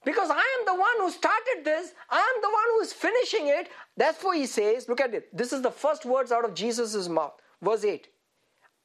Because 0.07 0.31
I 0.31 0.39
am 0.61 0.67
the 0.67 0.75
one 0.81 0.99
who 1.01 1.11
started 1.11 1.65
this, 1.65 1.93
I 2.11 2.21
am 2.21 2.43
the 2.43 2.49
one 2.49 2.65
who 2.75 2.81
is 2.83 2.95
finishing 2.95 3.49
it. 3.49 3.69
Therefore, 3.97 4.35
he 4.35 4.47
says, 4.47 4.89
look 4.89 5.03
at 5.03 5.15
it. 5.15 5.37
This 5.37 5.53
is 5.53 5.63
the 5.63 5.73
first 5.73 6.07
words 6.07 6.33
out 6.33 6.47
of 6.47 6.55
Jesus' 6.55 7.09
mouth. 7.09 7.35
Verse 7.63 7.85
8. 7.85 8.09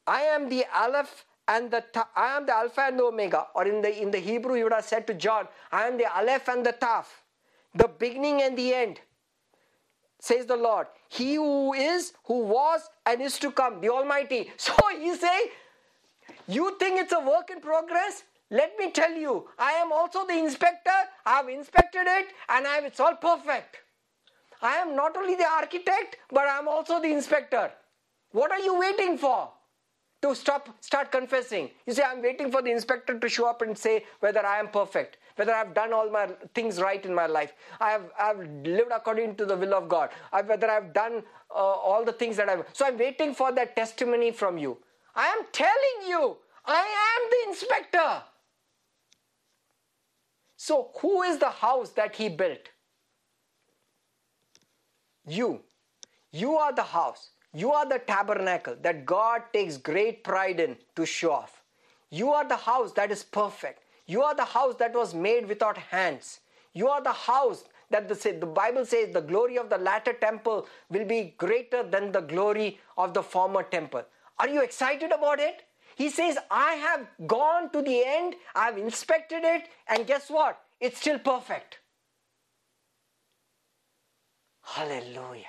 I 0.08 0.24
am 0.24 0.50
the 0.50 0.66
Aleph 0.76 1.26
and 1.48 1.72
the 1.72 1.84
ta- 1.94 2.10
I 2.16 2.38
am 2.38 2.48
the 2.48 2.56
Alpha 2.56 2.82
and 2.82 3.00
the 3.00 3.04
Omega. 3.04 3.48
Or 3.56 3.68
in 3.68 3.82
the 3.84 4.02
in 4.02 4.12
the 4.12 4.20
Hebrew, 4.20 4.56
he 4.56 4.64
would 4.64 4.74
have 4.74 4.86
said 4.86 5.08
to 5.08 5.14
John, 5.14 5.48
I 5.72 5.88
am 5.88 5.98
the 5.98 6.08
Aleph 6.18 6.48
and 6.50 6.66
the 6.66 6.74
Taf, 6.74 7.06
the 7.76 7.88
beginning 7.88 8.42
and 8.42 8.58
the 8.58 8.74
end. 8.74 9.00
says 10.20 10.46
the 10.48 10.58
Lord. 10.58 10.88
He 11.10 11.36
who 11.36 11.74
is, 11.74 12.14
who 12.26 12.40
was, 12.46 12.90
and 13.06 13.22
is 13.22 13.40
to 13.40 13.52
come, 13.52 13.82
the 13.82 13.90
Almighty. 13.90 14.52
So 14.58 14.74
he's 14.98 15.20
saying, 15.20 15.48
You 16.48 16.78
think 16.80 17.00
it's 17.02 17.14
a 17.14 17.20
work 17.20 17.50
in 17.52 17.62
progress? 17.62 18.24
Let 18.52 18.78
me 18.78 18.92
tell 18.92 19.14
you, 19.14 19.48
I 19.58 19.72
am 19.72 19.94
also 19.94 20.28
the 20.28 20.38
inspector. 20.38 20.92
I 21.26 21.38
have 21.38 21.48
inspected 21.48 22.04
it 22.06 22.28
and 22.50 22.68
I 22.68 22.76
have, 22.76 22.84
it's 22.84 23.00
all 23.00 23.16
perfect. 23.16 23.78
I 24.62 24.76
am 24.76 24.94
not 24.96 25.16
only 25.16 25.36
the 25.36 25.48
architect, 25.48 26.18
but 26.30 26.46
I 26.46 26.58
am 26.60 26.68
also 26.68 27.02
the 27.02 27.12
inspector. 27.12 27.72
What 28.34 28.52
are 28.52 28.60
you 28.60 28.78
waiting 28.78 29.18
for? 29.18 29.50
To 30.22 30.36
stop, 30.36 30.70
start 30.82 31.12
confessing. 31.12 31.72
You 31.88 31.94
say, 31.94 32.04
I'm 32.04 32.22
waiting 32.22 32.52
for 32.52 32.62
the 32.62 32.70
inspector 32.72 33.18
to 33.18 33.30
show 33.30 33.48
up 33.48 33.64
and 33.64 33.76
say 33.76 34.06
whether 34.20 34.46
I 34.46 34.60
am 34.60 34.68
perfect, 34.68 35.18
whether 35.36 35.52
I've 35.52 35.74
done 35.74 35.94
all 35.94 36.12
my 36.12 36.28
things 36.54 36.80
right 36.80 37.04
in 37.04 37.16
my 37.16 37.26
life, 37.26 37.54
I 37.80 37.90
have, 37.90 38.04
I've 38.20 38.38
lived 38.64 38.92
according 38.94 39.36
to 39.38 39.46
the 39.48 39.58
will 39.58 39.74
of 39.74 39.90
God, 39.90 40.12
I, 40.32 40.44
whether 40.44 40.70
I've 40.70 40.94
done 40.94 41.24
uh, 41.50 41.54
all 41.56 42.06
the 42.06 42.14
things 42.14 42.38
that 42.38 42.50
I've. 42.50 42.66
So 42.74 42.86
I'm 42.86 43.00
waiting 43.00 43.34
for 43.34 43.52
that 43.54 43.76
testimony 43.76 44.32
from 44.32 44.60
you. 44.60 44.78
I 45.16 45.26
am 45.26 45.46
telling 45.52 46.08
you, 46.08 46.38
I 46.68 46.86
am 47.16 47.30
the 47.32 47.50
inspector. 47.50 48.22
So, 50.64 50.92
who 51.00 51.24
is 51.24 51.40
the 51.40 51.50
house 51.50 51.90
that 51.94 52.16
he 52.16 52.30
built? 52.30 52.70
You. 55.28 55.62
You 56.32 56.56
are 56.56 56.72
the 56.72 56.84
house. 56.84 57.32
You 57.52 57.72
are 57.72 57.90
the 57.90 57.98
tabernacle 57.98 58.76
that 58.84 59.04
God 59.08 59.42
takes 59.54 59.78
great 59.78 60.24
pride 60.24 60.60
in 60.60 60.78
to 60.96 61.04
show 61.04 61.32
off. 61.32 61.64
You 62.12 62.30
are 62.30 62.48
the 62.48 62.58
house 62.58 62.92
that 62.92 63.10
is 63.10 63.24
perfect. 63.24 63.82
You 64.06 64.22
are 64.22 64.36
the 64.36 64.46
house 64.46 64.76
that 64.76 64.94
was 64.94 65.16
made 65.16 65.48
without 65.48 65.80
hands. 65.80 66.42
You 66.74 66.90
are 66.90 67.02
the 67.02 67.12
house 67.12 67.64
that 67.90 68.08
the, 68.08 68.14
the 68.40 68.46
Bible 68.46 68.86
says 68.86 69.12
the 69.12 69.22
glory 69.22 69.58
of 69.58 69.72
the 69.72 69.80
latter 69.80 70.14
temple 70.14 70.68
will 70.92 71.06
be 71.06 71.34
greater 71.40 71.82
than 71.82 72.12
the 72.12 72.22
glory 72.22 72.80
of 73.00 73.16
the 73.16 73.24
former 73.24 73.64
temple. 73.64 74.04
Are 74.38 74.48
you 74.48 74.62
excited 74.62 75.12
about 75.12 75.40
it? 75.40 75.64
He 75.96 76.10
says, 76.10 76.38
I 76.50 76.74
have 76.74 77.08
gone 77.28 77.72
to 77.72 77.82
the 77.82 78.04
end, 78.06 78.36
I've 78.56 78.78
inspected 78.78 79.44
it, 79.44 79.68
and 79.88 80.08
guess 80.08 80.30
what? 80.30 80.60
It's 80.80 81.00
still 81.00 81.20
perfect. 81.20 81.80
Hallelujah. 84.64 85.46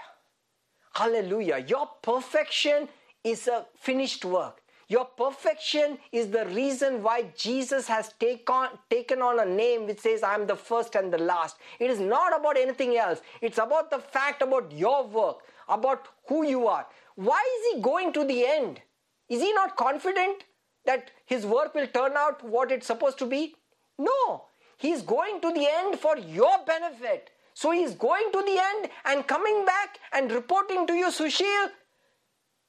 Hallelujah. 0.94 1.64
Your 1.66 1.88
perfection 2.02 2.88
is 3.24 3.48
a 3.48 3.66
finished 3.76 4.24
work. 4.24 4.62
Your 4.88 5.06
perfection 5.06 5.96
is 6.10 6.28
the 6.28 6.44
reason 6.46 7.02
why 7.02 7.32
Jesus 7.34 7.88
has 7.88 8.12
take 8.20 8.50
on, 8.50 8.68
taken 8.90 9.22
on 9.22 9.40
a 9.40 9.46
name 9.46 9.86
which 9.86 10.00
says, 10.00 10.22
I'm 10.22 10.46
the 10.46 10.56
first 10.56 10.96
and 10.96 11.10
the 11.10 11.18
last. 11.18 11.56
It 11.80 11.90
is 11.90 11.98
not 11.98 12.38
about 12.38 12.58
anything 12.58 12.98
else. 12.98 13.22
It's 13.40 13.56
about 13.56 13.90
the 13.90 14.00
fact 14.00 14.42
about 14.42 14.70
your 14.70 15.06
work, 15.06 15.38
about 15.66 16.08
who 16.26 16.44
you 16.44 16.66
are. 16.68 16.86
Why 17.14 17.42
is 17.58 17.74
he 17.74 17.80
going 17.80 18.12
to 18.12 18.24
the 18.24 18.44
end? 18.46 18.82
Is 19.28 19.40
he 19.40 19.52
not 19.52 19.76
confident 19.76 20.44
that 20.84 21.10
his 21.26 21.46
work 21.46 21.74
will 21.74 21.86
turn 21.86 22.12
out 22.16 22.42
what 22.44 22.72
it's 22.72 22.86
supposed 22.86 23.18
to 23.18 23.26
be? 23.26 23.54
No. 23.98 24.44
He's 24.78 25.02
going 25.02 25.40
to 25.40 25.52
the 25.52 25.68
end 25.70 25.98
for 25.98 26.18
your 26.18 26.58
benefit. 26.66 27.30
So 27.54 27.70
he's 27.70 27.94
going 27.94 28.32
to 28.32 28.42
the 28.42 28.58
end 28.58 28.90
and 29.04 29.26
coming 29.26 29.64
back 29.64 29.98
and 30.12 30.30
reporting 30.32 30.86
to 30.86 30.94
you, 30.94 31.06
Sushil, 31.06 31.68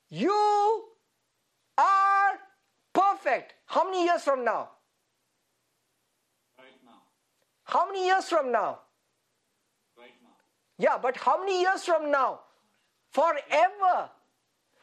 you 0.10 0.84
are 1.78 2.40
perfect. 2.94 3.54
How 3.66 3.86
many 3.86 4.04
years 4.04 4.22
from 4.22 4.46
now? 4.46 4.70
Right 6.60 6.68
now. 6.86 7.02
How 7.64 7.88
many 7.88 8.06
years 8.06 8.26
from 8.26 8.52
now? 8.52 8.82
Right 9.98 10.12
now. 10.22 10.36
Yeah, 10.78 10.98
but 11.02 11.18
how 11.18 11.40
many 11.40 11.62
years 11.62 11.84
from 11.84 12.12
now? 12.12 12.42
Forever. 13.10 14.10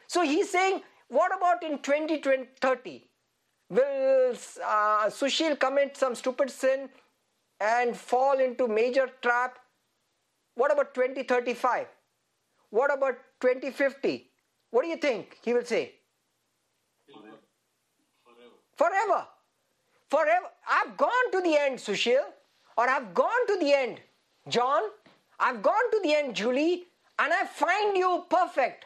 So 0.07 0.23
he's 0.23 0.49
saying, 0.49 0.81
what 1.11 1.35
about 1.35 1.61
in 1.61 1.77
2030? 1.79 3.03
Will 3.69 4.33
uh, 4.65 5.05
Sushil 5.07 5.59
commit 5.59 5.97
some 5.97 6.15
stupid 6.15 6.49
sin 6.49 6.89
and 7.59 7.95
fall 7.95 8.39
into 8.39 8.67
major 8.67 9.09
trap? 9.21 9.59
What 10.55 10.71
about 10.71 10.93
2035? 10.93 11.87
What 12.69 12.93
about 12.93 13.17
2050? 13.41 14.29
What 14.69 14.83
do 14.83 14.87
you 14.87 14.95
think 14.95 15.37
he 15.43 15.53
will 15.53 15.65
say? 15.65 15.95
Forever. 17.13 17.37
Forever. 18.23 18.53
Forever. 18.77 19.27
Forever. 20.09 20.45
I've 20.69 20.95
gone 20.95 21.31
to 21.33 21.41
the 21.41 21.57
end, 21.57 21.77
Sushil. 21.77 22.23
Or 22.77 22.89
I've 22.89 23.13
gone 23.13 23.47
to 23.47 23.57
the 23.59 23.73
end, 23.73 23.99
John. 24.47 24.81
I've 25.39 25.61
gone 25.61 25.91
to 25.91 25.99
the 26.03 26.15
end, 26.15 26.35
Julie. 26.35 26.85
And 27.19 27.33
I 27.33 27.45
find 27.45 27.97
you 27.97 28.23
perfect. 28.29 28.85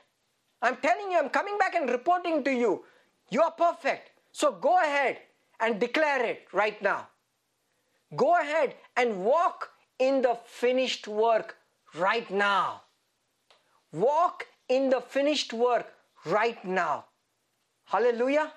I'm 0.61 0.77
telling 0.77 1.11
you, 1.11 1.19
I'm 1.19 1.29
coming 1.29 1.57
back 1.57 1.75
and 1.75 1.89
reporting 1.89 2.43
to 2.43 2.51
you. 2.51 2.83
You 3.29 3.41
are 3.41 3.51
perfect. 3.51 4.11
So 4.31 4.51
go 4.51 4.77
ahead 4.77 5.19
and 5.59 5.79
declare 5.79 6.25
it 6.25 6.47
right 6.53 6.81
now. 6.81 7.07
Go 8.15 8.39
ahead 8.39 8.75
and 8.95 9.23
walk 9.23 9.71
in 9.99 10.21
the 10.21 10.37
finished 10.45 11.07
work 11.07 11.57
right 11.95 12.29
now. 12.29 12.81
Walk 13.91 14.45
in 14.69 14.89
the 14.89 15.01
finished 15.01 15.53
work 15.53 15.93
right 16.25 16.63
now. 16.65 17.05
Hallelujah. 17.85 18.51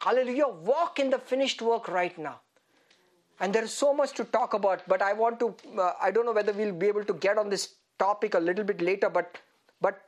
Hallelujah. 0.00 0.48
Walk 0.48 0.98
in 0.98 1.10
the 1.10 1.18
finished 1.18 1.62
work 1.62 1.88
right 1.88 2.16
now. 2.18 2.40
And 3.40 3.52
there 3.52 3.62
is 3.62 3.72
so 3.72 3.94
much 3.94 4.12
to 4.14 4.24
talk 4.24 4.54
about, 4.54 4.82
but 4.88 5.00
I 5.00 5.12
want 5.12 5.38
to, 5.40 5.54
uh, 5.78 5.92
I 6.00 6.10
don't 6.10 6.26
know 6.26 6.32
whether 6.32 6.52
we'll 6.52 6.74
be 6.74 6.88
able 6.88 7.04
to 7.04 7.14
get 7.14 7.38
on 7.38 7.48
this 7.48 7.74
topic 7.98 8.34
a 8.34 8.38
little 8.38 8.64
bit 8.64 8.80
later, 8.80 9.08
but, 9.08 9.38
but 9.80 10.00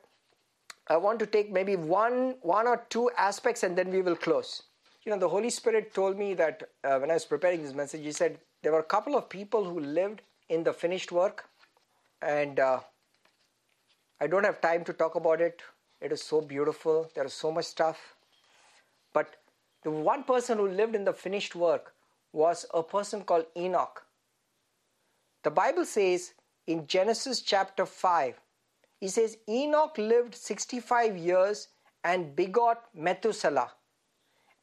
I 0.91 0.97
want 0.97 1.21
to 1.21 1.27
take 1.27 1.53
maybe 1.53 1.77
one, 1.77 2.35
one 2.43 2.67
or 2.67 2.85
two 2.91 3.13
aspects 3.17 3.63
and 3.63 3.79
then 3.79 3.91
we 3.91 4.03
will 4.03 4.17
close. 4.17 4.65
You 5.05 5.13
know, 5.13 5.19
the 5.19 5.29
Holy 5.29 5.49
Spirit 5.49 5.95
told 5.95 6.19
me 6.19 6.35
that 6.35 6.65
uh, 6.83 6.99
when 6.99 7.13
I 7.13 7.15
was 7.15 7.25
preparing 7.25 7.63
this 7.63 7.73
message, 7.73 8.03
He 8.03 8.11
said 8.11 8.41
there 8.63 8.73
were 8.73 8.81
a 8.81 8.95
couple 8.95 9.17
of 9.17 9.29
people 9.29 9.65
who 9.65 9.79
lived 9.79 10.23
in 10.49 10.65
the 10.65 10.73
finished 10.73 11.13
work, 11.13 11.45
and 12.21 12.59
uh, 12.59 12.81
I 14.21 14.27
don't 14.27 14.45
have 14.45 14.61
time 14.61 14.85
to 14.85 14.93
talk 14.93 15.15
about 15.15 15.41
it. 15.41 15.63
It 16.01 16.11
is 16.11 16.23
so 16.23 16.41
beautiful. 16.41 17.09
There 17.15 17.25
is 17.25 17.33
so 17.33 17.53
much 17.53 17.67
stuff. 17.67 18.17
But 19.15 19.37
the 19.85 19.93
one 19.93 20.25
person 20.25 20.59
who 20.59 20.67
lived 20.69 20.97
in 20.97 21.05
the 21.05 21.13
finished 21.13 21.55
work 21.55 21.95
was 22.33 22.67
a 22.75 22.83
person 22.83 23.23
called 23.23 23.47
Enoch. 23.57 24.03
The 25.45 25.51
Bible 25.51 25.85
says 25.85 26.35
in 26.67 26.87
Genesis 26.89 27.43
chapter 27.43 27.87
5, 27.87 28.41
he 29.01 29.09
says, 29.09 29.39
Enoch 29.49 29.97
lived 29.97 30.35
65 30.35 31.17
years 31.17 31.69
and 32.05 32.37
begot 32.37 32.85
Methuselah. 32.95 33.71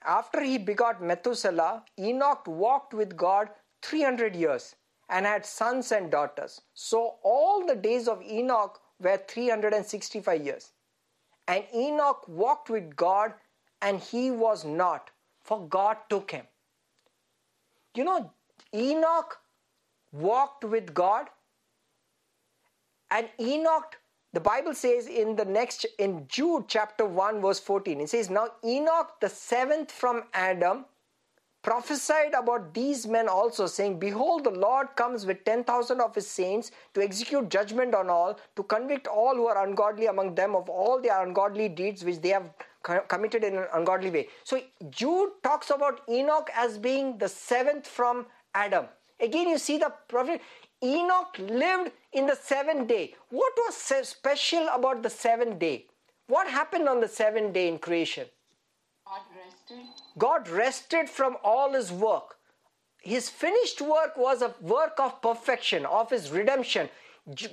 After 0.05 0.43
he 0.43 0.59
begot 0.59 1.01
Methuselah, 1.01 1.83
Enoch 1.99 2.45
walked 2.47 2.93
with 2.93 3.17
God 3.17 3.49
300 3.81 4.35
years 4.35 4.75
and 5.09 5.25
had 5.25 5.45
sons 5.45 5.91
and 5.91 6.11
daughters. 6.11 6.61
So 6.75 7.15
all 7.23 7.65
the 7.65 7.75
days 7.75 8.07
of 8.07 8.21
Enoch 8.21 8.79
were 8.99 9.19
365 9.27 10.45
years. 10.45 10.71
And 11.47 11.63
Enoch 11.73 12.27
walked 12.27 12.69
with 12.69 12.95
God 12.95 13.33
and 13.81 13.99
he 13.99 14.31
was 14.31 14.65
not, 14.65 15.09
for 15.41 15.67
God 15.67 15.97
took 16.09 16.31
him. 16.31 16.45
You 17.95 18.03
know, 18.03 18.31
Enoch 18.75 19.37
walked 20.11 20.63
with 20.63 20.93
God 20.93 21.27
and 23.09 23.29
Enoch 23.39 23.97
the 24.33 24.39
Bible 24.39 24.73
says 24.73 25.07
in 25.07 25.35
the 25.35 25.45
next, 25.45 25.85
in 25.97 26.25
Jude 26.27 26.65
chapter 26.67 27.05
1, 27.05 27.41
verse 27.41 27.59
14, 27.59 28.01
it 28.01 28.09
says, 28.09 28.29
Now 28.29 28.49
Enoch, 28.63 29.19
the 29.21 29.29
seventh 29.29 29.91
from 29.91 30.23
Adam, 30.33 30.85
prophesied 31.63 32.33
about 32.33 32.73
these 32.73 33.07
men 33.07 33.27
also, 33.27 33.67
saying, 33.67 33.99
Behold, 33.99 34.43
the 34.43 34.49
Lord 34.49 34.87
comes 34.95 35.25
with 35.25 35.43
10,000 35.45 35.99
of 36.01 36.15
his 36.15 36.27
saints 36.27 36.71
to 36.93 37.01
execute 37.01 37.49
judgment 37.49 37.95
on 37.95 38.09
all, 38.09 38.39
to 38.55 38.63
convict 38.63 39.07
all 39.07 39.35
who 39.35 39.47
are 39.47 39.65
ungodly 39.65 40.07
among 40.07 40.35
them 40.35 40.55
of 40.55 40.69
all 40.69 41.01
their 41.01 41.25
ungodly 41.25 41.69
deeds 41.69 42.03
which 42.03 42.21
they 42.21 42.29
have 42.29 42.51
committed 43.07 43.43
in 43.43 43.55
an 43.57 43.67
ungodly 43.73 44.09
way. 44.09 44.27
So 44.43 44.61
Jude 44.89 45.31
talks 45.43 45.69
about 45.69 46.01
Enoch 46.09 46.49
as 46.55 46.77
being 46.77 47.17
the 47.17 47.27
seventh 47.27 47.87
from 47.87 48.27
Adam. 48.53 48.85
Again, 49.19 49.49
you 49.49 49.57
see 49.57 49.77
the 49.77 49.91
prophet. 50.07 50.41
Enoch 50.83 51.37
lived 51.39 51.91
in 52.13 52.27
the 52.27 52.35
seventh 52.35 52.87
day. 52.87 53.15
What 53.29 53.53
was 53.57 53.75
special 53.75 54.67
about 54.69 55.01
the 55.03 55.09
seventh 55.09 55.59
day? 55.59 55.85
What 56.27 56.47
happened 56.47 56.87
on 56.87 56.99
the 56.99 57.07
seventh 57.07 57.53
day 57.53 57.67
in 57.67 57.79
creation? 57.79 58.27
God 59.05 59.21
rested. 59.35 59.85
God 60.17 60.49
rested 60.49 61.09
from 61.09 61.37
all 61.43 61.73
his 61.73 61.91
work. 61.91 62.35
His 63.01 63.29
finished 63.29 63.81
work 63.81 64.17
was 64.17 64.41
a 64.41 64.53
work 64.61 64.99
of 64.99 65.21
perfection, 65.21 65.85
of 65.85 66.09
his 66.09 66.31
redemption. 66.31 66.89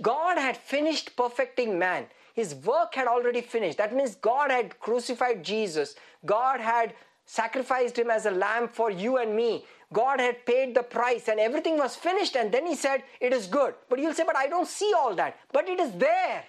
God 0.03 0.39
had 0.39 0.57
finished 0.57 1.17
perfecting 1.17 1.79
man. 1.79 2.07
His 2.35 2.55
work 2.55 2.95
had 2.95 3.07
already 3.07 3.41
finished. 3.41 3.79
That 3.79 3.95
means 3.95 4.17
God 4.17 4.51
had 4.51 4.79
crucified 4.81 5.45
Jesus. 5.45 5.95
God 6.27 6.61
had 6.61 6.95
sacrificed 7.27 7.99
him 7.99 8.11
as 8.11 8.27
a 8.27 8.31
lamb 8.31 8.69
for 8.69 8.91
you 8.91 9.19
and 9.19 9.35
me. 9.37 9.65
God 9.95 10.21
had 10.21 10.45
paid 10.45 10.75
the 10.75 10.83
price 10.83 11.29
and 11.29 11.41
everything 11.41 11.79
was 11.79 11.97
finished, 11.97 12.37
and 12.37 12.53
then 12.53 12.67
he 12.67 12.75
said, 12.75 13.03
It 13.21 13.33
is 13.33 13.47
good. 13.47 13.75
But 13.89 14.01
you'll 14.01 14.13
say, 14.13 14.25
But 14.27 14.37
I 14.37 14.49
don't 14.49 14.69
see 14.69 14.93
all 14.95 15.15
that. 15.15 15.39
But 15.53 15.69
it 15.69 15.81
is 15.81 15.93
there. 15.93 16.45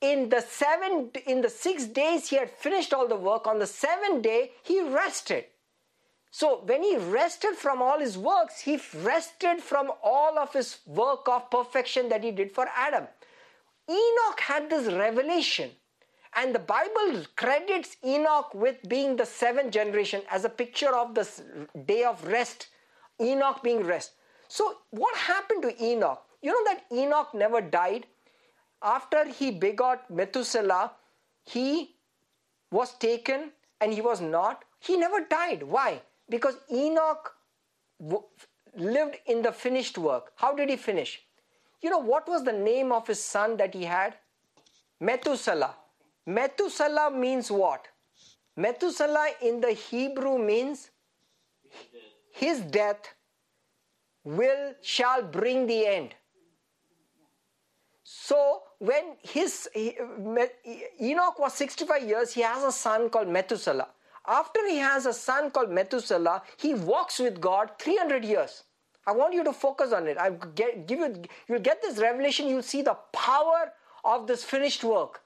In 0.00 0.28
the 0.28 0.40
seven 0.40 1.10
in 1.26 1.42
the 1.42 1.50
six 1.50 1.84
days 1.84 2.28
he 2.28 2.36
had 2.36 2.50
finished 2.50 2.94
all 2.94 3.08
the 3.08 3.16
work. 3.16 3.48
On 3.48 3.58
the 3.58 3.66
seventh 3.66 4.22
day, 4.22 4.52
he 4.62 4.80
rested. 4.80 5.46
So 6.30 6.62
when 6.64 6.84
he 6.84 6.96
rested 6.96 7.56
from 7.56 7.82
all 7.82 7.98
his 7.98 8.16
works, 8.16 8.60
he 8.60 8.80
rested 9.02 9.60
from 9.60 9.90
all 10.02 10.38
of 10.38 10.52
his 10.52 10.78
work 10.86 11.26
of 11.26 11.50
perfection 11.50 12.08
that 12.10 12.22
he 12.22 12.30
did 12.30 12.52
for 12.52 12.68
Adam. 12.76 13.08
Enoch 13.90 14.40
had 14.40 14.70
this 14.70 14.92
revelation. 14.92 15.70
And 16.38 16.54
the 16.54 16.60
Bible 16.60 17.24
credits 17.34 17.96
Enoch 18.04 18.54
with 18.54 18.88
being 18.88 19.16
the 19.16 19.26
seventh 19.26 19.72
generation 19.72 20.22
as 20.30 20.44
a 20.44 20.48
picture 20.48 20.94
of 20.94 21.12
the 21.16 21.26
day 21.84 22.04
of 22.04 22.24
rest, 22.24 22.68
Enoch 23.20 23.60
being 23.60 23.82
rest. 23.82 24.12
So, 24.46 24.76
what 24.90 25.16
happened 25.16 25.62
to 25.62 25.84
Enoch? 25.84 26.22
You 26.40 26.52
know 26.52 26.64
that 26.72 26.84
Enoch 26.92 27.34
never 27.34 27.60
died? 27.60 28.06
After 28.80 29.24
he 29.24 29.50
begot 29.50 30.08
Methuselah, 30.08 30.92
he 31.42 31.96
was 32.70 32.92
taken 32.98 33.50
and 33.80 33.92
he 33.92 34.00
was 34.00 34.20
not. 34.20 34.64
He 34.78 34.96
never 34.96 35.24
died. 35.24 35.64
Why? 35.64 36.02
Because 36.30 36.56
Enoch 36.72 37.34
lived 38.76 39.16
in 39.26 39.42
the 39.42 39.50
finished 39.50 39.98
work. 39.98 40.30
How 40.36 40.54
did 40.54 40.70
he 40.70 40.76
finish? 40.76 41.20
You 41.82 41.90
know 41.90 41.98
what 41.98 42.28
was 42.28 42.44
the 42.44 42.52
name 42.52 42.92
of 42.92 43.08
his 43.08 43.20
son 43.20 43.56
that 43.56 43.74
he 43.74 43.84
had? 43.86 44.14
Methuselah. 45.00 45.74
Methuselah 46.28 47.10
means 47.10 47.50
what? 47.50 47.88
Methuselah 48.54 49.28
in 49.40 49.62
the 49.62 49.72
Hebrew 49.72 50.36
means 50.36 50.90
his 52.34 52.60
death 52.60 53.14
will 54.24 54.74
shall 54.82 55.22
bring 55.22 55.66
the 55.66 55.86
end. 55.86 56.14
So 58.04 58.62
when 58.78 59.16
his 59.22 59.68
Enoch 59.74 61.38
was 61.38 61.54
65 61.54 62.02
years, 62.02 62.34
he 62.34 62.42
has 62.42 62.62
a 62.62 62.72
son 62.72 63.08
called 63.08 63.28
Methuselah. 63.28 63.88
After 64.26 64.68
he 64.68 64.76
has 64.76 65.06
a 65.06 65.14
son 65.14 65.50
called 65.50 65.70
Methuselah, 65.70 66.42
he 66.58 66.74
walks 66.74 67.18
with 67.18 67.40
God 67.40 67.70
300 67.78 68.22
years. 68.22 68.64
I 69.06 69.12
want 69.12 69.32
you 69.32 69.44
to 69.44 69.54
focus 69.54 69.94
on 69.94 70.06
it. 70.06 70.18
I 70.18 70.30
give 70.54 70.90
you, 70.90 71.22
you'll 71.48 71.60
get 71.60 71.80
this 71.80 71.96
revelation. 71.98 72.48
You'll 72.48 72.62
see 72.62 72.82
the 72.82 72.98
power 73.14 73.72
of 74.04 74.26
this 74.26 74.44
finished 74.44 74.84
work. 74.84 75.22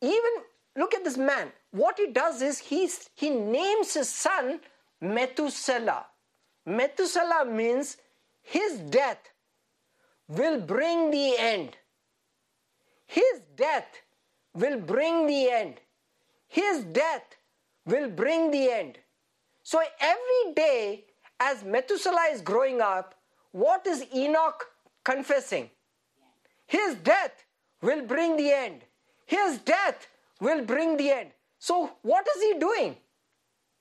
Even 0.00 0.30
look 0.76 0.94
at 0.94 1.04
this 1.04 1.16
man. 1.16 1.52
What 1.70 1.98
he 1.98 2.08
does 2.12 2.42
is 2.42 2.58
he's, 2.58 3.08
he 3.14 3.30
names 3.30 3.94
his 3.94 4.08
son 4.08 4.60
Methuselah. 5.00 6.06
Methuselah 6.66 7.44
means 7.46 7.96
his 8.42 8.78
death 8.78 9.30
will 10.28 10.60
bring 10.60 11.10
the 11.10 11.36
end. 11.38 11.76
His 13.06 13.40
death 13.56 13.88
will 14.54 14.78
bring 14.78 15.26
the 15.26 15.50
end. 15.50 15.80
His 16.46 16.84
death 16.84 17.36
will 17.86 18.10
bring 18.10 18.50
the 18.50 18.70
end. 18.70 18.98
So 19.62 19.80
every 20.00 20.54
day, 20.54 21.04
as 21.40 21.64
Methuselah 21.64 22.28
is 22.32 22.42
growing 22.42 22.80
up, 22.80 23.14
what 23.52 23.86
is 23.86 24.04
Enoch 24.14 24.66
confessing? 25.04 25.70
His 26.66 26.96
death 26.96 27.44
will 27.80 28.02
bring 28.02 28.36
the 28.36 28.50
end. 28.50 28.82
His 29.28 29.58
death 29.58 30.08
will 30.40 30.64
bring 30.64 30.96
the 30.96 31.10
end. 31.10 31.30
So, 31.58 31.92
what 32.00 32.26
is 32.34 32.42
he 32.42 32.58
doing? 32.58 32.96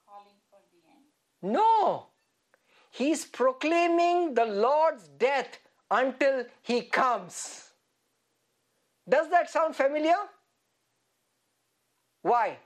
Calling 0.06 0.40
for 0.52 0.60
the 0.74 0.80
end. 0.92 1.54
No. 1.54 2.08
He's 2.92 3.24
proclaiming 3.24 4.34
the 4.34 4.44
Lord's 4.46 5.08
death 5.08 5.60
until 5.90 6.44
he 6.64 6.82
comes. 6.82 7.70
Does 9.08 9.30
that 9.30 9.50
sound 9.50 9.74
familiar? 9.74 10.18
Why? 12.24 12.58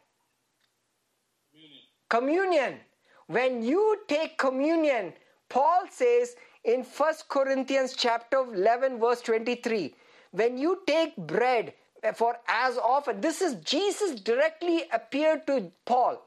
Communion. 1.52 1.84
Communion. 2.10 2.80
When 3.28 3.62
you 3.62 4.00
take 4.08 4.40
communion, 4.40 5.14
Paul 5.50 5.84
says 5.92 6.36
in 6.64 6.82
1 6.82 7.14
Corinthians 7.30 7.94
chapter 7.96 8.40
11 8.40 9.00
verse 9.00 9.22
23, 9.22 9.94
when 10.32 10.58
you 10.58 10.82
take 10.88 11.16
bread 11.16 11.74
for 12.16 12.36
as 12.48 12.78
often, 12.78 13.22
this 13.22 13.42
is 13.42 13.56
Jesus 13.64 14.20
directly 14.20 14.86
appeared 14.92 15.46
to 15.48 15.72
Paul 15.86 16.22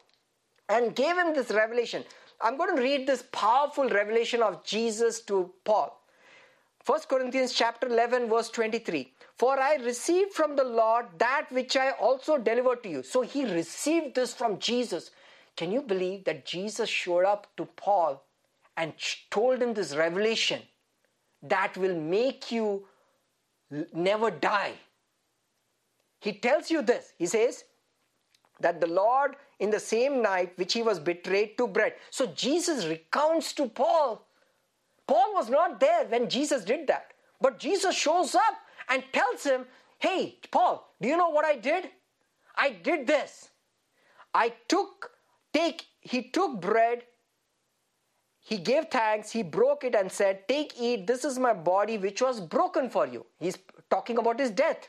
and 0.69 0.95
gave 0.95 1.17
him 1.17 1.35
this 1.35 1.51
revelation. 1.51 2.05
I'm 2.41 2.57
going 2.57 2.77
to 2.77 2.83
read 2.83 3.07
this 3.07 3.25
powerful 3.33 3.89
revelation 3.89 4.43
of 4.43 4.65
Jesus 4.65 5.21
to 5.23 5.51
Paul. 5.65 6.01
1 6.87 7.01
Corinthians 7.09 7.53
chapter 7.53 7.87
11 7.87 8.29
verse 8.29 8.51
23. 8.51 9.13
For 9.37 9.59
I 9.59 9.77
received 9.77 10.33
from 10.33 10.55
the 10.55 10.65
Lord 10.65 11.07
that 11.19 11.51
which 11.51 11.77
I 11.77 11.93
also 11.93 12.39
delivered 12.39 12.83
to 12.83 12.89
you. 12.89 13.03
So 13.03 13.23
he 13.23 13.45
received 13.45 14.15
this 14.15 14.35
from 14.35 14.59
Jesus. 14.59 15.11
Can 15.57 15.73
you 15.73 15.83
believe 15.83 16.25
that 16.25 16.45
Jesus 16.45 16.89
showed 16.89 17.25
up 17.25 17.49
to 17.57 17.65
Paul 17.65 18.23
and 18.77 18.93
told 19.31 19.63
him 19.63 19.75
this 19.75 19.97
revelation 19.97 20.63
that 21.43 21.77
will 21.77 21.99
make 21.99 22.53
you 22.53 22.87
never 23.93 24.31
die? 24.31 24.75
He 26.25 26.33
tells 26.33 26.71
you 26.71 26.81
this. 26.81 27.13
He 27.19 27.27
says 27.27 27.65
that 28.59 28.81
the 28.81 28.87
Lord, 28.87 29.37
in 29.61 29.69
the 29.69 29.79
same 29.79 30.23
night 30.23 30.55
which 30.57 30.73
he 30.73 30.81
was 30.81 30.99
betrayed, 30.99 31.59
took 31.59 31.75
bread. 31.75 31.93
So 32.11 32.29
Jesus 32.29 32.87
recounts 32.87 33.53
to 33.53 33.69
Paul. 33.69 34.27
Paul 35.07 35.35
was 35.35 35.51
not 35.51 35.81
there 35.81 36.07
when 36.07 36.31
Jesus 36.31 36.65
did 36.65 36.87
that. 36.87 37.13
But 37.43 37.59
Jesus 37.59 37.95
shows 37.95 38.35
up 38.35 38.55
and 38.89 39.05
tells 39.13 39.45
him, 39.45 39.67
Hey, 39.99 40.39
Paul, 40.51 40.95
do 40.99 41.09
you 41.09 41.19
know 41.19 41.29
what 41.29 41.45
I 41.45 41.57
did? 41.57 41.91
I 42.57 42.71
did 42.71 43.07
this. 43.07 43.51
I 44.33 44.55
took, 44.67 45.11
take, 45.53 45.85
he 46.01 46.23
took 46.31 46.59
bread, 46.59 47.03
he 48.41 48.57
gave 48.57 48.87
thanks, 48.91 49.31
he 49.31 49.43
broke 49.43 49.85
it 49.85 49.95
and 49.95 50.11
said, 50.11 50.49
Take, 50.49 50.73
eat, 50.81 51.07
this 51.07 51.23
is 51.23 51.39
my 51.39 51.53
body 51.53 51.99
which 51.99 52.23
was 52.23 52.41
broken 52.41 52.89
for 52.89 53.07
you. 53.07 53.27
He's 53.39 53.59
talking 53.91 54.17
about 54.17 54.41
his 54.41 54.51
death. 54.51 54.89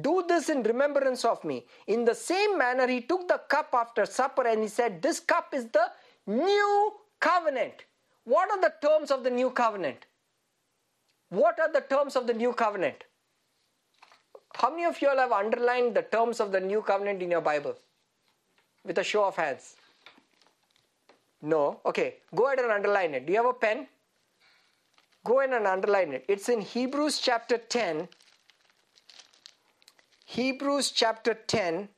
Do 0.00 0.24
this 0.26 0.48
in 0.48 0.62
remembrance 0.62 1.24
of 1.24 1.44
me. 1.44 1.66
In 1.86 2.04
the 2.04 2.14
same 2.14 2.56
manner, 2.56 2.86
he 2.86 3.02
took 3.02 3.28
the 3.28 3.40
cup 3.48 3.70
after 3.74 4.06
supper 4.06 4.46
and 4.46 4.62
he 4.62 4.68
said, 4.68 5.02
This 5.02 5.20
cup 5.20 5.52
is 5.52 5.66
the 5.68 5.90
new 6.26 6.92
covenant. 7.20 7.84
What 8.24 8.50
are 8.50 8.60
the 8.60 8.72
terms 8.80 9.10
of 9.10 9.22
the 9.22 9.30
new 9.30 9.50
covenant? 9.50 10.06
What 11.28 11.58
are 11.60 11.70
the 11.70 11.80
terms 11.80 12.16
of 12.16 12.26
the 12.26 12.32
new 12.32 12.52
covenant? 12.52 13.04
How 14.54 14.70
many 14.70 14.84
of 14.84 15.00
you 15.00 15.08
all 15.08 15.16
have 15.16 15.32
underlined 15.32 15.94
the 15.94 16.02
terms 16.02 16.40
of 16.40 16.52
the 16.52 16.60
new 16.60 16.82
covenant 16.82 17.22
in 17.22 17.30
your 17.30 17.40
Bible? 17.40 17.74
With 18.84 18.98
a 18.98 19.04
show 19.04 19.24
of 19.24 19.36
hands. 19.36 19.76
No? 21.40 21.80
Okay, 21.84 22.16
go 22.34 22.46
ahead 22.46 22.60
and 22.60 22.70
underline 22.70 23.14
it. 23.14 23.26
Do 23.26 23.32
you 23.32 23.38
have 23.38 23.46
a 23.46 23.54
pen? 23.54 23.86
Go 25.24 25.40
ahead 25.40 25.54
and 25.54 25.66
underline 25.66 26.12
it. 26.12 26.24
It's 26.28 26.48
in 26.48 26.60
Hebrews 26.60 27.18
chapter 27.18 27.58
10. 27.58 28.08
Hebrews 30.32 30.92
chapter 30.92 31.34
10, 31.34 31.90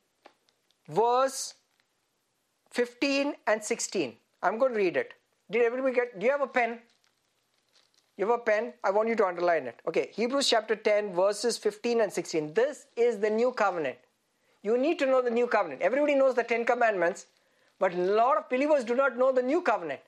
verse 0.88 1.54
15 2.72 3.34
and 3.46 3.62
16. 3.62 4.16
I'm 4.42 4.58
going 4.58 4.72
to 4.72 4.76
read 4.78 4.96
it. 4.96 5.14
Did 5.48 5.62
everybody 5.62 5.94
get? 5.94 6.18
Do 6.18 6.26
you 6.26 6.32
have 6.32 6.40
a 6.40 6.48
pen? 6.48 6.80
You 8.16 8.26
have 8.26 8.34
a 8.34 8.42
pen? 8.42 8.72
I 8.82 8.90
want 8.90 9.08
you 9.08 9.14
to 9.14 9.24
underline 9.24 9.68
it. 9.68 9.78
Okay, 9.86 10.10
Hebrews 10.12 10.48
chapter 10.48 10.74
10, 10.74 11.14
verses 11.14 11.56
15 11.58 12.00
and 12.00 12.12
16. 12.12 12.54
This 12.54 12.86
is 12.96 13.20
the 13.20 13.30
new 13.30 13.52
covenant. 13.52 13.98
You 14.64 14.78
need 14.78 14.98
to 14.98 15.06
know 15.06 15.22
the 15.22 15.30
new 15.30 15.46
covenant. 15.46 15.80
Everybody 15.80 16.16
knows 16.16 16.34
the 16.34 16.42
Ten 16.42 16.64
Commandments, 16.64 17.26
but 17.78 17.94
a 17.94 17.98
lot 17.98 18.36
of 18.36 18.48
believers 18.48 18.82
do 18.82 18.96
not 18.96 19.16
know 19.16 19.30
the 19.30 19.42
new 19.42 19.62
covenant. 19.62 20.00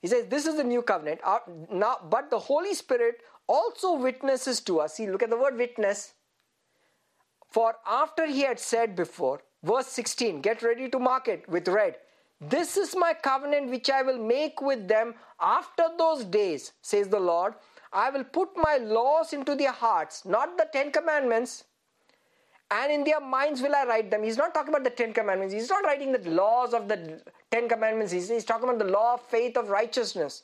He 0.00 0.08
says, 0.08 0.24
This 0.28 0.46
is 0.46 0.56
the 0.56 0.64
new 0.64 0.80
covenant. 0.80 1.20
Now, 1.70 1.98
but 2.08 2.30
the 2.30 2.38
Holy 2.38 2.72
Spirit 2.72 3.16
also 3.46 3.92
witnesses 3.98 4.60
to 4.62 4.80
us. 4.80 4.94
See, 4.94 5.10
look 5.10 5.22
at 5.22 5.28
the 5.28 5.36
word 5.36 5.58
witness. 5.58 6.13
For 7.54 7.76
after 7.86 8.26
he 8.26 8.40
had 8.40 8.58
said 8.58 8.96
before, 8.96 9.40
verse 9.62 9.86
16, 9.86 10.40
get 10.40 10.60
ready 10.64 10.88
to 10.88 10.98
mark 10.98 11.28
it 11.28 11.48
with 11.48 11.68
red. 11.68 11.98
This 12.40 12.76
is 12.76 12.96
my 12.96 13.14
covenant 13.14 13.70
which 13.70 13.88
I 13.88 14.02
will 14.02 14.18
make 14.18 14.60
with 14.60 14.88
them 14.88 15.14
after 15.40 15.84
those 15.96 16.24
days, 16.24 16.72
says 16.82 17.06
the 17.06 17.20
Lord. 17.20 17.54
I 17.92 18.10
will 18.10 18.24
put 18.24 18.48
my 18.56 18.78
laws 18.78 19.32
into 19.32 19.54
their 19.54 19.70
hearts, 19.70 20.24
not 20.24 20.58
the 20.58 20.66
Ten 20.72 20.90
Commandments, 20.90 21.62
and 22.72 22.90
in 22.90 23.04
their 23.04 23.20
minds 23.20 23.62
will 23.62 23.76
I 23.76 23.84
write 23.84 24.10
them. 24.10 24.24
He's 24.24 24.36
not 24.36 24.52
talking 24.52 24.74
about 24.74 24.82
the 24.82 24.90
Ten 24.90 25.12
Commandments. 25.12 25.54
He's 25.54 25.70
not 25.70 25.84
writing 25.84 26.10
the 26.10 26.28
laws 26.28 26.74
of 26.74 26.88
the 26.88 27.22
Ten 27.52 27.68
Commandments. 27.68 28.10
He's, 28.10 28.28
he's 28.30 28.44
talking 28.44 28.68
about 28.68 28.80
the 28.80 28.92
law 28.92 29.14
of 29.14 29.20
faith 29.20 29.56
of 29.56 29.68
righteousness. 29.68 30.42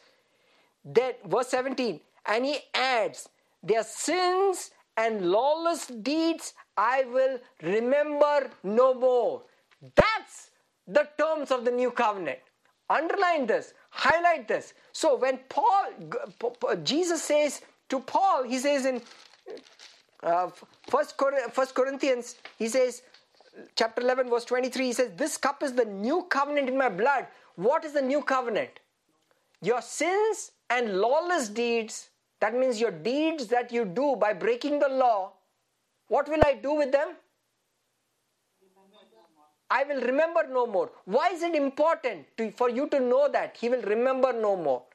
Then, 0.84 1.14
verse 1.26 1.48
17, 1.48 1.98
and 2.26 2.44
he 2.44 2.58
adds, 2.72 3.28
Their 3.64 3.82
sins 3.82 4.70
and 5.02 5.30
lawless 5.30 5.86
deeds 6.08 6.54
I 6.76 7.04
will 7.14 7.38
remember 7.62 8.50
no 8.62 8.94
more. 8.94 9.42
That's 9.94 10.50
the 10.86 11.08
terms 11.18 11.50
of 11.50 11.64
the 11.64 11.70
new 11.70 11.90
covenant. 11.90 12.40
Underline 12.88 13.46
this. 13.46 13.72
highlight 13.90 14.48
this. 14.48 14.74
So 14.92 15.16
when 15.16 15.38
Paul, 15.48 15.86
Jesus 16.82 17.22
says 17.22 17.62
to 17.88 18.00
Paul, 18.00 18.42
he 18.44 18.58
says 18.58 18.86
in 18.86 19.00
uh, 20.22 20.50
First, 20.88 21.20
First 21.52 21.74
Corinthians, 21.74 22.36
he 22.58 22.68
says, 22.68 23.02
chapter 23.74 24.02
11, 24.02 24.28
verse 24.28 24.44
23, 24.44 24.86
he 24.86 24.92
says, 24.92 25.12
This 25.16 25.36
cup 25.36 25.62
is 25.62 25.72
the 25.72 25.84
new 25.84 26.22
covenant 26.30 26.68
in 26.68 26.76
my 26.76 26.88
blood. 26.88 27.26
What 27.56 27.84
is 27.84 27.92
the 27.92 28.02
new 28.02 28.22
covenant? 28.22 28.80
Your 29.62 29.82
sins 29.82 30.52
and 30.68 30.98
lawless 31.00 31.48
deeds, 31.48 32.09
that 32.40 32.54
means 32.54 32.80
your 32.80 32.90
deeds 32.90 33.48
that 33.48 33.70
you 33.72 33.84
do 33.84 34.16
by 34.16 34.32
breaking 34.32 34.78
the 34.78 34.88
law, 34.88 35.32
what 36.08 36.28
will 36.28 36.42
I 36.42 36.54
do 36.54 36.74
with 36.74 36.92
them? 36.92 37.16
I 39.70 39.84
will 39.84 40.00
remember 40.00 40.46
no 40.48 40.66
more. 40.66 40.90
Why 41.04 41.28
is 41.30 41.42
it 41.42 41.54
important 41.54 42.36
to, 42.38 42.50
for 42.50 42.68
you 42.68 42.88
to 42.88 42.98
know 42.98 43.28
that 43.28 43.56
He 43.56 43.68
will 43.68 43.82
remember 43.82 44.32
no 44.32 44.56
more? 44.56 44.86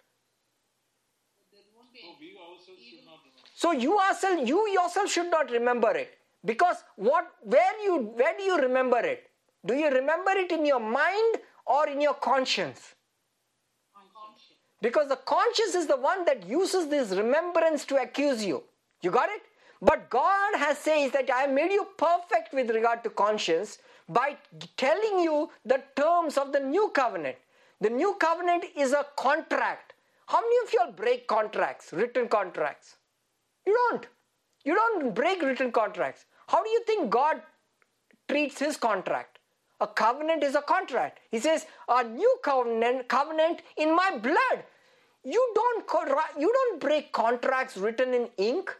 So 3.53 3.71
you 3.71 4.01
yourself, 4.01 4.47
you 4.47 4.67
yourself 4.69 5.09
should 5.09 5.31
not 5.31 5.49
remember 5.49 5.95
it 5.95 6.19
because 6.43 6.83
what, 6.97 7.31
where 7.41 7.81
you, 7.81 7.97
where 7.97 8.37
do 8.37 8.43
you 8.43 8.57
remember 8.57 8.99
it? 8.99 9.31
Do 9.65 9.75
you 9.75 9.89
remember 9.89 10.31
it 10.31 10.51
in 10.51 10.65
your 10.65 10.81
mind 10.81 11.41
or 11.65 11.87
in 11.87 12.01
your 12.01 12.15
conscience? 12.15 12.95
Because 14.81 15.09
the 15.09 15.15
conscience 15.15 15.75
is 15.75 15.87
the 15.87 15.97
one 15.97 16.25
that 16.25 16.47
uses 16.47 16.87
this 16.87 17.11
remembrance 17.11 17.85
to 17.85 18.01
accuse 18.01 18.45
you. 18.45 18.63
You 19.01 19.11
got 19.11 19.29
it? 19.29 19.41
But 19.81 20.09
God 20.09 20.55
has 20.57 20.77
says 20.77 21.11
that 21.11 21.29
I 21.33 21.47
made 21.47 21.71
you 21.71 21.87
perfect 21.97 22.53
with 22.53 22.69
regard 22.69 23.03
to 23.03 23.09
conscience 23.09 23.79
by 24.07 24.37
telling 24.77 25.19
you 25.19 25.49
the 25.65 25.81
terms 25.95 26.37
of 26.37 26.51
the 26.51 26.59
new 26.59 26.89
covenant. 26.89 27.37
The 27.81 27.89
new 27.89 28.15
covenant 28.15 28.65
is 28.75 28.93
a 28.93 29.05
contract. 29.17 29.93
How 30.27 30.41
many 30.41 30.55
of 30.65 30.73
you 30.73 30.79
all 30.79 30.91
break 30.91 31.27
contracts, 31.27 31.91
written 31.93 32.27
contracts? 32.27 32.95
You 33.65 33.73
don't. 33.73 34.07
You 34.63 34.75
don't 34.75 35.13
break 35.13 35.41
written 35.41 35.71
contracts. 35.71 36.25
How 36.47 36.63
do 36.63 36.69
you 36.69 36.83
think 36.85 37.09
God 37.09 37.41
treats 38.27 38.59
his 38.59 38.77
contract? 38.77 39.39
A 39.81 39.87
covenant 39.87 40.43
is 40.43 40.55
a 40.55 40.61
contract. 40.61 41.19
He 41.31 41.39
says, 41.39 41.65
"A 41.89 42.03
new 42.03 42.37
covenant, 42.43 43.07
covenant 43.07 43.61
in 43.75 43.95
my 43.95 44.17
blood." 44.17 44.63
You 45.23 45.51
don't 45.55 45.91
you 46.37 46.53
don't 46.53 46.79
break 46.79 47.11
contracts 47.11 47.77
written 47.77 48.13
in 48.13 48.29
ink. 48.37 48.73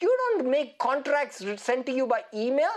You 0.00 0.16
don't 0.22 0.50
make 0.50 0.78
contracts 0.78 1.42
sent 1.56 1.86
to 1.86 1.92
you 1.92 2.06
by 2.06 2.24
email. 2.32 2.70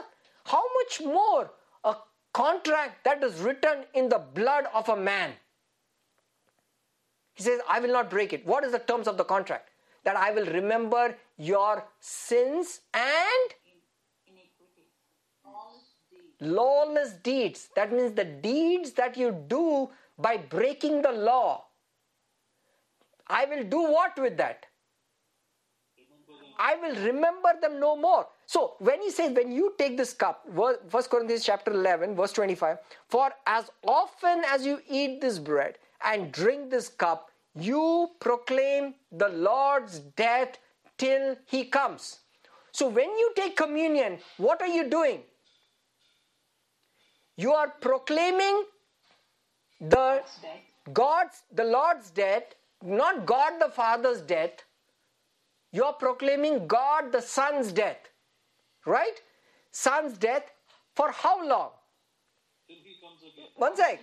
How 0.46 0.64
much 0.80 1.02
more 1.02 1.52
a 1.84 1.96
contract 2.34 3.04
that 3.04 3.24
is 3.24 3.40
written 3.40 3.86
in 3.94 4.10
the 4.10 4.18
blood 4.18 4.66
of 4.74 4.90
a 4.90 4.96
man? 4.96 5.34
He 7.34 7.44
says, 7.44 7.60
I 7.68 7.80
will 7.80 7.92
not 7.92 8.10
break 8.10 8.34
it. 8.34 8.46
What 8.46 8.64
is 8.64 8.72
the 8.72 8.80
terms 8.80 9.08
of 9.08 9.18
the 9.18 9.24
contract? 9.24 9.70
That 10.04 10.16
I 10.16 10.32
will 10.32 10.46
remember 10.46 11.16
your 11.38 11.84
sins 12.00 12.82
and 12.94 13.54
lawless 16.42 17.14
deeds. 17.14 17.70
That 17.76 17.94
means 17.94 18.14
the 18.14 18.26
deeds 18.26 18.92
that 18.94 19.16
you 19.16 19.32
do 19.48 19.90
by 20.18 20.38
breaking 20.38 21.02
the 21.04 21.12
law. 21.12 21.66
I 23.28 23.46
will 23.46 23.64
do 23.64 23.84
what 23.84 24.20
with 24.20 24.36
that? 24.38 24.66
I 26.60 26.76
will 26.76 26.96
remember 27.06 27.50
them 27.60 27.80
no 27.80 27.96
more. 27.96 28.28
So 28.46 28.76
when 28.80 29.02
he 29.02 29.10
says, 29.10 29.34
when 29.34 29.52
you 29.52 29.74
take 29.80 29.98
this 29.98 30.14
cup, 30.14 30.46
First 30.90 31.10
Corinthians 31.10 31.44
chapter 31.44 31.72
11, 31.72 32.16
verse 32.16 32.34
25, 32.34 32.78
for 33.08 33.32
as 33.48 33.72
often 33.88 34.44
as 34.48 34.66
you 34.66 34.80
eat 34.88 35.22
this 35.22 35.40
bread 35.40 35.78
and 36.04 36.32
drink 36.32 36.70
this 36.70 36.90
cup, 36.90 37.32
you 37.56 38.10
proclaim 38.20 38.94
the 39.12 39.30
Lord's 39.30 40.00
death 40.00 40.58
till 40.98 41.36
he 41.48 41.66
comes. 41.66 42.20
So 42.72 42.88
when 42.88 43.10
you 43.18 43.32
take 43.36 43.58
communion, 43.58 44.20
what 44.38 44.62
are 44.62 44.68
you 44.68 44.90
doing? 44.90 45.24
You 47.42 47.54
are 47.54 47.70
proclaiming 47.82 48.66
the 49.80 50.22
God's, 50.94 51.44
the 51.52 51.64
Lord's 51.64 52.12
death, 52.12 52.44
not 52.84 53.26
God 53.26 53.54
the 53.60 53.70
Father's 53.70 54.22
death. 54.22 54.64
You 55.72 55.86
are 55.86 55.94
proclaiming 55.94 56.68
God 56.68 57.12
the 57.12 57.22
Son's 57.22 57.72
death. 57.72 57.98
Right? 58.86 59.22
Son's 59.72 60.18
death 60.18 60.52
for 60.96 61.12
how 61.12 61.36
long? 61.48 61.72
Till 62.68 62.78
he 62.84 62.96
comes 63.04 63.22
again. 63.22 63.48
One 63.56 63.76
sec. 63.76 64.00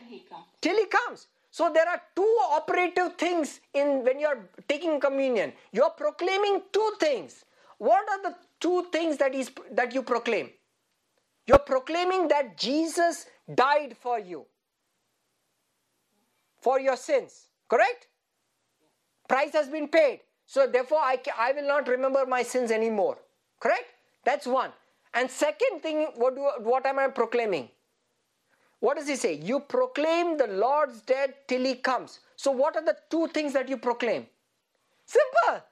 Till 0.61 0.77
he 0.77 0.87
comes. 0.87 1.29
So 1.51 1.71
there 1.73 1.89
are 1.89 2.03
two 2.17 2.39
operative 2.51 3.17
things 3.17 3.61
in 3.75 4.05
when 4.05 4.19
you 4.19 4.27
are 4.27 4.39
taking 4.69 5.01
communion. 5.01 5.53
You 5.73 5.85
are 5.85 5.91
proclaiming 5.91 6.63
two 6.73 6.93
things. 6.99 7.45
What 7.79 8.09
are 8.11 8.23
the 8.23 8.37
two 8.61 8.87
things 8.91 9.17
that 9.19 9.35
is 9.35 9.53
that 9.73 9.95
you 9.95 10.03
proclaim? 10.03 10.51
You 11.49 11.55
are 11.55 11.59
proclaiming 11.59 12.29
that 12.29 12.59
Jesus 12.59 13.27
died 13.53 13.97
for 13.99 14.19
you. 14.19 14.45
For 16.61 16.79
your 16.79 16.97
sins. 16.97 17.47
Correct? 17.69 18.09
Price 19.29 19.55
has 19.55 19.69
been 19.69 19.89
paid. 19.89 20.21
So 20.45 20.67
therefore 20.67 20.99
I, 20.99 21.19
I 21.39 21.53
will 21.53 21.67
not 21.67 21.89
remember 21.89 22.27
my 22.27 22.43
sins 22.43 22.71
anymore. 22.71 23.17
Correct? 23.61 23.87
That's 24.25 24.47
one. 24.47 24.73
And 25.15 25.31
second 25.31 25.81
thing, 25.81 26.09
what, 26.17 26.35
do, 26.35 26.51
what 26.61 26.85
am 26.85 26.99
I 26.99 27.09
proclaiming? 27.09 27.71
What 28.81 28.99
does 28.99 29.09
he 29.09 29.17
say? 29.17 29.35
You 29.35 29.61
proclaim 29.61 30.37
the 30.37 30.47
Lord's 30.47 31.01
death 31.01 31.31
till 31.47 31.65
he 31.65 31.77
comes. 31.77 32.21
So, 32.37 32.53
what 32.53 32.77
are 32.77 32.85
the 32.85 32.97
two 33.11 33.27
things 33.29 33.53
that 33.55 33.69
you 33.69 33.77
proclaim? 33.77 34.27
Simple. 35.05 35.65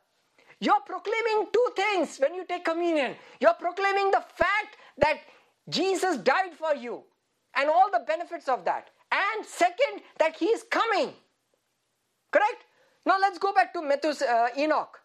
You're 0.58 0.80
proclaiming 0.80 1.46
two 1.52 1.68
things 1.76 2.18
when 2.18 2.34
you 2.34 2.44
take 2.46 2.64
communion. 2.64 3.14
You're 3.40 3.54
proclaiming 3.54 4.10
the 4.10 4.24
fact 4.34 4.76
that 4.98 5.18
Jesus 5.68 6.16
died 6.18 6.52
for 6.54 6.74
you 6.74 7.02
and 7.54 7.68
all 7.68 7.90
the 7.90 8.04
benefits 8.06 8.48
of 8.48 8.64
that. 8.64 8.90
And 9.10 9.44
second, 9.44 10.02
that 10.18 10.36
he 10.36 10.46
is 10.46 10.62
coming. 10.64 11.12
Correct? 12.30 12.64
Now, 13.04 13.16
let's 13.20 13.38
go 13.38 13.52
back 13.52 13.72
to 13.74 13.80
Methus, 13.80 14.22
uh, 14.22 14.48
Enoch. 14.58 14.98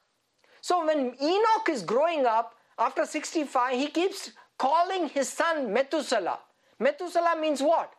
So, 0.61 0.85
when 0.85 1.15
Enoch 1.21 1.69
is 1.69 1.83
growing 1.83 2.25
up, 2.25 2.55
after 2.77 3.05
65, 3.05 3.77
he 3.77 3.87
keeps 3.87 4.31
calling 4.57 5.09
his 5.09 5.29
son 5.29 5.71
Methuselah. 5.71 6.39
Methuselah 6.79 7.37
means 7.39 7.61
what? 7.61 7.93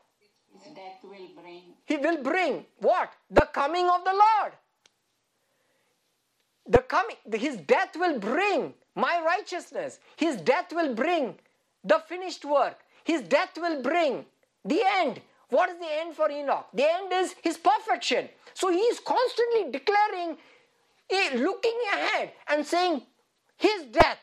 His 0.52 0.74
death 0.74 0.98
will 1.02 1.28
bring 1.40 1.62
He 1.84 1.96
will 1.96 2.22
bring 2.22 2.66
what? 2.78 3.10
The 3.30 3.48
coming 3.52 3.88
of 3.88 4.04
the 4.04 4.12
Lord. 4.12 4.52
The 6.66 6.78
coming, 6.78 7.16
his 7.32 7.56
death 7.56 7.96
will 7.96 8.18
bring 8.18 8.74
my 8.94 9.20
righteousness. 9.24 9.98
His 10.16 10.36
death 10.36 10.72
will 10.72 10.94
bring 10.94 11.38
the 11.84 11.98
finished 12.08 12.44
work. 12.44 12.78
His 13.04 13.22
death 13.22 13.56
will 13.56 13.82
bring 13.82 14.24
the 14.64 14.82
end. 14.98 15.20
What 15.50 15.70
is 15.70 15.78
the 15.78 15.92
end 16.00 16.14
for 16.14 16.30
Enoch? 16.30 16.68
The 16.72 16.90
end 16.90 17.12
is 17.12 17.34
his 17.42 17.58
perfection. 17.58 18.28
So 18.54 18.70
he 18.70 18.78
is 18.78 19.00
constantly 19.00 19.70
declaring, 19.70 20.36
looking 21.34 21.78
ahead 21.92 22.32
and 22.48 22.64
saying, 22.64 23.02
his 23.56 23.84
death, 23.84 24.18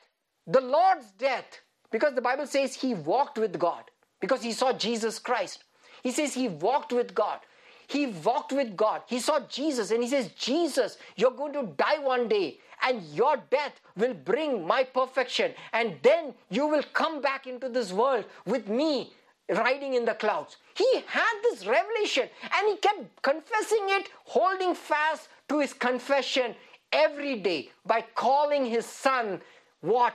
the 0.48 0.62
Lord's 0.62 1.12
death, 1.12 1.62
because 1.92 2.14
the 2.16 2.22
Bible 2.22 2.48
says 2.48 2.76
he 2.76 2.94
walked 2.94 3.38
with 3.38 3.60
God 3.60 3.84
because 4.20 4.42
he 4.42 4.52
saw 4.52 4.74
Jesus 4.74 5.20
Christ. 5.20 5.64
He 6.04 6.12
says 6.12 6.34
he 6.34 6.48
walked 6.48 6.94
with 6.94 7.14
God. 7.14 7.40
He 7.88 8.08
walked 8.08 8.52
with 8.52 8.76
God. 8.78 9.02
He 9.08 9.20
saw 9.20 9.40
Jesus 9.42 9.92
and 9.92 10.04
he 10.04 10.10
says, 10.10 10.30
Jesus, 10.30 10.98
you're 11.16 11.32
going 11.32 11.54
to 11.54 11.74
die 11.78 12.00
one 12.00 12.28
day 12.28 12.60
and 12.84 13.04
your 13.14 13.38
death 13.50 13.80
will 13.96 14.14
bring 14.14 14.66
my 14.66 14.84
perfection. 14.84 15.54
And 15.74 15.96
then 16.02 16.34
you 16.50 16.68
will 16.68 16.84
come 16.94 17.22
back 17.22 17.48
into 17.48 17.70
this 17.70 17.92
world 17.92 18.26
with 18.46 18.68
me 18.68 19.14
riding 19.50 19.96
in 19.96 20.06
the 20.06 20.14
clouds. 20.14 20.58
He 20.76 21.04
had 21.08 21.34
this 21.44 21.66
revelation 21.66 22.30
and 22.42 22.68
he 22.70 22.78
kept 22.78 23.22
confessing 23.22 23.86
it, 23.90 24.10
holding 24.26 24.76
fast 24.76 25.30
to 25.50 25.60
his 25.60 25.74
confession 25.74 26.56
every 26.92 27.40
day 27.40 27.70
by 27.86 28.02
calling 28.16 28.66
his 28.66 28.86
son 28.86 29.42
what 29.82 30.14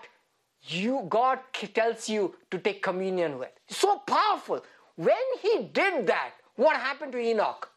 you 0.67 1.07
God 1.09 1.41
tells 1.75 2.09
you 2.09 2.35
to 2.51 2.59
take 2.59 2.83
communion 2.83 3.39
with. 3.39 3.51
So 3.69 3.99
powerful. 3.99 4.65
When 4.97 5.17
he 5.43 5.71
did 5.73 6.07
that, 6.07 6.33
what 6.57 6.77
happened 6.77 7.13
to 7.13 7.19
Enoch? 7.19 7.69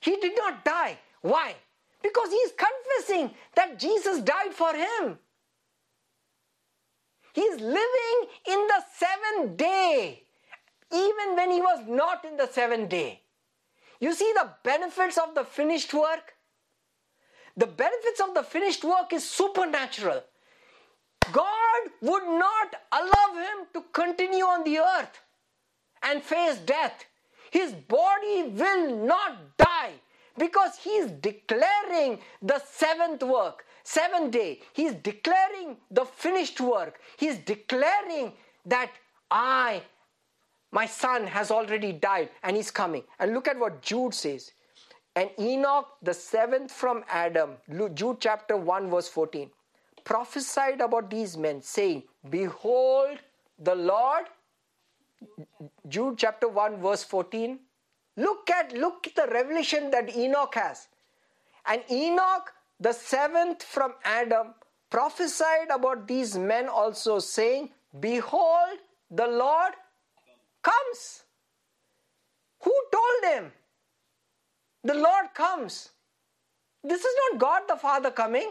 He 0.00 0.16
did 0.16 0.36
not 0.36 0.64
die. 0.64 0.98
Why? 1.22 1.54
Because 2.02 2.30
he 2.30 2.36
is 2.36 2.52
confessing 2.56 3.34
that 3.54 3.78
Jesus 3.78 4.20
died 4.20 4.52
for 4.52 4.74
him. 4.74 5.18
He 7.32 7.40
is 7.40 7.60
living 7.60 8.28
in 8.46 8.66
the 8.66 8.82
seventh 8.94 9.56
day, 9.56 10.24
even 10.92 11.36
when 11.36 11.50
he 11.50 11.60
was 11.60 11.86
not 11.88 12.24
in 12.24 12.36
the 12.36 12.48
seventh 12.48 12.90
day. 12.90 13.20
You 14.00 14.12
see 14.12 14.30
the 14.34 14.50
benefits 14.64 15.16
of 15.16 15.34
the 15.34 15.44
finished 15.44 15.94
work? 15.94 16.34
The 17.56 17.66
benefits 17.66 18.20
of 18.20 18.34
the 18.34 18.42
finished 18.42 18.84
work 18.84 19.12
is 19.12 19.28
supernatural. 19.28 20.22
God 21.30 21.80
would 22.00 22.24
not 22.24 22.74
allow 22.90 23.34
him 23.38 23.66
to 23.74 23.84
continue 23.92 24.44
on 24.44 24.64
the 24.64 24.78
earth 24.78 25.20
and 26.02 26.22
face 26.22 26.58
death. 26.58 27.04
His 27.50 27.72
body 27.72 28.42
will 28.48 29.06
not 29.06 29.56
die 29.56 29.92
because 30.38 30.76
he 30.76 30.90
is 30.90 31.10
declaring 31.10 32.18
the 32.40 32.60
seventh 32.64 33.22
work, 33.22 33.64
seventh 33.84 34.32
day. 34.32 34.60
He 34.72 34.86
is 34.86 34.94
declaring 34.94 35.76
the 35.90 36.04
finished 36.04 36.60
work. 36.60 37.00
He 37.18 37.28
is 37.28 37.38
declaring 37.38 38.32
that 38.66 38.90
I, 39.30 39.82
my 40.70 40.86
son, 40.86 41.26
has 41.26 41.50
already 41.50 41.92
died 41.92 42.30
and 42.42 42.56
he's 42.56 42.70
coming. 42.70 43.04
And 43.18 43.34
look 43.34 43.48
at 43.48 43.58
what 43.58 43.82
Jude 43.82 44.14
says. 44.14 44.52
And 45.14 45.30
Enoch, 45.38 45.88
the 46.02 46.14
seventh 46.14 46.72
from 46.72 47.04
Adam, 47.10 47.50
Jude 47.94 48.16
chapter 48.20 48.56
1, 48.56 48.90
verse 48.90 49.08
14, 49.08 49.50
prophesied 50.04 50.80
about 50.80 51.10
these 51.10 51.36
men, 51.36 51.60
saying, 51.60 52.04
Behold, 52.30 53.18
the 53.58 53.74
Lord, 53.74 54.24
Jude 55.88 56.16
chapter 56.16 56.48
1, 56.48 56.80
verse 56.80 57.04
14. 57.04 57.58
Look 58.22 58.50
at 58.50 58.72
look 58.72 59.06
at 59.08 59.14
the 59.16 59.26
revelation 59.32 59.90
that 59.90 60.14
Enoch 60.16 60.54
has. 60.54 60.88
And 61.66 61.82
Enoch, 61.90 62.52
the 62.78 62.92
seventh 62.92 63.62
from 63.64 63.94
Adam, 64.04 64.54
prophesied 64.90 65.70
about 65.74 66.06
these 66.06 66.36
men 66.38 66.68
also, 66.68 67.18
saying, 67.18 67.70
Behold, 67.98 68.78
the 69.10 69.26
Lord 69.26 69.72
comes. 70.62 71.24
Who 72.60 72.74
told 72.92 73.18
them? 73.22 73.52
The 74.84 74.94
Lord 74.94 75.34
comes. 75.34 75.90
This 76.84 77.04
is 77.04 77.14
not 77.22 77.40
God 77.40 77.62
the 77.68 77.76
Father 77.76 78.10
coming. 78.10 78.50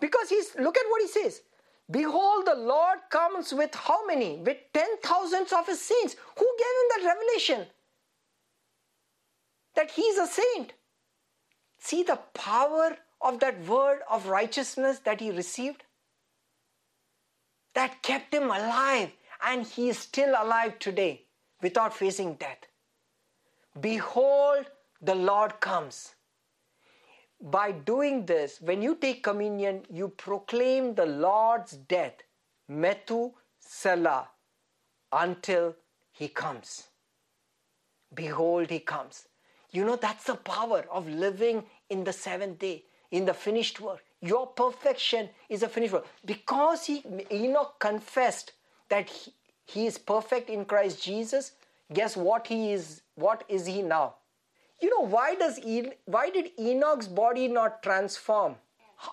Because 0.00 0.28
he's, 0.28 0.54
look 0.56 0.76
at 0.76 0.90
what 0.90 1.02
he 1.02 1.08
says. 1.08 1.42
Behold, 1.90 2.46
the 2.46 2.54
Lord 2.54 2.98
comes 3.10 3.52
with 3.52 3.74
how 3.74 4.04
many? 4.06 4.36
With 4.38 4.58
ten 4.72 4.88
thousands 5.02 5.52
of 5.52 5.66
his 5.66 5.80
saints. 5.80 6.16
Who 6.36 6.48
gave 6.58 6.74
him 6.80 6.88
that 6.90 7.14
revelation? 7.14 7.66
That 9.78 9.92
he's 9.92 10.18
a 10.18 10.26
saint. 10.26 10.72
See 11.78 12.02
the 12.02 12.18
power 12.34 12.96
of 13.20 13.38
that 13.38 13.64
word 13.64 14.00
of 14.10 14.26
righteousness 14.26 14.98
that 15.04 15.20
he 15.20 15.30
received? 15.30 15.84
That 17.74 18.02
kept 18.02 18.34
him 18.34 18.50
alive, 18.50 19.12
and 19.40 19.64
he 19.64 19.88
is 19.88 20.00
still 20.00 20.34
alive 20.36 20.80
today 20.80 21.26
without 21.62 21.94
facing 21.94 22.34
death. 22.34 22.66
Behold, 23.80 24.66
the 25.00 25.14
Lord 25.14 25.60
comes. 25.60 26.16
By 27.40 27.70
doing 27.70 28.26
this, 28.26 28.60
when 28.60 28.82
you 28.82 28.96
take 28.96 29.22
communion, 29.22 29.84
you 29.88 30.08
proclaim 30.08 30.96
the 30.96 31.06
Lord's 31.06 31.76
death, 31.76 32.16
Metu 32.68 33.32
Selah, 33.60 34.28
until 35.12 35.76
he 36.10 36.26
comes. 36.26 36.88
Behold, 38.12 38.70
he 38.70 38.80
comes. 38.80 39.28
You 39.78 39.84
know, 39.84 39.96
that's 39.96 40.24
the 40.24 40.34
power 40.34 40.84
of 40.90 41.08
living 41.08 41.64
in 41.88 42.04
the 42.04 42.12
seventh 42.12 42.58
day, 42.58 42.84
in 43.10 43.26
the 43.26 43.34
finished 43.34 43.80
work. 43.80 44.02
Your 44.20 44.46
perfection 44.46 45.28
is 45.48 45.62
a 45.62 45.68
finished 45.68 45.92
work. 45.92 46.06
Because 46.24 46.86
he, 46.86 47.04
Enoch 47.30 47.74
confessed 47.78 48.52
that 48.88 49.08
he, 49.08 49.32
he 49.64 49.86
is 49.86 49.98
perfect 49.98 50.50
in 50.50 50.64
Christ 50.64 51.02
Jesus, 51.02 51.52
guess 51.92 52.16
what 52.16 52.48
he 52.48 52.72
is? 52.72 53.02
What 53.14 53.44
is 53.48 53.66
he 53.66 53.82
now? 53.82 54.14
you 54.80 54.90
know 54.90 55.04
why 55.06 55.34
does 55.34 55.58
e- 55.58 55.92
why 56.04 56.30
did 56.30 56.50
enoch's 56.58 57.08
body 57.08 57.48
not 57.48 57.82
transform 57.82 58.54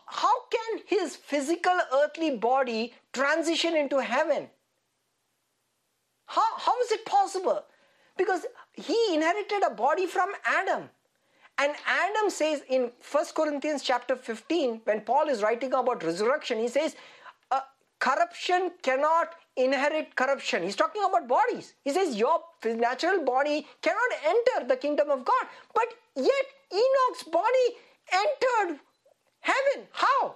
how 0.07 0.33
can 0.55 0.81
his 0.87 1.15
physical 1.15 1.79
earthly 2.01 2.31
body 2.37 2.93
transition 3.13 3.75
into 3.75 4.01
heaven 4.01 4.47
how, 6.27 6.47
how 6.57 6.75
is 6.81 6.91
it 6.91 7.05
possible 7.05 7.63
because 8.17 8.45
he 8.75 8.99
inherited 9.13 9.63
a 9.65 9.69
body 9.69 10.05
from 10.05 10.29
adam 10.45 10.89
and 11.57 11.73
adam 11.87 12.29
says 12.29 12.61
in 12.69 12.91
1 13.11 13.25
corinthians 13.35 13.81
chapter 13.81 14.15
15 14.15 14.81
when 14.83 15.01
paul 15.01 15.29
is 15.29 15.41
writing 15.41 15.73
about 15.73 16.03
resurrection 16.03 16.59
he 16.59 16.67
says 16.67 16.95
uh, 17.51 17.61
corruption 17.99 18.71
cannot 18.81 19.35
inherit 19.57 20.15
corruption. 20.15 20.63
He's 20.63 20.75
talking 20.75 21.01
about 21.03 21.27
bodies. 21.27 21.73
He 21.83 21.91
says 21.91 22.15
your 22.15 22.41
natural 22.63 23.23
body 23.23 23.67
cannot 23.81 24.11
enter 24.25 24.67
the 24.67 24.75
kingdom 24.75 25.09
of 25.09 25.23
God. 25.23 25.45
But 25.73 25.87
yet 26.15 26.45
Enoch's 26.73 27.23
body 27.31 27.67
entered 28.11 28.79
heaven. 29.39 29.87
How? 29.91 30.35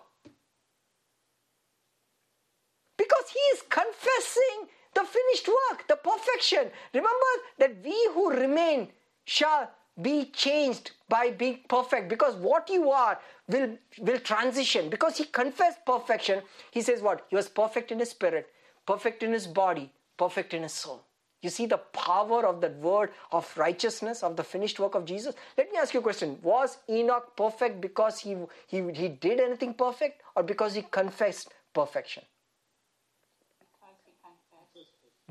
Because 2.98 3.30
he 3.32 3.40
is 3.40 3.62
confessing 3.70 4.68
the 4.94 5.04
finished 5.04 5.48
work, 5.48 5.88
the 5.88 5.96
perfection. 5.96 6.70
Remember 6.94 7.34
that 7.58 7.84
we 7.84 8.10
who 8.14 8.32
remain 8.32 8.90
shall 9.26 9.72
be 10.02 10.26
changed 10.26 10.92
by 11.10 11.30
being 11.32 11.60
perfect 11.68 12.10
because 12.10 12.36
what 12.36 12.70
you 12.70 12.90
are 12.90 13.20
will 13.48 13.78
will 14.00 14.20
transition 14.20 14.90
because 14.90 15.18
he 15.18 15.26
confessed 15.26 15.86
perfection 15.86 16.42
he 16.72 16.82
says 16.82 17.02
what 17.02 17.26
he 17.30 17.36
was 17.36 17.50
perfect 17.50 17.92
in 17.92 18.00
his 18.00 18.10
spirit 18.10 18.50
perfect 18.90 19.22
in 19.22 19.32
his 19.34 19.46
body, 19.46 19.92
perfect 20.18 20.52
in 20.56 20.64
his 20.64 20.74
soul. 20.74 21.06
You 21.44 21.52
see 21.52 21.68
the 21.68 21.78
power 21.78 22.44
of 22.44 22.60
that 22.62 22.76
word 22.78 23.12
of 23.32 23.46
righteousness, 23.56 24.24
of 24.24 24.36
the 24.36 24.44
finished 24.44 24.80
work 24.80 24.96
of 24.96 25.06
Jesus? 25.06 25.36
Let 25.60 25.72
me 25.72 25.78
ask 25.78 25.94
you 25.94 26.00
a 26.00 26.04
question. 26.04 26.40
Was 26.42 26.80
Enoch 26.90 27.38
perfect 27.38 27.82
because 27.82 28.20
he, 28.20 28.36
he, 28.66 28.82
he 28.94 29.08
did 29.10 29.40
anything 29.40 29.76
perfect 29.76 30.24
or 30.36 30.42
because 30.42 30.74
he 30.74 30.82
confessed 30.82 31.54
perfection? 31.72 32.24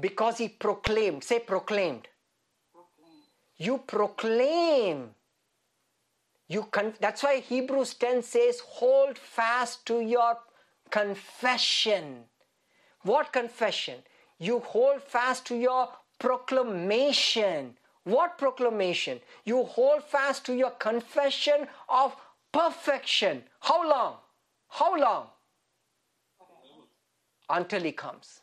Because 0.00 0.38
he 0.38 0.48
confessed, 0.48 0.48
Because 0.48 0.48
he 0.48 0.48
proclaimed. 0.48 1.24
Say 1.24 1.38
proclaimed. 1.40 2.08
proclaimed. 2.72 3.24
You 3.56 3.78
proclaim. 3.78 5.14
You 6.48 6.62
con- 6.64 6.94
that's 7.00 7.22
why 7.22 7.40
Hebrews 7.40 7.94
10 7.94 8.22
says, 8.22 8.60
hold 8.60 9.18
fast 9.18 9.86
to 9.86 10.00
your 10.00 10.38
confession. 10.90 12.24
What 13.02 13.32
confession? 13.32 14.02
You 14.38 14.60
hold 14.60 15.02
fast 15.02 15.46
to 15.46 15.56
your 15.56 15.88
proclamation. 16.18 17.76
What 18.04 18.38
proclamation? 18.38 19.20
You 19.44 19.64
hold 19.64 20.04
fast 20.04 20.46
to 20.46 20.54
your 20.54 20.70
confession 20.70 21.68
of 21.88 22.16
perfection. 22.52 23.44
How 23.60 23.88
long? 23.88 24.16
How 24.68 24.96
long? 24.96 25.26
Until 27.50 27.82
he 27.82 27.92
comes. 27.92 28.40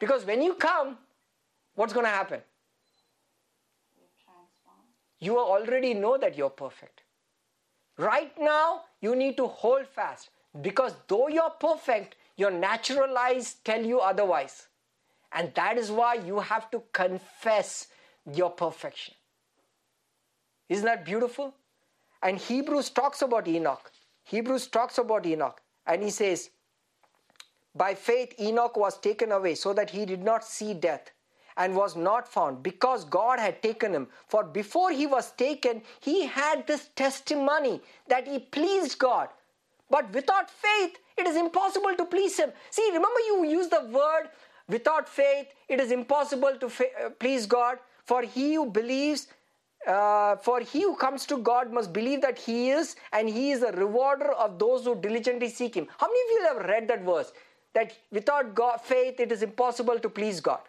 Because 0.00 0.24
when 0.24 0.42
you 0.42 0.54
come, 0.54 0.98
what's 1.74 1.92
going 1.92 2.06
to 2.06 2.10
happen? 2.10 2.40
You 5.20 5.38
already 5.38 5.94
know 5.94 6.16
that 6.18 6.36
you're 6.36 6.50
perfect. 6.50 7.02
Right 7.98 8.32
now, 8.40 8.80
you 9.02 9.14
need 9.14 9.36
to 9.36 9.46
hold 9.46 9.86
fast 9.86 10.30
because 10.62 10.94
though 11.06 11.28
you're 11.28 11.50
perfect, 11.50 12.16
your 12.36 12.50
natural 12.50 13.16
eyes 13.18 13.56
tell 13.62 13.84
you 13.84 14.00
otherwise. 14.00 14.68
And 15.32 15.52
that 15.54 15.76
is 15.76 15.90
why 15.90 16.14
you 16.14 16.40
have 16.40 16.70
to 16.70 16.82
confess 16.92 17.88
your 18.32 18.50
perfection. 18.50 19.14
Isn't 20.70 20.86
that 20.86 21.04
beautiful? 21.04 21.54
And 22.22 22.38
Hebrews 22.38 22.88
talks 22.90 23.20
about 23.20 23.46
Enoch. 23.46 23.92
Hebrews 24.24 24.68
talks 24.68 24.96
about 24.96 25.26
Enoch. 25.26 25.60
And 25.86 26.02
he 26.02 26.10
says, 26.10 26.50
By 27.74 27.94
faith, 27.94 28.34
Enoch 28.40 28.76
was 28.76 28.98
taken 28.98 29.32
away 29.32 29.54
so 29.54 29.72
that 29.72 29.90
he 29.90 30.04
did 30.04 30.22
not 30.22 30.44
see 30.44 30.74
death 30.74 31.10
and 31.56 31.76
was 31.76 31.96
not 31.96 32.28
found 32.28 32.62
because 32.62 33.04
God 33.04 33.38
had 33.38 33.62
taken 33.62 33.92
him. 33.92 34.08
For 34.28 34.44
before 34.44 34.90
he 34.90 35.06
was 35.06 35.32
taken, 35.32 35.82
he 36.00 36.26
had 36.26 36.66
this 36.66 36.88
testimony 36.96 37.80
that 38.08 38.26
he 38.26 38.38
pleased 38.38 38.98
God. 38.98 39.28
But 39.90 40.12
without 40.14 40.48
faith, 40.50 40.98
it 41.18 41.26
is 41.26 41.36
impossible 41.36 41.94
to 41.96 42.04
please 42.04 42.38
Him. 42.38 42.52
See, 42.70 42.86
remember 42.86 43.20
you 43.26 43.44
use 43.44 43.68
the 43.68 43.84
word 43.86 44.30
without 44.68 45.08
faith, 45.08 45.48
it 45.68 45.80
is 45.80 45.90
impossible 45.90 46.56
to 46.60 46.68
fa- 46.68 47.06
uh, 47.06 47.10
please 47.10 47.46
God. 47.46 47.78
For 48.04 48.22
he 48.22 48.54
who 48.54 48.66
believes, 48.70 49.26
uh, 49.86 50.36
for 50.36 50.60
he 50.60 50.82
who 50.82 50.96
comes 50.96 51.26
to 51.26 51.38
God 51.38 51.72
must 51.72 51.92
believe 51.92 52.22
that 52.22 52.38
He 52.38 52.70
is, 52.70 52.96
and 53.12 53.28
He 53.28 53.50
is 53.52 53.62
a 53.62 53.72
rewarder 53.72 54.32
of 54.32 54.58
those 54.58 54.84
who 54.84 54.94
diligently 54.94 55.48
seek 55.48 55.74
Him. 55.74 55.88
How 55.98 56.06
many 56.06 56.20
of 56.20 56.30
you 56.30 56.48
have 56.48 56.68
read 56.68 56.88
that 56.88 57.02
verse? 57.02 57.32
That 57.74 57.96
without 58.10 58.54
God, 58.54 58.80
faith, 58.80 59.20
it 59.20 59.30
is 59.30 59.42
impossible 59.42 59.98
to 60.00 60.08
please 60.08 60.40
God. 60.40 60.60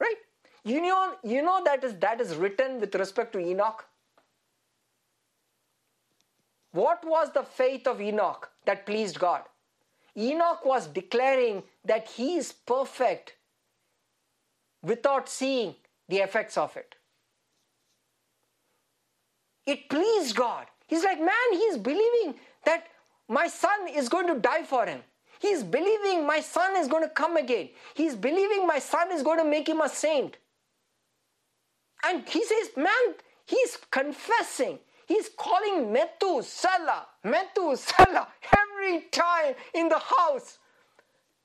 Right? 0.00 0.16
You 0.64 0.80
know, 0.80 1.14
you 1.22 1.42
know 1.42 1.62
that 1.64 1.84
is 1.84 1.94
that 1.96 2.20
is 2.20 2.34
written 2.34 2.80
with 2.80 2.94
respect 2.94 3.32
to 3.34 3.38
Enoch. 3.38 3.84
What 6.72 7.04
was 7.06 7.30
the 7.32 7.42
faith 7.42 7.86
of 7.86 8.00
Enoch 8.00 8.50
that 8.64 8.86
pleased 8.86 9.18
God? 9.18 9.42
Enoch 10.16 10.64
was 10.64 10.86
declaring 10.86 11.62
that 11.84 12.08
he 12.08 12.36
is 12.36 12.52
perfect 12.52 13.34
without 14.82 15.28
seeing 15.28 15.74
the 16.08 16.18
effects 16.18 16.56
of 16.56 16.76
it. 16.76 16.94
It 19.66 19.88
pleased 19.88 20.36
God. 20.36 20.66
He's 20.86 21.04
like, 21.04 21.18
man, 21.18 21.52
he's 21.52 21.78
believing 21.78 22.34
that 22.64 22.88
my 23.28 23.48
son 23.48 23.88
is 23.88 24.08
going 24.08 24.26
to 24.26 24.38
die 24.38 24.64
for 24.64 24.84
him. 24.84 25.00
He's 25.44 25.62
believing 25.62 26.26
my 26.26 26.40
son 26.40 26.74
is 26.74 26.88
going 26.88 27.02
to 27.02 27.10
come 27.10 27.36
again. 27.36 27.68
He's 27.94 28.16
believing 28.16 28.66
my 28.66 28.78
son 28.78 29.12
is 29.12 29.22
going 29.22 29.38
to 29.38 29.44
make 29.44 29.68
him 29.68 29.82
a 29.82 29.90
saint. 29.90 30.38
And 32.02 32.26
he 32.26 32.42
says, 32.42 32.70
man, 32.78 33.04
he's 33.44 33.76
confessing. 33.90 34.78
He's 35.06 35.28
calling 35.28 35.92
Methuselah, 35.92 37.08
Methuselah 37.24 38.28
every 38.62 39.02
time 39.10 39.54
in 39.74 39.90
the 39.90 39.98
house. 39.98 40.58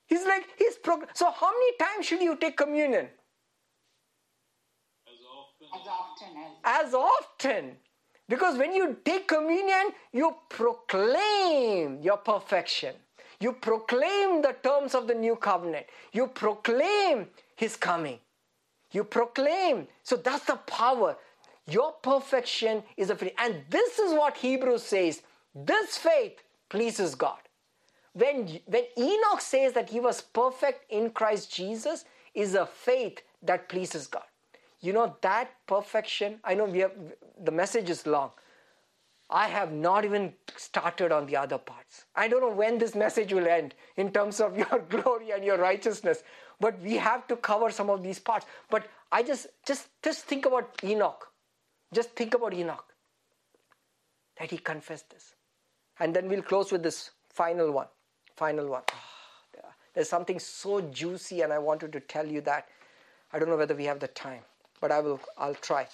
He's 0.06 0.24
like, 0.24 0.46
he's 0.56 0.76
prog- 0.76 1.08
so 1.12 1.30
how 1.30 1.50
many 1.52 1.76
times 1.76 2.06
should 2.06 2.22
you 2.22 2.36
take 2.36 2.56
communion? 2.56 3.06
As 5.06 5.20
often 5.36 5.68
As 5.74 5.86
often 5.86 6.36
as 6.64 6.86
As 6.86 6.94
often. 6.94 7.76
Because 8.30 8.56
when 8.56 8.72
you 8.72 8.96
take 9.04 9.28
communion, 9.28 9.90
you 10.10 10.34
proclaim 10.48 12.00
your 12.00 12.16
perfection. 12.16 12.94
You 13.40 13.52
proclaim 13.52 14.42
the 14.42 14.54
terms 14.62 14.94
of 14.94 15.06
the 15.06 15.14
new 15.14 15.34
covenant. 15.34 15.86
You 16.12 16.26
proclaim 16.26 17.26
his 17.56 17.76
coming. 17.76 18.18
You 18.92 19.04
proclaim. 19.04 19.88
So 20.02 20.16
that's 20.16 20.44
the 20.44 20.56
power. 20.56 21.16
Your 21.66 21.92
perfection 22.02 22.82
is 22.96 23.10
a 23.10 23.16
faith. 23.16 23.34
And 23.38 23.62
this 23.70 23.98
is 23.98 24.12
what 24.12 24.36
Hebrews 24.36 24.82
says. 24.82 25.22
This 25.54 25.96
faith 25.96 26.42
pleases 26.68 27.14
God. 27.14 27.38
When, 28.12 28.60
when 28.66 28.84
Enoch 28.98 29.40
says 29.40 29.72
that 29.72 29.88
he 29.88 30.00
was 30.00 30.20
perfect 30.20 30.90
in 30.90 31.10
Christ 31.10 31.52
Jesus, 31.52 32.04
is 32.34 32.54
a 32.54 32.66
faith 32.66 33.22
that 33.42 33.68
pleases 33.68 34.06
God. 34.06 34.24
You 34.80 34.92
know, 34.92 35.16
that 35.20 35.50
perfection, 35.66 36.40
I 36.44 36.54
know 36.54 36.64
we 36.64 36.80
have, 36.80 36.92
the 37.42 37.50
message 37.50 37.90
is 37.90 38.06
long. 38.06 38.30
I 39.30 39.46
have 39.46 39.72
not 39.72 40.04
even 40.04 40.34
started 40.56 41.12
on 41.12 41.26
the 41.26 41.36
other 41.36 41.58
parts. 41.58 42.04
I 42.16 42.28
don't 42.28 42.40
know 42.40 42.50
when 42.50 42.78
this 42.78 42.94
message 42.94 43.32
will 43.32 43.46
end 43.46 43.74
in 43.96 44.12
terms 44.12 44.40
of 44.40 44.56
your 44.62 44.84
glory 44.88 45.30
and 45.30 45.44
your 45.44 45.58
righteousness, 45.58 46.22
but 46.60 46.80
we 46.80 46.96
have 46.96 47.26
to 47.28 47.36
cover 47.36 47.70
some 47.70 47.90
of 47.90 48.02
these 48.02 48.18
parts. 48.18 48.46
But 48.70 48.88
I 49.12 49.22
just 49.22 49.46
just 49.66 49.88
just 50.02 50.24
think 50.24 50.46
about 50.46 50.78
Enoch. 50.84 51.28
Just 51.92 52.10
think 52.10 52.34
about 52.34 52.54
Enoch. 52.54 52.84
That 54.38 54.50
he 54.50 54.58
confessed 54.58 55.10
this. 55.10 55.34
And 55.98 56.14
then 56.14 56.28
we'll 56.28 56.42
close 56.42 56.72
with 56.72 56.82
this 56.82 57.10
final 57.28 57.70
one. 57.70 57.88
Final 58.36 58.68
one. 58.68 58.82
Ah, 58.92 59.72
There's 59.94 60.08
something 60.08 60.38
so 60.38 60.80
juicy, 60.80 61.42
and 61.42 61.52
I 61.52 61.58
wanted 61.58 61.92
to 61.92 62.00
tell 62.00 62.26
you 62.26 62.40
that. 62.42 62.68
I 63.32 63.38
don't 63.38 63.48
know 63.48 63.56
whether 63.56 63.74
we 63.76 63.84
have 63.84 64.00
the 64.00 64.08
time, 64.08 64.42
but 64.80 64.90
I 64.90 65.00
will. 65.00 65.20
I'll 65.38 65.54
try. 65.54 65.86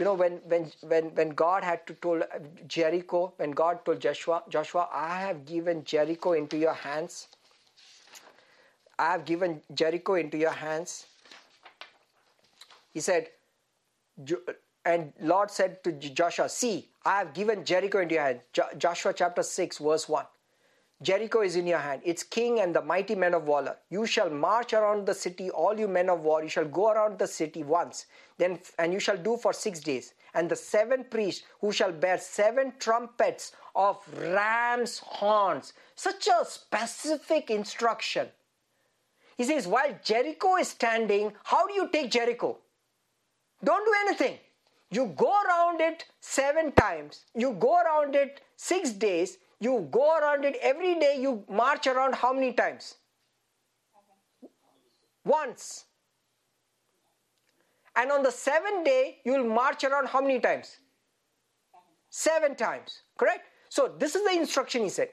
You 0.00 0.06
know, 0.06 0.14
when 0.14 0.36
when 0.50 0.72
when 0.80 1.14
when 1.14 1.30
God 1.38 1.62
had 1.62 1.86
to 1.86 1.92
told 1.92 2.22
Jericho, 2.66 3.34
when 3.36 3.50
God 3.50 3.84
told 3.84 4.00
Joshua, 4.00 4.42
Joshua, 4.48 4.88
I 4.90 5.20
have 5.20 5.44
given 5.44 5.84
Jericho 5.84 6.32
into 6.32 6.56
your 6.56 6.72
hands. 6.72 7.28
I 8.98 9.10
have 9.12 9.26
given 9.26 9.60
Jericho 9.74 10.14
into 10.14 10.38
your 10.38 10.52
hands. 10.52 11.06
He 12.94 13.00
said, 13.00 13.28
and 14.86 15.12
Lord 15.20 15.50
said 15.50 15.84
to 15.84 15.92
Joshua, 15.92 16.48
See, 16.48 16.88
I 17.04 17.18
have 17.18 17.34
given 17.34 17.62
Jericho 17.62 18.00
into 18.00 18.14
your 18.14 18.24
hands 18.24 18.40
Joshua 18.78 19.12
chapter 19.12 19.42
6, 19.42 19.78
verse 19.78 20.08
1. 20.08 20.24
Jericho 21.02 21.40
is 21.40 21.56
in 21.56 21.66
your 21.66 21.78
hand, 21.78 22.02
its 22.04 22.22
king 22.22 22.60
and 22.60 22.76
the 22.76 22.82
mighty 22.82 23.14
men 23.14 23.32
of 23.32 23.44
valor. 23.44 23.76
You 23.88 24.04
shall 24.04 24.28
march 24.28 24.74
around 24.74 25.06
the 25.06 25.14
city, 25.14 25.50
all 25.50 25.78
you 25.78 25.88
men 25.88 26.10
of 26.10 26.20
war. 26.20 26.42
You 26.42 26.50
shall 26.50 26.66
go 26.66 26.90
around 26.90 27.18
the 27.18 27.26
city 27.26 27.62
once, 27.62 28.06
then 28.36 28.58
and 28.78 28.92
you 28.92 29.00
shall 29.00 29.16
do 29.16 29.38
for 29.38 29.52
six 29.54 29.80
days. 29.80 30.12
And 30.34 30.48
the 30.48 30.56
seven 30.56 31.04
priests 31.04 31.42
who 31.60 31.72
shall 31.72 31.90
bear 31.90 32.18
seven 32.18 32.74
trumpets 32.78 33.52
of 33.74 33.96
ram's 34.18 34.98
horns. 34.98 35.72
Such 35.94 36.28
a 36.28 36.44
specific 36.44 37.50
instruction. 37.50 38.28
He 39.36 39.44
says, 39.44 39.66
while 39.66 39.98
Jericho 40.04 40.56
is 40.56 40.68
standing, 40.68 41.32
how 41.44 41.66
do 41.66 41.72
you 41.72 41.88
take 41.88 42.10
Jericho? 42.10 42.58
Don't 43.64 43.84
do 43.84 43.94
anything. 44.06 44.38
You 44.90 45.14
go 45.16 45.32
around 45.46 45.80
it 45.80 46.04
seven 46.20 46.72
times. 46.72 47.24
You 47.34 47.52
go 47.52 47.80
around 47.80 48.14
it 48.14 48.42
six 48.56 48.90
days. 48.90 49.38
You 49.60 49.86
go 49.90 50.16
around 50.18 50.44
it 50.44 50.56
every 50.62 50.98
day. 50.98 51.18
You 51.20 51.44
march 51.48 51.86
around 51.86 52.14
how 52.14 52.32
many 52.32 52.52
times? 52.52 52.96
Once. 55.24 55.84
And 57.94 58.10
on 58.10 58.22
the 58.22 58.30
seventh 58.30 58.84
day, 58.84 59.18
you 59.24 59.32
will 59.32 59.44
march 59.44 59.84
around 59.84 60.08
how 60.08 60.20
many 60.20 60.40
times? 60.40 60.78
Seven 62.08 62.54
times. 62.54 63.02
Correct? 63.18 63.44
So, 63.68 63.94
this 63.98 64.14
is 64.14 64.24
the 64.24 64.32
instruction 64.32 64.82
he 64.82 64.88
said. 64.88 65.10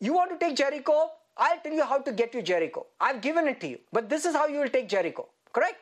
You 0.00 0.14
want 0.14 0.30
to 0.30 0.38
take 0.38 0.56
Jericho? 0.56 1.10
I'll 1.36 1.60
tell 1.60 1.72
you 1.72 1.84
how 1.84 1.98
to 1.98 2.12
get 2.12 2.34
you 2.34 2.42
Jericho. 2.42 2.86
I've 3.00 3.20
given 3.20 3.46
it 3.46 3.60
to 3.60 3.68
you. 3.68 3.78
But 3.92 4.08
this 4.08 4.24
is 4.24 4.34
how 4.34 4.46
you 4.46 4.60
will 4.60 4.68
take 4.68 4.88
Jericho. 4.88 5.28
Correct? 5.52 5.76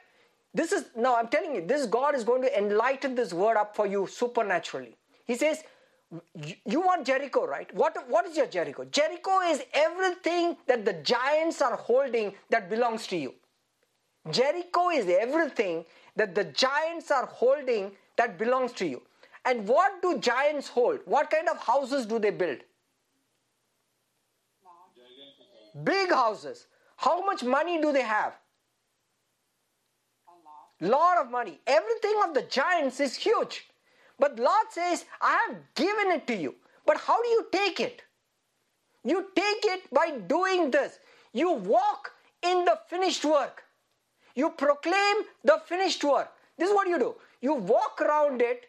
This 0.53 0.73
is, 0.73 0.87
now 0.97 1.17
I'm 1.17 1.29
telling 1.29 1.55
you, 1.55 1.67
this 1.67 1.87
God 1.87 2.15
is 2.15 2.25
going 2.25 2.43
to 2.43 2.59
enlighten 2.59 3.15
this 3.15 3.33
word 3.33 3.57
up 3.57 3.75
for 3.75 3.87
you 3.87 4.07
supernaturally. 4.07 4.97
He 5.25 5.37
says, 5.37 5.63
"You- 6.65 6.81
want 6.81 7.07
Jericho, 7.07 7.47
right? 7.47 7.73
What, 7.75 8.09
what 8.09 8.27
is 8.27 8.37
your 8.37 8.47
Jericho? 8.47 8.85
Jericho 8.85 9.41
is 9.41 9.65
everything 9.73 10.57
that 10.67 10.85
the 10.85 10.93
giants 10.95 11.63
are 11.63 11.77
holding 11.77 12.35
that 12.51 12.69
belongs 12.71 13.07
to 13.09 13.17
you. 13.17 13.35
Jericho 14.31 14.91
is 14.91 15.09
everything 15.09 15.85
that 16.17 16.35
the 16.35 16.45
giants 16.45 17.11
are 17.11 17.27
holding 17.27 17.97
that 18.17 18.39
belongs 18.39 18.73
to 18.73 18.87
you. 18.87 19.03
And 19.45 19.69
what 19.69 20.01
do 20.03 20.19
giants 20.19 20.69
hold? 20.69 21.01
What 21.05 21.31
kind 21.31 21.49
of 21.49 21.59
houses 21.59 22.07
do 22.07 22.19
they 22.19 22.31
build? 22.31 22.61
Big 25.83 26.11
houses. 26.11 26.67
How 26.97 27.25
much 27.25 27.43
money 27.43 27.81
do 27.81 27.93
they 27.93 28.03
have? 28.03 28.35
a 30.29 30.87
lot. 30.87 30.91
Lot 30.91 31.19
of 31.19 31.31
money. 31.31 31.61
Everything 31.67 32.21
of 32.25 32.35
the 32.35 32.43
giants 32.43 33.01
is 33.01 33.15
huge. 33.17 33.69
But 34.25 34.39
Lord 34.39 34.69
says, 34.71 35.05
I 35.21 35.33
have 35.47 35.57
given 35.75 36.11
it 36.11 36.27
to 36.29 36.35
you. 36.35 36.55
But 36.87 36.97
how 36.97 37.23
do 37.23 37.29
you 37.29 37.47
take 37.53 37.79
it? 37.79 38.01
You 39.05 39.27
take 39.37 39.67
it 39.67 39.83
by 39.93 40.13
doing 40.13 40.71
this. 40.71 40.99
You 41.35 41.53
walk 41.53 42.11
in 42.43 42.65
the 42.65 42.79
finished 42.89 43.27
work. 43.27 43.65
You 44.35 44.49
proclaim 44.49 45.17
the 45.45 45.61
finished 45.67 46.03
work. 46.05 46.31
This 46.57 46.71
is 46.71 46.75
what 46.75 46.89
you 46.89 46.99
do. 46.99 47.15
You 47.43 47.53
walk 47.53 48.01
around 48.01 48.41
it, 48.41 48.65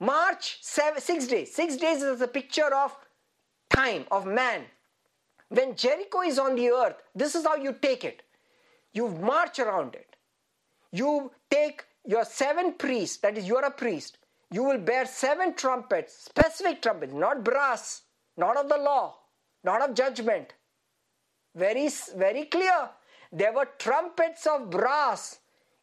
march 0.00 0.58
seven, 0.60 1.00
six 1.00 1.28
days. 1.28 1.54
Six 1.54 1.76
days 1.76 2.02
is 2.02 2.20
a 2.20 2.26
picture 2.26 2.74
of 2.74 2.96
time, 3.72 4.06
of 4.10 4.26
man. 4.26 4.62
When 5.50 5.76
Jericho 5.76 6.22
is 6.22 6.36
on 6.36 6.56
the 6.56 6.68
earth, 6.70 6.96
this 7.14 7.36
is 7.36 7.46
how 7.46 7.54
you 7.54 7.76
take 7.80 8.02
it. 8.02 8.22
You 8.92 9.06
march 9.06 9.60
around 9.60 9.94
it. 9.94 10.16
You 10.90 11.30
take 11.48 11.84
your 12.04 12.24
seven 12.24 12.72
priests, 12.72 13.18
that 13.18 13.38
is, 13.38 13.46
you 13.46 13.56
are 13.56 13.66
a 13.66 13.70
priest. 13.70 14.16
You 14.50 14.64
will 14.64 14.78
bear 14.78 15.06
seven 15.06 15.54
trumpets, 15.54 16.24
specific 16.24 16.82
trumpets, 16.82 17.12
not 17.12 17.44
brass, 17.44 18.02
not 18.36 18.56
of 18.56 18.68
the 18.68 18.78
law, 18.78 19.16
not 19.62 19.82
of 19.82 19.94
judgment. 19.94 20.54
Very, 21.54 21.88
very 22.16 22.44
clear. 22.44 22.90
There 23.32 23.52
were 23.52 23.68
trumpets 23.78 24.46
of 24.46 24.70
brass 24.70 25.38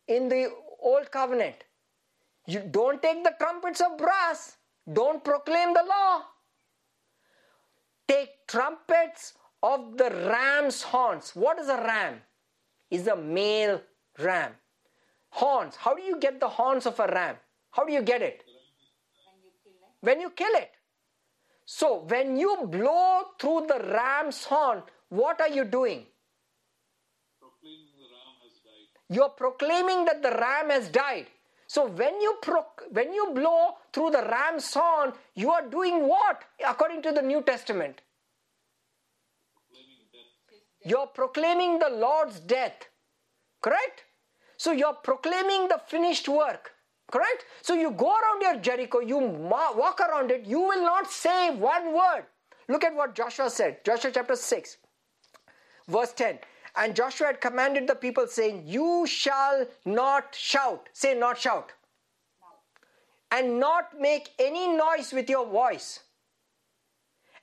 in 0.07 0.27
the 0.27 0.51
old 0.81 1.11
covenant. 1.11 1.63
You 2.45 2.59
don't 2.59 3.01
take 3.01 3.23
the 3.23 3.35
trumpets 3.39 3.81
of 3.81 3.97
brass, 3.97 4.57
don't 4.91 5.23
proclaim 5.23 5.73
the 5.73 5.83
law. 5.83 6.21
Take 8.07 8.47
trumpets 8.47 9.33
of 9.61 9.97
the 9.97 10.09
ram's 10.09 10.81
horns. 10.81 11.31
What 11.35 11.59
is 11.59 11.67
a 11.67 11.75
ram? 11.75 12.21
Is 12.89 13.07
a 13.07 13.17
male 13.17 13.81
ram. 14.19 14.53
Horns. 15.29 15.75
How 15.75 15.93
do 15.93 16.01
you 16.01 16.17
get 16.19 16.39
the 16.39 16.47
horns 16.47 16.85
of 16.85 16.97
a 17.01 17.07
ram? 17.07 17.35
How 17.71 17.83
do 17.83 17.91
you 17.91 18.01
get 18.01 18.21
it? 18.21 18.45
When 18.45 18.55
you 19.43 19.51
kill 19.61 19.73
it, 19.73 19.86
When 20.01 20.21
you 20.21 20.29
kill 20.29 20.53
it. 20.55 20.71
So, 21.65 22.05
when 22.07 22.37
you 22.37 22.65
blow 22.67 23.23
through 23.39 23.67
the 23.67 23.79
ram's 23.79 24.45
horn, 24.45 24.83
what 25.09 25.41
are 25.41 25.49
you 25.49 25.65
doing? 25.65 26.05
proclaiming. 27.39 27.87
You're 29.09 29.29
proclaiming 29.29 30.05
that 30.05 30.21
the 30.21 30.31
ram 30.31 30.69
has 30.69 30.89
died. 30.89 31.27
So 31.67 31.85
when 31.85 32.21
you 32.21 32.37
proc- 32.41 32.83
when 32.91 33.13
you 33.13 33.31
blow 33.33 33.75
through 33.91 34.11
the 34.11 34.23
ram's 34.23 34.73
horn, 34.73 35.13
you 35.35 35.51
are 35.51 35.67
doing 35.67 36.07
what 36.07 36.43
according 36.65 37.01
to 37.03 37.11
the 37.11 37.21
New 37.21 37.41
Testament? 37.41 38.01
You're 40.85 41.07
proclaiming 41.07 41.79
the 41.79 41.89
Lord's 41.89 42.39
death. 42.39 42.87
Correct? 43.61 44.05
So 44.55 44.71
you're 44.71 44.93
proclaiming 44.93 45.67
the 45.67 45.81
finished 45.85 46.29
work. 46.29 46.71
Correct? 47.11 47.45
So 47.61 47.73
you 47.73 47.91
go 47.91 48.15
around 48.15 48.41
your 48.41 48.57
Jericho, 48.57 48.99
you 48.99 49.17
walk 49.17 49.99
around 50.01 50.31
it, 50.31 50.45
you 50.45 50.59
will 50.59 50.81
not 50.81 51.09
say 51.09 51.55
one 51.55 51.93
word. 51.93 52.25
Look 52.67 52.83
at 52.83 52.93
what 52.93 53.15
Joshua 53.15 53.49
said. 53.49 53.83
Joshua 53.85 54.11
chapter 54.13 54.35
6, 54.35 54.77
verse 55.87 56.13
10. 56.13 56.39
And 56.75 56.95
Joshua 56.95 57.27
had 57.27 57.41
commanded 57.41 57.87
the 57.87 57.95
people, 57.95 58.27
saying, 58.27 58.63
You 58.65 59.07
shall 59.07 59.65
not 59.85 60.35
shout. 60.35 60.89
Say, 60.93 61.17
not 61.17 61.39
shout. 61.39 61.71
And 63.31 63.59
not 63.59 63.99
make 63.99 64.29
any 64.37 64.67
noise 64.67 65.11
with 65.13 65.29
your 65.29 65.47
voice 65.47 66.01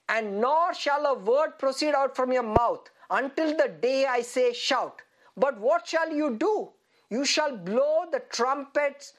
and 0.09 0.41
nor 0.41 0.74
shall 0.74 1.07
a 1.07 1.15
word 1.15 1.59
proceed 1.59 1.95
out 1.95 2.15
from 2.15 2.32
your 2.32 2.43
mouth 2.43 2.91
until 3.11 3.57
the 3.57 3.69
day 3.69 4.07
I 4.07 4.20
say, 4.23 4.53
Shout. 4.53 5.01
But 5.36 5.59
what 5.59 5.86
shall 5.86 6.12
you 6.12 6.36
do? 6.36 6.70
You 7.11 7.24
shall 7.24 7.57
blow 7.57 8.05
the 8.11 8.20
trumpets 8.20 9.15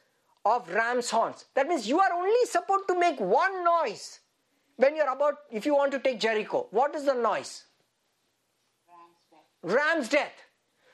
of 0.46 0.70
ram's 0.70 1.10
horns. 1.10 1.46
That 1.56 1.68
means 1.68 1.88
you 1.88 2.00
are 2.00 2.14
only 2.14 2.46
supposed 2.46 2.88
to 2.88 3.00
make 3.00 3.20
one 3.20 3.64
noise 3.64 4.20
when 4.78 4.96
you're 4.96 5.12
about, 5.12 5.40
if 5.52 5.66
you 5.66 5.76
want 5.76 5.92
to 5.94 6.00
take 6.00 6.20
Jericho. 6.20 6.68
What 6.72 6.94
is 6.96 7.06
the 7.06 7.16
noise? 7.16 7.64
Ram's 8.88 9.26
death. 9.32 9.76
Ram's 9.76 10.10
death. 10.10 10.34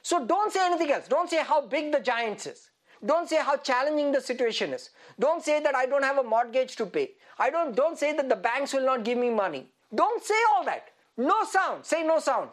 So 0.02 0.26
don't 0.26 0.52
say 0.52 0.66
anything 0.66 0.92
else. 0.92 1.08
Don't 1.08 1.30
say 1.30 1.44
how 1.44 1.62
big 1.62 1.92
the 1.92 2.00
giants 2.00 2.48
is. 2.48 2.70
Don't 3.06 3.28
say 3.28 3.38
how 3.38 3.58
challenging 3.58 4.12
the 4.12 4.22
situation 4.22 4.74
is. 4.74 4.92
Don't 5.20 5.44
say 5.44 5.60
that 5.62 5.76
I 5.76 5.86
don't 5.86 6.04
have 6.04 6.18
a 6.20 6.24
mortgage 6.24 6.76
to 6.78 6.86
pay. 6.86 7.12
I 7.38 7.50
don't 7.50 7.76
don't 7.76 7.98
say 7.98 8.16
that 8.16 8.30
the 8.30 8.36
banks 8.36 8.74
will 8.74 8.86
not 8.86 9.04
give 9.04 9.18
me 9.18 9.30
money. 9.30 9.68
Don't 9.94 10.24
say 10.24 10.36
all 10.54 10.64
that. 10.66 10.90
No 11.18 11.44
sound. 11.44 11.86
Say 11.86 12.04
no 12.04 12.20
sound. 12.20 12.52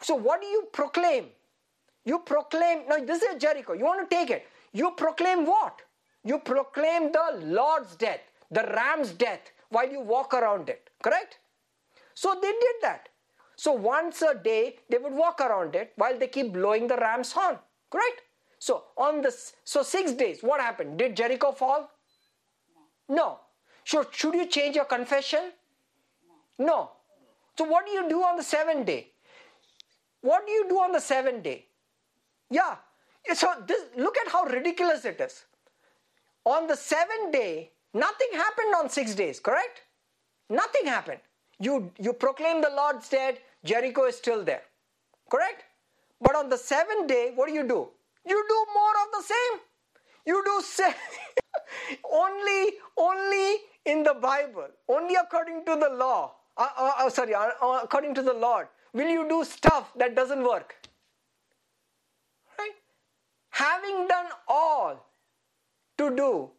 So 0.00 0.14
what 0.14 0.40
do 0.40 0.46
you 0.46 0.68
proclaim? 0.72 1.26
You 2.04 2.20
proclaim 2.20 2.88
now 2.88 2.98
this 3.04 3.22
is 3.22 3.40
Jericho. 3.40 3.72
You 3.72 3.84
want 3.84 4.08
to 4.08 4.16
take 4.16 4.30
it. 4.30 4.46
You 4.78 4.92
proclaim 4.92 5.44
what? 5.44 5.82
You 6.22 6.38
proclaim 6.38 7.10
the 7.10 7.40
Lord's 7.42 7.96
death, 7.96 8.20
the 8.48 8.62
ram's 8.62 9.10
death 9.10 9.50
while 9.70 9.90
you 9.90 10.00
walk 10.00 10.34
around 10.34 10.68
it. 10.68 10.90
Correct? 11.02 11.38
So 12.14 12.38
they 12.40 12.52
did 12.52 12.76
that. 12.82 13.08
So 13.56 13.72
once 13.72 14.22
a 14.22 14.34
day 14.36 14.76
they 14.88 14.98
would 14.98 15.12
walk 15.12 15.40
around 15.40 15.74
it 15.74 15.94
while 15.96 16.16
they 16.16 16.28
keep 16.28 16.52
blowing 16.52 16.86
the 16.86 16.96
ram's 16.96 17.32
horn. 17.32 17.58
Correct? 17.90 18.22
So 18.60 18.84
on 18.96 19.20
this 19.20 19.52
so 19.64 19.82
six 19.82 20.12
days, 20.12 20.42
what 20.42 20.60
happened? 20.60 20.96
Did 20.96 21.16
Jericho 21.16 21.50
fall? 21.50 21.90
No. 23.08 23.40
So 23.84 24.06
should 24.12 24.34
you 24.34 24.46
change 24.46 24.76
your 24.76 24.84
confession? 24.84 25.52
No. 26.56 26.92
So 27.56 27.64
what 27.64 27.84
do 27.86 27.92
you 27.92 28.08
do 28.08 28.22
on 28.22 28.36
the 28.36 28.44
seventh 28.44 28.86
day? 28.86 29.08
What 30.20 30.46
do 30.46 30.52
you 30.52 30.68
do 30.68 30.78
on 30.78 30.92
the 30.92 31.00
seventh 31.00 31.42
day? 31.42 31.66
Yeah. 32.48 32.76
So 33.34 33.52
this 33.66 33.82
look 33.96 34.16
at 34.18 34.32
how 34.32 34.44
ridiculous 34.44 35.04
it 35.04 35.20
is. 35.20 35.44
On 36.44 36.66
the 36.66 36.76
seventh 36.76 37.32
day, 37.32 37.72
nothing 37.94 38.28
happened 38.32 38.74
on 38.74 38.88
six 38.88 39.14
days, 39.14 39.38
correct? 39.40 39.82
Nothing 40.48 40.86
happened. 40.86 41.20
You 41.60 41.92
you 41.98 42.12
proclaim 42.12 42.62
the 42.62 42.70
Lord's 42.70 43.08
dead, 43.08 43.38
Jericho 43.64 44.04
is 44.06 44.16
still 44.16 44.44
there. 44.44 44.62
Correct? 45.30 45.64
But 46.20 46.36
on 46.36 46.48
the 46.48 46.56
seventh 46.56 47.08
day, 47.08 47.32
what 47.34 47.48
do 47.48 47.54
you 47.54 47.66
do? 47.68 47.88
You 48.26 48.44
do 48.48 48.66
more 48.74 48.94
of 49.04 49.08
the 49.18 49.22
same. 49.22 49.60
You 50.26 50.42
do 50.44 50.60
se- 50.62 50.94
only 52.22 52.74
only 52.96 53.56
in 53.84 54.02
the 54.02 54.14
Bible, 54.14 54.68
only 54.88 55.16
according 55.16 55.64
to 55.66 55.76
the 55.76 55.90
law. 55.90 56.34
Uh, 56.56 56.68
uh, 56.76 56.92
uh, 56.98 57.10
sorry, 57.10 57.34
uh, 57.34 57.50
uh, 57.62 57.80
according 57.84 58.14
to 58.14 58.22
the 58.22 58.32
Lord, 58.34 58.68
will 58.92 59.08
you 59.08 59.28
do 59.28 59.44
stuff 59.44 59.92
that 59.96 60.14
doesn't 60.16 60.42
work? 60.42 60.74
Having 63.58 64.06
done 64.08 64.26
all 64.46 64.96
to 65.98 66.10
do, 66.16 66.50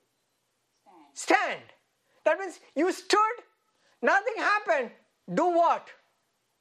Stand. 0.84 1.06
stand. 1.14 1.62
That 2.26 2.40
means 2.40 2.60
you 2.76 2.92
stood, 2.92 3.36
nothing 4.02 4.34
happened. 4.38 4.92
Do 5.34 5.46
what? 5.46 5.88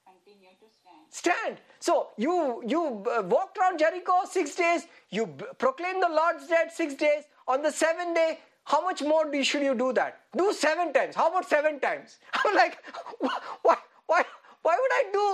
Continue 0.07 0.51
to 0.61 0.67
stand. 0.81 1.07
stand 1.11 1.57
so 1.81 2.09
you 2.17 2.63
you 2.67 2.81
uh, 3.11 3.23
walked 3.35 3.57
around 3.59 3.79
jericho 3.79 4.15
six 4.31 4.55
days 4.55 4.87
you 5.11 5.27
proclaimed 5.59 6.03
the 6.03 6.09
lord's 6.09 6.47
dead 6.49 6.71
six 6.73 6.95
days 6.95 7.25
on 7.47 7.63
the 7.63 7.71
seventh 7.71 8.15
day 8.15 8.39
how 8.65 8.81
much 8.83 9.03
more 9.03 9.31
do, 9.31 9.43
should 9.45 9.63
you 9.63 9.75
do 9.75 9.93
that 9.93 10.21
do 10.37 10.53
seven 10.53 10.93
times 10.93 11.15
how 11.15 11.29
about 11.31 11.49
seven 11.49 11.79
times 11.81 12.19
i'm 12.35 12.55
like 12.55 12.79
why 13.21 13.77
why 14.07 14.23
why 14.63 14.77
would 14.83 14.95
i 15.01 15.05
do 15.13 15.25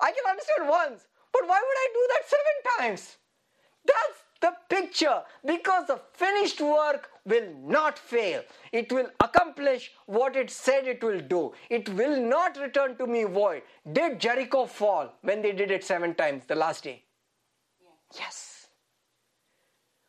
i 0.00 0.10
can 0.18 0.30
understand 0.34 0.68
once 0.68 1.06
but 1.32 1.42
why 1.52 1.60
would 1.66 1.80
i 1.84 1.88
do 1.98 2.02
that 2.12 2.22
seven 2.36 2.56
times 2.78 3.16
that's 3.84 4.22
the 4.46 4.52
picture 4.74 5.22
because 5.44 5.86
the 5.88 5.98
finished 6.12 6.60
work 6.60 7.10
will 7.24 7.48
not 7.76 7.98
fail. 7.98 8.42
It 8.72 8.92
will 8.92 9.08
accomplish 9.26 9.90
what 10.06 10.36
it 10.36 10.50
said 10.50 10.86
it 10.86 11.02
will 11.02 11.20
do. 11.20 11.42
It 11.68 11.88
will 12.00 12.20
not 12.34 12.60
return 12.66 12.96
to 12.98 13.06
me 13.06 13.24
void. 13.24 13.62
Did 13.92 14.20
Jericho 14.20 14.66
fall 14.66 15.12
when 15.22 15.42
they 15.42 15.52
did 15.52 15.70
it 15.70 15.84
seven 15.84 16.14
times 16.14 16.44
the 16.46 16.54
last 16.54 16.84
day? 16.84 17.02
Yes. 18.12 18.20
Yes. 18.20 18.66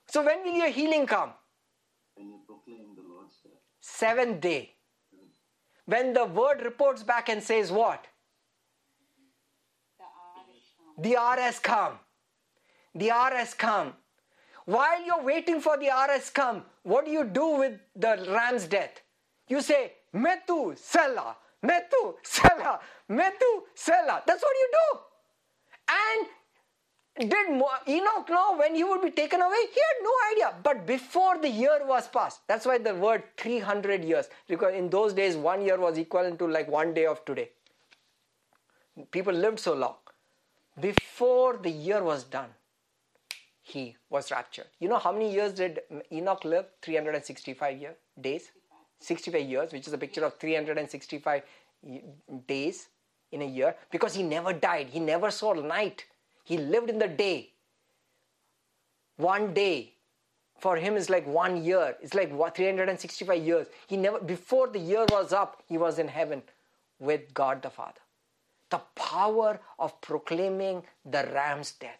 So 0.08 0.24
when 0.24 0.44
will 0.44 0.58
your 0.64 0.70
healing 0.70 1.06
come? 1.08 1.32
When 2.16 2.30
you 2.30 2.40
proclaim 2.46 2.96
the 2.96 3.04
Lord's 3.14 3.36
death. 3.44 3.54
Seventh 3.82 4.42
day. 4.42 4.74
When 5.86 6.14
the 6.14 6.26
word 6.26 6.62
reports 6.64 7.04
back 7.04 7.30
and 7.30 7.42
says 7.42 7.72
what? 7.72 8.06
The 9.98 10.08
hour 10.08 10.44
is 10.58 10.70
come. 10.76 10.98
The 11.04 11.16
hour 11.16 11.38
has 11.40 11.60
come. 11.60 12.00
The 12.94 13.12
hour 13.12 13.32
has 13.32 13.54
come. 13.54 13.94
While 14.68 15.02
you're 15.06 15.24
waiting 15.24 15.62
for 15.62 15.78
the 15.78 15.88
RS 15.88 16.30
come, 16.32 16.66
what 16.84 17.06
do 17.06 17.12
you 17.12 17.24
do 17.24 17.58
with 17.60 17.80
the 17.96 18.28
ram's 18.30 18.68
death? 18.68 19.02
You 19.48 19.62
say, 19.62 19.94
Metu 20.14 20.76
Sela, 20.76 21.36
Metu 21.64 22.16
Sela, 22.22 22.78
Metu 23.10 23.52
Sela. 23.74 24.22
That's 24.28 24.44
what 24.44 24.56
you 24.60 24.70
do. 24.74 25.00
And 25.90 27.30
did 27.32 27.48
Enoch 27.88 28.30
know 28.30 28.58
when 28.58 28.76
he 28.76 28.84
would 28.84 29.02
be 29.02 29.12
taken 29.12 29.42
away? 29.42 29.56
He 29.74 29.80
had 29.80 30.04
no 30.04 30.14
idea. 30.34 30.54
But 30.62 30.86
before 30.86 31.38
the 31.38 31.48
year 31.48 31.80
was 31.86 32.10
passed, 32.10 32.42
that's 32.50 32.66
why 32.66 32.78
the 32.78 32.94
word 32.94 33.24
300 33.38 34.04
years, 34.04 34.28
because 34.50 34.74
in 34.74 34.90
those 34.90 35.14
days, 35.14 35.38
one 35.38 35.62
year 35.62 35.80
was 35.80 35.98
equivalent 35.98 36.40
to 36.40 36.48
like 36.48 36.68
one 36.68 36.94
day 36.94 37.06
of 37.06 37.24
today. 37.24 37.52
People 39.12 39.34
lived 39.34 39.62
so 39.62 39.74
long. 39.74 39.96
Before 40.78 41.56
the 41.56 41.72
year 41.72 42.04
was 42.04 42.26
done, 42.26 42.50
he 43.68 43.98
was 44.10 44.32
raptured. 44.32 44.68
You 44.80 44.88
know 44.88 44.98
how 44.98 45.12
many 45.12 45.32
years 45.32 45.52
did 45.54 45.82
Enoch 46.12 46.46
live? 46.46 46.66
365 46.82 47.78
year, 47.78 47.96
days? 48.20 48.52
65 49.00 49.42
years, 49.42 49.74
which 49.74 49.88
is 49.88 49.94
a 49.94 49.98
picture 49.98 50.24
of 50.24 50.38
365 50.40 51.42
days 52.48 52.88
in 53.32 53.42
a 53.42 53.46
year, 53.46 53.76
because 53.92 54.16
he 54.16 54.24
never 54.24 54.54
died. 54.54 54.88
He 54.90 55.02
never 55.02 55.30
saw 55.30 55.54
night. 55.54 56.06
He 56.46 56.58
lived 56.58 56.90
in 56.90 56.98
the 56.98 57.10
day. 57.10 57.52
One 59.18 59.54
day 59.54 59.94
for 60.58 60.78
him 60.78 60.96
is 60.96 61.10
like 61.10 61.28
one 61.28 61.64
year. 61.64 61.98
It's 62.02 62.14
like 62.14 62.32
365 62.56 63.44
years. 63.44 63.68
He 63.86 63.98
never, 63.98 64.20
before 64.20 64.68
the 64.68 64.80
year 64.80 65.06
was 65.12 65.34
up, 65.34 65.62
he 65.68 65.78
was 65.78 66.00
in 66.00 66.08
heaven 66.08 66.42
with 67.00 67.34
God 67.34 67.62
the 67.62 67.70
Father. 67.70 68.00
The 68.70 68.82
power 68.96 69.60
of 69.78 70.00
proclaiming 70.02 70.84
the 71.06 71.30
ram's 71.34 71.74
death. 71.74 72.00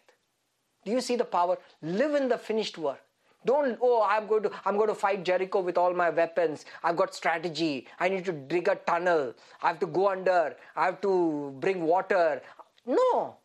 Do 0.88 0.94
you 0.94 1.02
see 1.02 1.16
the 1.16 1.24
power? 1.26 1.58
Live 1.82 2.14
in 2.14 2.30
the 2.30 2.38
finished 2.38 2.78
work. 2.78 3.00
Don't, 3.44 3.78
oh, 3.82 4.06
I'm 4.08 4.26
going 4.26 4.44
to 4.44 4.50
I'm 4.64 4.76
going 4.76 4.88
to 4.88 4.94
fight 4.94 5.22
Jericho 5.22 5.60
with 5.60 5.76
all 5.76 5.92
my 5.92 6.08
weapons. 6.08 6.64
I've 6.82 6.96
got 6.96 7.14
strategy. 7.14 7.86
I 8.00 8.08
need 8.08 8.24
to 8.24 8.32
dig 8.32 8.68
a 8.68 8.76
tunnel. 8.76 9.34
I 9.62 9.68
have 9.68 9.80
to 9.80 9.86
go 9.86 10.08
under. 10.08 10.56
I 10.74 10.86
have 10.86 11.02
to 11.02 11.54
bring 11.60 11.82
water. 11.82 12.40
No. 12.86 13.36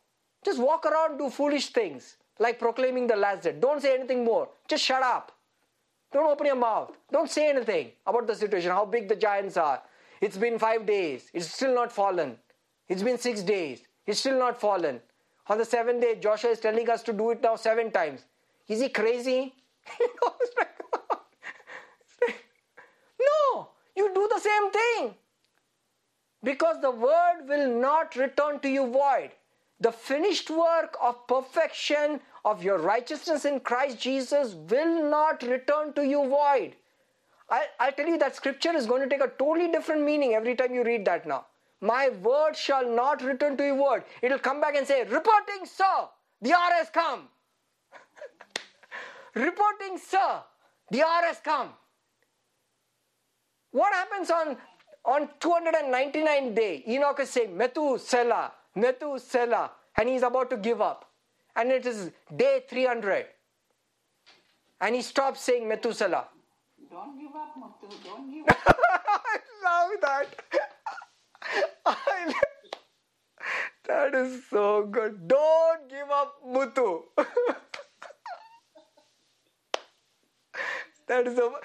Just 0.45 0.60
walk 0.60 0.86
around, 0.86 1.18
do 1.18 1.30
foolish 1.30 1.68
things. 1.74 2.15
Like 2.40 2.60
proclaiming 2.60 3.07
the 3.07 3.18
last 3.18 3.44
day. 3.44 3.56
Don't 3.60 3.82
say 3.82 3.94
anything 3.94 4.24
more. 4.24 4.48
Just 4.70 4.86
shut 4.86 5.03
up. 5.03 5.34
Don't 6.14 6.32
open 6.32 6.45
your 6.45 6.56
mouth. 6.56 6.95
Don't 7.11 7.30
say 7.30 7.49
anything 7.49 7.91
about 8.07 8.26
the 8.26 8.36
situation, 8.36 8.72
how 8.72 8.86
big 8.86 9.10
the 9.10 9.18
giants 9.18 9.57
are. 9.57 9.82
It's 10.22 10.38
been 10.38 10.57
five 10.60 10.86
days. 10.86 11.30
It's 11.34 11.48
still 11.48 11.76
not 11.76 11.91
fallen. 11.91 12.38
It's 12.88 13.03
been 13.03 13.18
six 13.18 13.44
days. 13.44 13.82
It's 14.06 14.22
still 14.22 14.40
not 14.40 14.61
fallen. 14.61 15.02
On 15.48 15.57
the 15.57 15.65
seventh 15.65 16.02
day, 16.02 16.15
Joshua 16.15 16.52
is 16.52 16.60
telling 16.60 16.90
us 16.90 17.03
to 17.03 17.14
do 17.14 17.32
it 17.32 17.41
now 17.41 17.56
seven 17.56 17.91
times. 17.91 18.22
Is 18.68 18.82
he 18.82 18.90
crazy? 18.90 19.53
No, 23.20 23.70
you 23.95 24.14
do 24.14 24.28
the 24.34 24.40
same 24.40 24.72
thing. 24.72 25.15
Because 26.44 26.82
the 26.82 26.91
word 26.91 27.48
will 27.48 27.80
not 27.80 28.15
return 28.15 28.60
to 28.60 28.70
you 28.70 28.88
void. 28.91 29.32
The 29.80 29.91
finished 29.91 30.49
work 30.49 30.98
of 31.02 31.26
perfection 31.28 32.20
of 32.45 32.64
your 32.64 32.78
righteousness 32.78 33.45
in 33.45 33.60
Christ 33.60 33.99
Jesus 33.99 34.53
will 34.53 35.10
not 35.10 35.44
return 35.44 35.94
to 35.94 36.06
you 36.06 36.28
void. 36.28 36.76
I, 37.49 37.65
I 37.80 37.91
tell 37.91 38.07
you 38.07 38.18
that 38.18 38.36
scripture 38.36 38.76
is 38.76 38.86
going 38.86 39.02
to 39.02 39.10
take 39.10 39.24
a 39.24 39.32
totally 39.40 39.72
different 39.72 40.03
meaning 40.03 40.34
every 40.34 40.56
time 40.56 40.74
you 40.74 40.84
read 40.84 41.06
that 41.06 41.26
now. 41.26 41.45
My 41.84 42.10
word 42.26 42.56
shall 42.56 42.90
not 42.90 43.22
return 43.22 43.58
to 43.58 43.66
you 43.66 43.76
void. 43.76 44.04
It'll 44.22 44.40
come 44.40 44.62
back 44.62 44.76
and 44.76 44.88
say, 44.88 45.04
Reporting, 45.04 45.66
sir, 45.66 46.08
the 46.42 46.54
hour 46.54 46.72
has 46.76 46.90
come. 46.90 47.28
Reporting, 49.36 49.98
sir, 49.98 50.42
the 50.90 51.04
hour 51.04 51.24
has 51.26 51.40
come. 51.44 51.72
What 53.72 53.92
happens 53.94 54.32
on 54.32 54.56
on 55.04 55.28
299 55.42 56.56
day? 56.56 56.84
Enoch 56.88 57.20
is 57.20 57.30
saying, 57.32 57.50
Metu 57.50 58.00
Sela, 58.00 58.52
Metu 58.78 59.20
Sela, 59.20 59.70
and 59.98 60.08
he's 60.08 60.24
about 60.24 60.50
to 60.52 60.58
give 60.58 60.80
up. 60.80 61.10
And 61.58 61.70
it 61.70 61.86
is 61.86 62.12
day 62.34 62.62
300. 62.70 63.26
And 64.80 64.96
he 64.96 65.02
stops 65.02 65.42
saying 65.42 65.68
Methuselah. 65.68 66.28
Don't 66.90 67.20
give 67.20 67.36
up, 67.36 67.54
Muthu. 67.60 68.04
Don't 68.06 68.32
give 68.34 68.48
up. 68.50 68.80
I 68.80 69.38
love 69.66 69.92
that. 70.02 70.73
That 73.88 74.16
is 74.16 74.42
so 74.50 74.86
good. 74.86 75.28
Don't 75.28 75.90
give 75.90 76.10
up, 76.10 76.36
Mutu. 76.48 77.04
that 81.08 81.28
is 81.28 81.36
so. 81.36 81.56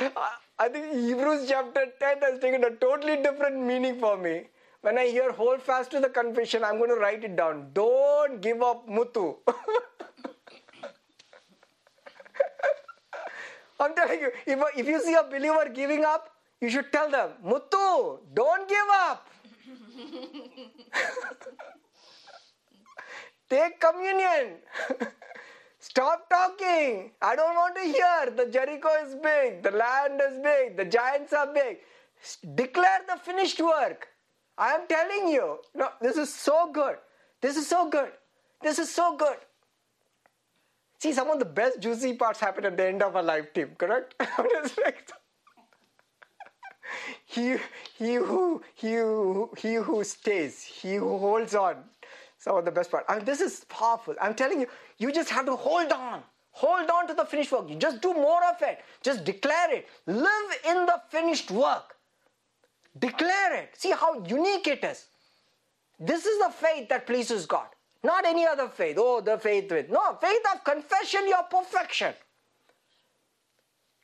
I 0.58 0.68
think 0.68 0.92
Hebrews 0.92 1.48
chapter 1.48 1.86
10 2.00 2.18
has 2.22 2.40
taken 2.40 2.64
a 2.64 2.70
totally 2.70 3.16
different 3.22 3.60
meaning 3.60 4.00
for 4.00 4.16
me. 4.16 4.48
When 4.80 4.98
I 4.98 5.06
hear 5.06 5.30
hold 5.32 5.62
fast 5.62 5.90
to 5.92 6.00
the 6.00 6.08
confession, 6.08 6.64
I'm 6.64 6.78
going 6.78 6.90
to 6.90 6.96
write 6.96 7.22
it 7.24 7.36
down. 7.36 7.70
Don't 7.72 8.40
give 8.40 8.62
up 8.62 8.88
Mutu. 8.88 9.36
I'm 13.80 13.94
telling 13.94 14.20
you, 14.20 14.32
if, 14.46 14.60
if 14.76 14.86
you 14.88 15.00
see 15.00 15.14
a 15.14 15.22
believer 15.22 15.68
giving 15.72 16.04
up, 16.04 16.30
you 16.60 16.68
should 16.70 16.90
tell 16.92 17.10
them, 17.10 17.30
Mutu, 17.44 18.18
don't 18.34 18.68
give 18.68 18.88
up. 18.92 19.28
Take 23.50 23.80
communion. 23.80 24.56
Stop 25.78 26.28
talking. 26.28 27.12
I 27.22 27.36
don't 27.36 27.54
want 27.54 27.76
to 27.76 27.82
hear. 27.82 28.30
The 28.36 28.46
Jericho 28.50 28.88
is 29.06 29.14
big. 29.14 29.62
The 29.62 29.70
land 29.70 30.20
is 30.28 30.38
big. 30.42 30.76
The 30.76 30.84
giants 30.84 31.32
are 31.32 31.52
big. 31.52 31.78
Declare 32.54 33.00
the 33.08 33.16
finished 33.20 33.60
work. 33.60 34.08
I 34.56 34.72
am 34.72 34.86
telling 34.88 35.28
you. 35.28 35.58
No, 35.74 35.90
this 36.00 36.16
is 36.16 36.34
so 36.34 36.70
good. 36.72 36.96
This 37.40 37.56
is 37.56 37.68
so 37.68 37.88
good. 37.88 38.10
This 38.60 38.78
is 38.78 38.92
so 38.92 39.16
good. 39.16 39.36
See, 40.98 41.12
some 41.12 41.30
of 41.30 41.38
the 41.38 41.44
best 41.44 41.80
juicy 41.80 42.14
parts 42.14 42.40
happen 42.40 42.64
at 42.64 42.76
the 42.76 42.86
end 42.86 43.02
of 43.02 43.14
a 43.14 43.22
life 43.22 43.54
team, 43.54 43.76
correct? 43.78 44.16
He, 47.26 47.56
he 47.96 48.14
who 48.14 48.62
he 48.74 48.94
who 48.94 49.50
he 49.56 49.74
who 49.74 50.02
stays, 50.04 50.62
he 50.62 50.94
who 50.94 51.18
holds 51.18 51.54
on. 51.54 51.76
Some 52.38 52.56
of 52.56 52.64
the 52.64 52.70
best 52.70 52.90
part. 52.90 53.04
I 53.08 53.16
mean, 53.16 53.24
this 53.24 53.40
is 53.40 53.64
powerful. 53.68 54.14
I'm 54.20 54.34
telling 54.34 54.60
you, 54.60 54.66
you 54.98 55.12
just 55.12 55.28
have 55.30 55.46
to 55.46 55.56
hold 55.56 55.90
on. 55.90 56.22
Hold 56.52 56.90
on 56.90 57.06
to 57.08 57.14
the 57.14 57.24
finished 57.24 57.52
work. 57.52 57.68
You 57.68 57.76
just 57.76 58.00
do 58.00 58.14
more 58.14 58.44
of 58.44 58.62
it. 58.62 58.80
Just 59.02 59.24
declare 59.24 59.72
it. 59.74 59.88
Live 60.06 60.50
in 60.66 60.86
the 60.86 61.00
finished 61.08 61.50
work. 61.50 61.96
Declare 62.98 63.54
it. 63.62 63.70
See 63.76 63.90
how 63.90 64.24
unique 64.24 64.66
it 64.66 64.82
is. 64.82 65.06
This 66.00 66.26
is 66.26 66.38
the 66.38 66.50
faith 66.50 66.88
that 66.88 67.06
pleases 67.06 67.46
God. 67.46 67.68
Not 68.02 68.24
any 68.24 68.46
other 68.46 68.68
faith. 68.68 68.96
Oh, 68.98 69.20
the 69.20 69.38
faith 69.38 69.70
with. 69.70 69.90
No, 69.90 70.16
faith 70.20 70.42
of 70.54 70.64
confession, 70.64 71.28
your 71.28 71.42
perfection. 71.44 72.14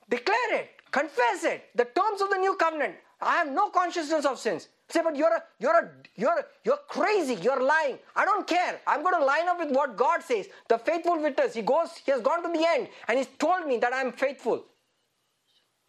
Declare 0.09 0.55
it. 0.55 0.70
Confess 0.94 1.42
it. 1.42 1.70
The 1.74 1.86
terms 1.86 2.20
of 2.22 2.30
the 2.30 2.36
new 2.36 2.54
covenant. 2.54 2.94
I 3.20 3.34
have 3.38 3.50
no 3.50 3.68
consciousness 3.68 4.24
of 4.24 4.38
sins. 4.38 4.68
Say, 4.88 5.00
but 5.02 5.16
you're 5.16 5.34
a, 5.34 5.42
you're 5.58 5.76
a, 5.76 5.90
you're 6.14 6.44
you're 6.62 6.78
crazy. 6.86 7.34
You're 7.34 7.60
lying. 7.60 7.98
I 8.14 8.24
don't 8.24 8.46
care. 8.46 8.80
I'm 8.86 9.02
going 9.02 9.18
to 9.18 9.24
line 9.24 9.48
up 9.48 9.58
with 9.58 9.72
what 9.72 9.96
God 9.96 10.22
says. 10.22 10.46
The 10.68 10.78
faithful 10.78 11.20
witness. 11.20 11.54
He 11.54 11.62
goes. 11.62 11.88
He 12.04 12.12
has 12.12 12.20
gone 12.20 12.44
to 12.44 12.48
the 12.56 12.64
end, 12.64 12.86
and 13.08 13.18
he's 13.18 13.26
told 13.38 13.66
me 13.66 13.78
that 13.78 13.92
I'm 13.92 14.12
faithful. 14.12 14.62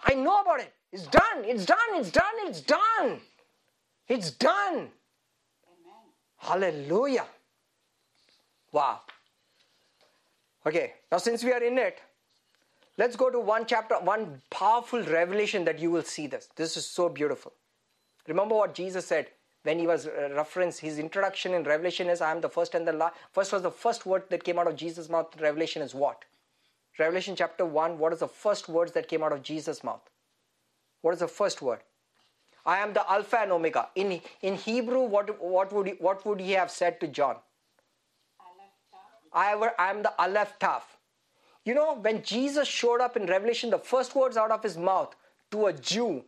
I 0.03 0.15
know 0.15 0.41
about 0.41 0.61
it. 0.61 0.73
It's 0.91 1.05
done. 1.05 1.43
It's 1.43 1.65
done. 1.65 1.91
It's 1.93 2.09
done. 2.09 2.37
It's 2.47 2.61
done. 2.61 3.19
It's 4.07 4.31
done. 4.31 4.75
Amen. 4.75 6.01
Hallelujah. 6.37 7.27
Wow. 8.71 9.01
Okay, 10.65 10.93
now 11.11 11.19
since 11.19 11.43
we 11.43 11.53
are 11.53 11.61
in 11.61 11.77
it, 11.77 11.99
let's 12.97 13.15
go 13.15 13.29
to 13.29 13.39
one 13.39 13.65
chapter, 13.65 13.95
one 13.95 14.41
powerful 14.49 15.01
revelation 15.03 15.65
that 15.65 15.79
you 15.79 15.91
will 15.91 16.03
see 16.03 16.27
this. 16.27 16.49
This 16.55 16.77
is 16.77 16.85
so 16.85 17.09
beautiful. 17.09 17.53
Remember 18.27 18.55
what 18.55 18.73
Jesus 18.73 19.05
said 19.07 19.27
when 19.63 19.79
he 19.79 19.87
was 19.87 20.07
uh, 20.07 20.29
referenced 20.35 20.79
his 20.79 20.99
introduction 20.99 21.53
in 21.53 21.63
Revelation 21.63 22.07
is 22.07 22.21
I 22.21 22.31
am 22.31 22.41
the 22.41 22.49
first 22.49 22.75
and 22.75 22.87
the 22.87 22.93
last. 22.93 23.15
First 23.31 23.51
was 23.51 23.63
the 23.63 23.71
first 23.71 24.05
word 24.05 24.23
that 24.29 24.43
came 24.43 24.59
out 24.59 24.67
of 24.67 24.75
Jesus' 24.75 25.09
mouth. 25.09 25.27
Revelation 25.39 25.81
is 25.81 25.95
what? 25.95 26.23
Revelation 26.97 27.35
chapter 27.35 27.65
1, 27.65 27.97
what 27.97 28.13
is 28.13 28.19
the 28.19 28.27
first 28.27 28.69
words 28.69 28.91
that 28.93 29.07
came 29.07 29.21
out 29.21 29.33
of 29.33 29.43
Jesus' 29.43 29.83
mouth? 29.83 30.09
What 31.01 31.13
is 31.13 31.19
the 31.19 31.27
first 31.27 31.61
word? 31.61 31.79
I 32.65 32.79
am 32.79 32.93
the 32.93 33.09
Alpha 33.11 33.39
and 33.39 33.51
Omega. 33.51 33.89
In, 33.95 34.21
in 34.41 34.55
Hebrew, 34.55 35.01
what, 35.01 35.41
what, 35.43 35.71
would 35.73 35.87
he, 35.87 35.93
what 35.93 36.25
would 36.25 36.39
he 36.39 36.53
have 36.53 36.71
said 36.71 36.99
to 37.01 37.07
John? 37.07 37.35
I, 39.33 39.53
I 39.77 39.89
am 39.89 40.01
the 40.01 40.13
Aleph 40.17 40.57
Taf. 40.59 40.81
You 41.65 41.73
know, 41.73 41.95
when 41.95 42.21
Jesus 42.21 42.67
showed 42.67 43.01
up 43.01 43.17
in 43.17 43.25
Revelation, 43.25 43.71
the 43.71 43.79
first 43.79 44.15
words 44.15 44.37
out 44.37 44.51
of 44.51 44.61
his 44.61 44.77
mouth 44.77 45.15
to 45.51 45.65
a 45.65 45.73
Jew, 45.73 46.23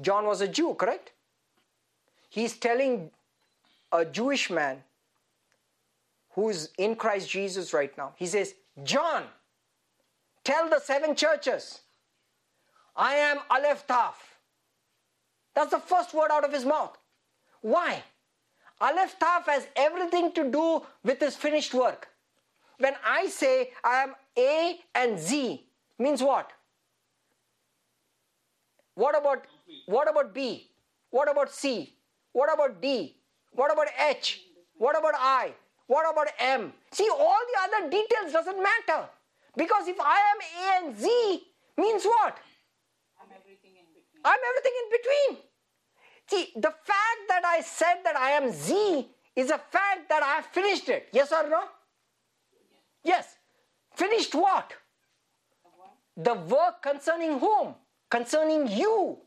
John 0.00 0.26
was 0.26 0.42
a 0.42 0.48
Jew, 0.48 0.74
correct? 0.74 1.12
He's 2.28 2.56
telling 2.58 3.10
a 3.90 4.04
Jewish 4.04 4.50
man 4.50 4.82
who's 6.32 6.68
in 6.76 6.94
Christ 6.94 7.30
Jesus 7.30 7.72
right 7.72 7.96
now, 7.96 8.12
he 8.16 8.26
says, 8.26 8.54
John, 8.84 9.24
tell 10.44 10.68
the 10.68 10.78
seven 10.78 11.16
churches, 11.16 11.80
I 12.94 13.14
am 13.14 13.38
Aleph 13.50 13.86
Taf. 13.86 14.14
That's 15.54 15.70
the 15.70 15.78
first 15.78 16.12
word 16.12 16.30
out 16.30 16.44
of 16.44 16.52
his 16.52 16.66
mouth. 16.66 16.98
Why? 17.62 18.02
Aleph 18.78 19.18
Taf 19.18 19.46
has 19.46 19.66
everything 19.74 20.32
to 20.32 20.50
do 20.50 20.82
with 21.02 21.18
his 21.18 21.34
finished 21.34 21.72
work. 21.72 22.08
When 22.78 22.94
I 23.04 23.26
say 23.28 23.70
I 23.82 24.02
am 24.02 24.14
A 24.38 24.78
and 24.94 25.18
Z, 25.18 25.64
means 25.98 26.22
what? 26.22 26.50
What 28.94 29.16
about 29.16 29.46
what 29.86 30.10
about 30.10 30.34
B? 30.34 30.70
What 31.10 31.30
about 31.30 31.50
C? 31.50 31.94
What 32.32 32.52
about 32.52 32.80
D? 32.80 33.16
What 33.52 33.72
about 33.72 33.88
H? 34.10 34.42
What 34.76 34.98
about 34.98 35.14
I? 35.16 35.52
What 35.86 36.10
about 36.10 36.28
M? 36.38 36.72
See, 36.90 37.08
all 37.08 37.40
the 37.52 37.58
other 37.64 37.90
details 37.90 38.32
doesn't 38.32 38.62
matter. 38.62 39.08
Because 39.56 39.88
if 39.88 39.98
I 40.00 40.18
am 40.32 40.38
A 40.42 40.86
and 40.86 40.98
Z, 40.98 41.08
means 41.78 42.04
what? 42.04 42.36
I'm 43.20 43.28
everything 43.34 43.72
in 43.76 43.86
between. 43.94 44.22
I'm 44.24 44.38
everything 44.50 44.72
in 44.82 44.88
between. 44.98 45.46
See, 46.28 46.52
the 46.56 46.74
fact 46.84 47.20
that 47.28 47.42
I 47.44 47.60
said 47.62 48.02
that 48.04 48.16
I 48.16 48.30
am 48.30 48.52
Z 48.52 49.08
is 49.36 49.50
a 49.50 49.58
fact 49.58 50.08
that 50.08 50.22
I 50.22 50.34
have 50.36 50.46
finished 50.46 50.88
it. 50.88 51.08
Yes 51.12 51.32
or 51.32 51.48
no? 51.48 51.62
Yes. 53.06 53.36
Finished 53.94 54.34
what? 54.34 54.74
The 56.16 56.34
work 56.34 56.82
concerning 56.82 57.38
whom? 57.38 57.74
Concerning 58.10 58.66
you. 58.68 59.18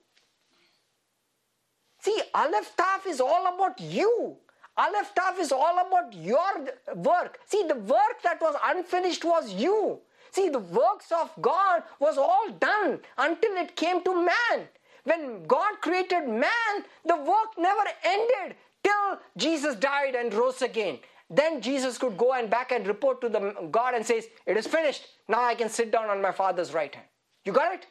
See, 2.01 2.21
Aleph 2.33 2.75
Taf 2.75 3.05
is 3.07 3.21
all 3.21 3.47
about 3.53 3.79
you. 3.79 4.37
Aleph 4.77 5.13
Taf 5.15 5.39
is 5.39 5.51
all 5.51 5.79
about 5.85 6.13
your 6.13 6.67
work. 6.95 7.39
See, 7.45 7.63
the 7.67 7.75
work 7.75 8.21
that 8.23 8.41
was 8.41 8.55
unfinished 8.63 9.23
was 9.25 9.53
you. 9.53 9.99
See, 10.31 10.49
the 10.49 10.59
works 10.59 11.11
of 11.11 11.31
God 11.41 11.83
was 11.99 12.17
all 12.17 12.49
done 12.59 12.99
until 13.17 13.55
it 13.57 13.75
came 13.75 14.03
to 14.03 14.13
man. 14.15 14.67
When 15.03 15.43
God 15.45 15.81
created 15.81 16.27
man, 16.27 16.73
the 17.05 17.17
work 17.17 17.57
never 17.57 17.85
ended 18.03 18.55
till 18.83 19.19
Jesus 19.37 19.75
died 19.75 20.15
and 20.15 20.33
rose 20.33 20.61
again. 20.61 20.99
Then 21.29 21.61
Jesus 21.61 21.97
could 21.97 22.17
go 22.17 22.33
and 22.33 22.49
back 22.49 22.71
and 22.71 22.87
report 22.87 23.21
to 23.21 23.29
the 23.29 23.67
God 23.69 23.93
and 23.93 24.05
says, 24.05 24.27
"It 24.45 24.57
is 24.57 24.67
finished. 24.67 25.07
Now 25.27 25.43
I 25.43 25.55
can 25.55 25.69
sit 25.69 25.91
down 25.91 26.09
on 26.09 26.21
my 26.21 26.31
Father's 26.31 26.73
right 26.73 26.93
hand." 26.93 27.07
You 27.45 27.53
got 27.53 27.73
it? 27.73 27.85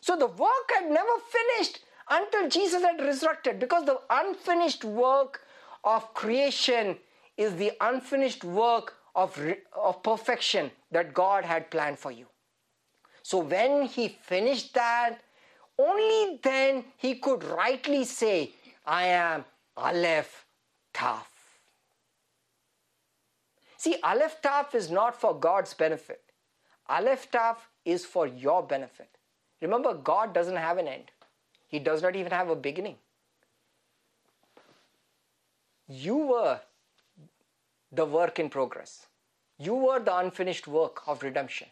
So 0.00 0.16
the 0.16 0.26
work 0.26 0.70
had 0.74 0.90
never 0.90 1.18
finished 1.38 1.80
until 2.10 2.48
Jesus 2.48 2.82
had 2.82 3.00
resurrected 3.00 3.60
because 3.60 3.84
the 3.84 4.00
unfinished 4.10 4.84
work 4.84 5.42
of 5.84 6.12
creation 6.14 6.98
is 7.36 7.54
the 7.56 7.72
unfinished 7.80 8.44
work 8.44 8.94
of, 9.14 9.38
of 9.72 10.02
perfection 10.02 10.70
that 10.90 11.14
God 11.14 11.44
had 11.44 11.70
planned 11.70 11.98
for 11.98 12.10
you. 12.10 12.26
So 13.22 13.38
when 13.38 13.86
he 13.86 14.08
finished 14.08 14.74
that, 14.74 15.20
only 15.78 16.40
then 16.42 16.84
he 16.96 17.14
could 17.14 17.44
rightly 17.44 18.04
say, 18.04 18.52
I 18.84 19.04
am 19.04 19.44
Aleph 19.76 20.44
Taf. 20.92 21.31
See, 23.82 23.96
Aleph 24.04 24.40
Taf 24.40 24.76
is 24.76 24.92
not 24.92 25.20
for 25.20 25.34
God's 25.34 25.74
benefit. 25.74 26.20
Aleph 26.88 27.28
Taf 27.32 27.56
is 27.84 28.04
for 28.04 28.28
your 28.28 28.62
benefit. 28.62 29.08
Remember, 29.60 29.92
God 29.92 30.32
doesn't 30.32 30.54
have 30.64 30.78
an 30.78 30.86
end. 30.86 31.10
He 31.66 31.80
does 31.80 32.00
not 32.00 32.14
even 32.14 32.30
have 32.30 32.48
a 32.48 32.54
beginning. 32.54 32.94
You 35.88 36.16
were 36.16 36.60
the 37.90 38.04
work 38.04 38.38
in 38.38 38.50
progress. 38.50 39.06
You 39.58 39.74
were 39.74 39.98
the 39.98 40.16
unfinished 40.16 40.68
work 40.68 41.02
of 41.08 41.24
redemption. 41.24 41.66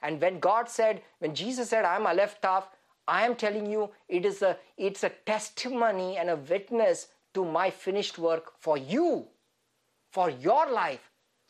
And 0.00 0.20
when 0.20 0.38
God 0.38 0.68
said, 0.68 1.02
when 1.18 1.34
Jesus 1.34 1.70
said, 1.70 1.84
I'm 1.84 2.06
Aleph 2.06 2.40
Taf, 2.40 2.66
I 3.08 3.26
am 3.26 3.34
telling 3.34 3.66
you, 3.66 3.90
it 4.08 4.24
is 4.24 4.42
a, 4.42 4.56
it's 4.76 5.02
a 5.02 5.08
testimony 5.26 6.18
and 6.18 6.30
a 6.30 6.36
witness 6.36 7.08
to 7.34 7.44
my 7.44 7.68
finished 7.68 8.16
work 8.16 8.52
for 8.60 8.78
you, 8.78 9.26
for 10.12 10.30
your 10.30 10.70
life, 10.70 11.07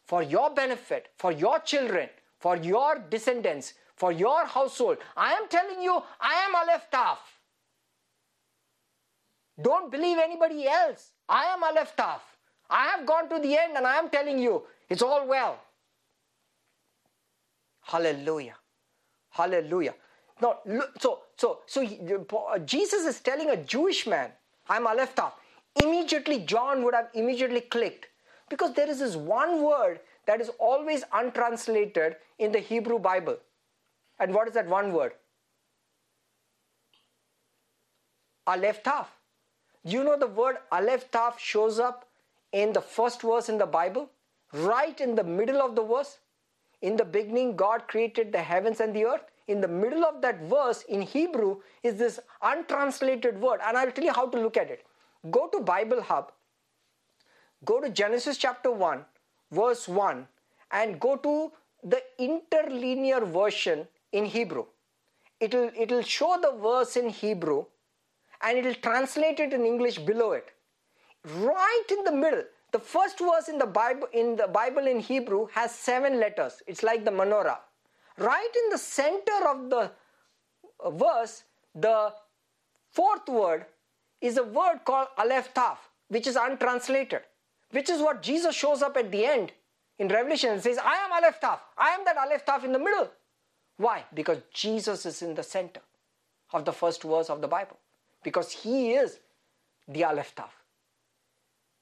for 0.09 0.23
your 0.23 0.49
benefit, 0.51 1.11
for 1.19 1.31
your 1.31 1.59
children, 1.61 2.09
for 2.41 2.57
your 2.57 2.99
descendants, 3.11 3.75
for 3.95 4.11
your 4.11 4.47
household. 4.47 4.97
I 5.15 5.35
am 5.35 5.49
telling 5.49 5.83
you, 5.83 6.03
I 6.19 6.35
am 6.47 6.55
Aleph 6.55 6.91
Taf. 6.91 7.19
Don't 9.61 9.93
believe 9.93 10.17
anybody 10.19 10.67
else. 10.67 11.11
I 11.29 11.45
am 11.53 11.63
Aleph 11.63 11.95
Taf. 11.95 12.21
I 12.71 12.87
have 12.87 13.05
gone 13.05 13.29
to 13.29 13.39
the 13.39 13.57
end 13.57 13.77
and 13.77 13.87
I 13.87 13.97
am 13.97 14.09
telling 14.09 14.39
you, 14.39 14.63
it's 14.89 15.03
all 15.03 15.27
well. 15.27 15.59
Hallelujah. 17.83 18.57
Hallelujah. 19.31 19.95
Now, 20.41 20.59
so 21.01 21.21
so 21.37 21.61
so 21.67 21.83
uh, 21.83 22.59
Jesus 22.61 23.05
is 23.05 23.21
telling 23.21 23.51
a 23.51 23.57
Jewish 23.57 24.07
man, 24.07 24.31
"I'm 24.69 24.87
Aleph 24.87 25.15
Tav." 25.15 25.33
Immediately, 25.83 26.41
John 26.41 26.85
would 26.85 26.95
have 26.95 27.09
immediately 27.15 27.63
clicked 27.63 28.07
because 28.49 28.75
there 28.75 28.89
is 28.89 28.99
this 29.01 29.17
one 29.17 29.63
word 29.63 30.01
that 30.27 30.41
is 30.41 30.51
always 30.59 31.05
untranslated 31.13 32.17
in 32.39 32.53
the 32.53 32.59
Hebrew 32.59 32.99
Bible, 32.99 33.39
and 34.19 34.35
what 34.35 34.49
is 34.49 34.55
that 34.55 34.69
one 34.69 34.93
word? 34.93 35.13
Aleph 38.47 38.83
Tav. 38.83 39.07
You 39.85 40.05
know 40.05 40.19
the 40.19 40.27
word 40.27 40.57
Aleph 40.73 41.11
Tav 41.11 41.39
shows 41.39 41.79
up 41.79 42.09
in 42.53 42.73
the 42.73 42.81
first 42.81 43.23
verse 43.23 43.49
in 43.49 43.59
the 43.59 43.67
Bible, 43.67 44.11
right 44.53 45.01
in 45.01 45.15
the 45.15 45.25
middle 45.25 45.61
of 45.61 45.75
the 45.77 45.83
verse. 45.83 46.19
In 46.81 46.97
the 46.97 47.05
beginning, 47.05 47.57
God 47.57 47.89
created 47.89 48.33
the 48.33 48.43
heavens 48.43 48.81
and 48.81 48.95
the 48.95 49.05
earth. 49.05 49.25
In 49.49 49.61
the 49.61 49.69
middle 49.69 50.05
of 50.05 50.23
that 50.23 50.43
verse 50.43 50.83
in 50.83 51.03
Hebrew 51.03 51.61
is 51.83 51.97
this 51.97 52.21
untranslated 52.43 53.41
word, 53.41 53.61
and 53.65 53.77
I'll 53.77 53.91
tell 53.91 54.05
you 54.05 54.13
how 54.13 54.29
to 54.29 54.39
look 54.39 54.57
at 54.57 54.71
it. 54.71 54.87
Go 55.31 55.49
to 55.49 55.61
Bible 55.61 56.01
Hub, 56.01 56.33
go 57.65 57.81
to 57.81 57.89
Genesis 57.91 58.37
chapter 58.37 58.71
1, 58.71 59.05
verse 59.51 59.89
1, 59.89 60.27
and 60.73 61.01
go 61.01 61.17
to 61.17 61.53
the 61.83 62.03
interlinear 62.19 63.25
version 63.25 63.87
in 64.13 64.25
Hebrew. 64.25 64.67
It'll, 65.41 65.71
it'll 65.77 66.03
show 66.03 66.39
the 66.41 66.59
verse 66.59 66.97
in 66.97 67.09
Hebrew 67.09 67.65
and 68.43 68.59
it'll 68.59 68.75
translate 68.75 69.41
it 69.41 69.53
in 69.53 69.65
English 69.65 69.99
below 69.99 70.33
it. 70.33 70.51
Right 71.25 71.85
in 71.91 72.05
the 72.05 72.13
middle, 72.13 72.45
the 72.73 72.79
first 72.79 73.19
verse 73.19 73.49
in 73.49 73.59
the 73.59 73.67
Bible 73.67 74.09
in 74.13 74.37
the 74.37 74.47
Bible 74.47 74.87
in 74.87 75.01
Hebrew 75.01 75.49
has 75.53 75.75
seven 75.75 76.21
letters. 76.21 76.63
It's 76.67 76.83
like 76.83 77.05
the 77.05 77.11
menorah. 77.11 77.59
Right 78.19 78.53
in 78.65 78.71
the 78.71 78.79
center 78.79 79.49
of 79.49 79.71
the 79.71 79.91
uh, 80.85 80.91
verse, 80.91 81.45
the 81.75 82.13
fourth 82.91 83.29
word 83.29 83.67
is 84.21 84.37
a 84.37 84.45
word 84.45 84.81
called 84.85 85.09
Aleph 85.17 85.55
Tav, 85.55 85.79
which 86.09 86.27
is 86.27 86.37
untranslated, 86.37 87.23
which 87.71 87.91
is 87.91 88.01
what 88.01 88.23
Jesus 88.23 88.55
shows 88.55 88.83
up 88.83 88.97
at 88.97 89.11
the 89.11 89.25
end 89.25 89.53
in 89.99 90.09
Revelation 90.09 90.51
and 90.51 90.63
says, 90.63 90.79
I 90.79 90.95
am 90.97 91.13
Aleph 91.13 91.41
Taf. 91.41 91.59
I 91.77 91.91
am 91.91 92.05
that 92.05 92.17
Aleph 92.17 92.45
Taf 92.47 92.65
in 92.65 92.73
the 92.73 92.79
middle. 92.79 93.11
Why? 93.77 94.05
Because 94.15 94.39
Jesus 94.53 95.07
is 95.07 95.23
in 95.23 95.35
the 95.35 95.43
center 95.43 95.81
of 96.53 96.65
the 96.65 96.73
first 96.73 97.03
verse 97.03 97.31
of 97.31 97.41
the 97.41 97.49
Bible. 97.49 97.79
Because 98.25 98.51
he 98.51 98.93
is 98.93 99.19
the 99.87 100.05
Aleph 100.05 100.35
Taf. 100.35 100.51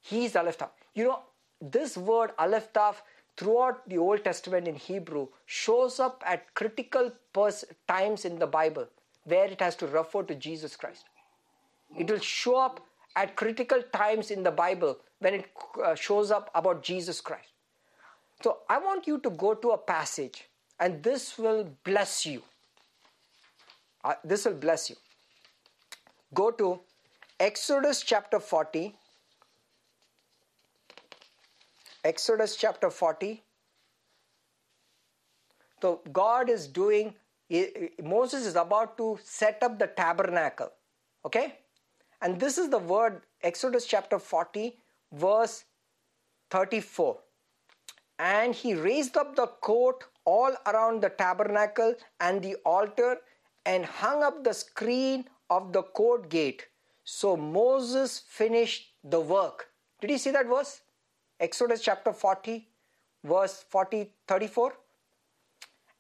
He 0.03 0.25
is 0.25 0.37
Aleph 0.37 0.59
Tav. 0.59 0.71
You 0.95 1.05
know, 1.05 1.21
this 1.61 1.97
word 1.97 2.31
Aleph 2.39 2.73
Taf 2.73 2.97
throughout 3.37 3.89
the 3.89 3.99
Old 3.99 4.23
Testament 4.25 4.69
in 4.69 4.77
Hebrew 4.77 5.29
shows 5.47 5.99
up 5.99 6.23
at 6.25 6.55
critical 6.55 7.11
pers- 7.33 7.65
times 7.89 8.25
in 8.25 8.39
the 8.39 8.47
Bible 8.47 8.87
where 9.25 9.47
it 9.47 9.61
has 9.61 9.75
to 9.77 9.87
refer 9.87 10.23
to 10.23 10.35
Jesus 10.35 10.77
Christ. 10.77 11.07
It 11.99 12.09
will 12.09 12.21
show 12.21 12.57
up 12.57 12.81
at 13.17 13.35
critical 13.35 13.83
times 13.93 14.31
in 14.31 14.43
the 14.43 14.51
Bible 14.51 14.99
when 15.21 15.35
it 15.35 15.47
uh, 15.83 15.95
shows 15.95 16.31
up 16.31 16.51
about 16.55 16.83
Jesus 16.83 17.21
Christ. 17.21 17.49
So 18.43 18.59
I 18.69 18.79
want 18.79 19.07
you 19.07 19.19
to 19.21 19.31
go 19.31 19.55
to 19.55 19.71
a 19.71 19.79
passage, 19.79 20.45
and 20.79 21.03
this 21.03 21.39
will 21.39 21.71
bless 21.85 22.27
you. 22.27 22.43
Uh, 24.05 24.15
this 24.23 24.45
will 24.45 24.55
bless 24.55 24.91
you. 24.91 24.97
Go 26.35 26.51
to 26.51 26.79
Exodus 27.41 28.03
chapter 28.03 28.39
40. 28.39 28.95
Exodus 32.05 32.57
chapter 32.57 32.91
40. 32.91 33.43
So 35.81 36.01
God 36.13 36.51
is 36.51 36.67
doing, 36.67 37.15
Moses 38.03 38.47
is 38.47 38.57
about 38.57 38.97
to 38.99 39.19
set 39.23 39.63
up 39.63 39.79
the 39.79 39.87
tabernacle. 39.87 40.71
Okay? 41.25 41.55
And 42.23 42.41
this 42.41 42.59
is 42.59 42.71
the 42.71 42.79
word, 42.79 43.23
Exodus 43.43 43.87
chapter 43.87 44.19
40, 44.19 44.79
verse 45.13 45.65
34. 46.51 47.19
And 48.19 48.55
he 48.55 48.75
raised 48.75 49.17
up 49.17 49.37
the 49.37 49.47
court 49.47 50.05
all 50.25 50.55
around 50.67 51.03
the 51.03 51.11
tabernacle 51.11 51.95
and 52.21 52.43
the 52.43 52.57
altar 52.65 53.19
and 53.67 53.85
hung 53.85 54.23
up 54.23 54.43
the 54.43 54.55
screen 54.55 55.27
of 55.51 55.73
the 55.73 55.83
court 55.83 56.29
gate. 56.31 56.67
So 57.05 57.37
Moses 57.37 58.23
finished 58.27 58.95
the 59.05 59.21
work. 59.21 59.69
Did 60.01 60.11
you 60.11 60.19
see 60.19 60.31
that 60.31 60.47
verse? 60.47 60.81
Exodus 61.39 61.83
chapter 61.83 62.13
40, 62.13 62.67
verse 63.25 63.65
40, 63.69 64.11
34. 64.27 64.73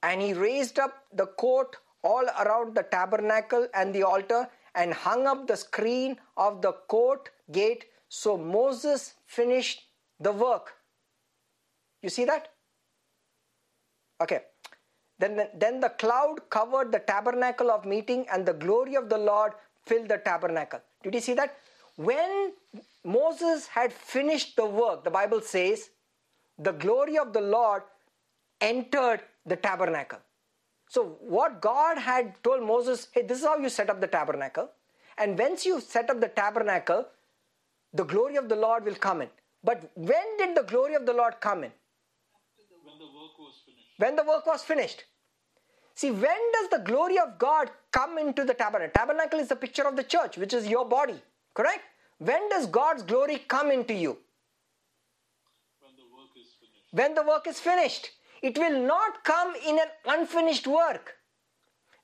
And 0.03 0.23
he 0.23 0.33
raised 0.33 0.79
up 0.79 1.05
the 1.13 1.27
court 1.27 1.77
all 2.03 2.25
around 2.41 2.75
the 2.75 2.83
tabernacle 2.85 3.69
and 3.75 3.95
the 3.95 4.03
altar 4.03 4.49
and 4.77 4.93
hung 4.95 5.27
up 5.27 5.47
the 5.47 5.57
screen 5.57 6.17
of 6.37 6.63
the 6.63 6.73
court 6.89 7.31
gate. 7.51 7.87
So 8.09 8.37
Moses 8.37 9.15
finished 9.27 9.83
the 10.21 10.33
work. 10.33 10.75
You 12.03 12.11
see 12.11 12.25
that? 12.27 12.53
Okay. 14.21 14.43
Then, 15.19 15.49
then 15.55 15.81
the 15.81 15.89
cloud 15.89 16.49
covered 16.51 16.93
the 16.93 16.99
tabernacle 16.99 17.71
of 17.71 17.87
meeting, 17.87 18.27
and 18.31 18.45
the 18.45 18.53
glory 18.53 18.97
of 18.97 19.09
the 19.09 19.17
Lord 19.17 19.53
filled 19.85 20.09
the 20.09 20.19
tabernacle. 20.19 20.81
Did 21.03 21.15
you 21.15 21.21
see 21.21 21.35
that? 21.35 21.57
When 21.97 22.53
Moses 23.03 23.67
had 23.67 23.93
finished 23.93 24.57
the 24.57 24.67
work, 24.67 25.05
the 25.05 25.11
Bible 25.11 25.41
says, 25.41 25.89
the 26.59 26.73
glory 26.73 27.17
of 27.17 27.33
the 27.33 27.41
Lord 27.41 27.83
entered 28.61 29.23
the 29.47 29.57
tabernacle. 29.57 30.19
So, 30.89 31.17
what 31.21 31.61
God 31.61 31.99
had 31.99 32.35
told 32.43 32.63
Moses, 32.63 33.09
hey, 33.13 33.23
this 33.23 33.41
is 33.41 33.45
how 33.45 33.57
you 33.59 33.69
set 33.69 33.91
up 33.91 34.01
the 34.01 34.07
tabernacle. 34.07 34.71
And 35.19 35.39
once 35.39 35.67
you 35.67 35.81
set 35.81 36.11
up 36.11 36.21
the 36.21 36.29
tabernacle, 36.29 37.07
the 37.93 38.05
glory 38.05 38.37
of 38.37 38.49
the 38.49 38.57
Lord 38.57 38.85
will 38.85 38.95
come 38.95 39.23
in. 39.23 39.29
But 39.65 39.91
when 39.95 40.37
did 40.39 40.57
the 40.57 40.63
glory 40.63 40.95
of 40.95 41.07
the 41.07 41.13
Lord 41.13 41.41
come 41.41 41.65
in? 41.65 41.73
When 42.85 42.99
the 42.99 43.07
work 43.07 43.39
was 43.39 43.55
finished. 43.65 43.99
When 43.99 44.17
the 44.17 44.25
work 44.25 44.47
was 44.47 44.63
finished. 44.63 45.05
See, 45.95 46.11
when 46.11 46.53
does 46.53 46.69
the 46.71 46.83
glory 46.85 47.19
of 47.19 47.39
God 47.39 47.71
come 47.91 48.19
into 48.19 48.45
the 48.45 48.53
tabernacle? 48.55 48.93
Tabernacle 48.95 49.41
is 49.41 49.51
a 49.51 49.57
picture 49.57 49.85
of 49.85 49.97
the 49.97 50.05
church, 50.05 50.37
which 50.37 50.53
is 50.53 50.69
your 50.69 50.85
body, 50.85 51.21
correct? 51.55 51.85
When 52.19 52.49
does 52.51 52.67
God's 52.67 53.03
glory 53.03 53.39
come 53.49 53.71
into 53.71 53.95
you? 53.95 54.19
When 55.81 55.97
the 55.97 56.05
work 56.15 56.37
is 56.37 56.53
finished. 56.61 56.93
When 56.93 57.15
the 57.15 57.23
work 57.23 57.47
is 57.47 57.61
finished. 57.61 58.11
It 58.47 58.57
will 58.57 58.81
not 58.87 59.25
come 59.25 59.55
in 59.67 59.77
an 59.77 59.89
unfinished 60.05 60.69
work. 60.69 61.15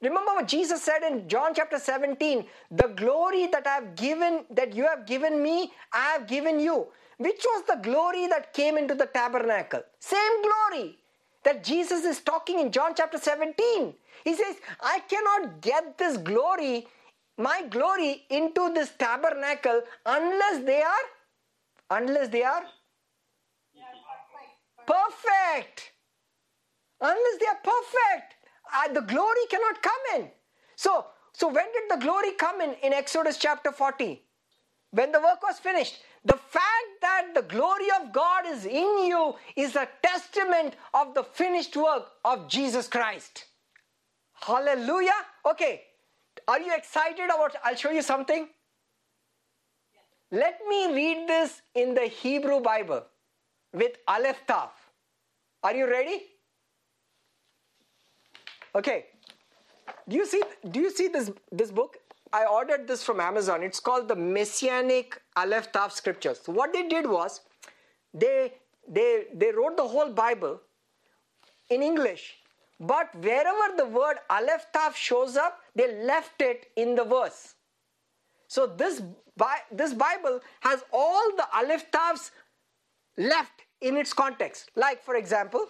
Remember 0.00 0.32
what 0.34 0.48
Jesus 0.48 0.82
said 0.82 1.04
in 1.08 1.28
John 1.28 1.54
chapter 1.54 1.78
17 1.78 2.44
the 2.72 2.88
glory 2.88 3.46
that 3.46 3.64
I 3.64 3.74
have 3.74 3.94
given, 3.94 4.44
that 4.50 4.74
you 4.74 4.84
have 4.84 5.06
given 5.06 5.40
me, 5.40 5.70
I 5.92 6.06
have 6.14 6.26
given 6.26 6.58
you. 6.58 6.88
Which 7.18 7.44
was 7.44 7.62
the 7.68 7.76
glory 7.76 8.26
that 8.26 8.52
came 8.52 8.76
into 8.76 8.96
the 8.96 9.06
tabernacle? 9.06 9.82
Same 10.00 10.42
glory 10.42 10.98
that 11.44 11.62
Jesus 11.62 12.04
is 12.04 12.20
talking 12.20 12.58
in 12.58 12.72
John 12.72 12.94
chapter 12.96 13.18
17. 13.18 13.94
He 14.24 14.34
says, 14.34 14.56
I 14.80 14.98
cannot 15.08 15.60
get 15.60 15.96
this 15.96 16.16
glory, 16.16 16.88
my 17.38 17.62
glory, 17.70 18.24
into 18.30 18.74
this 18.74 18.90
tabernacle 18.98 19.82
unless 20.04 20.64
they 20.64 20.82
are, 20.82 21.06
unless 21.90 22.28
they 22.30 22.42
are 22.42 22.64
perfect. 24.86 25.92
Unless 27.02 27.38
they 27.40 27.46
are 27.46 27.58
perfect, 27.64 28.34
uh, 28.72 28.92
the 28.92 29.00
glory 29.00 29.46
cannot 29.50 29.82
come 29.82 30.20
in. 30.20 30.28
So, 30.76 31.06
so 31.32 31.48
when 31.48 31.66
did 31.72 31.90
the 31.90 32.04
glory 32.04 32.32
come 32.38 32.60
in? 32.60 32.74
In 32.82 32.92
Exodus 32.92 33.38
chapter 33.38 33.72
40. 33.72 34.22
When 34.92 35.10
the 35.10 35.20
work 35.20 35.42
was 35.42 35.58
finished. 35.58 35.98
The 36.24 36.36
fact 36.36 36.92
that 37.00 37.32
the 37.34 37.42
glory 37.42 37.88
of 38.00 38.12
God 38.12 38.44
is 38.46 38.64
in 38.64 39.06
you 39.06 39.34
is 39.56 39.74
a 39.74 39.88
testament 40.02 40.76
of 40.94 41.14
the 41.14 41.24
finished 41.24 41.76
work 41.76 42.06
of 42.24 42.48
Jesus 42.48 42.86
Christ. 42.86 43.46
Hallelujah. 44.34 45.18
Okay. 45.44 45.82
Are 46.46 46.60
you 46.60 46.72
excited 46.74 47.24
about 47.24 47.56
I'll 47.64 47.74
show 47.74 47.90
you 47.90 48.02
something? 48.02 48.48
Let 50.30 50.60
me 50.68 50.94
read 50.94 51.28
this 51.28 51.62
in 51.74 51.94
the 51.94 52.06
Hebrew 52.06 52.60
Bible 52.60 53.04
with 53.72 53.92
Aleph 54.06 54.46
Tav. 54.46 54.70
Are 55.64 55.74
you 55.74 55.90
ready? 55.90 56.22
Okay. 58.74 59.06
Do 60.08 60.16
you 60.16 60.26
see 60.26 60.42
do 60.70 60.80
you 60.80 60.90
see 60.90 61.08
this 61.08 61.30
this 61.50 61.70
book? 61.70 61.98
I 62.32 62.44
ordered 62.46 62.88
this 62.88 63.04
from 63.04 63.20
Amazon. 63.20 63.62
It's 63.62 63.78
called 63.78 64.08
the 64.08 64.16
Messianic 64.16 65.20
Aleph 65.36 65.70
Tav 65.72 65.92
Scriptures. 65.92 66.40
What 66.46 66.72
they 66.72 66.88
did 66.88 67.06
was 67.06 67.40
they 68.14 68.54
they 68.88 69.26
they 69.34 69.52
wrote 69.52 69.76
the 69.76 69.86
whole 69.86 70.12
Bible 70.12 70.60
in 71.70 71.82
English, 71.82 72.36
but 72.80 73.14
wherever 73.14 73.76
the 73.76 73.86
word 73.86 74.16
Aleph 74.30 74.66
Tav 74.72 74.96
shows 74.96 75.36
up, 75.36 75.60
they 75.74 76.04
left 76.04 76.40
it 76.40 76.70
in 76.76 76.94
the 76.94 77.04
verse. 77.04 77.54
So 78.48 78.66
this 78.66 79.02
this 79.70 79.92
Bible 79.94 80.40
has 80.60 80.84
all 80.92 81.36
the 81.36 81.46
Aleph 81.54 81.90
Tavs 81.90 82.30
left 83.16 83.62
in 83.80 83.96
its 83.96 84.12
context. 84.12 84.70
Like 84.74 85.02
for 85.02 85.16
example, 85.16 85.66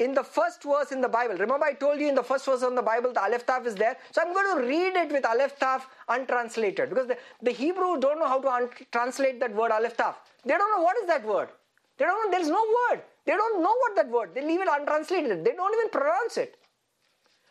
in 0.00 0.12
the 0.14 0.24
first 0.24 0.62
verse 0.62 0.90
in 0.92 1.00
the 1.00 1.08
Bible. 1.08 1.36
Remember, 1.36 1.64
I 1.64 1.72
told 1.74 2.00
you 2.00 2.08
in 2.08 2.14
the 2.14 2.22
first 2.22 2.46
verse 2.46 2.62
in 2.62 2.74
the 2.74 2.82
Bible, 2.82 3.12
the 3.12 3.22
Aleph 3.22 3.46
Taf 3.46 3.64
is 3.66 3.74
there. 3.74 3.96
So 4.10 4.22
I'm 4.22 4.32
going 4.32 4.56
to 4.60 4.66
read 4.66 4.96
it 4.96 5.12
with 5.12 5.24
Aleph 5.24 5.58
Taf 5.58 5.82
untranslated 6.08 6.88
because 6.88 7.06
the, 7.06 7.16
the 7.42 7.52
Hebrew 7.52 7.98
don't 8.00 8.18
know 8.18 8.26
how 8.26 8.40
to 8.40 8.50
un- 8.50 8.70
translate 8.90 9.38
that 9.40 9.54
word 9.54 9.70
Aleph 9.70 9.96
Taf. 9.96 10.16
They 10.44 10.54
don't 10.54 10.76
know 10.76 10.82
what 10.82 10.96
is 10.98 11.06
that 11.06 11.24
word. 11.24 11.48
They 11.96 12.04
don't 12.04 12.30
there's 12.32 12.48
no 12.48 12.64
word. 12.90 13.02
They 13.24 13.32
don't 13.32 13.62
know 13.62 13.74
what 13.78 13.94
that 13.96 14.10
word. 14.10 14.34
They 14.34 14.44
leave 14.44 14.60
it 14.60 14.68
untranslated. 14.70 15.44
They 15.44 15.52
don't 15.52 15.74
even 15.78 15.90
pronounce 15.90 16.36
it. 16.36 16.56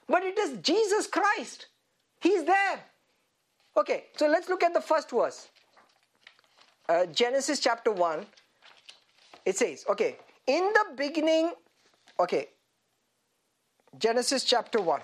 But 0.08 0.24
it 0.24 0.38
is 0.38 0.58
Jesus 0.62 1.08
Christ. 1.08 1.68
He's 2.20 2.44
there. 2.44 2.80
Okay, 3.78 4.06
so 4.18 4.28
let's 4.28 4.50
look 4.50 4.64
at 4.64 4.74
the 4.74 4.82
first 4.82 5.10
verse. 5.10 5.48
Uh, 6.90 7.06
Genesis 7.08 7.60
chapter 7.60 7.92
1. 7.92 8.26
It 9.46 9.58
says, 9.58 9.86
okay, 9.90 10.18
in 10.48 10.72
the 10.74 10.96
beginning, 10.96 11.54
okay, 12.20 12.50
Genesis 13.98 14.44
chapter 14.44 14.82
1. 14.82 15.02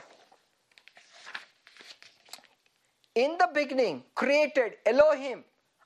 In 3.15 3.37
the 3.37 3.49
beginning, 3.53 4.03
created 4.15 4.77
Elohim, 4.85 5.43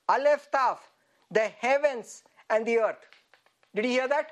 Aleph 0.08 0.48
Taf, 0.52 0.78
the 1.30 1.48
heavens 1.58 2.22
and 2.50 2.64
the 2.64 2.78
earth. 2.78 3.04
Did 3.74 3.86
you 3.86 3.90
hear 3.90 4.08
that? 4.08 4.30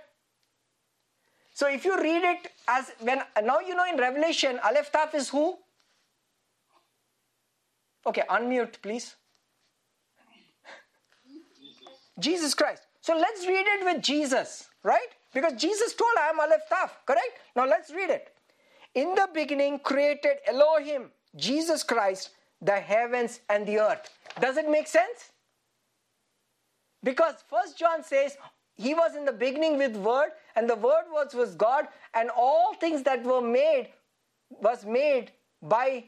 So 1.54 1.68
if 1.68 1.84
you 1.84 1.98
read 2.00 2.22
it 2.22 2.52
as 2.68 2.92
when 3.00 3.22
now 3.42 3.60
you 3.60 3.74
know 3.74 3.84
in 3.84 3.98
Revelation, 3.98 4.58
Aleph 4.64 4.90
Taf 4.92 5.14
is 5.14 5.28
who? 5.28 5.58
Okay, 8.06 8.22
unmute 8.28 8.80
please. 8.82 9.16
Jesus 12.18 12.54
Christ. 12.54 12.82
So 13.00 13.16
let's 13.16 13.46
read 13.46 13.66
it 13.66 13.84
with 13.84 14.02
Jesus, 14.02 14.68
right? 14.82 15.12
Because 15.32 15.54
Jesus 15.54 15.94
told, 15.94 16.10
I 16.18 16.28
am 16.28 16.40
Aleph 16.40 16.62
Taf, 16.70 16.90
correct? 17.06 17.40
Now 17.56 17.66
let's 17.66 17.90
read 17.92 18.10
it. 18.10 18.34
In 18.94 19.14
the 19.14 19.28
beginning 19.32 19.78
created 19.78 20.36
Elohim, 20.46 21.10
Jesus 21.36 21.82
Christ, 21.82 22.30
the 22.60 22.78
heavens 22.78 23.40
and 23.48 23.66
the 23.66 23.78
earth. 23.78 24.10
Does 24.40 24.56
it 24.56 24.68
make 24.68 24.86
sense? 24.86 25.32
Because 27.02 27.36
First 27.48 27.78
John 27.78 28.04
says, 28.04 28.36
He 28.74 28.94
was 28.94 29.16
in 29.16 29.24
the 29.24 29.32
beginning 29.32 29.78
with 29.78 29.96
Word, 29.96 30.30
and 30.54 30.68
the 30.68 30.76
Word 30.76 31.04
was 31.10 31.34
with 31.34 31.56
God, 31.56 31.88
and 32.14 32.30
all 32.30 32.74
things 32.74 33.02
that 33.04 33.24
were 33.24 33.40
made 33.40 33.88
was 34.60 34.84
made 34.84 35.32
by 35.62 36.04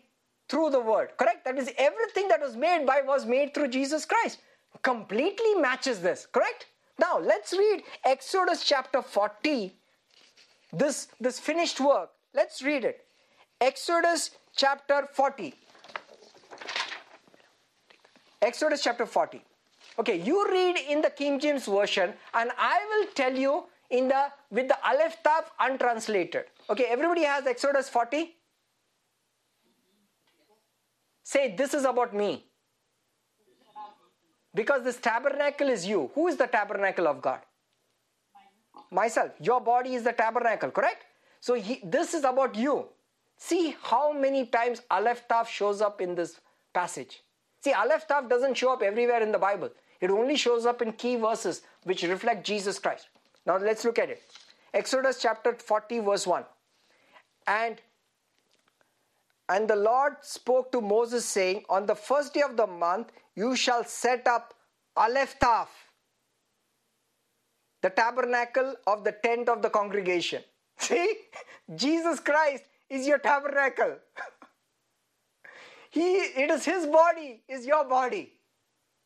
through 0.49 0.71
the 0.71 0.81
Word. 0.81 1.11
Correct? 1.17 1.45
That 1.45 1.59
is 1.59 1.73
everything 1.79 2.29
that 2.29 2.41
was 2.41 2.57
made 2.57 2.87
by 2.87 3.01
was 3.01 3.25
made 3.25 3.55
through 3.55 3.69
Jesus 3.69 4.05
Christ. 4.05 4.41
Completely 4.83 5.55
matches 5.55 6.01
this, 6.01 6.27
correct? 6.27 6.67
Now 6.99 7.19
let's 7.19 7.53
read 7.53 7.83
Exodus 8.05 8.65
chapter 8.65 9.03
40. 9.03 9.73
This 10.73 11.09
this 11.21 11.39
finished 11.39 11.81
work. 11.81 12.11
Let's 12.35 12.63
read 12.63 12.85
it. 12.85 13.05
Exodus 13.61 14.31
chapter 14.57 15.09
40. 15.13 15.55
Exodus 18.43 18.83
chapter 18.83 19.07
40. 19.07 19.43
Okay, 19.99 20.21
you 20.21 20.49
read 20.51 20.77
in 20.89 21.01
the 21.01 21.11
King 21.11 21.39
James 21.39 21.67
version, 21.67 22.13
and 22.35 22.51
I 22.59 22.81
will 22.91 23.07
tell 23.15 23.35
you 23.35 23.65
in 23.91 24.09
the 24.09 24.25
with 24.51 24.69
the 24.69 24.79
Aleph 24.87 25.23
Taf 25.23 25.45
untranslated. 25.61 26.45
Okay, 26.69 26.85
everybody 26.85 27.23
has 27.25 27.47
Exodus 27.47 27.89
40. 27.89 28.35
Say 31.23 31.55
this 31.57 31.75
is 31.75 31.85
about 31.85 32.15
me. 32.15 32.45
Because 34.55 34.85
this 34.85 34.97
tabernacle 34.97 35.69
is 35.69 35.87
you. 35.87 36.11
Who 36.15 36.29
is 36.29 36.37
the 36.37 36.47
tabernacle 36.47 37.09
of 37.09 37.21
God? 37.21 37.41
Myself. 38.91 39.33
Your 39.41 39.61
body 39.61 39.95
is 39.95 40.05
the 40.05 40.13
tabernacle, 40.13 40.71
correct? 40.71 41.05
So 41.41 41.55
he, 41.55 41.81
this 41.85 42.15
is 42.15 42.25
about 42.25 42.55
you. 42.55 42.87
See 43.37 43.77
how 43.83 44.13
many 44.13 44.47
times 44.47 44.83
Aleph 44.91 45.27
Taf 45.29 45.49
shows 45.49 45.81
up 45.81 46.01
in 46.01 46.15
this 46.15 46.41
passage. 46.73 47.23
See, 47.63 47.73
Aleph 47.73 48.07
Taf 48.07 48.29
doesn't 48.29 48.55
show 48.55 48.73
up 48.73 48.83
everywhere 48.83 49.23
in 49.23 49.33
the 49.33 49.39
Bible. 49.39 49.71
It 50.01 50.11
only 50.11 50.37
shows 50.37 50.67
up 50.67 50.83
in 50.83 50.93
key 50.93 51.17
verses 51.17 51.63
which 51.83 52.03
reflect 52.05 52.47
Jesus 52.47 52.79
Christ. 52.79 53.09
Now 53.47 53.59
let's 53.59 53.85
look 53.85 53.99
at 53.99 54.11
it. 54.11 54.23
Exodus 54.73 55.21
chapter 55.21 55.55
40, 55.55 56.01
verse 56.01 56.27
1. 56.27 56.45
And 57.47 57.81
and 59.49 59.69
the 59.69 59.77
Lord 59.77 60.17
spoke 60.23 60.73
to 60.73 60.81
Moses, 60.81 61.25
saying, 61.27 61.65
On 61.69 61.85
the 61.85 61.95
first 61.95 62.33
day 62.33 62.41
of 62.41 62.57
the 62.57 62.67
month 62.67 63.13
you 63.35 63.57
shall 63.57 63.85
set 63.85 64.27
up 64.27 64.55
Aleph 64.97 65.39
Taf, 65.39 65.69
the 67.83 67.91
tabernacle 67.91 68.75
of 68.87 69.05
the 69.05 69.13
tent 69.13 69.49
of 69.49 69.63
the 69.63 69.71
congregation. 69.71 70.43
See, 70.79 71.15
Jesus 71.75 72.21
Christ 72.21 72.65
is 72.89 73.07
your 73.07 73.19
tabernacle. 73.19 73.97
he, 75.91 76.17
it 76.17 76.51
is 76.51 76.65
His 76.65 76.87
body, 76.87 77.43
is 77.49 77.67
your 77.67 77.85
body. 77.85 78.33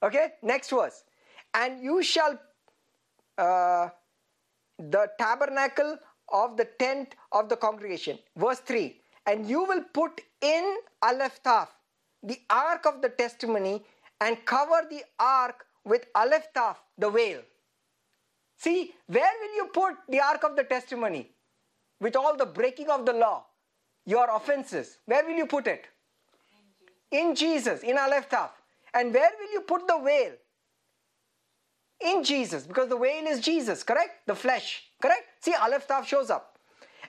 Okay, 0.02 0.34
next 0.42 0.70
verse. 0.70 1.04
And 1.54 1.82
you 1.82 2.02
shall, 2.02 2.38
uh, 3.36 3.88
the 4.78 5.08
tabernacle 5.18 5.98
of 6.30 6.56
the 6.56 6.66
tent 6.78 7.14
of 7.32 7.48
the 7.48 7.56
congregation. 7.56 8.18
Verse 8.36 8.60
3 8.60 9.00
and 9.28 9.46
you 9.46 9.64
will 9.64 9.84
put 9.92 10.22
in 10.40 10.78
Aleph 11.02 11.42
Taf, 11.42 11.68
the 12.22 12.40
ark 12.48 12.86
of 12.86 13.02
the 13.02 13.10
testimony, 13.10 13.84
and 14.20 14.44
cover 14.44 14.86
the 14.90 15.02
ark 15.18 15.66
with 15.84 16.06
Aleph 16.14 16.48
Taf, 16.54 16.76
the 16.96 17.10
veil. 17.10 17.40
See, 18.58 18.92
where 19.06 19.32
will 19.40 19.54
you 19.56 19.66
put 19.72 19.94
the 20.08 20.20
ark 20.20 20.44
of 20.44 20.56
the 20.56 20.64
testimony? 20.64 21.30
With 22.00 22.16
all 22.16 22.36
the 22.36 22.46
breaking 22.46 22.90
of 22.90 23.06
the 23.06 23.12
law, 23.12 23.44
your 24.04 24.28
offenses, 24.34 24.98
where 25.06 25.24
will 25.24 25.36
you 25.36 25.46
put 25.46 25.66
it? 25.66 25.86
In 27.10 27.34
Jesus, 27.34 27.82
in 27.82 27.96
Aleph 27.98 28.28
Taf. 28.28 28.50
And 28.94 29.12
where 29.12 29.30
will 29.38 29.52
you 29.52 29.60
put 29.62 29.86
the 29.86 29.98
veil? 29.98 30.32
In 32.00 32.22
Jesus, 32.22 32.64
because 32.64 32.88
the 32.88 32.96
veil 32.96 33.26
is 33.26 33.40
Jesus, 33.40 33.82
correct? 33.82 34.26
The 34.26 34.34
flesh, 34.34 34.84
correct? 35.02 35.24
See, 35.40 35.54
Aleph 35.54 35.88
Taf 35.88 36.04
shows 36.04 36.30
up 36.30 36.58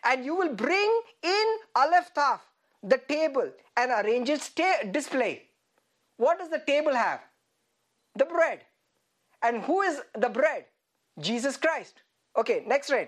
and 0.04 0.26
you 0.26 0.36
will 0.36 0.54
bring 0.54 1.02
in 1.24 1.58
Aleph 1.76 2.14
Taf, 2.16 2.40
the 2.84 2.98
table, 2.98 3.50
and 3.76 3.92
arrange 3.92 4.30
its 4.30 4.50
ta- 4.50 4.84
display. 4.92 5.49
What 6.20 6.38
does 6.38 6.50
the 6.50 6.60
table 6.60 6.94
have? 6.94 7.22
The 8.16 8.26
bread. 8.26 8.60
And 9.42 9.62
who 9.62 9.82
is 9.84 10.02
the 10.18 10.28
bread? 10.28 10.66
Jesus 11.18 11.56
Christ. 11.56 12.02
Okay, 12.38 12.62
next 12.68 12.92
read. 12.92 13.08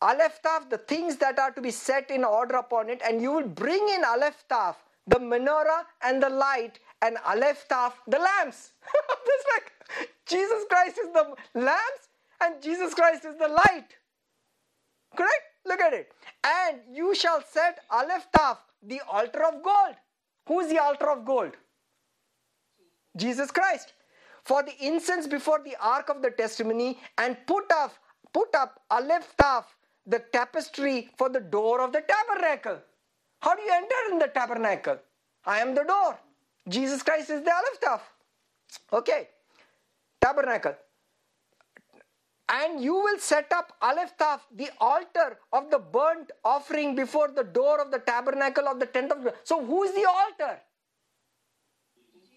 Aleph 0.00 0.40
Taf, 0.44 0.70
the 0.70 0.78
things 0.78 1.16
that 1.16 1.40
are 1.40 1.50
to 1.50 1.60
be 1.60 1.72
set 1.72 2.08
in 2.10 2.22
order 2.22 2.54
upon 2.54 2.88
it, 2.88 3.02
and 3.04 3.20
you 3.20 3.32
will 3.32 3.48
bring 3.48 3.88
in 3.88 4.04
Aleph 4.04 4.44
Taf, 4.48 4.76
the 5.08 5.18
menorah 5.18 5.82
and 6.02 6.22
the 6.22 6.28
light, 6.28 6.78
and 7.02 7.18
Aleph 7.26 7.66
Taf, 7.68 7.94
the 8.06 8.20
lamps. 8.20 8.70
That's 8.92 9.46
like 9.54 10.08
Jesus 10.26 10.64
Christ 10.70 10.98
is 10.98 11.12
the 11.12 11.34
lamps, 11.54 12.08
and 12.40 12.62
Jesus 12.62 12.94
Christ 12.94 13.24
is 13.24 13.36
the 13.38 13.48
light. 13.48 13.88
Correct? 15.16 15.46
Look 15.66 15.80
at 15.80 15.92
it. 15.94 16.12
And 16.44 16.78
you 16.92 17.12
shall 17.16 17.42
set 17.42 17.80
Aleph 17.90 18.28
Taf, 18.36 18.58
the 18.84 19.00
altar 19.10 19.42
of 19.44 19.64
gold. 19.64 19.96
Who 20.46 20.60
is 20.60 20.68
the 20.68 20.78
altar 20.78 21.10
of 21.10 21.24
gold? 21.24 21.52
Jesus 23.16 23.50
Christ. 23.50 23.92
For 24.44 24.62
the 24.62 24.74
incense 24.84 25.26
before 25.26 25.60
the 25.64 25.76
ark 25.80 26.08
of 26.08 26.20
the 26.20 26.30
testimony, 26.30 26.98
and 27.18 27.36
put 27.46 27.70
up, 27.70 27.94
put 28.32 28.52
up 28.54 28.80
uh, 28.90 28.96
Aleph 28.96 29.34
Taf, 29.40 29.64
the 30.06 30.18
tapestry 30.32 31.10
for 31.16 31.28
the 31.28 31.40
door 31.40 31.80
of 31.80 31.92
the 31.92 32.02
tabernacle. 32.02 32.78
How 33.40 33.54
do 33.54 33.62
you 33.62 33.72
enter 33.72 33.94
in 34.10 34.18
the 34.18 34.26
tabernacle? 34.26 34.98
I 35.44 35.60
am 35.60 35.74
the 35.74 35.84
door. 35.84 36.18
Jesus 36.68 37.02
Christ 37.02 37.30
is 37.30 37.42
the 37.42 37.52
Aleph 37.52 37.80
Taf. 37.80 38.00
Okay. 38.92 39.28
Tabernacle 40.20 40.74
and 42.48 42.82
you 42.82 42.94
will 42.94 43.18
set 43.18 43.52
up 43.52 43.72
Aleph 43.80 44.16
Taf, 44.18 44.40
the 44.54 44.70
altar 44.80 45.38
of 45.52 45.70
the 45.70 45.78
burnt 45.78 46.32
offering 46.44 46.94
before 46.94 47.28
the 47.28 47.44
door 47.44 47.80
of 47.80 47.90
the 47.90 47.98
tabernacle 47.98 48.68
of 48.68 48.80
the 48.80 48.86
tent 48.86 49.12
of 49.12 49.24
God. 49.24 49.34
So 49.44 49.64
who 49.64 49.84
is 49.84 49.94
the 49.94 50.04
altar? 50.08 50.58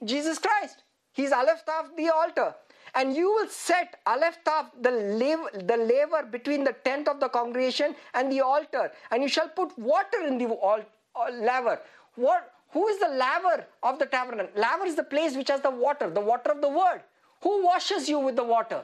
Jesus 0.04 0.38
Christ. 0.40 0.84
He's 1.12 1.32
Aleph 1.32 1.66
Taf, 1.66 1.96
the 1.96 2.10
altar. 2.10 2.54
And 2.94 3.16
you 3.16 3.30
will 3.30 3.48
set 3.50 4.00
Aleph 4.06 4.38
Taf, 4.46 4.68
the, 4.82 4.92
laver, 4.92 5.50
the 5.54 5.78
laver 5.78 6.24
between 6.24 6.64
the 6.64 6.74
tent 6.74 7.08
of 7.08 7.20
the 7.20 7.30
congregation 7.30 7.96
and 8.14 8.32
the 8.32 8.42
altar. 8.42 8.92
And 9.12 9.24
you 9.24 9.30
shall 9.30 9.50
put 9.50 9.78
water 9.78 10.26
in 10.26 10.38
the 10.38 10.46
al- 10.46 10.86
uh, 11.16 11.32
laver. 11.32 11.80
What, 12.16 12.52
who 12.70 12.88
is 12.88 13.00
the 13.00 13.10
laver 13.10 13.66
of 13.84 14.00
the 14.00 14.06
tabernacle? 14.06 14.52
Laver 14.56 14.86
is 14.86 14.96
the 14.96 15.04
place 15.04 15.36
which 15.36 15.50
has 15.50 15.62
the 15.62 15.72
water, 15.72 16.10
the 16.10 16.22
water 16.22 16.52
of 16.52 16.62
the 16.62 16.70
word. 16.70 17.02
Who 17.42 17.66
washes 17.66 18.08
you 18.08 18.20
with 18.20 18.36
the 18.36 18.44
water? 18.44 18.84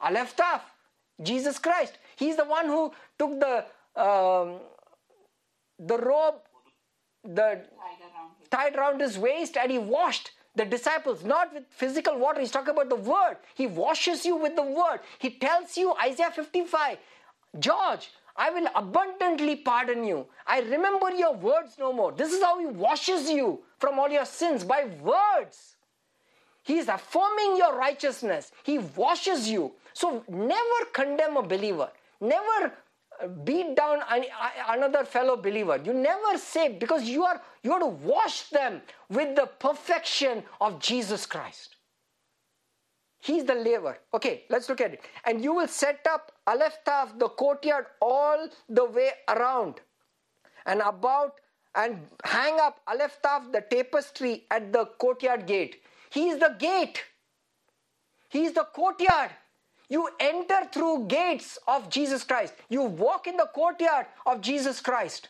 Aleph 0.00 0.36
Taf, 0.36 0.60
Jesus 1.22 1.58
Christ. 1.58 1.98
He's 2.16 2.36
the 2.36 2.44
one 2.44 2.66
who 2.66 2.92
took 3.18 3.40
the 3.40 3.64
um, 4.00 4.60
the 5.78 5.98
robe, 5.98 6.36
the 7.24 7.62
Tied 8.50 8.76
around 8.76 9.00
his 9.00 9.18
waist, 9.18 9.56
and 9.56 9.70
he 9.70 9.78
washed 9.78 10.30
the 10.54 10.64
disciples, 10.64 11.22
not 11.22 11.52
with 11.52 11.64
physical 11.68 12.18
water. 12.18 12.40
He's 12.40 12.50
talking 12.50 12.70
about 12.70 12.88
the 12.88 12.96
word. 12.96 13.36
He 13.54 13.66
washes 13.66 14.24
you 14.24 14.36
with 14.36 14.56
the 14.56 14.62
word. 14.62 15.00
He 15.18 15.30
tells 15.30 15.76
you, 15.76 15.94
Isaiah 16.02 16.30
55, 16.30 16.96
George, 17.58 18.10
I 18.36 18.50
will 18.50 18.68
abundantly 18.74 19.56
pardon 19.56 20.04
you. 20.04 20.26
I 20.46 20.60
remember 20.60 21.10
your 21.10 21.34
words 21.34 21.76
no 21.78 21.92
more. 21.92 22.12
This 22.12 22.32
is 22.32 22.42
how 22.42 22.58
He 22.58 22.66
washes 22.66 23.28
you 23.28 23.60
from 23.78 23.98
all 23.98 24.08
your 24.08 24.24
sins 24.24 24.64
by 24.64 24.86
words. 25.02 25.76
He 26.68 26.76
is 26.76 26.88
affirming 26.88 27.56
your 27.56 27.78
righteousness. 27.78 28.52
He 28.62 28.76
washes 28.78 29.48
you. 29.48 29.72
So 29.94 30.22
never 30.28 30.80
condemn 30.92 31.38
a 31.38 31.42
believer. 31.42 31.88
Never 32.20 32.74
uh, 33.22 33.28
beat 33.42 33.74
down 33.74 34.00
another 34.68 35.06
fellow 35.06 35.38
believer. 35.38 35.80
You 35.82 35.94
never 35.94 36.36
say 36.36 36.68
because 36.68 37.04
you 37.04 37.24
are 37.24 37.40
you 37.62 37.72
are 37.72 37.80
to 37.80 37.86
wash 37.86 38.50
them 38.50 38.82
with 39.08 39.34
the 39.34 39.46
perfection 39.46 40.42
of 40.60 40.78
Jesus 40.78 41.24
Christ. 41.24 41.76
He's 43.18 43.44
the 43.44 43.54
laver. 43.54 43.96
Okay, 44.12 44.44
let's 44.50 44.68
look 44.68 44.82
at 44.82 44.92
it. 44.92 45.00
And 45.24 45.42
you 45.42 45.54
will 45.54 45.68
set 45.68 46.06
up 46.06 46.32
Aleph 46.46 46.78
Taf, 46.86 47.18
the 47.18 47.30
courtyard, 47.30 47.86
all 48.02 48.46
the 48.68 48.84
way 48.84 49.10
around 49.26 49.80
and 50.66 50.82
about 50.82 51.40
and 51.74 51.98
hang 52.24 52.60
up 52.60 52.80
Aleph 52.86 53.20
Taf, 53.24 53.52
the 53.52 53.62
tapestry 53.62 54.44
at 54.50 54.70
the 54.70 54.84
courtyard 54.84 55.46
gate. 55.46 55.80
He 56.10 56.28
is 56.28 56.38
the 56.38 56.54
gate. 56.58 57.04
He 58.28 58.44
is 58.44 58.52
the 58.52 58.64
courtyard. 58.64 59.30
You 59.88 60.08
enter 60.20 60.68
through 60.72 61.06
gates 61.08 61.58
of 61.66 61.88
Jesus 61.88 62.22
Christ. 62.22 62.54
You 62.68 62.82
walk 62.82 63.26
in 63.26 63.36
the 63.36 63.48
courtyard 63.54 64.06
of 64.26 64.40
Jesus 64.40 64.80
Christ. 64.80 65.28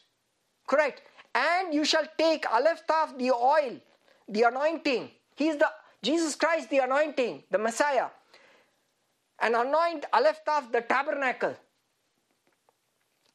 Correct. 0.67 1.03
And 1.35 1.73
you 1.73 1.85
shall 1.85 2.07
take 2.19 2.51
Aleph 2.53 2.83
Taf, 2.87 3.17
the 3.17 3.31
oil, 3.31 3.77
the 4.29 4.43
anointing. 4.43 5.11
He 5.37 5.49
is 5.49 5.57
the 5.57 5.69
Jesus 6.03 6.35
Christ, 6.35 6.71
the 6.71 6.79
anointing, 6.79 7.45
the 7.51 7.59
Messiah. 7.59 8.09
And 9.41 9.55
anoint 9.55 10.05
Aleph 10.13 10.41
Taf, 10.45 10.73
the 10.73 10.81
tabernacle. 10.81 11.55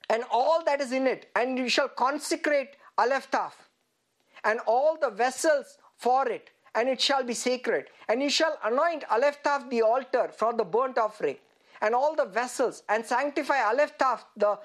And 0.09 0.23
all 0.29 0.63
that 0.65 0.81
is 0.81 0.91
in 0.91 1.07
it. 1.07 1.29
And 1.35 1.57
you 1.57 1.69
shall 1.69 1.87
consecrate 1.87 2.75
Aleph 2.97 3.31
Taf. 3.31 3.53
And 4.43 4.59
all 4.67 4.97
the 4.99 5.09
vessels 5.09 5.77
for 5.97 6.27
it. 6.27 6.49
And 6.75 6.89
it 6.89 6.99
shall 6.99 7.23
be 7.23 7.33
sacred. 7.33 7.85
And 8.07 8.21
you 8.21 8.29
shall 8.29 8.57
anoint 8.63 9.03
Aleph 9.09 9.43
Taf, 9.43 9.69
the 9.69 9.81
altar, 9.81 10.31
for 10.35 10.53
the 10.53 10.63
burnt 10.63 10.97
offering. 10.97 11.37
And 11.81 11.93
all 11.93 12.15
the 12.15 12.25
vessels. 12.25 12.83
And 12.89 13.05
sanctify 13.05 13.61
Aleph 13.63 13.97
Taf, 13.97 14.21
the 14.35 14.59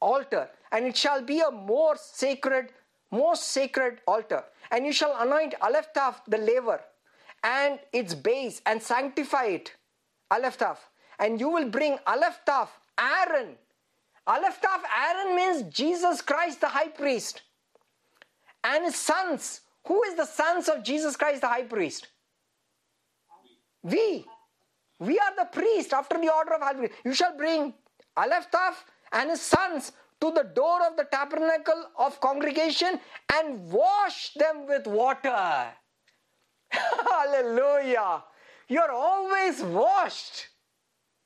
altar. 0.00 0.48
And 0.72 0.86
it 0.86 0.96
shall 0.96 1.22
be 1.22 1.40
a 1.40 1.50
more 1.50 1.96
sacred, 1.96 2.72
most 3.10 3.48
sacred 3.48 4.00
altar. 4.06 4.44
And 4.70 4.86
you 4.86 4.92
shall 4.92 5.16
anoint 5.20 5.54
Aleph 5.60 5.92
Taf, 5.94 6.24
the 6.26 6.38
laver 6.38 6.80
and 7.42 7.78
its 7.92 8.14
base 8.14 8.60
and 8.66 8.82
sanctify 8.82 9.44
it. 9.44 9.74
Aleph 10.30 10.58
Taf. 10.58 10.76
And 11.18 11.40
you 11.40 11.48
will 11.48 11.68
bring 11.68 11.98
Aleph 12.06 12.40
Taf, 12.46 12.68
Aaron. 12.98 13.56
Aleph 14.26 14.60
Taf, 14.60 14.82
Aaron 15.06 15.36
means 15.36 15.74
Jesus 15.74 16.22
Christ, 16.22 16.60
the 16.60 16.68
high 16.68 16.88
priest. 16.88 17.42
And 18.62 18.84
his 18.84 18.96
sons. 18.96 19.62
Who 19.86 20.02
is 20.04 20.14
the 20.14 20.26
sons 20.26 20.68
of 20.68 20.82
Jesus 20.82 21.16
Christ, 21.16 21.40
the 21.40 21.48
high 21.48 21.62
priest? 21.62 22.08
We. 23.82 24.24
We 24.98 25.18
are 25.18 25.34
the 25.36 25.48
priest 25.50 25.92
after 25.92 26.18
the 26.18 26.32
order 26.32 26.54
of 26.54 26.62
high 26.62 26.74
priest. 26.74 26.94
You 27.04 27.14
shall 27.14 27.36
bring 27.36 27.74
Aleph 28.16 28.50
Taf 28.50 28.74
and 29.12 29.30
his 29.30 29.40
sons 29.40 29.92
to 30.20 30.30
the 30.30 30.44
door 30.44 30.86
of 30.86 30.96
the 30.96 31.04
tabernacle 31.04 31.86
of 31.98 32.20
congregation 32.20 33.00
and 33.32 33.72
wash 33.72 34.34
them 34.34 34.66
with 34.66 34.86
water. 34.86 35.68
Hallelujah. 36.70 38.22
You're 38.68 38.92
always 38.92 39.62
washed. 39.62 40.48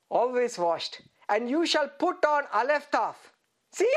Always 0.09 0.56
washed. 0.59 1.02
And 1.28 1.51
you 1.51 1.66
shall 1.66 1.89
put 1.89 2.24
on 2.24 2.44
Aleph 2.52 2.90
Taf. 2.90 3.16
See? 3.72 3.93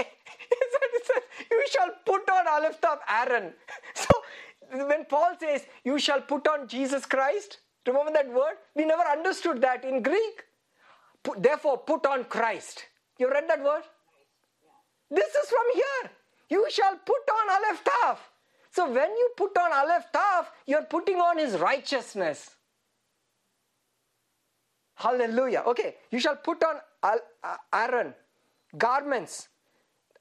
you 1.52 1.66
shall 1.70 1.92
put 2.06 2.28
on 2.30 2.48
Aleph 2.48 2.82
Taf 2.82 3.00
Aaron. 3.08 3.54
So 3.94 4.08
when 4.72 5.06
Paul 5.06 5.36
says, 5.40 5.66
you 5.84 6.00
shall 6.00 6.22
put 6.22 6.48
on 6.48 6.68
Jesus 6.68 7.06
Christ, 7.06 7.60
remember 7.86 8.12
that 8.14 8.28
word? 8.32 8.58
We 8.76 8.86
never 8.86 9.04
understood 9.04 9.62
that 9.62 9.86
in 9.86 10.02
Greek. 10.02 10.44
Put- 11.24 11.42
therefore, 11.42 11.78
put 11.78 12.06
on 12.06 12.26
Christ. 12.26 12.86
You 13.18 13.30
read 13.30 13.50
that 13.50 13.64
word? 13.64 13.84
This 15.10 15.34
is 15.36 15.50
from 15.50 15.66
here. 15.74 16.12
You 16.50 16.66
shall 16.70 16.98
put 16.98 17.30
on 17.30 17.50
Aleph 17.50 17.84
Taf. 17.84 18.18
So 18.72 18.90
when 18.92 19.10
you 19.10 19.30
put 19.36 19.58
on 19.58 19.72
Aleph 19.74 20.06
Taf, 20.14 20.48
you're 20.66 20.84
putting 20.84 21.20
on 21.20 21.38
his 21.38 21.58
righteousness. 21.58 22.52
Hallelujah. 24.96 25.64
Okay, 25.68 25.96
you 26.12 26.20
shall 26.20 26.36
put 26.36 26.64
on 26.64 26.78
uh, 27.04 27.18
Aaron 27.74 28.14
garments, 28.78 29.50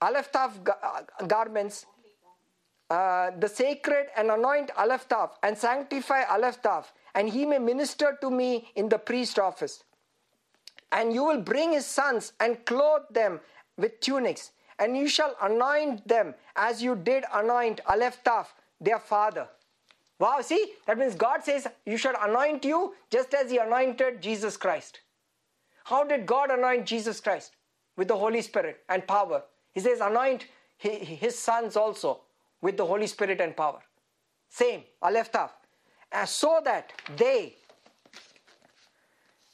Aleph 0.01 0.31
Taf 0.31 0.53
uh, 0.69 1.27
garments, 1.27 1.87
uh, 2.91 3.31
the 3.39 3.49
sacred 3.49 4.07
and 4.17 4.31
anoint 4.31 4.71
Aleph 4.77 5.09
Taf 5.09 5.31
and 5.43 5.59
sanctify 5.59 6.23
Aleph 6.25 6.63
Taf, 6.63 6.87
and 7.15 7.29
he 7.29 7.45
may 7.45 7.59
minister 7.59 8.17
to 8.21 8.31
me 8.31 8.71
in 8.77 8.89
the 8.89 8.99
priest 8.99 9.39
office. 9.39 9.83
And 10.93 11.13
you 11.13 11.25
will 11.25 11.41
bring 11.41 11.73
his 11.73 11.87
sons 11.87 12.33
and 12.39 12.65
clothe 12.65 13.03
them 13.11 13.41
with 13.77 14.01
tunics, 14.01 14.53
and 14.79 14.97
you 14.97 15.09
shall 15.09 15.37
anoint 15.43 16.07
them 16.07 16.35
as 16.55 16.83
you 16.83 16.95
did 16.95 17.25
anoint 17.33 17.81
Aleph 17.87 18.23
Taf, 18.23 18.47
their 18.81 19.01
father. 19.01 19.49
Wow, 20.19 20.41
see, 20.41 20.73
that 20.87 20.97
means 20.97 21.15
God 21.15 21.45
says 21.45 21.67
you 21.85 21.99
should 21.99 22.15
anoint 22.21 22.65
you 22.65 22.95
just 23.11 23.35
as 23.35 23.51
He 23.51 23.59
anointed 23.59 24.23
Jesus 24.23 24.57
Christ. 24.57 25.01
How 25.85 26.05
did 26.05 26.25
God 26.25 26.51
anoint 26.51 26.87
Jesus 26.87 27.21
Christ? 27.21 27.53
With 27.97 28.09
the 28.09 28.17
Holy 28.17 28.43
Spirit 28.43 28.83
and 28.89 29.07
power. 29.07 29.43
He 29.73 29.81
says, 29.81 30.01
anoint 30.01 30.47
His 30.79 31.39
sons 31.39 31.77
also 31.77 32.21
with 32.61 32.77
the 32.77 32.87
Holy 32.87 33.07
Spirit 33.07 33.41
and 33.41 33.57
power. 33.57 33.81
Same, 34.49 34.83
Aleph 35.03 35.33
Taf. 35.33 35.51
And 36.13 36.29
so 36.29 36.61
that 36.65 36.93
they 37.17 37.57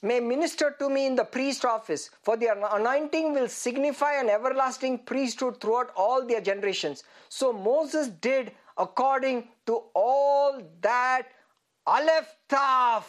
may 0.02 0.20
minister 0.20 0.74
to 0.78 0.88
me 0.90 1.06
in 1.06 1.14
the 1.14 1.24
priest 1.24 1.64
office, 1.64 2.10
for 2.22 2.36
their 2.36 2.56
anointing 2.72 3.32
will 3.32 3.48
signify 3.48 4.14
an 4.14 4.28
everlasting 4.28 4.98
priesthood 4.98 5.60
throughout 5.60 5.90
all 5.96 6.26
their 6.26 6.40
generations. 6.40 7.04
So 7.28 7.52
Moses 7.52 8.08
did 8.08 8.52
according 8.76 9.48
to 9.66 9.82
all 9.94 10.60
that 10.80 11.28
Aleph 11.86 12.34
Taf. 12.48 13.04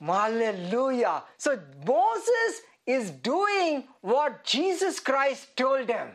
Hallelujah. 0.00 1.22
So 1.38 1.58
Moses 1.86 2.62
is 2.86 3.10
doing 3.10 3.84
what 4.00 4.44
Jesus 4.44 5.00
Christ 5.00 5.56
told 5.56 5.88
him. 5.88 6.08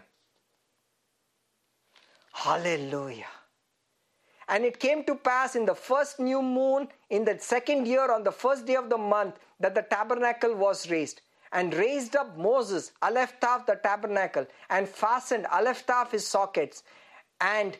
Hallelujah. 2.43 3.27
And 4.47 4.65
it 4.65 4.80
came 4.80 5.03
to 5.03 5.13
pass 5.13 5.55
in 5.55 5.65
the 5.65 5.76
first 5.76 6.19
new 6.19 6.41
moon, 6.41 6.88
in 7.11 7.23
the 7.23 7.38
second 7.39 7.88
year, 7.88 8.11
on 8.11 8.23
the 8.23 8.31
first 8.31 8.65
day 8.65 8.76
of 8.76 8.89
the 8.89 8.97
month, 8.97 9.35
that 9.59 9.76
the 9.76 9.84
tabernacle 9.84 10.55
was 10.55 10.89
raised. 10.89 11.22
And 11.51 11.72
raised 11.76 12.15
up 12.15 12.35
Moses, 12.38 12.93
Aleph 13.03 13.39
Taf, 13.39 13.68
the 13.68 13.76
tabernacle, 13.76 14.47
and 14.72 14.89
fastened 14.89 15.45
Aleph 15.51 15.85
Taf 15.85 16.11
his 16.11 16.26
sockets, 16.26 16.84
and 17.39 17.77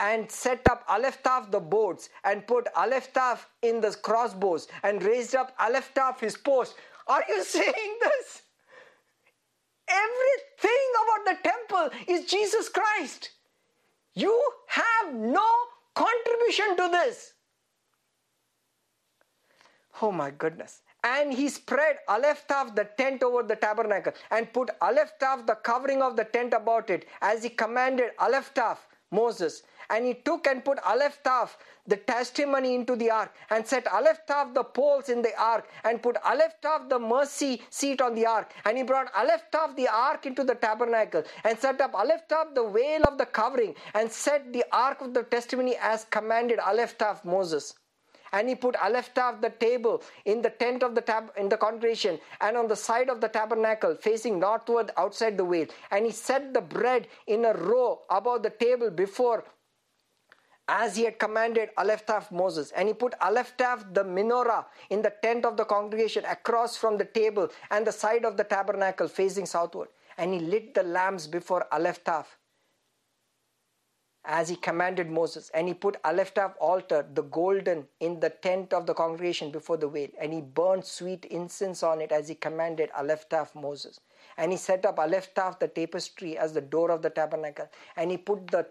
and 0.00 0.30
set 0.30 0.66
up 0.68 0.84
Aleph 0.88 1.22
Taf 1.22 1.50
the 1.52 1.60
boards, 1.60 2.08
and 2.24 2.46
put 2.46 2.66
Aleph 2.74 3.12
Taf 3.12 3.46
in 3.62 3.80
the 3.80 3.92
crossbows, 4.02 4.66
and 4.82 5.02
raised 5.04 5.36
up 5.36 5.54
Aleph 5.60 5.92
Taf 5.94 6.18
his 6.18 6.36
post. 6.36 6.74
Are 7.06 7.22
you 7.28 7.44
seeing 7.56 7.98
this? 8.00 8.43
Everything 9.88 10.84
about 11.02 11.24
the 11.26 11.48
temple 11.50 11.90
is 12.08 12.30
Jesus 12.30 12.68
Christ. 12.68 13.30
You 14.14 14.40
have 14.68 15.14
no 15.14 15.46
contribution 15.94 16.76
to 16.76 16.88
this. 16.90 17.34
Oh 20.02 20.10
my 20.10 20.30
goodness. 20.30 20.82
And 21.04 21.32
he 21.32 21.48
spread 21.48 21.98
Aleph 22.08 22.46
Taf, 22.48 22.74
the 22.74 22.88
tent 22.96 23.22
over 23.22 23.42
the 23.42 23.56
tabernacle, 23.56 24.12
and 24.30 24.50
put 24.52 24.70
Aleph 24.80 25.12
Taf, 25.20 25.46
the 25.46 25.54
covering 25.54 26.00
of 26.00 26.16
the 26.16 26.24
tent 26.24 26.54
about 26.54 26.88
it, 26.88 27.06
as 27.20 27.42
he 27.42 27.50
commanded 27.50 28.12
Aleph 28.18 28.54
Taf, 28.54 28.78
Moses. 29.10 29.62
And 29.90 30.06
he 30.06 30.14
took 30.14 30.46
and 30.46 30.64
put 30.64 30.78
Aleph 30.80 31.22
Taf, 31.22 31.56
the 31.86 31.96
testimony, 31.96 32.74
into 32.74 32.96
the 32.96 33.10
ark, 33.10 33.34
and 33.50 33.66
set 33.66 33.86
Aleph 33.88 34.26
Taf, 34.26 34.54
the 34.54 34.64
poles 34.64 35.08
in 35.08 35.22
the 35.22 35.38
ark, 35.38 35.68
and 35.84 36.02
put 36.02 36.16
Aleph 36.24 36.54
Taf, 36.62 36.88
the 36.88 36.98
mercy 36.98 37.62
seat 37.70 38.00
on 38.00 38.14
the 38.14 38.26
ark. 38.26 38.52
And 38.64 38.76
he 38.76 38.82
brought 38.82 39.14
Aleph 39.14 39.44
Taf, 39.52 39.76
the 39.76 39.88
ark, 39.88 40.26
into 40.26 40.44
the 40.44 40.54
tabernacle, 40.54 41.24
and 41.44 41.58
set 41.58 41.80
up 41.80 41.94
Aleph 41.94 42.28
Taf, 42.28 42.54
the 42.54 42.66
veil 42.68 43.02
of 43.04 43.18
the 43.18 43.26
covering, 43.26 43.74
and 43.94 44.10
set 44.10 44.52
the 44.52 44.64
ark 44.72 45.00
of 45.00 45.14
the 45.14 45.22
testimony 45.22 45.76
as 45.80 46.06
commanded 46.10 46.58
Aleph 46.58 46.96
Taf, 46.98 47.24
Moses 47.24 47.74
and 48.34 48.48
he 48.48 48.54
put 48.54 48.76
Aleph 48.76 49.14
Taf 49.14 49.40
the 49.40 49.50
table 49.50 50.02
in 50.24 50.42
the 50.42 50.50
tent 50.50 50.82
of 50.82 50.94
the 50.94 51.00
tab 51.00 51.30
in 51.36 51.48
the 51.48 51.56
congregation 51.56 52.18
and 52.40 52.56
on 52.56 52.68
the 52.68 52.76
side 52.76 53.08
of 53.08 53.20
the 53.20 53.28
tabernacle 53.28 53.94
facing 53.94 54.38
northward 54.40 54.90
outside 54.96 55.38
the 55.38 55.44
veil 55.44 55.66
and 55.92 56.04
he 56.04 56.12
set 56.12 56.52
the 56.52 56.60
bread 56.60 57.06
in 57.26 57.44
a 57.44 57.54
row 57.54 58.00
above 58.10 58.42
the 58.42 58.50
table 58.50 58.90
before 58.90 59.44
as 60.68 60.96
he 60.96 61.04
had 61.04 61.18
commanded 61.18 61.70
Aleph 61.76 62.06
Taf 62.06 62.30
Moses. 62.30 62.72
And 62.72 62.88
he 62.88 62.94
put 62.94 63.14
Aleph 63.20 63.56
Taf 63.56 63.92
the 63.92 64.04
menorah 64.04 64.64
in 64.90 65.02
the 65.02 65.12
tent 65.22 65.44
of 65.44 65.56
the 65.56 65.64
congregation 65.64 66.24
across 66.24 66.76
from 66.76 66.96
the 66.96 67.04
table 67.04 67.48
and 67.70 67.86
the 67.86 67.92
side 67.92 68.24
of 68.24 68.36
the 68.36 68.44
tabernacle 68.44 69.08
facing 69.08 69.46
southward. 69.46 69.88
And 70.16 70.32
he 70.32 70.40
lit 70.40 70.74
the 70.74 70.82
lamps 70.82 71.26
before 71.26 71.66
Aleph 71.72 72.02
Taf 72.04 72.26
as 74.24 74.48
he 74.48 74.56
commanded 74.56 75.10
Moses. 75.10 75.50
And 75.52 75.68
he 75.68 75.74
put 75.74 75.96
Aleph 76.04 76.34
Taf 76.34 76.54
altar, 76.60 77.06
the 77.12 77.22
golden, 77.22 77.86
in 78.00 78.20
the 78.20 78.30
tent 78.30 78.72
of 78.72 78.86
the 78.86 78.94
congregation 78.94 79.50
before 79.50 79.76
the 79.76 79.88
veil. 79.88 80.08
And 80.20 80.32
he 80.32 80.40
burned 80.40 80.84
sweet 80.84 81.26
incense 81.26 81.82
on 81.82 82.00
it 82.00 82.10
as 82.10 82.28
he 82.28 82.34
commanded 82.34 82.90
Aleph 82.96 83.28
Taf 83.28 83.54
Moses. 83.54 84.00
And 84.38 84.50
he 84.50 84.56
set 84.56 84.86
up 84.86 84.98
Aleph 84.98 85.34
Taf 85.34 85.58
the 85.58 85.68
tapestry 85.68 86.38
as 86.38 86.52
the 86.52 86.60
door 86.60 86.90
of 86.90 87.02
the 87.02 87.10
tabernacle. 87.10 87.68
And 87.96 88.10
he 88.10 88.16
put 88.16 88.46
the 88.46 88.66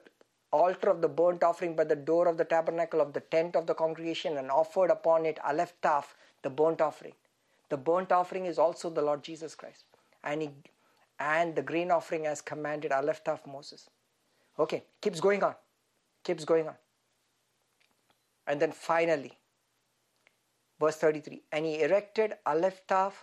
altar 0.53 0.89
of 0.89 1.01
the 1.01 1.07
burnt 1.07 1.43
offering 1.43 1.75
by 1.75 1.83
the 1.83 1.95
door 1.95 2.27
of 2.27 2.37
the 2.37 2.45
tabernacle 2.45 3.01
of 3.01 3.13
the 3.13 3.19
tent 3.19 3.55
of 3.55 3.65
the 3.67 3.73
congregation 3.73 4.37
and 4.37 4.51
offered 4.51 4.91
upon 4.91 5.25
it 5.25 5.39
Aleph 5.43 5.73
Taf 5.81 6.13
the 6.43 6.49
burnt 6.49 6.79
offering. 6.81 7.13
The 7.69 7.77
burnt 7.77 8.11
offering 8.11 8.45
is 8.45 8.59
also 8.59 8.89
the 8.89 9.01
Lord 9.01 9.23
Jesus 9.23 9.55
Christ. 9.55 9.85
And 10.23 10.41
he 10.43 10.49
and 11.19 11.55
the 11.55 11.61
grain 11.61 11.89
offering 11.89 12.27
as 12.27 12.41
commanded 12.41 12.91
Aleph 12.91 13.23
Taf 13.23 13.47
Moses. 13.47 13.89
Okay, 14.59 14.83
keeps 15.01 15.19
going 15.19 15.43
on. 15.43 15.55
Keeps 16.23 16.45
going 16.45 16.67
on. 16.67 16.75
And 18.45 18.61
then 18.61 18.71
finally, 18.71 19.37
verse 20.79 20.97
33 20.97 21.41
and 21.51 21.65
he 21.65 21.81
erected 21.81 22.33
Aleph 22.45 22.81
Taf, 22.87 23.13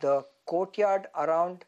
the 0.00 0.24
courtyard 0.46 1.08
around 1.16 1.64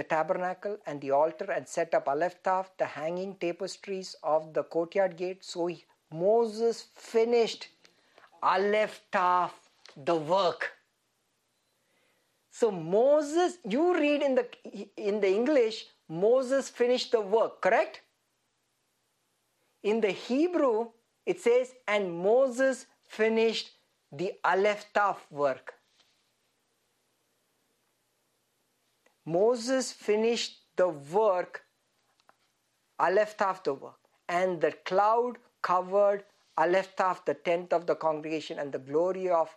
the 0.00 0.08
tabernacle 0.16 0.78
and 0.86 1.00
the 1.02 1.10
altar, 1.10 1.50
and 1.52 1.68
set 1.68 1.94
up 1.94 2.08
Aleph 2.08 2.42
Taf, 2.42 2.68
the 2.78 2.86
hanging 2.86 3.34
tapestries 3.44 4.16
of 4.22 4.54
the 4.54 4.62
courtyard 4.62 5.16
gate. 5.22 5.44
So 5.44 5.66
he, 5.66 5.84
Moses 6.10 6.86
finished 6.96 7.68
Aleph 8.42 9.02
Taf, 9.12 9.50
the 10.10 10.16
work. 10.16 10.70
So 12.50 12.70
Moses, 12.70 13.58
you 13.74 13.94
read 13.94 14.22
in 14.22 14.34
the 14.40 14.46
in 14.96 15.20
the 15.20 15.32
English, 15.40 15.84
Moses 16.08 16.70
finished 16.70 17.12
the 17.12 17.20
work, 17.20 17.60
correct? 17.60 18.00
In 19.82 20.00
the 20.00 20.14
Hebrew, 20.28 20.88
it 21.26 21.40
says, 21.40 21.74
and 21.86 22.10
Moses 22.30 22.86
finished 23.18 23.70
the 24.10 24.32
Aleph 24.44 24.86
Taf 24.94 25.18
work. 25.30 25.74
Moses 29.32 29.92
finished 29.92 30.60
the 30.76 30.88
work, 30.88 31.64
Aleph 32.98 33.36
Taf 33.36 33.62
the 33.62 33.74
work, 33.74 34.00
and 34.28 34.60
the 34.60 34.72
cloud 34.90 35.38
covered 35.62 36.24
Aleph 36.58 36.96
Taf, 36.96 37.24
the 37.24 37.34
tent 37.34 37.72
of 37.72 37.86
the 37.86 37.94
congregation, 37.94 38.58
and 38.58 38.72
the 38.72 38.78
glory 38.78 39.28
of 39.28 39.54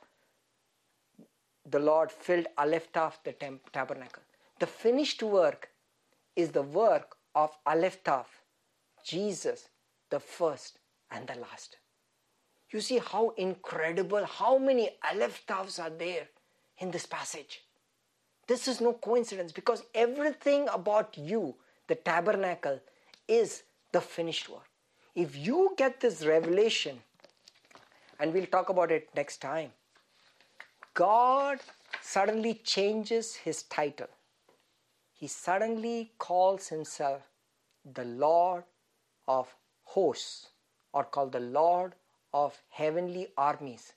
the 1.66 1.80
Lord 1.80 2.12
filled 2.12 2.48
Aleph 2.58 2.92
Taf, 2.92 3.24
the 3.24 3.34
temp- 3.34 3.72
tabernacle. 3.72 4.24
The 4.60 4.68
finished 4.68 5.24
work 5.24 5.70
is 6.36 6.52
the 6.52 6.62
work 6.62 7.18
of 7.36 7.58
Aleph 7.66 8.04
Taf, 8.04 8.28
Jesus, 9.04 9.70
the 10.10 10.20
first 10.20 10.80
and 11.12 11.28
the 11.28 11.36
last. 11.36 11.78
You 12.70 12.82
see 12.82 13.00
how 13.00 13.30
incredible, 13.38 14.26
how 14.26 14.58
many 14.58 14.90
Aleph 15.12 15.46
Tafs 15.48 15.80
are 15.80 15.90
there 15.90 16.28
in 16.80 16.92
this 16.92 17.06
passage. 17.06 17.62
This 18.48 18.68
is 18.68 18.82
no 18.82 18.94
coincidence 18.94 19.52
because 19.52 19.84
everything 19.96 20.68
about 20.74 21.18
you, 21.18 21.56
the 21.88 21.96
tabernacle, 21.96 22.80
is 23.28 23.64
the 23.92 24.02
finished 24.02 24.50
work. 24.50 24.68
If 25.16 25.36
you 25.36 25.74
get 25.78 26.00
this 26.00 26.26
revelation, 26.26 27.00
and 28.20 28.34
we'll 28.34 28.46
talk 28.48 28.70
about 28.70 28.92
it 28.92 29.10
next 29.16 29.38
time, 29.38 29.72
God 30.94 31.60
suddenly 32.02 32.56
changes 32.56 33.36
his 33.36 33.64
title. 33.64 34.08
He 35.14 35.28
suddenly 35.28 36.12
calls 36.18 36.68
himself 36.68 37.22
the 37.94 38.06
Lord 38.06 38.64
of 39.28 39.56
hosts, 39.84 40.48
or 40.92 41.04
called 41.04 41.32
the 41.32 41.40
Lord 41.40 41.94
of 42.34 42.62
heavenly 42.70 43.28
armies. 43.38 43.94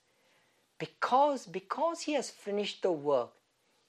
Because, 0.79 1.45
because 1.45 2.01
he 2.01 2.13
has 2.13 2.29
finished 2.29 2.81
the 2.81 2.91
work, 2.91 3.31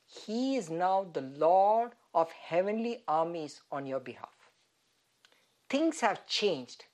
he 0.09 0.56
is 0.56 0.70
now 0.70 1.06
the 1.12 1.20
Lord 1.20 1.93
of 2.14 2.32
heavenly 2.32 3.02
armies 3.06 3.60
on 3.70 3.86
your 3.86 4.01
behalf. 4.01 4.51
Things 5.68 6.01
have 6.01 6.26
changed. 6.26 6.86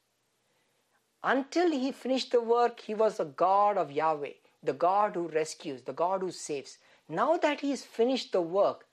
Until 1.22 1.70
he 1.70 1.92
finished 1.92 2.32
the 2.32 2.40
work, 2.40 2.80
he 2.80 2.94
was 2.94 3.16
the 3.16 3.24
God 3.24 3.78
of 3.78 3.92
Yahweh, 3.92 4.32
the 4.62 4.72
God 4.72 5.14
who 5.14 5.28
rescues, 5.28 5.82
the 5.82 5.92
God 5.92 6.22
who 6.22 6.30
saves. 6.30 6.78
Now 7.08 7.36
that 7.36 7.60
he's 7.60 7.84
finished 7.84 8.32
the 8.32 8.42
work, 8.42 8.86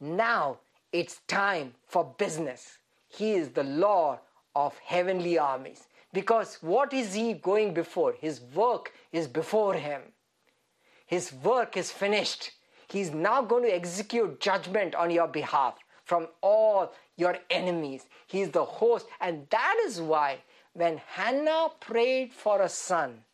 now 0.00 0.58
it's 0.90 1.20
time 1.28 1.74
for 1.86 2.14
business. 2.16 2.78
He 3.08 3.32
is 3.34 3.50
the 3.50 3.64
Lord 3.64 4.18
of 4.56 4.78
heavenly 4.78 5.38
armies. 5.38 5.86
Because 6.12 6.58
what 6.60 6.92
is 6.92 7.14
he 7.14 7.34
going 7.34 7.74
before? 7.74 8.14
His 8.18 8.40
work 8.40 8.92
is 9.12 9.28
before 9.28 9.74
him. 9.74 10.00
His 11.06 11.32
work 11.32 11.76
is 11.76 11.92
finished. 11.92 12.52
He's 12.90 13.12
now 13.12 13.42
going 13.42 13.64
to 13.64 13.74
execute 13.74 14.40
judgment 14.40 14.94
on 14.94 15.10
your 15.10 15.28
behalf 15.28 15.74
from 16.04 16.26
all 16.40 16.92
your 17.16 17.36
enemies. 17.50 18.06
He's 18.26 18.50
the 18.50 18.64
host. 18.64 19.06
And 19.20 19.46
that 19.50 19.76
is 19.86 20.00
why 20.00 20.38
when 20.72 21.00
Hannah 21.06 21.68
prayed 21.78 22.32
for 22.32 22.62
a 22.62 22.68
son, 22.68 23.24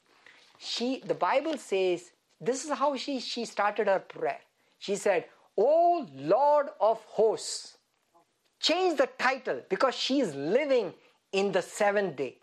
she 0.59 1.03
the 1.07 1.15
Bible 1.15 1.57
says 1.57 2.11
this 2.41 2.65
is 2.65 2.71
how 2.73 2.97
she, 2.97 3.21
she 3.21 3.45
started 3.45 3.87
her 3.87 4.01
prayer. 4.01 4.41
She 4.79 4.97
said, 4.97 5.25
Oh 5.57 6.07
Lord 6.15 6.67
of 6.81 7.01
hosts. 7.05 7.79
Change 8.61 8.99
the 8.99 9.09
title 9.19 9.63
because 9.69 9.95
she 9.95 10.21
is 10.21 10.35
living 10.35 10.93
in 11.33 11.53
the 11.53 11.63
seventh 11.63 12.17
day. 12.17 12.39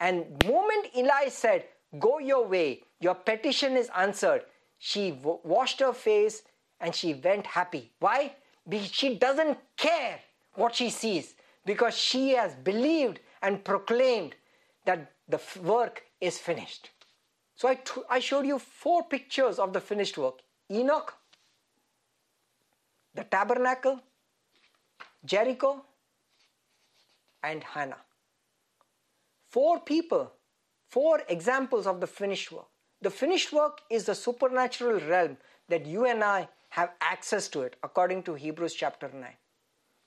And 0.00 0.26
moment 0.46 0.88
Eli 0.96 1.28
said, 1.28 1.64
Go 1.98 2.18
your 2.18 2.46
way, 2.46 2.82
your 3.00 3.14
petition 3.14 3.76
is 3.76 3.90
answered, 3.96 4.42
she 4.78 5.18
washed 5.22 5.80
her 5.80 5.92
face 5.92 6.42
and 6.80 6.94
she 6.94 7.14
went 7.14 7.46
happy. 7.46 7.90
Why? 7.98 8.34
Because 8.68 8.92
she 8.92 9.16
doesn't 9.16 9.58
care 9.76 10.20
what 10.54 10.74
she 10.74 10.90
sees 10.90 11.34
because 11.64 11.96
she 11.96 12.30
has 12.30 12.54
believed 12.54 13.20
and 13.42 13.62
proclaimed 13.64 14.34
that 14.84 15.12
the 15.28 15.40
work 15.62 16.02
is 16.20 16.38
finished. 16.38 16.90
So 17.56 17.68
I, 17.68 17.74
t- 17.74 18.02
I 18.08 18.20
showed 18.20 18.46
you 18.46 18.58
four 18.58 19.04
pictures 19.04 19.58
of 19.58 19.72
the 19.72 19.80
finished 19.80 20.16
work 20.16 20.40
Enoch, 20.70 21.14
the 23.14 23.24
tabernacle, 23.24 24.00
Jericho, 25.24 25.84
and 27.42 27.62
Hannah. 27.64 28.02
Four 29.50 29.80
people, 29.80 30.32
four 30.88 31.22
examples 31.28 31.86
of 31.86 32.00
the 32.00 32.06
finished 32.06 32.52
work. 32.52 32.68
The 33.00 33.10
finished 33.10 33.52
work 33.52 33.80
is 33.90 34.04
the 34.04 34.14
supernatural 34.14 35.00
realm 35.00 35.36
that 35.68 35.86
you 35.86 36.04
and 36.04 36.22
I 36.22 36.48
have 36.70 36.92
access 37.00 37.48
to 37.48 37.62
it 37.62 37.76
according 37.82 38.22
to 38.24 38.34
Hebrews 38.34 38.74
chapter 38.74 39.10
9. 39.12 39.24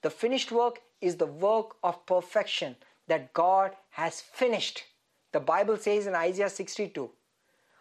The 0.01 0.09
finished 0.09 0.51
work 0.51 0.81
is 0.99 1.15
the 1.15 1.25
work 1.25 1.75
of 1.83 2.05
perfection 2.05 2.75
that 3.07 3.33
God 3.33 3.75
has 3.91 4.21
finished. 4.21 4.83
The 5.31 5.39
Bible 5.39 5.77
says 5.77 6.07
in 6.07 6.15
Isaiah 6.15 6.49
62 6.49 7.09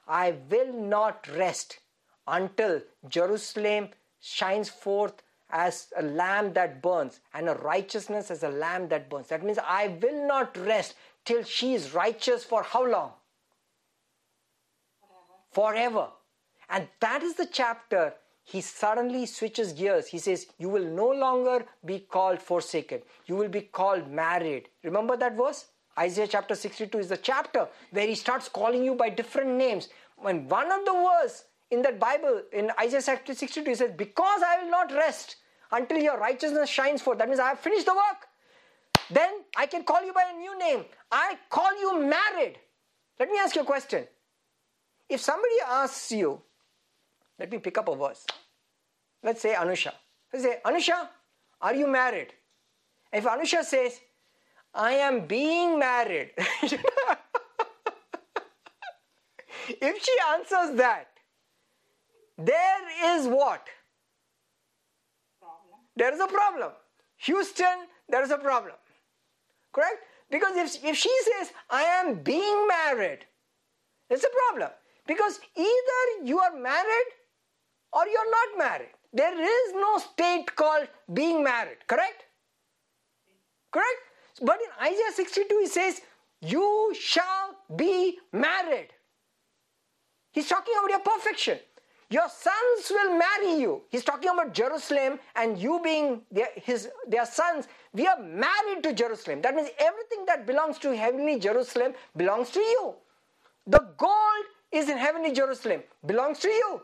I 0.08 0.34
will 0.50 0.72
not 0.72 1.28
rest 1.36 1.78
until 2.26 2.82
Jerusalem 3.08 3.88
shines 4.20 4.68
forth 4.68 5.22
as 5.50 5.88
a 5.96 6.02
lamb 6.02 6.52
that 6.52 6.82
burns 6.82 7.20
and 7.34 7.48
a 7.48 7.54
righteousness 7.54 8.30
as 8.30 8.42
a 8.42 8.48
lamb 8.48 8.88
that 8.88 9.08
burns. 9.08 9.28
That 9.28 9.44
means 9.44 9.58
I 9.58 9.88
will 10.02 10.26
not 10.26 10.56
rest 10.56 10.94
till 11.24 11.42
she 11.42 11.74
is 11.74 11.92
righteous 11.92 12.44
for 12.44 12.62
how 12.62 12.86
long? 12.86 13.12
Forever. 15.52 16.08
And 16.68 16.86
that 17.00 17.22
is 17.22 17.34
the 17.34 17.46
chapter 17.46 18.14
he 18.50 18.60
suddenly 18.60 19.26
switches 19.26 19.72
gears. 19.72 20.08
He 20.08 20.18
says, 20.18 20.48
You 20.58 20.68
will 20.68 20.84
no 20.84 21.08
longer 21.08 21.64
be 21.84 22.00
called 22.00 22.42
forsaken. 22.42 23.00
You 23.26 23.36
will 23.36 23.48
be 23.48 23.60
called 23.60 24.10
married. 24.10 24.68
Remember 24.82 25.16
that 25.16 25.36
verse? 25.36 25.66
Isaiah 25.96 26.26
chapter 26.26 26.56
62 26.56 26.98
is 26.98 27.08
the 27.10 27.16
chapter 27.16 27.68
where 27.92 28.08
he 28.08 28.16
starts 28.16 28.48
calling 28.48 28.82
you 28.82 28.96
by 28.96 29.08
different 29.08 29.50
names. 29.50 29.88
When 30.16 30.48
one 30.48 30.72
of 30.72 30.84
the 30.84 30.92
verse 30.92 31.44
in 31.70 31.82
that 31.82 32.00
Bible, 32.00 32.42
in 32.52 32.72
Isaiah 32.80 33.02
chapter 33.04 33.34
62, 33.34 33.70
he 33.70 33.74
says, 33.76 33.92
Because 33.96 34.42
I 34.44 34.62
will 34.62 34.70
not 34.70 34.90
rest 34.92 35.36
until 35.70 35.98
your 35.98 36.18
righteousness 36.18 36.68
shines 36.68 37.02
forth. 37.02 37.18
That 37.18 37.28
means 37.28 37.38
I 37.38 37.50
have 37.50 37.60
finished 37.60 37.86
the 37.86 37.94
work. 37.94 38.26
Then 39.12 39.30
I 39.56 39.66
can 39.66 39.84
call 39.84 40.04
you 40.04 40.12
by 40.12 40.24
a 40.34 40.36
new 40.36 40.58
name. 40.58 40.86
I 41.12 41.38
call 41.50 41.72
you 41.80 42.00
married. 42.02 42.58
Let 43.20 43.30
me 43.30 43.38
ask 43.38 43.54
you 43.54 43.62
a 43.62 43.64
question. 43.64 44.08
If 45.08 45.20
somebody 45.20 45.54
asks 45.68 46.10
you, 46.10 46.42
let 47.40 47.50
me 47.50 47.58
pick 47.58 47.78
up 47.78 47.88
a 47.88 47.96
verse. 47.96 48.26
Let's 49.22 49.40
say 49.40 49.54
Anusha. 49.54 49.92
Let's 50.32 50.44
say, 50.44 50.58
Anusha, 50.64 51.08
are 51.60 51.74
you 51.74 51.86
married? 51.88 52.34
If 53.12 53.24
Anusha 53.24 53.64
says, 53.64 53.98
I 54.74 54.92
am 54.92 55.26
being 55.26 55.78
married, 55.78 56.32
if 59.68 60.04
she 60.04 60.16
answers 60.34 60.76
that, 60.76 61.08
there 62.36 63.16
is 63.16 63.26
what? 63.26 63.66
Problem. 65.40 65.80
There 65.96 66.12
is 66.14 66.20
a 66.20 66.26
problem. 66.26 66.72
Houston, 67.16 67.86
there 68.08 68.22
is 68.22 68.30
a 68.30 68.38
problem. 68.38 68.76
Correct? 69.72 70.04
Because 70.30 70.56
if, 70.56 70.84
if 70.84 70.96
she 70.96 71.14
says, 71.24 71.52
I 71.68 71.82
am 71.82 72.20
being 72.22 72.68
married, 72.68 73.26
it's 74.08 74.24
a 74.24 74.30
problem. 74.46 74.70
Because 75.06 75.40
either 75.56 76.24
you 76.24 76.38
are 76.38 76.56
married 76.56 77.10
or 77.92 78.06
you're 78.06 78.30
not 78.30 78.58
married. 78.58 78.94
There 79.12 79.40
is 79.40 79.72
no 79.74 79.98
state 79.98 80.54
called 80.54 80.88
being 81.12 81.42
married. 81.42 81.78
Correct? 81.86 82.24
Correct? 83.72 84.00
But 84.42 84.58
in 84.60 84.86
Isaiah 84.86 85.12
62, 85.14 85.58
he 85.60 85.66
says, 85.66 86.00
You 86.40 86.94
shall 86.98 87.56
be 87.74 88.18
married. 88.32 88.88
He's 90.32 90.48
talking 90.48 90.74
about 90.78 90.90
your 90.90 91.00
perfection. 91.00 91.58
Your 92.08 92.28
sons 92.28 92.90
will 92.90 93.16
marry 93.16 93.60
you. 93.60 93.82
He's 93.88 94.02
talking 94.02 94.30
about 94.30 94.52
Jerusalem 94.52 95.20
and 95.36 95.56
you 95.56 95.80
being 95.82 96.22
their, 96.30 96.48
his, 96.56 96.88
their 97.06 97.24
sons. 97.24 97.68
We 97.92 98.06
are 98.06 98.18
married 98.18 98.82
to 98.82 98.92
Jerusalem. 98.92 99.42
That 99.42 99.54
means 99.54 99.68
everything 99.78 100.26
that 100.26 100.44
belongs 100.44 100.78
to 100.80 100.96
heavenly 100.96 101.38
Jerusalem 101.38 101.94
belongs 102.16 102.50
to 102.50 102.60
you. 102.60 102.94
The 103.68 103.86
gold 103.96 104.44
is 104.72 104.88
in 104.88 104.98
heavenly 104.98 105.32
Jerusalem, 105.32 105.82
belongs 106.04 106.40
to 106.40 106.48
you. 106.48 106.80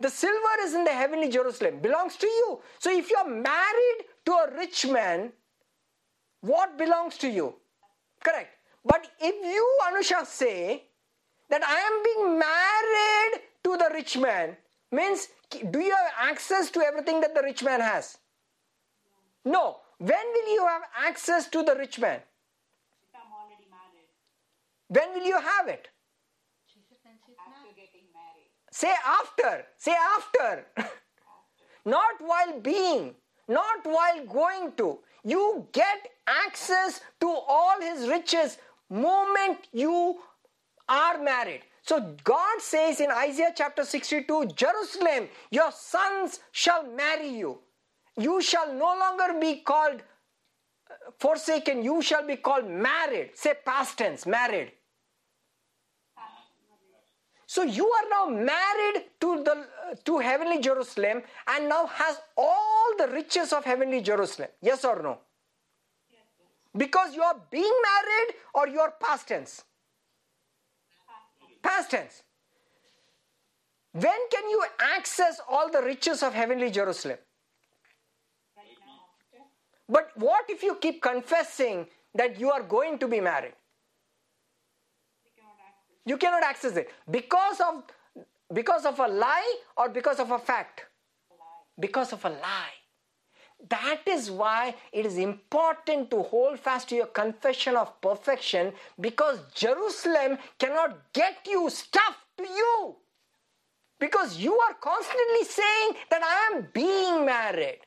The 0.00 0.08
silver 0.08 0.56
is 0.62 0.74
in 0.74 0.84
the 0.84 0.90
heavenly 0.90 1.28
Jerusalem, 1.28 1.80
belongs 1.80 2.16
to 2.16 2.26
you. 2.26 2.60
So 2.78 2.90
if 2.90 3.10
you're 3.10 3.28
married 3.28 4.04
to 4.24 4.32
a 4.32 4.56
rich 4.56 4.86
man, 4.86 5.32
what 6.40 6.78
belongs 6.78 7.18
to 7.18 7.28
you? 7.28 7.54
Correct. 8.24 8.48
But 8.84 9.06
if 9.20 9.34
you, 9.44 9.78
Anusha, 9.86 10.24
say 10.26 10.84
that 11.50 11.62
I 11.62 11.78
am 11.78 12.02
being 12.02 12.38
married 12.38 13.42
to 13.64 13.76
the 13.76 13.90
rich 13.92 14.16
man, 14.16 14.56
means 14.90 15.28
do 15.70 15.80
you 15.80 15.94
have 15.94 16.12
access 16.30 16.70
to 16.70 16.80
everything 16.80 17.20
that 17.20 17.34
the 17.34 17.42
rich 17.42 17.62
man 17.62 17.80
has? 17.80 18.16
No. 19.44 19.78
When 19.98 20.26
will 20.32 20.54
you 20.54 20.66
have 20.66 20.82
access 20.96 21.46
to 21.48 21.62
the 21.62 21.74
rich 21.74 21.98
man? 21.98 22.20
If 23.02 23.14
I'm 23.14 23.32
already 23.34 23.66
married, 23.68 24.08
When 24.88 25.12
will 25.12 25.26
you 25.26 25.38
have 25.38 25.68
it? 25.68 25.88
Say 28.70 28.92
after. 29.06 29.66
Say 29.76 29.94
after. 30.16 30.66
not 31.84 32.14
while 32.20 32.60
being, 32.60 33.14
not 33.48 33.84
while 33.84 34.24
going 34.26 34.72
to. 34.76 34.98
You 35.24 35.66
get 35.72 36.08
access 36.26 37.00
to 37.20 37.28
all 37.28 37.80
his 37.80 38.08
riches 38.08 38.58
moment 38.88 39.68
you 39.72 40.18
are 40.88 41.22
married. 41.22 41.62
So 41.82 42.14
God 42.24 42.60
says 42.60 43.00
in 43.00 43.10
Isaiah 43.10 43.52
chapter 43.56 43.84
62, 43.84 44.46
Jerusalem, 44.54 45.28
your 45.50 45.72
sons 45.72 46.40
shall 46.52 46.86
marry 46.86 47.28
you. 47.28 47.58
You 48.16 48.42
shall 48.42 48.72
no 48.74 48.96
longer 48.98 49.40
be 49.40 49.60
called 49.60 50.02
uh, 50.90 51.10
forsaken, 51.18 51.82
you 51.82 52.02
shall 52.02 52.26
be 52.26 52.36
called 52.36 52.68
married. 52.68 53.30
Say 53.34 53.54
past 53.64 53.98
tense, 53.98 54.26
married. 54.26 54.72
So 57.50 57.62
you 57.64 57.84
are 57.84 58.08
now 58.08 58.26
married 58.26 59.06
to 59.22 59.42
the 59.42 59.54
to 60.04 60.18
heavenly 60.20 60.60
Jerusalem 60.60 61.20
and 61.48 61.68
now 61.68 61.86
has 61.86 62.20
all 62.36 62.92
the 62.96 63.08
riches 63.08 63.52
of 63.52 63.64
heavenly 63.64 64.00
Jerusalem. 64.08 64.50
Yes 64.62 64.84
or 64.84 65.02
no? 65.02 65.18
Because 66.76 67.12
you 67.12 67.22
are 67.22 67.34
being 67.50 67.80
married 67.88 68.36
or 68.54 68.68
you 68.68 68.78
are 68.78 68.92
past 69.00 69.26
tense? 69.26 69.64
Past 71.60 71.90
tense. 71.90 72.22
When 73.94 74.20
can 74.30 74.48
you 74.48 74.64
access 74.96 75.40
all 75.48 75.72
the 75.72 75.82
riches 75.82 76.22
of 76.22 76.32
heavenly 76.32 76.70
Jerusalem? 76.70 77.18
But 79.88 80.12
what 80.14 80.44
if 80.48 80.62
you 80.62 80.76
keep 80.76 81.02
confessing 81.02 81.88
that 82.14 82.38
you 82.38 82.52
are 82.52 82.62
going 82.62 83.00
to 83.00 83.08
be 83.08 83.20
married? 83.20 83.54
You 86.10 86.16
cannot 86.16 86.42
access 86.42 86.76
it 86.76 86.90
because 87.08 87.60
of 87.60 87.84
because 88.52 88.84
of 88.84 88.98
a 88.98 89.06
lie 89.06 89.52
or 89.76 89.88
because 89.88 90.18
of 90.18 90.32
a 90.32 90.40
fact? 90.40 90.86
Because 91.78 92.12
of 92.12 92.24
a 92.24 92.30
lie. 92.30 92.78
That 93.68 94.00
is 94.06 94.28
why 94.28 94.74
it 94.92 95.06
is 95.06 95.18
important 95.18 96.10
to 96.10 96.22
hold 96.22 96.58
fast 96.58 96.88
to 96.88 96.96
your 96.96 97.06
confession 97.20 97.76
of 97.76 97.88
perfection 98.00 98.72
because 98.98 99.38
Jerusalem 99.54 100.38
cannot 100.58 101.12
get 101.12 101.46
you 101.46 101.70
stuff 101.70 102.16
to 102.38 102.42
you. 102.42 102.96
Because 104.00 104.36
you 104.38 104.58
are 104.66 104.74
constantly 104.80 105.44
saying 105.44 105.90
that 106.10 106.22
I 106.24 106.36
am 106.48 106.68
being 106.72 107.24
married. 107.24 107.80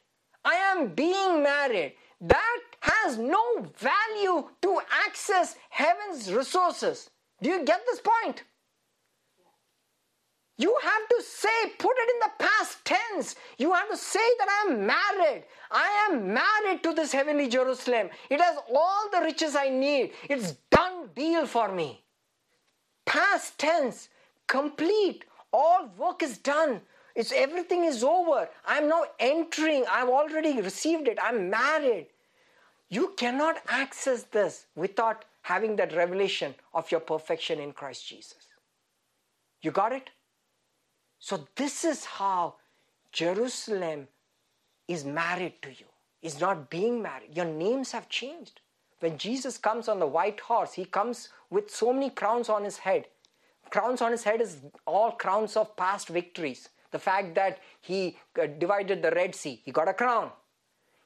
I 0.46 0.56
am 0.72 0.94
being 0.94 1.44
married. 1.44 1.96
That 2.22 2.62
has 2.80 3.18
no 3.18 3.44
value 3.92 4.48
to 4.62 4.80
access 5.08 5.58
heaven's 5.70 6.32
resources. 6.32 7.10
Do 7.44 7.50
you 7.50 7.66
get 7.66 7.82
this 7.86 8.00
point? 8.00 8.44
You 10.58 10.78
have 10.82 11.08
to 11.10 11.22
say, 11.22 11.74
put 11.78 11.96
it 11.98 12.10
in 12.14 12.20
the 12.22 12.46
past 12.46 12.86
tense. 12.86 13.36
You 13.58 13.74
have 13.74 13.90
to 13.90 13.98
say 13.98 14.28
that 14.40 14.48
I 14.50 14.72
am 14.72 14.86
married. 14.86 15.44
I 15.70 16.08
am 16.10 16.34
married 16.34 16.84
to 16.84 16.94
this 16.94 17.12
heavenly 17.12 17.50
Jerusalem. 17.50 18.10
It 18.30 18.40
has 18.40 18.58
all 18.74 19.10
the 19.12 19.22
riches 19.22 19.58
I 19.58 19.68
need. 19.68 20.12
It's 20.30 20.54
done 20.72 21.10
deal 21.16 21.46
for 21.46 21.70
me. 21.70 22.04
Past 23.06 23.58
tense, 23.58 24.08
complete. 24.48 25.26
All 25.52 25.90
work 25.98 26.24
is 26.24 26.38
done. 26.38 26.80
It's 27.14 27.34
everything 27.34 27.84
is 27.84 28.04
over. 28.04 28.48
I'm 28.66 28.88
now 28.88 29.04
entering. 29.20 29.84
I've 29.92 30.10
already 30.10 30.62
received 30.62 31.10
it. 31.10 31.18
I'm 31.22 31.50
married. 31.50 32.08
You 32.90 33.14
cannot 33.18 33.58
access 33.68 34.24
this 34.24 34.68
without 34.76 35.26
having 35.44 35.76
that 35.76 35.96
revelation 35.96 36.56
of 36.74 36.90
your 36.92 37.00
perfection 37.00 37.60
in 37.60 37.72
Christ 37.72 38.08
Jesus. 38.08 38.48
You 39.62 39.72
got 39.72 39.94
it? 39.94 40.10
So, 41.20 41.48
this 41.56 41.86
is 41.86 42.04
how 42.04 42.56
Jerusalem 43.12 44.08
is 44.88 45.06
married 45.06 45.62
to 45.62 45.70
you, 45.70 45.86
is 46.22 46.42
not 46.42 46.70
being 46.70 47.02
married. 47.02 47.36
Your 47.36 47.46
names 47.46 47.92
have 47.92 48.10
changed. 48.10 48.60
When 49.00 49.18
Jesus 49.18 49.58
comes 49.58 49.88
on 49.88 50.00
the 50.00 50.08
white 50.08 50.40
horse, 50.40 50.74
he 50.74 50.86
comes 50.86 51.30
with 51.50 51.70
so 51.70 51.94
many 51.94 52.10
crowns 52.10 52.50
on 52.50 52.64
his 52.64 52.78
head. 52.78 53.08
Crowns 53.70 54.02
on 54.02 54.12
his 54.12 54.24
head 54.24 54.42
is 54.42 54.58
all 54.86 55.12
crowns 55.12 55.56
of 55.56 55.76
past 55.76 56.10
victories. 56.10 56.70
The 56.92 57.00
fact 57.00 57.36
that 57.36 57.60
he 57.82 58.18
uh, 58.42 58.48
divided 58.48 59.02
the 59.02 59.12
Red 59.12 59.36
Sea, 59.36 59.62
he 59.64 59.72
got 59.72 59.88
a 59.88 59.94
crown. 59.94 60.32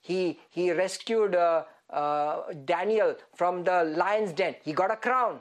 He, 0.01 0.39
he 0.49 0.71
rescued 0.71 1.35
uh, 1.35 1.63
uh, 1.89 2.41
Daniel 2.65 3.15
from 3.35 3.63
the 3.63 3.83
lion's 3.83 4.33
den, 4.33 4.55
he 4.63 4.73
got 4.73 4.91
a 4.91 4.95
crown. 4.95 5.39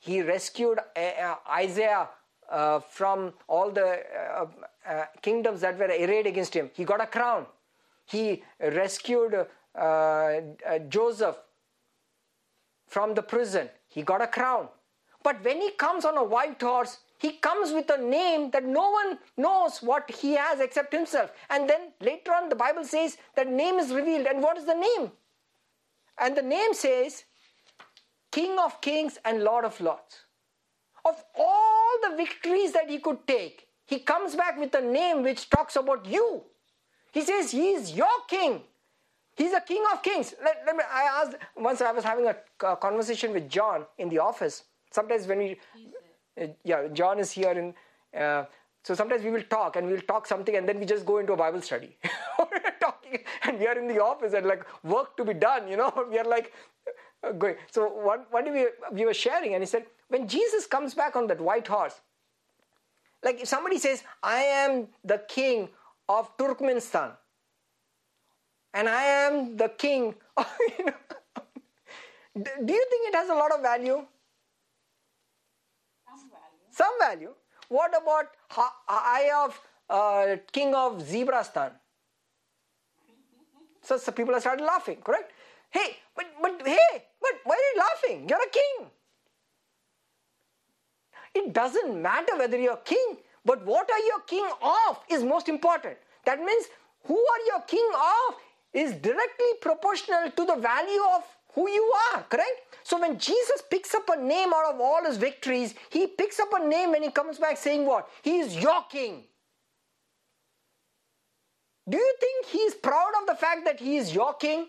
He 0.00 0.20
rescued 0.22 0.78
uh, 0.78 1.00
uh, 1.00 1.36
Isaiah 1.50 2.08
uh, 2.50 2.80
from 2.80 3.32
all 3.48 3.70
the 3.70 4.00
uh, 4.14 4.46
uh, 4.86 5.04
kingdoms 5.22 5.62
that 5.62 5.78
were 5.78 5.86
arrayed 5.86 6.26
against 6.26 6.54
him. 6.54 6.70
He 6.74 6.84
got 6.84 7.00
a 7.00 7.06
crown. 7.06 7.46
He 8.06 8.42
rescued 8.60 9.46
Joseph 10.90 11.36
from 12.86 13.14
the 13.14 13.22
prison. 13.22 13.70
He 13.88 14.02
got 14.02 14.20
a 14.20 14.26
crown. 14.26 14.68
But 15.22 15.42
when 15.42 15.62
he 15.62 15.70
comes 15.70 16.04
on 16.04 16.18
a 16.18 16.22
white 16.22 16.60
horse, 16.60 16.98
he 17.18 17.32
comes 17.32 17.72
with 17.72 17.88
a 17.88 17.96
name 17.96 18.50
that 18.50 18.64
no 18.66 18.90
one 18.90 19.18
knows 19.38 19.78
what 19.78 20.10
he 20.10 20.34
has 20.34 20.60
except 20.60 20.92
himself. 20.92 21.32
And 21.48 21.68
then 21.68 21.92
later 22.02 22.32
on, 22.34 22.50
the 22.50 22.56
Bible 22.56 22.84
says 22.84 23.16
that 23.36 23.48
name 23.48 23.76
is 23.76 23.90
revealed. 23.90 24.26
And 24.26 24.42
what 24.42 24.58
is 24.58 24.66
the 24.66 24.74
name? 24.74 25.12
And 26.18 26.36
the 26.36 26.42
name 26.42 26.74
says 26.74 27.24
King 28.30 28.58
of 28.58 28.80
Kings 28.80 29.18
and 29.24 29.42
Lord 29.42 29.64
of 29.64 29.80
Lords. 29.80 30.24
Of 31.04 31.22
all 31.38 31.98
the 32.02 32.16
victories 32.16 32.72
that 32.72 32.88
he 32.88 32.98
could 32.98 33.26
take, 33.26 33.68
he 33.86 33.98
comes 33.98 34.34
back 34.34 34.58
with 34.58 34.74
a 34.74 34.80
name 34.80 35.22
which 35.22 35.50
talks 35.50 35.76
about 35.76 36.06
you. 36.06 36.42
He 37.12 37.20
says, 37.20 37.50
He 37.50 37.72
is 37.72 37.92
your 37.92 38.16
king. 38.28 38.62
He's 39.36 39.52
a 39.52 39.60
king 39.60 39.84
of 39.92 40.02
kings. 40.02 40.34
Let, 40.42 40.62
let 40.66 40.76
me, 40.76 40.82
I 40.90 41.02
asked 41.02 41.36
once 41.56 41.80
I 41.80 41.92
was 41.92 42.04
having 42.04 42.26
a, 42.26 42.36
a 42.66 42.76
conversation 42.76 43.32
with 43.32 43.48
John 43.48 43.84
in 43.98 44.08
the 44.08 44.18
office. 44.18 44.64
Sometimes 44.90 45.26
when 45.26 45.38
we, 45.38 45.56
uh, 46.40 46.46
yeah, 46.62 46.86
John 46.92 47.18
is 47.18 47.32
here, 47.32 47.50
and 47.50 47.74
uh, 48.20 48.44
so 48.84 48.94
sometimes 48.94 49.24
we 49.24 49.30
will 49.30 49.42
talk 49.42 49.76
and 49.76 49.88
we'll 49.88 50.00
talk 50.02 50.26
something, 50.26 50.56
and 50.56 50.68
then 50.68 50.78
we 50.78 50.86
just 50.86 51.04
go 51.04 51.18
into 51.18 51.32
a 51.32 51.36
Bible 51.36 51.60
study. 51.62 51.96
And 53.42 53.58
we 53.58 53.66
are 53.66 53.78
in 53.78 53.86
the 53.86 54.02
office 54.02 54.32
and 54.34 54.46
like 54.46 54.64
work 54.82 55.16
to 55.16 55.24
be 55.24 55.34
done. 55.34 55.68
You 55.68 55.76
know, 55.76 55.92
we 56.10 56.18
are 56.18 56.24
like 56.24 56.52
uh, 57.22 57.32
going. 57.32 57.56
So 57.70 57.88
what 57.88 58.26
what 58.30 58.44
we 58.52 58.66
we 58.92 59.04
were 59.04 59.14
sharing, 59.14 59.54
and 59.54 59.62
he 59.62 59.66
said 59.66 59.86
when 60.08 60.28
Jesus 60.28 60.66
comes 60.66 60.94
back 60.94 61.16
on 61.16 61.26
that 61.28 61.40
white 61.40 61.66
horse, 61.66 62.00
like 63.22 63.40
if 63.40 63.48
somebody 63.48 63.78
says, 63.78 64.02
"I 64.22 64.40
am 64.62 64.88
the 65.04 65.18
king 65.28 65.68
of 66.08 66.36
Turkmenistan," 66.36 67.12
and 68.72 68.88
I 68.88 69.02
am 69.04 69.56
the 69.56 69.68
king. 69.68 70.14
Of, 70.36 70.46
you 70.78 70.86
know, 70.86 70.94
do 72.64 72.72
you 72.74 72.86
think 72.90 73.08
it 73.08 73.14
has 73.14 73.28
a 73.28 73.34
lot 73.34 73.52
of 73.52 73.62
value? 73.62 74.04
Some 76.06 76.30
value. 76.30 76.66
Some 76.70 76.94
value. 76.98 77.34
What 77.68 77.96
about 77.96 78.26
I 78.88 79.30
of 79.44 79.60
uh, 79.88 80.36
king 80.52 80.74
of 80.74 81.02
Zebrastan? 81.02 81.72
So, 83.84 83.98
so 83.98 84.12
people 84.12 84.32
have 84.34 84.42
started 84.42 84.64
laughing, 84.64 84.98
correct? 85.04 85.32
Hey, 85.70 85.96
but 86.16 86.26
but 86.40 86.62
hey, 86.64 87.04
but 87.20 87.32
why 87.44 87.54
are 87.54 87.66
you 87.74 87.82
laughing? 87.86 88.28
You're 88.28 88.42
a 88.42 88.50
king. 88.50 88.90
It 91.34 91.52
doesn't 91.52 92.00
matter 92.00 92.36
whether 92.36 92.58
you're 92.58 92.76
king, 92.78 93.16
but 93.44 93.64
what 93.66 93.90
are 93.90 93.98
you 93.98 94.22
king 94.26 94.48
of 94.62 95.00
is 95.10 95.22
most 95.22 95.48
important. 95.48 95.96
That 96.24 96.38
means 96.38 96.66
who 97.04 97.16
are 97.16 97.42
you 97.46 97.58
king 97.66 97.88
of 97.94 98.36
is 98.72 98.92
directly 98.92 99.50
proportional 99.60 100.30
to 100.30 100.44
the 100.44 100.56
value 100.56 101.02
of 101.14 101.22
who 101.54 101.68
you 101.68 101.92
are, 102.12 102.22
correct? 102.22 102.76
So 102.82 103.00
when 103.00 103.18
Jesus 103.18 103.62
picks 103.70 103.94
up 103.94 104.08
a 104.08 104.20
name 104.20 104.52
out 104.54 104.74
of 104.74 104.80
all 104.80 105.04
his 105.04 105.16
victories, 105.16 105.74
he 105.90 106.06
picks 106.06 106.40
up 106.40 106.48
a 106.52 106.66
name 106.66 106.90
when 106.90 107.02
he 107.02 107.10
comes 107.10 107.38
back 107.38 107.56
saying 107.56 107.86
what? 107.86 108.08
He 108.22 108.38
is 108.38 108.56
your 108.56 108.82
king. 108.90 109.24
Do 111.88 111.96
you 111.98 112.14
think 112.18 112.46
he 112.46 112.58
is 112.58 112.74
proud 112.74 113.12
of 113.20 113.26
the 113.26 113.34
fact 113.34 113.64
that 113.66 113.78
he 113.78 113.96
is 113.96 114.14
your 114.14 114.34
king? 114.34 114.68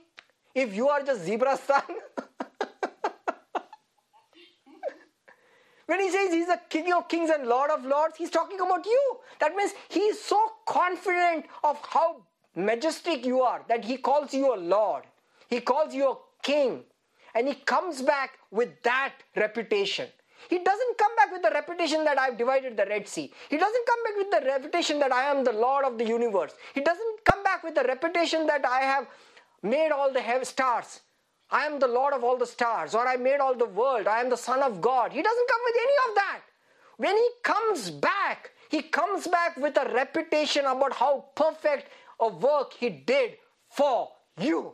If 0.54 0.76
you 0.76 0.90
are 0.90 1.02
just 1.02 1.26
Zebrastan? 1.26 1.84
when 5.86 6.00
he 6.02 6.10
says 6.12 6.34
he's 6.34 6.48
the 6.48 6.60
king 6.70 6.92
of 6.92 7.08
kings 7.08 7.30
and 7.30 7.48
lord 7.48 7.72
of 7.72 7.86
lords, 7.86 8.18
he's 8.18 8.30
talking 8.30 8.60
about 8.60 8.86
you. 8.86 9.18
That 9.40 9.56
means 9.56 9.72
he 9.90 10.02
is 10.02 10.22
so 10.22 10.52
confident 10.66 11.46
of 11.64 11.78
how 11.90 12.26
majestic 12.56 13.26
you 13.26 13.42
are 13.42 13.64
that 13.70 13.86
he 13.86 13.98
calls 13.98 14.34
you 14.34 14.54
a 14.54 14.58
lord. 14.58 15.04
He 15.50 15.62
calls 15.62 15.94
you 15.94 16.12
a 16.12 16.16
king. 16.44 16.84
And 17.34 17.48
he 17.48 17.56
comes 17.56 18.02
back 18.02 18.40
with 18.52 18.82
that 18.84 19.14
reputation. 19.36 20.08
He 20.50 20.60
doesn't 20.60 20.98
come 20.98 21.16
back 21.16 21.32
with 21.32 21.42
the 21.42 21.52
reputation 21.52 22.04
that 22.06 22.20
I've 22.20 22.38
divided 22.38 22.78
the 22.78 22.86
Red 22.86 23.08
Sea. 23.08 23.32
He 23.50 23.58
doesn't 23.58 23.86
come 23.86 24.04
back 24.04 24.18
with 24.18 24.32
the 24.32 24.46
reputation 24.48 25.00
that 25.00 25.12
I 25.12 25.30
am 25.30 25.44
the 25.44 25.54
Lord 25.54 25.86
of 25.86 25.98
the 25.98 26.06
universe. 26.06 26.54
He 26.74 26.82
doesn't 26.82 27.26
come 27.26 27.44
back 27.44 27.64
with 27.64 27.76
the 27.76 27.84
reputation 27.84 28.46
that 28.48 28.66
I 28.66 28.82
have 28.82 29.08
made 29.64 29.92
all 29.92 30.12
the 30.12 30.22
stars. 30.44 31.02
I 31.52 31.66
am 31.66 31.80
the 31.80 31.88
Lord 31.88 32.14
of 32.14 32.24
all 32.24 32.38
the 32.38 32.48
stars, 32.48 32.96
or 32.96 33.08
I 33.08 33.18
made 33.18 33.40
all 33.40 33.56
the 33.56 33.66
world. 33.66 34.08
I 34.08 34.20
am 34.20 34.30
the 34.30 34.38
Son 34.38 34.62
of 34.64 34.82
God. 34.82 35.12
He 35.12 35.22
doesn't 35.22 35.50
come 35.50 35.62
with 35.64 35.76
any 35.78 36.10
of 36.10 36.16
that. 36.16 36.42
When 36.98 37.16
he 37.16 37.30
comes 37.44 37.92
back, 37.92 38.52
he 38.70 38.82
comes 38.82 39.28
back 39.28 39.58
with 39.58 39.78
a 39.78 39.92
reputation 39.94 40.66
about 40.66 40.94
how 40.94 41.26
perfect 41.36 41.90
a 42.20 42.28
work 42.28 42.74
he 42.74 42.90
did 42.90 43.38
for 43.70 44.10
you. 44.40 44.74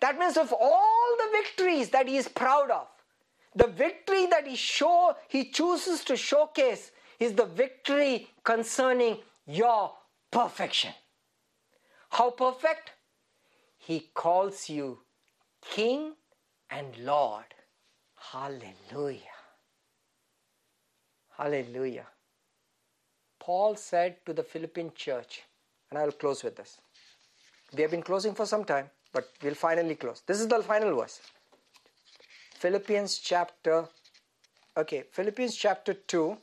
That 0.00 0.18
means 0.18 0.36
of 0.36 0.52
all 0.52 1.16
the 1.18 1.30
victories 1.32 1.90
that 1.90 2.08
he 2.08 2.16
is 2.16 2.28
proud 2.28 2.70
of, 2.70 2.86
the 3.54 3.66
victory 3.66 4.26
that 4.26 4.46
he 4.46 4.56
show 4.56 5.14
he 5.28 5.50
chooses 5.50 6.04
to 6.04 6.16
showcase 6.16 6.92
is 7.18 7.34
the 7.34 7.46
victory 7.46 8.28
concerning 8.44 9.18
your 9.46 9.92
perfection. 10.30 10.92
How 12.10 12.30
perfect? 12.30 12.92
He 13.78 14.10
calls 14.14 14.68
you 14.68 14.98
King 15.60 16.14
and 16.70 16.96
Lord. 16.98 17.54
Hallelujah. 18.16 19.20
Hallelujah. 21.36 22.06
Paul 23.38 23.74
said 23.76 24.24
to 24.26 24.32
the 24.32 24.42
Philippian 24.42 24.92
church, 24.94 25.42
and 25.90 25.98
I 25.98 26.04
will 26.04 26.12
close 26.12 26.44
with 26.44 26.56
this. 26.56 26.80
We 27.74 27.82
have 27.82 27.90
been 27.90 28.02
closing 28.02 28.34
for 28.34 28.46
some 28.46 28.64
time, 28.64 28.90
but 29.12 29.28
we'll 29.42 29.54
finally 29.54 29.96
close. 29.96 30.22
This 30.26 30.40
is 30.40 30.46
the 30.46 30.62
final 30.62 30.96
verse. 30.96 31.20
Philippians 32.62 33.18
chapter, 33.18 33.88
okay, 34.76 35.02
Philippians 35.10 35.56
chapter 35.56 35.94
2, 35.94 36.36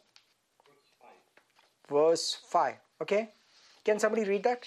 verse 1.90 2.42
5. 2.46 2.74
Okay? 3.02 3.30
Can 3.86 4.00
somebody 4.00 4.26
read 4.26 4.44
that? 4.44 4.66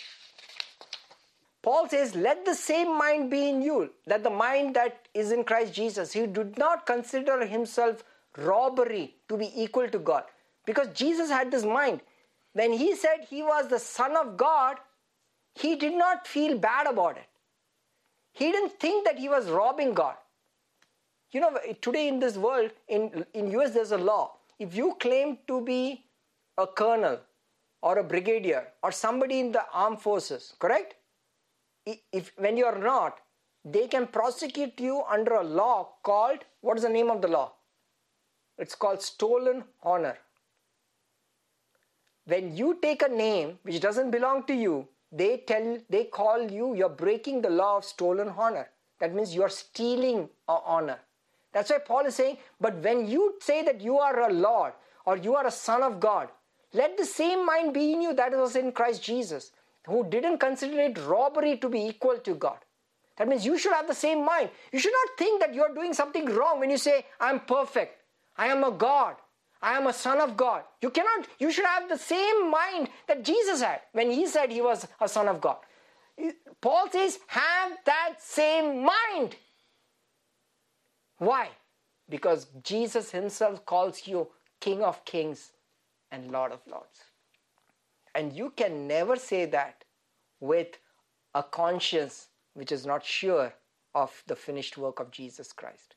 Paul 1.61 1.91
says, 1.91 2.15
Let 2.15 2.47
the 2.47 2.55
same 2.55 2.97
mind 2.97 3.31
be 3.31 3.51
in 3.51 3.61
you, 3.61 3.91
that 4.07 4.23
the 4.23 4.31
mind 4.31 4.75
that 4.77 5.09
is 5.13 5.31
in 5.31 5.45
Christ 5.45 5.75
Jesus. 5.75 6.15
He 6.15 6.27
did 6.27 6.57
not 6.57 6.87
consider 6.87 7.45
himself 7.45 8.03
robbery 8.39 9.17
to 9.29 9.37
be 9.37 9.53
equal 9.55 9.91
to 9.91 9.99
God. 9.99 10.25
Because 10.65 10.89
Jesus 10.95 11.29
had 11.29 11.51
this 11.51 11.67
mind. 11.67 12.01
When 12.55 12.73
he 12.73 12.97
said 12.97 13.27
he 13.29 13.43
was 13.43 13.69
the 13.69 13.79
Son 13.79 14.17
of 14.17 14.39
God, 14.39 14.79
he 15.55 15.77
did 15.77 15.93
not 15.93 16.27
feel 16.27 16.57
bad 16.57 16.87
about 16.87 17.19
it. 17.19 17.29
He 18.33 18.51
didn't 18.51 18.81
think 18.81 19.05
that 19.05 19.19
he 19.19 19.29
was 19.29 19.51
robbing 19.51 19.93
God. 19.93 20.15
You 21.33 21.41
know, 21.41 21.59
today 21.81 22.09
in 22.09 22.21
this 22.21 22.37
world, 22.37 22.71
in, 22.89 23.25
in 23.33 23.51
US, 23.53 23.73
there's 23.73 23.93
a 23.93 23.99
law. 23.99 24.37
If 24.59 24.75
you 24.75 24.95
claim 25.01 25.39
to 25.49 25.63
be 25.63 26.05
a 26.59 26.67
colonel 26.67 27.21
or 27.81 27.99
a 27.99 28.05
brigadier 28.05 28.69
or 28.83 28.93
somebody 28.93 29.41
in 29.41 29.51
the 29.51 29.65
armed 29.73 30.01
forces, 30.01 30.55
correct? 30.59 30.95
If 32.13 32.33
when 32.37 32.57
you 32.57 32.67
are 32.67 32.79
not, 32.79 33.19
they 33.65 33.89
can 33.89 34.07
prosecute 34.07 34.79
you 34.79 35.03
under 35.11 35.35
a 35.35 35.43
law 35.43 35.95
called 36.03 36.45
what 36.61 36.77
is 36.77 36.83
the 36.85 36.91
name 36.91 37.11
of 37.11 37.23
the 37.23 37.29
law? 37.29 37.53
It's 38.59 38.75
called 38.75 39.03
stolen 39.03 39.65
honor. 39.83 40.19
When 42.27 42.55
you 42.57 42.79
take 42.81 43.03
a 43.03 43.09
name 43.09 43.59
which 43.63 43.81
doesn't 43.81 44.11
belong 44.11 44.45
to 44.45 44.55
you, 44.55 44.87
they 45.11 45.39
tell 45.39 45.79
they 45.89 46.05
call 46.05 46.51
you 46.51 46.75
you're 46.75 46.89
breaking 46.89 47.41
the 47.41 47.51
law 47.51 47.79
of 47.79 47.85
stolen 47.85 48.29
honor. 48.29 48.69
That 49.01 49.15
means 49.15 49.35
you're 49.35 49.49
stealing 49.49 50.29
honor. 50.47 51.01
That's 51.53 51.71
why 51.71 51.79
Paul 51.79 52.07
is 52.07 52.15
saying, 52.15 52.39
but 52.61 52.77
when 52.77 53.07
you 53.07 53.35
say 53.41 53.63
that 53.63 53.81
you 53.81 53.99
are 53.99 54.29
a 54.29 54.33
Lord 54.33 54.73
or 55.05 55.17
you 55.17 55.35
are 55.37 55.47
a 55.47 55.51
son 55.51 55.83
of 55.83 56.01
God, 56.01 56.29
let 56.73 56.97
the 56.97 57.05
same 57.05 57.45
mind 57.45 57.75
be 57.75 57.93
in 57.93 58.01
you 58.01 58.15
that 58.15 58.33
was 58.33 58.57
in 58.57 58.73
Christ 58.73 59.03
Jesus, 59.03 59.53
who 59.87 60.09
didn't 60.09 60.39
consider 60.39 60.81
it 60.81 60.99
robbery 61.05 61.59
to 61.59 61.69
be 61.69 61.85
equal 61.87 62.17
to 62.19 62.35
God. 62.35 62.59
That 63.17 63.29
means 63.29 63.45
you 63.45 63.59
should 63.59 63.75
have 63.75 63.87
the 63.87 63.95
same 63.95 64.25
mind. 64.25 64.49
You 64.73 64.79
should 64.79 64.93
not 64.93 65.19
think 65.19 65.41
that 65.41 65.55
you're 65.55 65.75
doing 65.75 65.93
something 65.93 66.25
wrong 66.25 66.61
when 66.61 66.71
you 66.71 66.79
say, 66.79 67.05
I'm 67.21 67.41
perfect, 67.41 68.01
I 68.39 68.47
am 68.47 68.65
a 68.65 68.71
God, 68.71 69.17
I 69.61 69.77
am 69.77 69.87
a 69.87 69.93
son 69.93 70.21
of 70.21 70.37
God. 70.37 70.63
You 70.81 70.89
cannot, 70.91 71.29
you 71.39 71.53
should 71.53 71.67
have 71.67 71.89
the 71.89 71.99
same 71.99 72.51
mind 72.51 72.89
that 73.07 73.23
Jesus 73.23 73.61
had 73.61 73.81
when 73.93 74.11
he 74.11 74.27
said 74.27 74.51
he 74.51 74.63
was 74.63 74.89
a 75.01 75.09
son 75.09 75.29
of 75.29 75.41
God. 75.41 75.59
Paul 76.61 76.89
says, 76.91 77.19
have 77.27 77.73
that 77.85 78.15
same 78.19 78.85
mind. 78.85 79.37
Why? 81.23 81.51
Because 82.09 82.49
Jesus 82.65 83.13
himself 83.13 83.65
calls 83.65 84.09
you 84.09 84.27
King 84.61 84.83
of 84.83 85.05
Kings 85.05 85.53
and 86.11 86.33
Lord 86.33 86.51
of 86.51 86.67
Lords. 86.67 86.99
And 88.13 88.33
you 88.33 88.53
can 88.57 88.89
never 88.89 89.15
say 89.15 89.45
that 89.47 89.85
with 90.41 90.79
a 91.33 91.45
conscience 91.45 92.27
which 92.55 92.73
is 92.73 92.85
not 92.85 93.05
sure 93.05 93.55
of 93.95 94.25
the 94.27 94.35
finished 94.35 94.77
work 94.77 94.99
of 94.99 95.13
Jesus 95.13 95.53
Christ. 95.53 95.95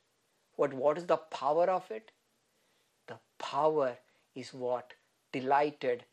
But 0.60 0.76
what 0.76 0.96
is 1.00 1.08
the 1.08 1.18
power 1.18 1.72
of 1.72 1.90
it? 1.90 2.12
The 3.08 3.18
power 3.40 3.98
is 4.36 4.54
what 4.54 4.94
delighted 5.34 6.06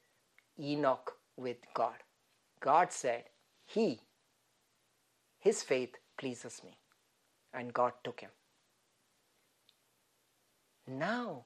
Enoch 0.59 1.13
with 1.37 1.59
God. 1.75 1.97
God 2.61 2.91
said, 2.91 3.25
He, 3.67 4.01
his 5.39 5.63
faith 5.63 5.97
pleases 6.17 6.63
me. 6.65 6.79
And 7.53 7.75
God 7.75 7.93
took 8.03 8.21
him. 8.21 8.31
Now 10.99 11.45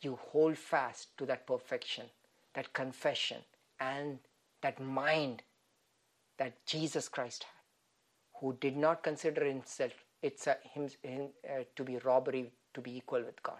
you 0.00 0.18
hold 0.30 0.56
fast 0.56 1.16
to 1.18 1.26
that 1.26 1.46
perfection, 1.46 2.06
that 2.54 2.72
confession, 2.72 3.38
and 3.80 4.18
that 4.62 4.80
mind 4.80 5.42
that 6.38 6.64
Jesus 6.66 7.08
Christ 7.08 7.44
had, 7.44 8.40
who 8.40 8.56
did 8.60 8.76
not 8.76 9.02
consider 9.02 9.44
himself 9.44 9.92
it's 10.22 10.46
a, 10.46 10.56
him, 10.74 10.88
him 11.02 11.28
uh, 11.48 11.62
to 11.76 11.84
be 11.84 11.98
robbery 11.98 12.50
to 12.74 12.80
be 12.80 12.96
equal 12.96 13.22
with 13.22 13.42
God. 13.42 13.58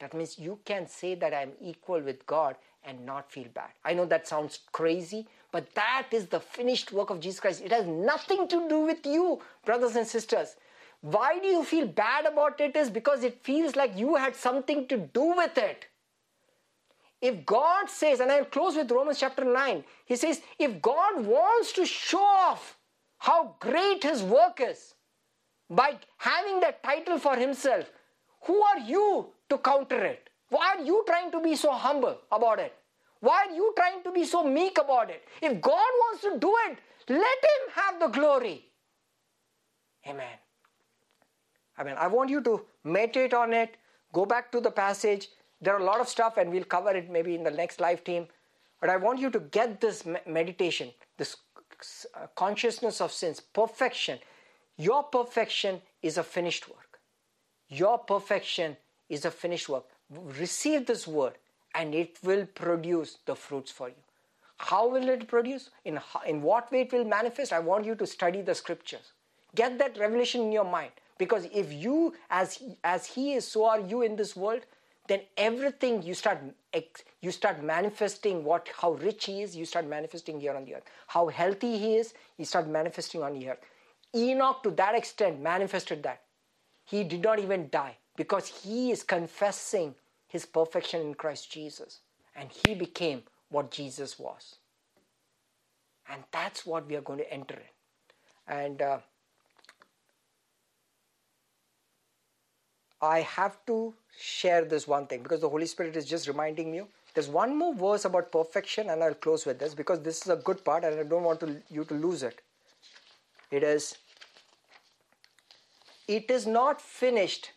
That 0.00 0.12
means 0.12 0.38
you 0.38 0.58
can 0.64 0.88
say 0.88 1.14
that 1.14 1.32
I'm 1.32 1.52
equal 1.60 2.00
with 2.00 2.26
God 2.26 2.56
and 2.84 3.06
not 3.06 3.30
feel 3.30 3.46
bad. 3.54 3.70
I 3.84 3.94
know 3.94 4.04
that 4.06 4.28
sounds 4.28 4.60
crazy, 4.72 5.26
but 5.52 5.72
that 5.74 6.08
is 6.12 6.26
the 6.26 6.40
finished 6.40 6.92
work 6.92 7.10
of 7.10 7.20
Jesus 7.20 7.40
Christ. 7.40 7.62
It 7.64 7.72
has 7.72 7.86
nothing 7.86 8.48
to 8.48 8.68
do 8.68 8.80
with 8.80 9.06
you, 9.06 9.40
brothers 9.64 9.96
and 9.96 10.06
sisters. 10.06 10.56
Why 11.04 11.38
do 11.38 11.46
you 11.46 11.62
feel 11.62 11.86
bad 11.86 12.24
about 12.24 12.62
it? 12.62 12.74
Is 12.74 12.88
because 12.88 13.24
it 13.24 13.44
feels 13.44 13.76
like 13.76 13.98
you 13.98 14.14
had 14.16 14.34
something 14.34 14.86
to 14.88 14.96
do 14.96 15.34
with 15.36 15.58
it. 15.58 15.84
If 17.20 17.44
God 17.44 17.90
says, 17.90 18.20
and 18.20 18.32
I'll 18.32 18.46
close 18.46 18.74
with 18.74 18.90
Romans 18.90 19.20
chapter 19.20 19.44
9, 19.44 19.84
he 20.06 20.16
says, 20.16 20.40
if 20.58 20.80
God 20.80 21.26
wants 21.26 21.72
to 21.72 21.84
show 21.84 22.24
off 22.24 22.78
how 23.18 23.54
great 23.60 24.02
his 24.02 24.22
work 24.22 24.62
is 24.62 24.94
by 25.68 25.98
having 26.16 26.60
that 26.60 26.82
title 26.82 27.18
for 27.18 27.36
himself, 27.36 27.90
who 28.46 28.62
are 28.62 28.78
you 28.78 29.26
to 29.50 29.58
counter 29.58 30.02
it? 30.04 30.30
Why 30.48 30.76
are 30.78 30.84
you 30.84 31.04
trying 31.06 31.30
to 31.32 31.40
be 31.42 31.54
so 31.54 31.72
humble 31.72 32.18
about 32.32 32.60
it? 32.60 32.74
Why 33.20 33.46
are 33.46 33.54
you 33.54 33.74
trying 33.76 34.02
to 34.04 34.10
be 34.10 34.24
so 34.24 34.42
meek 34.42 34.78
about 34.78 35.10
it? 35.10 35.22
If 35.42 35.60
God 35.60 35.92
wants 36.04 36.22
to 36.22 36.38
do 36.38 36.54
it, 36.70 36.78
let 37.10 37.20
him 37.20 37.62
have 37.74 38.00
the 38.00 38.08
glory. 38.08 38.64
Amen. 40.06 40.38
I 41.76 41.84
mean, 41.84 41.94
I 41.98 42.06
want 42.06 42.30
you 42.30 42.40
to 42.42 42.64
meditate 42.84 43.34
on 43.34 43.52
it, 43.52 43.76
go 44.12 44.24
back 44.24 44.52
to 44.52 44.60
the 44.60 44.70
passage, 44.70 45.28
there 45.60 45.74
are 45.74 45.80
a 45.80 45.84
lot 45.84 46.00
of 46.00 46.08
stuff, 46.08 46.36
and 46.36 46.50
we'll 46.50 46.64
cover 46.64 46.90
it 46.90 47.10
maybe 47.10 47.34
in 47.34 47.42
the 47.42 47.50
next 47.50 47.80
live 47.80 48.04
team. 48.04 48.26
But 48.80 48.90
I 48.90 48.96
want 48.96 49.18
you 49.18 49.30
to 49.30 49.40
get 49.40 49.80
this 49.80 50.04
meditation, 50.26 50.92
this 51.16 51.36
uh, 52.14 52.26
consciousness 52.34 53.00
of 53.00 53.12
sins, 53.12 53.40
perfection. 53.40 54.18
Your 54.76 55.04
perfection 55.04 55.80
is 56.02 56.18
a 56.18 56.22
finished 56.22 56.68
work. 56.68 57.00
Your 57.68 57.98
perfection 57.98 58.76
is 59.08 59.24
a 59.24 59.30
finished 59.30 59.68
work. 59.68 59.84
Receive 60.10 60.86
this 60.86 61.06
word, 61.06 61.34
and 61.74 61.94
it 61.94 62.18
will 62.22 62.46
produce 62.46 63.18
the 63.24 63.34
fruits 63.34 63.70
for 63.70 63.88
you. 63.88 63.94
How 64.58 64.86
will 64.88 65.08
it 65.08 65.26
produce? 65.28 65.70
In, 65.84 65.98
in 66.26 66.42
what 66.42 66.70
way 66.70 66.82
it 66.82 66.92
will 66.92 67.04
manifest? 67.04 67.52
I 67.52 67.58
want 67.58 67.84
you 67.84 67.94
to 67.94 68.06
study 68.06 68.42
the 68.42 68.54
scriptures. 68.54 69.12
Get 69.54 69.78
that 69.78 69.98
revelation 69.98 70.42
in 70.42 70.52
your 70.52 70.64
mind. 70.64 70.92
Because 71.18 71.46
if 71.52 71.72
you, 71.72 72.14
as, 72.30 72.62
as 72.82 73.06
He 73.06 73.34
is, 73.34 73.46
so 73.46 73.66
are 73.66 73.80
you 73.80 74.02
in 74.02 74.16
this 74.16 74.34
world, 74.34 74.62
then 75.06 75.20
everything 75.36 76.02
you 76.02 76.14
start 76.14 76.38
you 77.20 77.30
start 77.30 77.62
manifesting 77.62 78.42
what 78.42 78.68
how 78.76 78.92
rich 78.92 79.26
he 79.26 79.42
is 79.42 79.54
you 79.54 79.64
start 79.64 79.86
manifesting 79.86 80.40
here 80.40 80.54
on 80.54 80.64
the 80.64 80.76
earth. 80.76 80.84
How 81.06 81.28
healthy 81.28 81.78
he 81.78 81.96
is 81.96 82.14
you 82.38 82.44
start 82.44 82.68
manifesting 82.68 83.22
on 83.22 83.38
the 83.38 83.50
earth. 83.50 83.58
Enoch 84.14 84.62
to 84.62 84.70
that 84.72 84.94
extent 84.94 85.40
manifested 85.40 86.02
that. 86.04 86.22
He 86.84 87.04
did 87.04 87.22
not 87.22 87.38
even 87.38 87.68
die 87.70 87.96
because 88.16 88.46
he 88.48 88.90
is 88.90 89.02
confessing 89.02 89.94
his 90.28 90.46
perfection 90.46 91.02
in 91.02 91.14
christ 91.14 91.50
jesus. 91.50 92.00
And 92.34 92.50
he 92.50 92.74
became 92.74 93.22
what 93.50 93.70
jesus 93.70 94.18
was. 94.18 94.56
And 96.08 96.22
that's 96.32 96.66
what 96.66 96.88
we 96.88 96.96
are 96.96 97.00
going 97.02 97.18
to 97.18 97.32
enter 97.32 97.54
in. 97.54 98.54
And 98.56 98.82
uh, 98.82 98.98
I 103.04 103.20
have 103.20 103.58
to 103.66 103.94
share 104.18 104.64
this 104.64 104.88
one 104.88 105.06
thing 105.06 105.22
because 105.22 105.42
the 105.42 105.48
Holy 105.48 105.66
Spirit 105.66 105.94
is 105.94 106.06
just 106.06 106.26
reminding 106.26 106.72
me. 106.72 106.82
There's 107.12 107.28
one 107.28 107.54
more 107.54 107.74
verse 107.74 108.06
about 108.06 108.32
perfection, 108.32 108.88
and 108.88 109.04
I'll 109.04 109.14
close 109.14 109.44
with 109.44 109.58
this 109.58 109.74
because 109.74 110.00
this 110.00 110.22
is 110.22 110.28
a 110.28 110.36
good 110.36 110.64
part 110.64 110.84
and 110.84 110.98
I 110.98 111.02
don't 111.02 111.22
want 111.22 111.40
to, 111.40 111.62
you 111.70 111.84
to 111.84 111.94
lose 111.94 112.22
it. 112.22 112.40
It 113.50 113.62
is, 113.62 113.98
it 116.08 116.30
is 116.30 116.46
not 116.46 116.80
finished 116.80 117.52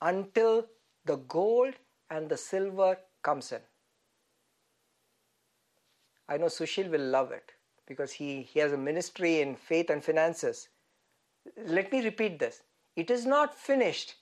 until 0.00 0.66
the 1.04 1.16
gold 1.16 1.74
and 2.08 2.28
the 2.28 2.38
silver 2.38 2.96
comes 3.22 3.52
in. 3.52 3.60
I 6.30 6.38
know 6.38 6.46
Sushil 6.46 6.88
will 6.88 7.06
love 7.18 7.30
it 7.30 7.52
because 7.86 8.10
he, 8.12 8.42
he 8.42 8.60
has 8.60 8.72
a 8.72 8.78
ministry 8.78 9.42
in 9.42 9.54
faith 9.54 9.90
and 9.90 10.02
finances. 10.02 10.68
Let 11.66 11.92
me 11.92 12.02
repeat 12.02 12.38
this. 12.38 12.62
It 12.96 13.10
is 13.10 13.26
not 13.26 13.54
finished 13.54 14.14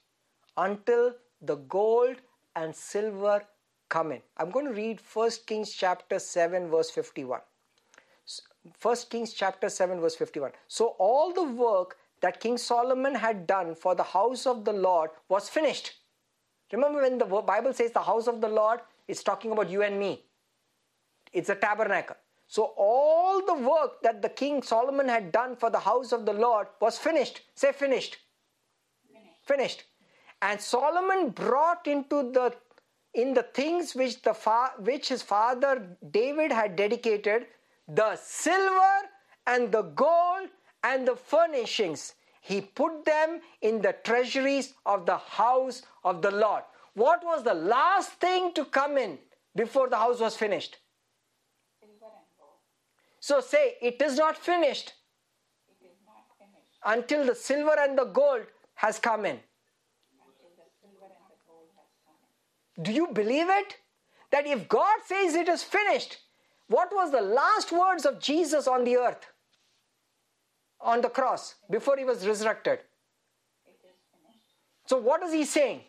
until 0.58 1.14
the 1.40 1.56
gold 1.56 2.16
and 2.56 2.74
silver 2.74 3.42
come 3.88 4.12
in. 4.12 4.20
I'm 4.36 4.50
going 4.50 4.66
to 4.66 4.72
read 4.72 5.00
1 5.12 5.30
Kings 5.46 5.72
chapter 5.72 6.18
7 6.18 6.68
verse 6.68 6.90
51. 6.90 7.40
1 8.82 8.96
Kings 9.08 9.32
chapter 9.32 9.68
7 9.68 10.00
verse 10.00 10.16
51. 10.16 10.50
So 10.66 10.96
all 10.98 11.32
the 11.32 11.44
work 11.44 11.96
that 12.20 12.40
King 12.40 12.58
Solomon 12.58 13.14
had 13.14 13.46
done 13.46 13.74
for 13.74 13.94
the 13.94 14.02
house 14.02 14.46
of 14.46 14.64
the 14.64 14.72
Lord 14.72 15.10
was 15.28 15.48
finished. 15.48 15.92
Remember 16.72 17.00
when 17.00 17.16
the 17.16 17.24
Bible 17.24 17.72
says 17.72 17.92
the 17.92 18.02
house 18.02 18.26
of 18.26 18.40
the 18.40 18.48
Lord, 18.48 18.80
it's 19.06 19.22
talking 19.22 19.52
about 19.52 19.70
you 19.70 19.82
and 19.82 19.98
me. 19.98 20.24
It's 21.32 21.48
a 21.48 21.54
tabernacle. 21.54 22.16
So 22.46 22.74
all 22.76 23.44
the 23.44 23.54
work 23.54 24.02
that 24.02 24.20
the 24.22 24.28
King 24.28 24.62
Solomon 24.62 25.08
had 25.08 25.32
done 25.32 25.56
for 25.56 25.70
the 25.70 25.78
house 25.78 26.12
of 26.12 26.26
the 26.26 26.32
Lord 26.32 26.66
was 26.80 26.98
finished. 26.98 27.42
Say 27.54 27.72
finished. 27.72 28.18
Finished. 29.12 29.36
finished. 29.46 29.84
And 30.42 30.60
Solomon 30.60 31.30
brought 31.30 31.86
into 31.86 32.30
the 32.32 32.54
in 33.14 33.34
the 33.34 33.42
things 33.42 33.94
which 33.94 34.22
the 34.22 34.34
fa- 34.34 34.74
which 34.78 35.08
his 35.08 35.22
father 35.22 35.96
David 36.10 36.52
had 36.52 36.76
dedicated 36.76 37.46
the 37.88 38.14
silver 38.16 39.08
and 39.46 39.72
the 39.72 39.82
gold 39.82 40.48
and 40.84 41.08
the 41.08 41.16
furnishings. 41.16 42.14
He 42.40 42.60
put 42.60 43.04
them 43.04 43.40
in 43.62 43.80
the 43.82 43.94
treasuries 44.04 44.74
of 44.86 45.06
the 45.06 45.16
house 45.16 45.82
of 46.04 46.22
the 46.22 46.30
Lord. 46.30 46.62
What 46.94 47.24
was 47.24 47.42
the 47.42 47.54
last 47.54 48.12
thing 48.12 48.52
to 48.54 48.64
come 48.64 48.96
in 48.98 49.18
before 49.56 49.88
the 49.88 49.96
house 49.96 50.20
was 50.20 50.36
finished? 50.36 50.78
Silver 51.80 52.06
and 52.06 52.26
gold. 52.38 52.58
so 53.20 53.40
say 53.40 53.76
it 53.82 54.00
is 54.00 54.16
not 54.16 54.36
finished 54.36 54.94
It 55.68 55.84
is 55.84 55.98
not 56.06 56.24
finished. 56.38 56.78
until 56.84 57.26
the 57.26 57.34
silver 57.34 57.76
and 57.78 57.98
the 57.98 58.04
gold 58.04 58.46
has 58.74 58.98
come 58.98 59.26
in 59.26 59.40
until 60.26 60.50
the 60.56 60.66
silver 60.80 61.06
and 61.18 61.26
the 61.32 61.38
gold 61.46 61.68
has 61.76 61.90
come 62.06 62.18
in. 62.22 62.34
Do 62.80 62.92
you 62.92 63.08
believe 63.12 63.48
it? 63.48 63.76
That 64.30 64.46
if 64.46 64.68
God 64.68 64.98
says 65.06 65.34
it 65.34 65.48
is 65.48 65.62
finished, 65.62 66.18
what 66.68 66.90
was 66.92 67.10
the 67.10 67.20
last 67.20 67.72
words 67.72 68.04
of 68.04 68.20
Jesus 68.20 68.68
on 68.68 68.84
the 68.84 68.96
earth? 68.96 69.26
On 70.80 71.00
the 71.00 71.08
cross, 71.08 71.56
before 71.70 71.96
he 71.96 72.04
was 72.04 72.26
resurrected. 72.26 72.80
It 73.66 73.80
is 73.82 73.96
finished. 74.12 74.54
So, 74.86 74.98
what 74.98 75.22
is 75.22 75.32
he 75.32 75.44
saying? 75.44 75.80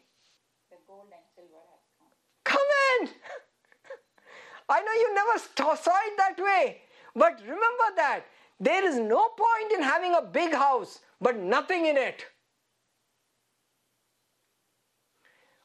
The 0.72 0.78
gold 0.88 1.08
and 1.12 1.22
silver 1.36 1.62
has 1.70 1.84
come. 2.00 2.08
Come 2.44 2.70
in! 3.02 3.10
I 4.70 4.82
know 4.82 4.94
you 4.94 5.14
never 5.14 5.38
saw 5.76 5.94
it 6.08 6.18
that 6.18 6.40
way, 6.40 6.82
but 7.16 7.40
remember 7.42 7.96
that 7.98 8.22
there 8.60 8.86
is 8.86 8.98
no 8.98 9.30
point 9.30 9.74
in 9.74 9.84
having 9.84 10.16
a 10.16 10.22
big 10.22 10.54
house 10.54 11.00
but 11.22 11.38
nothing 11.38 11.86
in 11.86 11.98
it. 11.98 12.26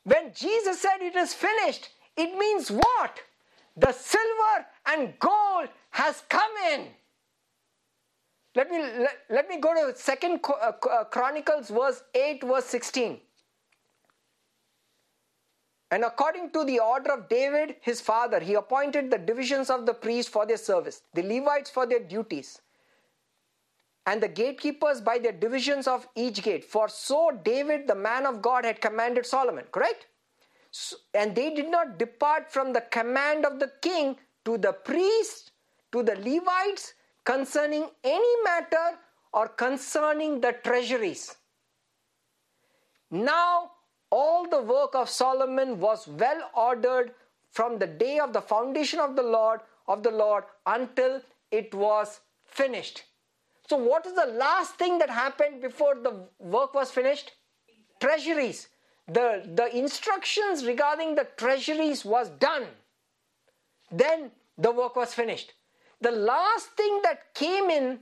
When 0.05 0.33
Jesus 0.35 0.81
said 0.81 1.01
it 1.01 1.17
is 1.17 1.35
finished, 1.35 1.89
it 2.17 2.39
means 2.39 2.71
what? 2.71 3.21
The 3.77 3.93
silver 3.93 4.67
and 4.87 5.19
gold 5.19 5.69
has 5.91 6.23
come 6.29 6.51
in. 6.73 6.87
Let 8.55 8.71
me 8.71 8.79
let, 8.79 9.19
let 9.31 9.49
me 9.49 9.59
go 9.59 9.75
to 9.75 9.97
Second 9.99 10.41
uh, 10.49 10.73
uh, 10.89 11.05
Chronicles 11.05 11.71
verse 11.71 12.03
8 12.15 12.45
verse 12.45 12.67
16. 12.67 13.19
And 15.91 16.05
according 16.05 16.51
to 16.51 16.65
the 16.65 16.81
order 16.81 17.13
of 17.13 17.29
David, 17.29 17.77
his 17.81 18.01
father, 18.01 18.41
he 18.41 18.55
appointed 18.55 19.11
the 19.11 19.19
divisions 19.19 19.71
of 19.71 19.87
the 19.87 19.95
priests 19.95 20.31
for 20.31 20.47
their 20.47 20.57
service, 20.57 21.03
the 21.15 21.23
Levites 21.23 21.71
for 21.71 21.87
their 21.87 22.01
duties, 22.01 22.61
and 24.07 24.23
the 24.23 24.29
gatekeepers 24.29 25.01
by 25.01 25.19
their 25.19 25.33
divisions 25.33 25.87
of 25.87 26.07
each 26.15 26.43
gate. 26.43 26.65
For 26.65 26.89
so 26.89 27.31
David, 27.43 27.87
the 27.87 27.95
man 27.95 28.27
of 28.27 28.43
God, 28.43 28.65
had 28.65 28.81
commanded 28.81 29.27
Solomon, 29.27 29.65
correct? 29.73 30.07
So, 30.71 30.97
and 31.15 31.35
they 31.35 31.55
did 31.55 31.71
not 31.71 31.99
depart 31.99 32.51
from 32.53 32.73
the 32.73 32.83
command 32.83 33.47
of 33.47 33.61
the 33.61 33.73
king 33.81 34.17
to 34.45 34.59
the 34.59 34.73
priests, 34.73 35.51
to 35.93 36.03
the 36.03 36.17
Levites, 36.17 36.95
concerning 37.25 37.89
any 38.03 38.43
matter 38.43 38.99
or 39.33 39.49
concerning 39.49 40.41
the 40.41 40.53
treasuries. 40.65 41.37
Now, 43.11 43.71
all 44.11 44.49
the 44.49 44.63
work 44.63 44.95
of 44.95 45.09
Solomon 45.09 45.81
was 45.81 46.07
well 46.07 46.51
ordered 46.55 47.15
from 47.51 47.79
the 47.79 47.87
day 47.87 48.19
of 48.19 48.33
the 48.33 48.43
foundation 48.43 48.99
of 48.99 49.17
the 49.17 49.23
Lord 49.23 49.61
of 49.87 50.03
the 50.03 50.11
Lord 50.11 50.45
until 50.67 51.21
it 51.51 51.73
was 51.75 52.21
finished. 52.45 53.05
So, 53.69 53.77
what 53.77 54.05
is 54.07 54.15
the 54.15 54.27
last 54.27 54.75
thing 54.75 54.99
that 54.99 55.09
happened 55.09 55.63
before 55.63 55.95
the 55.95 56.27
work 56.39 56.75
was 56.75 56.91
finished? 56.91 57.33
Treasuries. 58.01 58.69
The, 59.09 59.43
the 59.55 59.75
instructions 59.77 60.65
regarding 60.65 61.15
the 61.15 61.27
treasuries 61.37 62.05
was 62.05 62.31
done. 62.31 62.67
Then 63.91 64.31
the 64.59 64.73
work 64.73 64.97
was 64.97 65.15
finished. 65.15 65.53
The 66.01 66.11
last 66.11 66.69
thing 66.71 67.01
that 67.03 67.35
came 67.35 67.71
in 67.71 68.01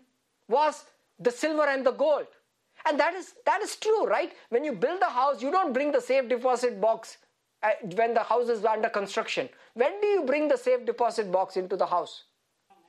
was 0.48 0.84
the 1.18 1.30
silver 1.30 1.66
and 1.66 1.84
the 1.84 1.92
gold. 1.92 2.26
And 2.86 2.98
that 2.98 3.14
is 3.14 3.34
that 3.46 3.62
is 3.62 3.76
true, 3.76 4.06
right? 4.06 4.32
When 4.48 4.64
you 4.64 4.72
build 4.72 5.00
a 5.02 5.10
house, 5.10 5.40
you 5.40 5.52
don't 5.52 5.72
bring 5.72 5.92
the 5.92 6.00
safe 6.00 6.28
deposit 6.28 6.80
box 6.80 7.18
uh, 7.62 7.70
when 7.94 8.14
the 8.14 8.22
house 8.22 8.48
is 8.48 8.64
under 8.64 8.88
construction. 8.88 9.48
When 9.74 10.00
do 10.00 10.06
you 10.08 10.24
bring 10.24 10.48
the 10.48 10.56
safe 10.56 10.84
deposit 10.84 11.30
box 11.30 11.56
into 11.56 11.76
the 11.76 11.86
house? 11.86 12.24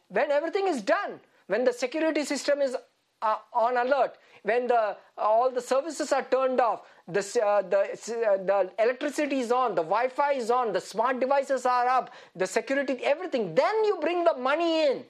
When 0.08 0.32
everything 0.32 0.68
is 0.68 0.82
done 0.82 1.20
when 1.48 1.64
the 1.64 1.74
security 1.74 2.24
system 2.24 2.62
is 2.62 2.76
uh, 3.22 3.38
on 3.54 3.78
alert, 3.78 4.18
when 4.44 4.68
the 4.68 4.98
all 5.18 5.50
the 5.50 5.62
services 5.62 6.12
are 6.12 6.24
turned 6.24 6.60
off, 6.60 6.82
the 7.08 7.22
uh, 7.44 7.62
the 7.62 7.82
uh, 7.82 8.38
the 8.44 8.72
electricity 8.80 9.40
is 9.40 9.52
on, 9.52 9.76
the 9.76 9.82
Wi-Fi 9.82 10.34
is 10.34 10.52
on, 10.52 10.74
the 10.74 10.82
smart 10.82 11.20
devices 11.20 11.66
are 11.66 11.88
up, 11.88 12.12
the 12.36 12.46
security, 12.46 12.98
everything. 13.04 13.56
Then 13.56 13.84
you 13.86 13.98
bring 14.02 14.24
the 14.24 14.36
money 14.36 14.86
in, 14.88 15.04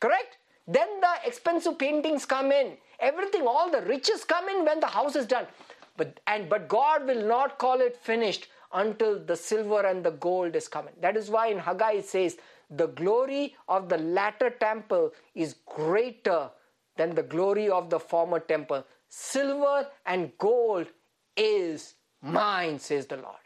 correct? 0.00 0.38
Then 0.66 1.00
the 1.00 1.14
expensive 1.24 1.78
paintings 1.78 2.26
come 2.26 2.50
in, 2.50 2.76
everything, 2.98 3.46
all 3.46 3.70
the 3.70 3.82
riches 3.82 4.24
come 4.24 4.48
in 4.48 4.64
when 4.64 4.80
the 4.80 4.88
house 4.88 5.14
is 5.14 5.26
done. 5.26 5.46
But 5.96 6.20
and 6.26 6.48
but 6.48 6.68
God 6.68 7.06
will 7.06 7.24
not 7.26 7.58
call 7.58 7.80
it 7.80 7.96
finished 7.96 8.48
until 8.72 9.18
the 9.24 9.36
silver 9.36 9.86
and 9.86 10.04
the 10.04 10.10
gold 10.10 10.56
is 10.56 10.68
coming. 10.68 10.94
That 11.00 11.16
is 11.16 11.30
why 11.30 11.46
in 11.48 11.58
Haggai 11.58 11.92
it 11.92 12.06
says 12.06 12.36
the 12.70 12.88
glory 12.88 13.54
of 13.68 13.88
the 13.88 13.98
latter 13.98 14.50
temple 14.50 15.12
is 15.34 15.56
greater 15.66 16.50
than 16.96 17.14
the 17.14 17.22
glory 17.22 17.68
of 17.68 17.90
the 17.90 18.00
former 18.00 18.40
temple. 18.40 18.84
Silver 19.08 19.88
and 20.04 20.36
gold 20.38 20.86
is 21.36 21.94
mine, 22.22 22.78
says 22.78 23.06
the 23.06 23.16
Lord. 23.16 23.36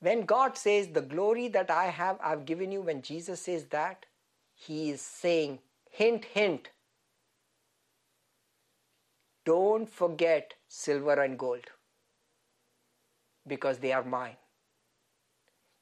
When 0.00 0.24
God 0.24 0.56
says, 0.56 0.88
The 0.88 1.02
glory 1.02 1.48
that 1.48 1.70
I 1.70 1.86
have, 1.86 2.18
I've 2.22 2.46
given 2.46 2.72
you, 2.72 2.80
when 2.80 3.02
Jesus 3.02 3.42
says 3.42 3.66
that, 3.66 4.06
He 4.54 4.90
is 4.90 5.02
saying, 5.02 5.58
hint, 5.90 6.24
hint, 6.24 6.70
don't 9.44 9.88
forget 9.88 10.54
silver 10.68 11.22
and 11.22 11.38
gold 11.38 11.64
because 13.46 13.78
they 13.78 13.92
are 13.92 14.04
mine. 14.04 14.36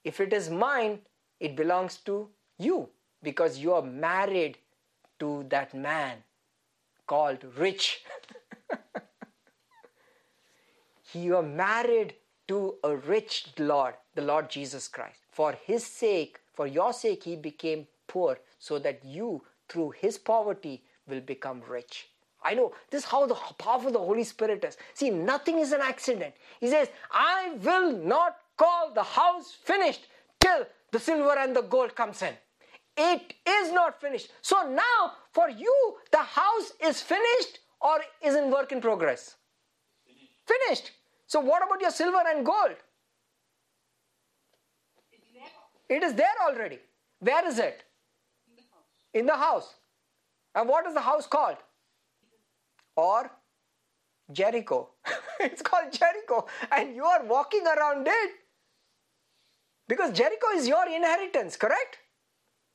If 0.08 0.20
it 0.20 0.32
is 0.32 0.48
mine, 0.48 1.00
it 1.38 1.54
belongs 1.54 1.98
to 2.06 2.28
you 2.56 2.88
because 3.22 3.58
you 3.58 3.74
are 3.74 3.82
married 3.82 4.56
to 5.18 5.44
that 5.50 5.74
man 5.74 6.22
called 7.06 7.44
rich. 7.58 8.04
you 11.12 11.36
are 11.36 11.42
married 11.42 12.14
to 12.48 12.76
a 12.84 12.96
rich 12.96 13.48
Lord, 13.58 13.96
the 14.14 14.22
Lord 14.22 14.48
Jesus 14.48 14.88
Christ. 14.88 15.20
For 15.30 15.52
his 15.66 15.84
sake, 15.84 16.40
for 16.54 16.66
your 16.66 16.94
sake, 16.94 17.24
he 17.24 17.36
became 17.36 17.86
poor 18.06 18.38
so 18.58 18.78
that 18.78 19.04
you, 19.04 19.44
through 19.68 19.90
his 19.90 20.16
poverty, 20.16 20.82
will 21.06 21.20
become 21.20 21.62
rich. 21.68 22.08
I 22.42 22.54
know 22.54 22.72
this 22.90 23.02
is 23.02 23.10
how 23.10 23.26
the 23.26 23.34
powerful 23.58 23.90
the 23.90 23.98
Holy 23.98 24.24
Spirit 24.24 24.64
is. 24.64 24.78
See, 24.94 25.10
nothing 25.10 25.58
is 25.58 25.72
an 25.72 25.82
accident. 25.82 26.34
He 26.60 26.68
says, 26.68 26.88
I 27.12 27.58
will 27.62 27.92
not 27.92 28.36
call 28.58 28.92
the 28.94 29.02
house 29.02 29.56
finished 29.64 30.06
till 30.40 30.66
the 30.92 30.98
silver 30.98 31.38
and 31.38 31.56
the 31.56 31.62
gold 31.62 31.94
comes 31.94 32.22
in. 32.22 32.34
It 32.96 33.34
is 33.46 33.72
not 33.72 34.00
finished. 34.00 34.30
So 34.42 34.68
now, 34.68 35.12
for 35.32 35.48
you, 35.48 35.96
the 36.10 36.18
house 36.18 36.72
is 36.82 37.00
finished 37.00 37.60
or 37.80 38.00
is 38.22 38.34
in 38.34 38.50
work 38.50 38.72
in 38.72 38.80
progress? 38.80 39.36
Finished. 40.46 40.90
So, 41.26 41.40
what 41.40 41.64
about 41.64 41.80
your 41.80 41.90
silver 41.90 42.22
and 42.26 42.44
gold? 42.44 42.74
It 45.88 46.02
is 46.02 46.14
there 46.14 46.38
already. 46.46 46.80
Where 47.20 47.46
is 47.46 47.58
it? 47.58 47.84
In 49.14 49.26
the 49.26 49.36
house. 49.36 49.74
And 50.54 50.68
what 50.68 50.86
is 50.86 50.94
the 50.94 51.00
house 51.00 51.26
called? 51.26 51.56
Or 52.96 53.30
Jericho. 54.32 54.88
it's 55.40 55.62
called 55.62 55.92
Jericho. 55.92 56.46
And 56.72 56.94
you 56.94 57.04
are 57.04 57.24
walking 57.24 57.64
around 57.66 58.06
it 58.06 58.30
because 59.89 60.12
Jericho 60.12 60.49
is 60.55 60.68
your 60.68 60.86
inheritance, 60.86 61.57
correct? 61.57 61.99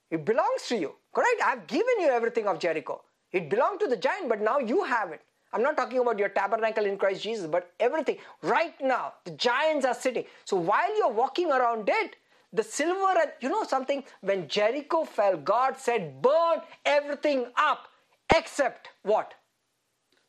It 0.09 0.25
belongs 0.25 0.67
to 0.67 0.77
you, 0.77 0.93
correct? 1.14 1.42
I've 1.43 1.67
given 1.67 2.00
you 2.00 2.09
everything 2.09 2.48
of 2.48 2.59
Jericho. 2.59 3.01
It 3.32 3.50
belonged 3.50 3.80
to 3.80 3.88
the 3.88 3.98
giant, 3.98 4.30
but 4.30 4.42
now 4.42 4.59
you 4.59 4.83
have 4.83 5.11
it. 5.11 5.22
I'm 5.51 5.61
not 5.61 5.77
talking 5.77 6.00
about 6.00 6.17
your 6.17 6.30
tabernacle 6.30 6.85
in 6.85 6.98
Christ 6.98 7.24
Jesus, 7.24 7.48
but 7.48 7.72
everything. 7.80 8.17
Right 8.42 8.74
now, 8.82 9.14
the 9.24 9.32
giants 9.32 9.85
are 9.85 9.93
sitting. 9.93 10.25
So 10.45 10.58
while 10.58 10.98
you're 10.98 11.11
walking 11.11 11.51
around 11.51 11.88
it, 11.90 12.16
the 12.53 12.64
silver 12.64 13.19
and 13.19 13.32
you 13.42 13.50
know 13.50 13.64
something 13.64 14.03
when 14.22 14.48
jericho 14.48 15.03
fell 15.03 15.35
god 15.38 15.77
said 15.77 16.22
burn 16.22 16.59
everything 16.85 17.45
up 17.58 17.88
except 18.35 18.90
what 19.01 19.33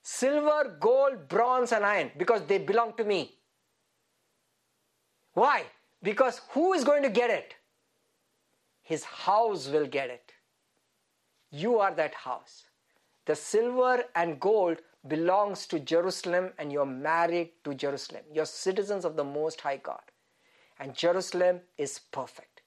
silver 0.03 0.77
gold 0.81 1.29
bronze 1.29 1.73
and 1.73 1.85
iron 1.85 2.11
because 2.17 2.43
they 2.47 2.59
belong 2.59 2.95
to 2.97 3.05
me 3.05 3.21
why 5.35 5.65
because 6.05 6.43
who 6.51 6.75
is 6.75 6.85
going 6.85 7.03
to 7.03 7.09
get 7.09 7.31
it? 7.31 7.55
His 8.83 9.05
house 9.05 9.69
will 9.69 9.87
get 9.87 10.11
it. 10.11 10.33
You 11.51 11.79
are 11.79 11.95
that 11.95 12.15
house. 12.15 12.65
The 13.25 13.35
silver 13.35 14.05
and 14.15 14.39
gold 14.39 14.83
belongs 15.09 15.67
to 15.67 15.79
jerusalem 15.79 16.51
and 16.59 16.71
you're 16.71 16.87
married 16.87 17.51
to 17.65 17.75
jerusalem. 17.75 18.23
You're 18.33 18.45
citizens 18.45 19.07
of 19.07 19.17
the 19.17 19.25
most 19.25 19.63
high 19.63 19.79
god. 19.79 20.03
And 20.79 20.95
Jerusalem 20.95 21.61
is 21.79 22.01
perfect. 22.11 22.63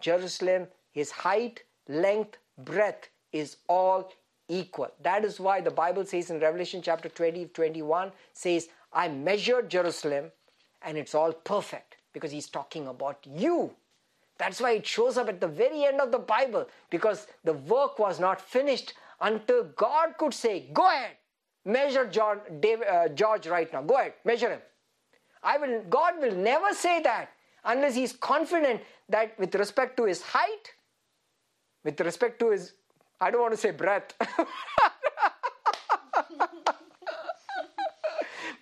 Jerusalem, 0.00 0.66
his 0.90 1.10
height, 1.10 1.62
length, 1.88 2.38
breadth 2.58 3.08
is 3.32 3.58
all 3.68 4.10
equal. 4.48 4.88
That 5.02 5.24
is 5.24 5.38
why 5.38 5.60
the 5.60 5.70
Bible 5.70 6.04
says 6.04 6.30
in 6.30 6.40
Revelation 6.40 6.82
chapter 6.82 7.08
20, 7.08 7.46
21 7.46 8.12
says, 8.32 8.68
I 8.92 9.08
measured 9.08 9.70
Jerusalem 9.70 10.32
and 10.82 10.98
it's 10.98 11.14
all 11.14 11.32
perfect 11.32 11.95
because 12.16 12.32
he's 12.32 12.48
talking 12.48 12.86
about 12.88 13.18
you. 13.30 13.70
That's 14.38 14.58
why 14.58 14.70
it 14.70 14.86
shows 14.86 15.18
up 15.18 15.28
at 15.28 15.38
the 15.38 15.48
very 15.48 15.84
end 15.84 16.00
of 16.00 16.10
the 16.12 16.18
Bible 16.18 16.66
because 16.88 17.26
the 17.44 17.52
work 17.52 17.98
was 17.98 18.18
not 18.18 18.40
finished 18.40 18.94
until 19.20 19.64
God 19.64 20.16
could 20.16 20.32
say, 20.32 20.70
Go 20.72 20.88
ahead, 20.88 21.18
measure 21.66 22.06
John, 22.06 22.40
David, 22.60 22.88
uh, 22.88 23.08
George 23.08 23.46
right 23.48 23.70
now. 23.70 23.82
Go 23.82 23.96
ahead, 23.96 24.14
measure 24.24 24.48
him. 24.48 24.60
I 25.42 25.58
will, 25.58 25.82
God 25.90 26.14
will 26.22 26.34
never 26.34 26.72
say 26.72 27.02
that 27.02 27.28
unless 27.66 27.94
he's 27.94 28.14
confident 28.14 28.80
that 29.10 29.38
with 29.38 29.54
respect 29.54 29.98
to 29.98 30.04
his 30.04 30.22
height, 30.22 30.72
with 31.84 32.00
respect 32.00 32.38
to 32.38 32.52
his, 32.52 32.72
I 33.20 33.30
don't 33.30 33.42
want 33.42 33.52
to 33.52 33.58
say 33.58 33.72
breath, 33.72 34.14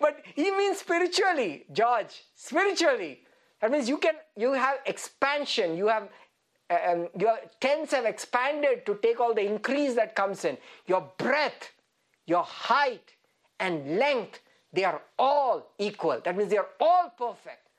but 0.01 0.19
he 0.35 0.51
means 0.51 0.79
spiritually, 0.79 1.65
George, 1.71 2.21
spiritually. 2.35 3.21
That 3.61 3.71
means 3.71 3.89
you 3.89 3.97
can, 3.97 4.15
you 4.35 4.53
have 4.53 4.77
expansion, 4.85 5.77
you 5.77 5.87
have 5.87 6.09
um, 6.69 7.09
your 7.19 7.37
tents 7.59 7.91
have 7.93 8.05
expanded 8.05 8.85
to 8.85 8.97
take 9.01 9.19
all 9.19 9.33
the 9.33 9.45
increase 9.45 9.93
that 9.95 10.15
comes 10.15 10.45
in. 10.45 10.57
Your 10.87 11.11
breadth, 11.17 11.71
your 12.25 12.43
height, 12.43 13.13
and 13.59 13.97
length, 13.97 14.39
they 14.73 14.83
are 14.83 15.01
all 15.17 15.71
equal. 15.77 16.19
That 16.23 16.35
means 16.35 16.49
they 16.49 16.57
are 16.57 16.69
all 16.79 17.13
perfect. 17.17 17.69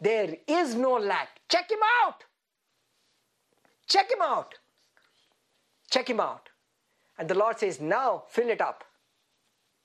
There 0.00 0.36
is 0.48 0.74
no 0.74 0.94
lack. 0.94 1.40
Check 1.48 1.70
him 1.70 1.78
out. 2.04 2.24
Check 3.86 4.10
him 4.10 4.22
out. 4.22 4.54
Check 5.90 6.10
him 6.10 6.20
out. 6.20 6.48
And 7.18 7.28
the 7.28 7.34
Lord 7.34 7.58
says, 7.58 7.80
now 7.80 8.24
fill 8.28 8.48
it 8.48 8.60
up. 8.60 8.84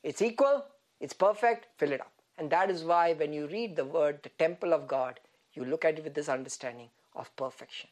It's 0.04 0.22
equal, 0.22 0.66
it's 1.00 1.14
perfect, 1.14 1.68
fill 1.78 1.92
it 1.92 2.02
up. 2.02 2.12
And 2.38 2.50
that 2.52 2.70
is 2.70 2.84
why 2.84 3.14
when 3.14 3.34
you 3.34 3.48
read 3.48 3.76
the 3.76 3.86
word, 3.86 4.20
the 4.24 4.30
temple 4.30 4.74
of 4.74 4.88
God, 4.88 5.20
you 5.58 5.66
look 5.66 5.84
at 5.84 5.98
it 5.98 6.04
with 6.04 6.14
this 6.14 6.30
understanding 6.30 6.90
of 7.16 7.36
perfection. 7.36 7.90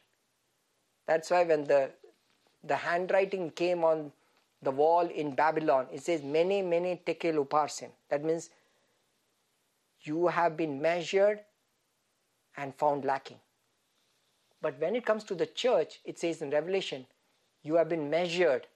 That's 1.06 1.30
why 1.30 1.42
when 1.42 1.64
the, 1.64 1.90
the 2.62 2.76
handwriting 2.76 3.50
came 3.50 3.82
on 3.84 4.12
the 4.62 4.70
wall 4.70 5.06
in 5.06 5.34
Babylon, 5.34 5.86
it 5.92 6.02
says, 6.02 6.22
Mene, 6.22 6.68
mene 6.68 6.98
tekel 7.04 7.44
uparsin. 7.44 7.90
That 8.08 8.24
means 8.24 8.50
you 10.02 10.28
have 10.28 10.56
been 10.56 10.80
measured 10.80 11.40
and 12.56 12.74
found 12.74 13.04
lacking. 13.04 13.38
But 14.62 14.80
when 14.80 14.96
it 14.96 15.04
comes 15.04 15.24
to 15.24 15.34
the 15.34 15.46
church, 15.46 16.00
it 16.04 16.18
says 16.18 16.42
in 16.42 16.50
Revelation, 16.50 17.06
you 17.62 17.74
have 17.74 17.88
been 17.88 18.08
measured 18.08 18.66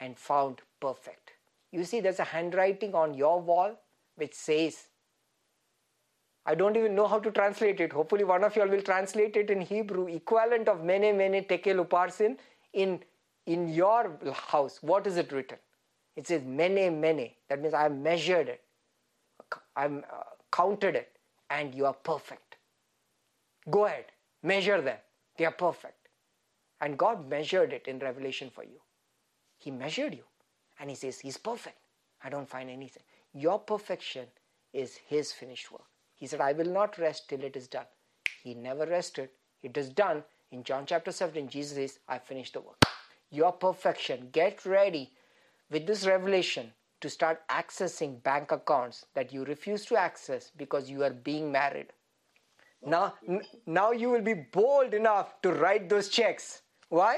and 0.00 0.16
found 0.16 0.62
perfect. 0.80 1.32
You 1.72 1.84
see, 1.84 2.00
there's 2.00 2.20
a 2.20 2.24
handwriting 2.24 2.94
on 2.94 3.14
your 3.14 3.40
wall 3.40 3.78
which 4.16 4.34
says, 4.34 4.87
I 6.48 6.54
don't 6.54 6.78
even 6.78 6.94
know 6.94 7.06
how 7.06 7.18
to 7.18 7.30
translate 7.30 7.78
it. 7.78 7.92
Hopefully, 7.92 8.24
one 8.24 8.42
of 8.42 8.56
you 8.56 8.62
all 8.62 8.68
will 8.68 8.80
translate 8.80 9.36
it 9.36 9.50
in 9.50 9.60
Hebrew, 9.60 10.06
equivalent 10.08 10.66
of 10.66 10.82
mene 10.82 11.14
mene 11.14 11.44
tekel 11.44 11.84
uparsin 11.84 12.38
in, 12.72 13.00
in 13.44 13.68
your 13.68 14.18
house. 14.32 14.78
What 14.80 15.06
is 15.06 15.18
it 15.18 15.30
written? 15.30 15.58
It 16.16 16.26
says 16.26 16.42
mene 16.44 16.98
mene. 17.02 17.32
That 17.50 17.60
means 17.60 17.74
I 17.74 17.82
have 17.82 17.94
measured 17.96 18.48
it, 18.48 18.62
I've 19.76 19.98
uh, 19.98 20.24
counted 20.50 20.96
it, 20.96 21.18
and 21.50 21.74
you 21.74 21.84
are 21.84 21.92
perfect. 21.92 22.56
Go 23.70 23.84
ahead, 23.84 24.06
measure 24.42 24.80
them. 24.80 24.96
They 25.36 25.44
are 25.44 25.52
perfect. 25.52 26.08
And 26.80 26.96
God 26.96 27.28
measured 27.28 27.74
it 27.74 27.86
in 27.86 27.98
Revelation 27.98 28.48
for 28.48 28.64
you. 28.64 28.80
He 29.58 29.70
measured 29.70 30.14
you. 30.14 30.24
And 30.80 30.88
He 30.88 30.96
says, 30.96 31.20
He's 31.20 31.36
perfect. 31.36 31.76
I 32.24 32.30
don't 32.30 32.48
find 32.48 32.70
anything. 32.70 33.02
Your 33.34 33.58
perfection 33.58 34.26
is 34.72 34.96
His 34.96 35.30
finished 35.30 35.70
work. 35.70 35.82
He 36.18 36.26
said, 36.26 36.42
I 36.42 36.52
will 36.52 36.66
not 36.70 36.98
rest 36.98 37.30
till 37.30 37.42
it 37.44 37.56
is 37.56 37.68
done. 37.68 37.86
He 38.42 38.54
never 38.54 38.86
rested. 38.86 39.30
It 39.62 39.76
is 39.78 39.90
done. 39.90 40.24
In 40.52 40.64
John 40.64 40.86
chapter 40.86 41.12
17, 41.12 41.48
Jesus 41.48 41.76
says, 41.76 42.00
I 42.08 42.18
finished 42.18 42.54
the 42.54 42.60
work. 42.60 42.84
Your 43.30 43.52
perfection. 43.52 44.30
Get 44.32 44.66
ready 44.66 45.12
with 45.70 45.86
this 45.86 46.06
revelation 46.06 46.72
to 47.00 47.10
start 47.10 47.48
accessing 47.48 48.22
bank 48.22 48.52
accounts 48.52 49.06
that 49.14 49.32
you 49.32 49.44
refuse 49.44 49.86
to 49.86 49.96
access 49.96 50.50
because 50.56 50.90
you 50.90 51.04
are 51.04 51.10
being 51.10 51.52
married 51.52 51.88
now, 52.82 53.14
n- 53.28 53.42
now 53.66 53.92
you 53.92 54.10
will 54.10 54.22
be 54.22 54.34
bold 54.34 54.94
enough 54.94 55.40
to 55.42 55.52
write 55.52 55.88
those 55.88 56.08
checks. 56.08 56.62
Why? 56.88 57.16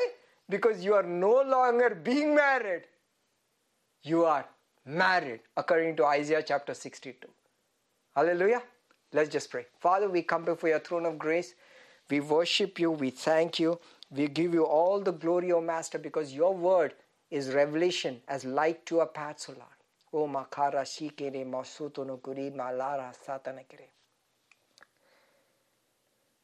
Because 0.48 0.84
you 0.84 0.94
are 0.94 1.02
no 1.02 1.42
longer 1.42 1.94
being 1.94 2.34
married. 2.34 2.84
You 4.02 4.24
are 4.24 4.46
married, 4.84 5.40
according 5.56 5.96
to 5.96 6.06
Isaiah 6.06 6.42
chapter 6.42 6.74
62. 6.74 7.28
Hallelujah. 8.14 8.62
Let's 9.12 9.28
just 9.28 9.50
pray. 9.50 9.66
Father, 9.80 10.08
we 10.08 10.22
come 10.22 10.44
before 10.44 10.68
your 10.68 10.78
throne 10.78 11.04
of 11.04 11.18
grace. 11.18 11.54
We 12.08 12.20
worship 12.20 12.78
you. 12.78 12.90
We 12.92 13.10
thank 13.10 13.58
you. 13.58 13.80
We 14.10 14.28
give 14.28 14.54
you 14.54 14.64
all 14.64 15.00
the 15.00 15.12
glory, 15.12 15.52
O 15.52 15.60
Master, 15.60 15.98
because 15.98 16.32
your 16.32 16.54
word 16.54 16.94
is 17.30 17.52
revelation 17.52 18.20
as 18.28 18.44
light 18.44 18.84
to 18.86 19.00
our 19.00 19.06
path, 19.06 19.46
O 19.48 19.52
Lord. 19.52 19.80
O 20.12 20.26
makara 20.28 20.82
shikere 20.82 21.44
masuto 21.46 22.04
malara 22.04 23.14
satanakere. 23.26 23.88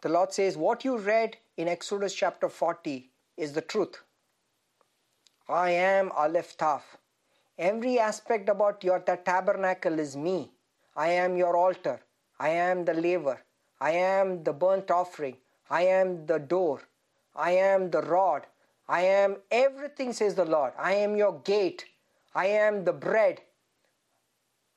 the 0.00 0.08
Lord 0.08 0.32
says, 0.32 0.56
What 0.56 0.84
you 0.84 0.98
read 0.98 1.36
in 1.56 1.66
Exodus 1.66 2.14
chapter 2.14 2.48
40 2.48 3.10
is 3.36 3.52
the 3.52 3.60
truth. 3.60 4.02
I 5.48 5.70
am 5.70 6.12
Aleph 6.12 6.56
Taf. 6.56 6.82
Every 7.58 7.98
aspect 7.98 8.48
about 8.48 8.84
your 8.84 9.00
tabernacle 9.00 9.98
is 9.98 10.16
me. 10.16 10.52
I 10.94 11.08
am 11.08 11.36
your 11.36 11.56
altar. 11.56 12.00
I 12.38 12.50
am 12.50 12.84
the 12.84 12.94
laver. 12.94 13.40
I 13.80 13.92
am 13.92 14.44
the 14.44 14.52
burnt 14.52 14.90
offering. 14.90 15.36
I 15.70 15.82
am 15.82 16.26
the 16.26 16.38
door. 16.38 16.82
I 17.34 17.52
am 17.52 17.90
the 17.90 18.02
rod. 18.02 18.46
I 18.88 19.02
am 19.02 19.36
everything, 19.50 20.12
says 20.12 20.34
the 20.34 20.44
Lord. 20.44 20.72
I 20.78 20.94
am 20.94 21.16
your 21.16 21.40
gate. 21.40 21.84
I 22.34 22.46
am 22.46 22.84
the 22.84 22.92
bread. 22.92 23.40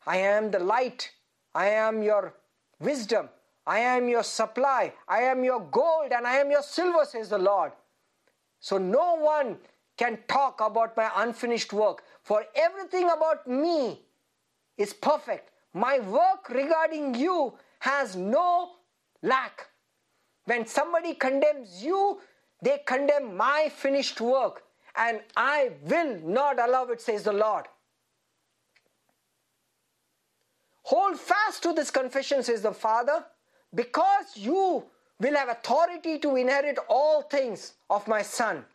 I 0.05 0.17
am 0.17 0.51
the 0.51 0.59
light. 0.59 1.11
I 1.53 1.67
am 1.67 2.01
your 2.01 2.33
wisdom. 2.79 3.29
I 3.67 3.79
am 3.79 4.09
your 4.09 4.23
supply. 4.23 4.93
I 5.07 5.19
am 5.23 5.43
your 5.43 5.59
gold 5.59 6.11
and 6.11 6.25
I 6.25 6.38
am 6.38 6.49
your 6.49 6.63
silver, 6.63 7.05
says 7.05 7.29
the 7.29 7.38
Lord. 7.38 7.71
So 8.59 8.77
no 8.77 9.15
one 9.15 9.57
can 9.97 10.17
talk 10.27 10.61
about 10.61 10.95
my 10.95 11.11
unfinished 11.17 11.73
work, 11.73 12.03
for 12.23 12.45
everything 12.55 13.09
about 13.09 13.45
me 13.47 13.99
is 14.77 14.93
perfect. 14.93 15.51
My 15.73 15.99
work 15.99 16.49
regarding 16.49 17.15
you 17.15 17.53
has 17.80 18.15
no 18.15 18.72
lack. 19.22 19.67
When 20.45 20.65
somebody 20.65 21.14
condemns 21.14 21.83
you, 21.83 22.19
they 22.61 22.81
condemn 22.85 23.38
my 23.38 23.69
finished 23.73 24.19
work, 24.19 24.64
and 24.95 25.22
I 25.38 25.72
will 25.83 26.19
not 26.23 26.59
allow 26.59 26.85
it, 26.85 27.01
says 27.01 27.23
the 27.23 27.33
Lord. 27.33 27.65
Hold 30.83 31.19
fast 31.19 31.61
to 31.64 31.73
this 31.73 31.91
confession, 31.91 32.41
says 32.41 32.64
the 32.64 32.73
Father, 32.73 33.23
because 33.75 34.35
you 34.35 34.83
will 35.19 35.35
have 35.35 35.49
authority 35.49 36.17
to 36.19 36.35
inherit 36.35 36.80
all 36.89 37.22
things 37.22 37.73
of 37.89 38.07
my 38.07 38.23
Son. 38.23 38.65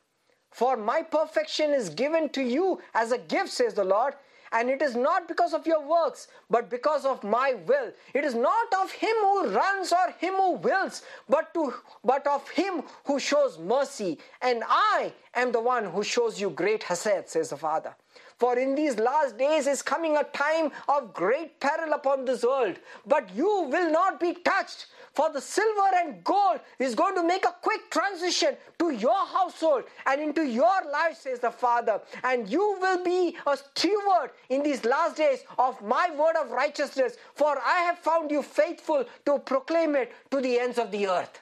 For 0.53 0.77
my 0.77 1.03
perfection 1.03 1.73
is 1.73 1.89
given 1.89 2.29
to 2.29 2.43
you 2.43 2.81
as 2.95 3.11
a 3.11 3.19
gift, 3.19 3.49
says 3.49 3.75
the 3.75 3.85
Lord, 3.85 4.15
and 4.55 4.71
it 4.71 4.81
is 4.81 4.95
not 4.95 5.27
because 5.27 5.53
of 5.53 5.67
your 5.67 5.83
works, 5.87 6.29
but 6.49 6.71
because 6.71 7.05
of 7.05 7.23
my 7.25 7.55
will. 7.67 7.93
It 8.15 8.25
is 8.25 8.35
not 8.35 8.73
of 8.81 8.93
him 8.93 9.17
who 9.21 9.49
runs 9.49 9.93
or 9.93 10.15
him 10.19 10.35
who 10.35 10.53
wills, 10.53 11.03
but 11.29 11.53
to 11.55 11.75
but 12.05 12.27
of 12.27 12.49
him 12.49 12.85
who 13.05 13.19
shows 13.19 13.59
mercy. 13.59 14.19
And 14.41 14.63
I 14.67 15.13
am 15.35 15.51
the 15.53 15.61
one 15.61 15.85
who 15.85 16.05
shows 16.05 16.41
you 16.41 16.51
great 16.51 16.85
hesed, 16.85 17.29
says 17.29 17.51
the 17.51 17.57
Father. 17.57 17.95
For 18.39 18.59
in 18.59 18.75
these 18.75 18.99
last 18.99 19.39
days 19.39 19.67
is 19.67 19.83
coming 19.83 20.17
a 20.17 20.25
time 20.25 20.71
of 20.89 21.13
great 21.13 21.61
peril 21.61 21.93
upon 21.93 22.25
this 22.25 22.43
world, 22.45 22.79
but 23.07 23.35
you 23.35 23.69
will 23.73 23.91
not 23.91 24.21
be 24.21 24.35
touched. 24.35 24.87
For 25.15 25.31
the 25.31 25.41
silver 25.41 25.95
and 25.95 26.25
gold 26.25 26.59
is 26.81 26.97
going 26.97 27.15
to 27.15 27.23
make 27.23 27.45
a 27.45 27.55
quick 27.63 27.89
transition 27.89 28.57
to 28.81 28.91
your 28.91 29.27
household 29.27 29.85
and 30.07 30.21
into 30.21 30.45
your 30.45 30.85
life, 30.91 31.17
says 31.17 31.39
the 31.39 31.53
Father. 31.53 32.01
And 32.25 32.51
you 32.51 32.77
will 32.81 33.03
be 33.05 33.37
a 33.47 33.57
steward 33.57 34.33
in 34.49 34.65
these 34.65 34.85
last 34.85 35.17
days 35.17 35.45
of 35.57 35.81
my 35.83 36.11
word 36.17 36.35
of 36.37 36.51
righteousness, 36.51 37.17
for 37.35 37.57
I 37.65 37.83
have 37.83 37.99
found 37.99 38.33
you 38.33 38.43
faithful 38.43 39.05
to 39.27 39.39
proclaim 39.39 39.95
it 39.95 40.13
to 40.33 40.41
the 40.41 40.59
ends 40.59 40.79
of 40.79 40.91
the 40.91 41.07
earth. 41.07 41.41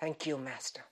Thank 0.00 0.26
you, 0.26 0.38
Master. 0.38 0.82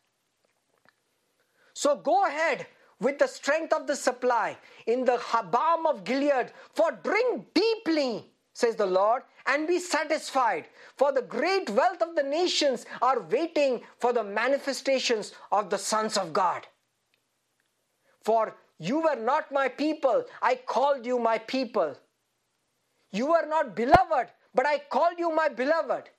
So 1.73 1.97
go 1.97 2.27
ahead 2.27 2.67
with 3.01 3.19
the 3.19 3.27
strength 3.27 3.73
of 3.73 3.87
the 3.87 3.97
supply 3.97 4.57
in 4.87 5.05
the 5.07 5.19
balm 5.51 5.87
of 5.87 6.05
Gilead, 6.05 6.53
for 6.75 6.93
drink 7.03 7.47
deeply, 7.55 8.25
says 8.53 8.77
the 8.77 8.87
Lord, 8.87 9.23
and 9.47 9.69
be 9.69 9.79
satisfied. 9.79 10.67
For 10.97 11.13
the 11.13 11.23
great 11.23 11.69
wealth 11.71 12.03
of 12.03 12.15
the 12.17 12.23
nations 12.23 12.87
are 13.03 13.21
waiting 13.21 13.83
for 13.99 14.13
the 14.13 14.25
manifestations 14.25 15.33
of 15.51 15.71
the 15.71 15.79
sons 15.79 16.17
of 16.17 16.33
God. 16.33 16.67
For 18.23 18.57
you 18.79 19.01
were 19.01 19.17
not 19.17 19.53
my 19.53 19.69
people, 19.69 20.25
I 20.41 20.55
called 20.55 21.05
you 21.07 21.19
my 21.19 21.39
people. 21.39 21.97
You 23.13 23.27
were 23.29 23.47
not 23.47 23.77
beloved, 23.77 24.31
but 24.55 24.67
I 24.67 24.79
called 24.79 25.19
you 25.19 25.35
my 25.35 25.49
beloved. 25.49 26.11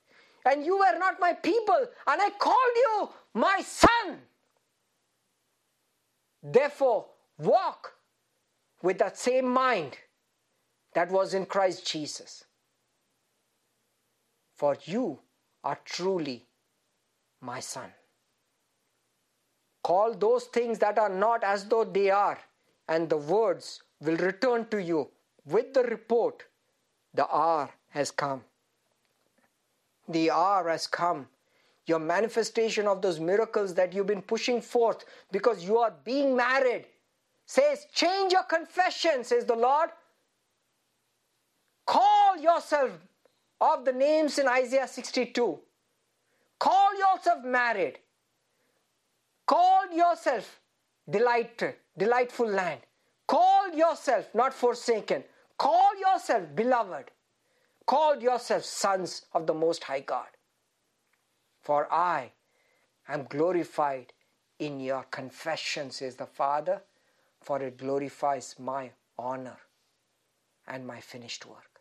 And 0.46 0.66
you 0.66 0.78
were 0.78 0.98
not 0.98 1.20
my 1.20 1.34
people, 1.34 1.88
and 2.08 2.22
I 2.22 2.30
called 2.30 2.76
you 2.76 3.10
my 3.34 3.62
son. 3.62 4.20
Therefore, 6.44 7.08
walk 7.40 7.96
with 8.84 9.00
that 9.00 9.18
same 9.18 9.50
mind 9.50 9.98
that 10.94 11.10
was 11.12 11.34
in 11.34 11.46
Christ 11.46 11.86
Jesus. 11.92 12.45
For 14.56 14.78
you 14.86 15.20
are 15.64 15.80
truly 15.86 16.46
my 17.42 17.60
son. 17.60 17.92
Call 19.84 20.14
those 20.14 20.46
things 20.46 20.80
that 20.80 20.98
are 20.98 21.10
not 21.10 21.44
as 21.44 21.66
though 21.66 21.84
they 21.84 22.10
are, 22.10 22.40
and 22.88 23.10
the 23.10 23.18
words 23.18 23.84
will 24.02 24.18
return 24.18 24.68
to 24.70 24.82
you 24.82 25.10
with 25.46 25.74
the 25.74 25.84
report 25.84 26.44
the 27.14 27.28
hour 27.28 27.70
has 27.90 28.12
come. 28.12 28.44
The 30.08 30.32
hour 30.32 30.70
has 30.70 30.88
come 30.88 31.28
your 31.88 32.00
manifestation 32.00 32.88
of 32.88 33.02
those 33.02 33.20
miracles 33.20 33.74
that 33.76 33.94
you've 33.94 34.08
been 34.08 34.22
pushing 34.22 34.62
forth 34.62 35.06
because 35.32 35.64
you 35.64 35.78
are 35.78 35.94
being 36.04 36.36
married 36.36 36.86
says 37.46 37.86
change 37.94 38.34
your 38.34 38.44
confession 38.44 39.24
says 39.24 39.46
the 39.46 39.56
lord 39.56 39.90
call 41.86 42.38
yourself 42.38 42.92
of 43.62 43.86
the 43.86 43.94
names 43.94 44.38
in 44.38 44.48
isaiah 44.48 44.88
62 44.88 45.60
call 46.60 46.98
yourself 46.98 47.44
married. 47.44 48.00
Call 49.46 49.92
yourself 49.92 50.60
delighted 51.10 51.76
delightful 51.98 52.48
land. 52.48 52.82
Call 53.28 53.70
yourself 53.74 54.34
not 54.34 54.54
forsaken. 54.54 55.24
Call 55.58 55.92
yourself 56.00 56.56
beloved. 56.56 57.12
Call 57.86 58.22
yourself 58.22 58.64
sons 58.64 59.26
of 59.34 59.46
the 59.46 59.54
most 59.54 59.84
high 59.84 60.00
god. 60.00 60.28
For 61.62 61.92
I 61.92 62.32
am 63.08 63.26
glorified 63.30 64.14
in 64.60 64.80
your 64.80 65.04
confession, 65.04 65.92
says 65.92 66.16
the 66.16 66.26
Father, 66.26 66.82
for 67.42 67.62
it 67.62 67.78
glorifies 67.78 68.56
my 68.58 68.92
honor 69.18 69.58
and 70.68 70.88
my 70.88 71.00
finished 71.00 71.46
work. 71.46 71.75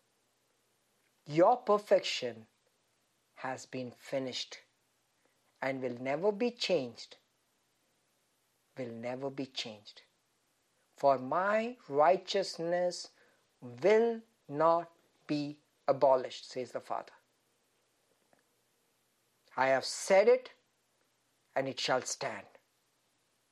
Your 1.27 1.57
perfection 1.57 2.47
has 3.37 3.67
been 3.67 3.91
finished 3.91 4.59
and 5.63 5.83
will 5.83 5.97
never 6.01 6.31
be 6.31 6.51
changed. 6.51 7.17
Will 8.77 8.93
never 8.93 9.31
be 9.31 9.47
changed. 9.47 10.03
For 10.97 11.19
my 11.19 11.77
righteousness 11.89 13.09
will 13.83 14.21
not 14.49 14.91
be 15.27 15.57
abolished, 15.89 16.51
says 16.51 16.73
the 16.73 16.81
Father. 16.81 17.13
I 19.57 19.69
have 19.69 19.85
said 19.85 20.29
it, 20.29 20.51
and 21.57 21.69
it 21.69 21.79
shall 21.79 22.03
stand 22.03 22.47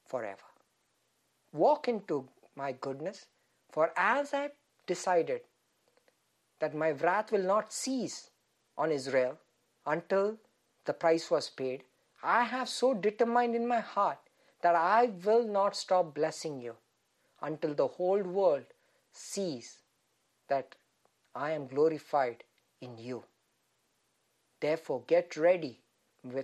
forever. 0.07 0.42
Walk 1.52 1.89
into 1.89 2.28
my 2.57 2.73
goodness, 2.73 3.26
for 3.70 3.92
as 3.97 4.34
I 4.34 4.51
decided 4.86 5.42
that 6.62 6.76
my 6.76 6.91
wrath 6.92 7.32
will 7.32 7.42
not 7.42 7.73
cease 7.73 8.31
on 8.78 8.92
Israel 8.92 9.36
until 9.84 10.36
the 10.84 10.92
price 10.92 11.28
was 11.28 11.50
paid, 11.50 11.82
I 12.23 12.44
have 12.44 12.68
so 12.68 12.94
determined 12.94 13.57
in 13.57 13.66
my 13.66 13.81
heart 13.81 14.18
that 14.62 14.76
I 14.76 15.07
will 15.24 15.42
not 15.44 15.74
stop 15.74 16.15
blessing 16.15 16.60
you 16.60 16.76
until 17.41 17.74
the 17.74 17.89
whole 17.89 18.23
world 18.23 18.65
sees 19.10 19.78
that 20.49 20.76
I 21.34 21.50
am 21.50 21.66
glorified 21.66 22.44
in 22.81 22.97
you. 22.97 23.24
Therefore, 24.60 25.02
get 25.08 25.36
ready 25.36 25.81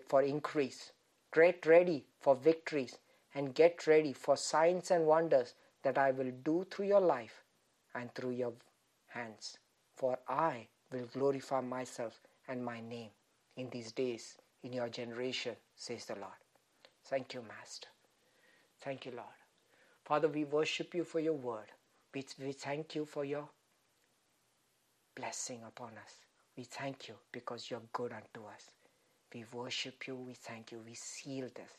for 0.08 0.22
increase. 0.22 0.90
Get 1.32 1.64
ready 1.64 2.06
for 2.18 2.34
victories 2.34 2.98
and 3.36 3.54
get 3.54 3.86
ready 3.86 4.12
for 4.12 4.36
signs 4.36 4.90
and 4.90 5.06
wonders 5.06 5.54
that 5.84 5.96
I 5.96 6.10
will 6.10 6.32
do 6.42 6.66
through 6.68 6.86
your 6.86 7.00
life 7.00 7.44
and 7.94 8.12
through 8.14 8.32
your 8.32 8.54
hands. 9.06 9.58
For 9.98 10.20
I 10.28 10.68
will 10.92 11.06
glorify 11.12 11.60
myself 11.60 12.20
and 12.48 12.64
my 12.64 12.80
name 12.80 13.10
in 13.56 13.68
these 13.70 13.92
days, 13.92 14.36
in 14.62 14.72
your 14.72 14.88
generation, 14.88 15.56
says 15.74 16.06
the 16.06 16.14
Lord. 16.14 16.38
Thank 17.06 17.34
you, 17.34 17.42
Master. 17.42 17.88
Thank 18.80 19.06
you, 19.06 19.12
Lord. 19.12 19.38
Father, 20.04 20.28
we 20.28 20.44
worship 20.44 20.94
you 20.94 21.04
for 21.04 21.20
your 21.20 21.34
word. 21.34 21.72
We, 22.14 22.24
we 22.40 22.52
thank 22.52 22.94
you 22.94 23.06
for 23.06 23.24
your 23.24 23.48
blessing 25.16 25.62
upon 25.66 25.92
us. 26.04 26.14
We 26.56 26.64
thank 26.64 27.08
you 27.08 27.16
because 27.32 27.70
you're 27.70 27.82
good 27.92 28.12
unto 28.12 28.46
us. 28.46 28.70
We 29.34 29.46
worship 29.52 30.06
you, 30.06 30.16
we 30.16 30.34
thank 30.34 30.72
you, 30.72 30.80
we 30.86 30.94
seal 30.94 31.48
this. 31.54 31.72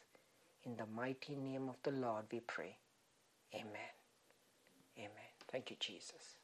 In 0.65 0.77
the 0.77 0.87
mighty 0.87 1.35
name 1.37 1.69
of 1.69 1.77
the 1.83 1.91
Lord 1.91 2.25
we 2.31 2.41
pray. 2.41 2.77
Amen. 3.55 3.93
Amen. 4.97 5.31
Thank 5.51 5.71
you, 5.71 5.77
Jesus. 5.79 6.38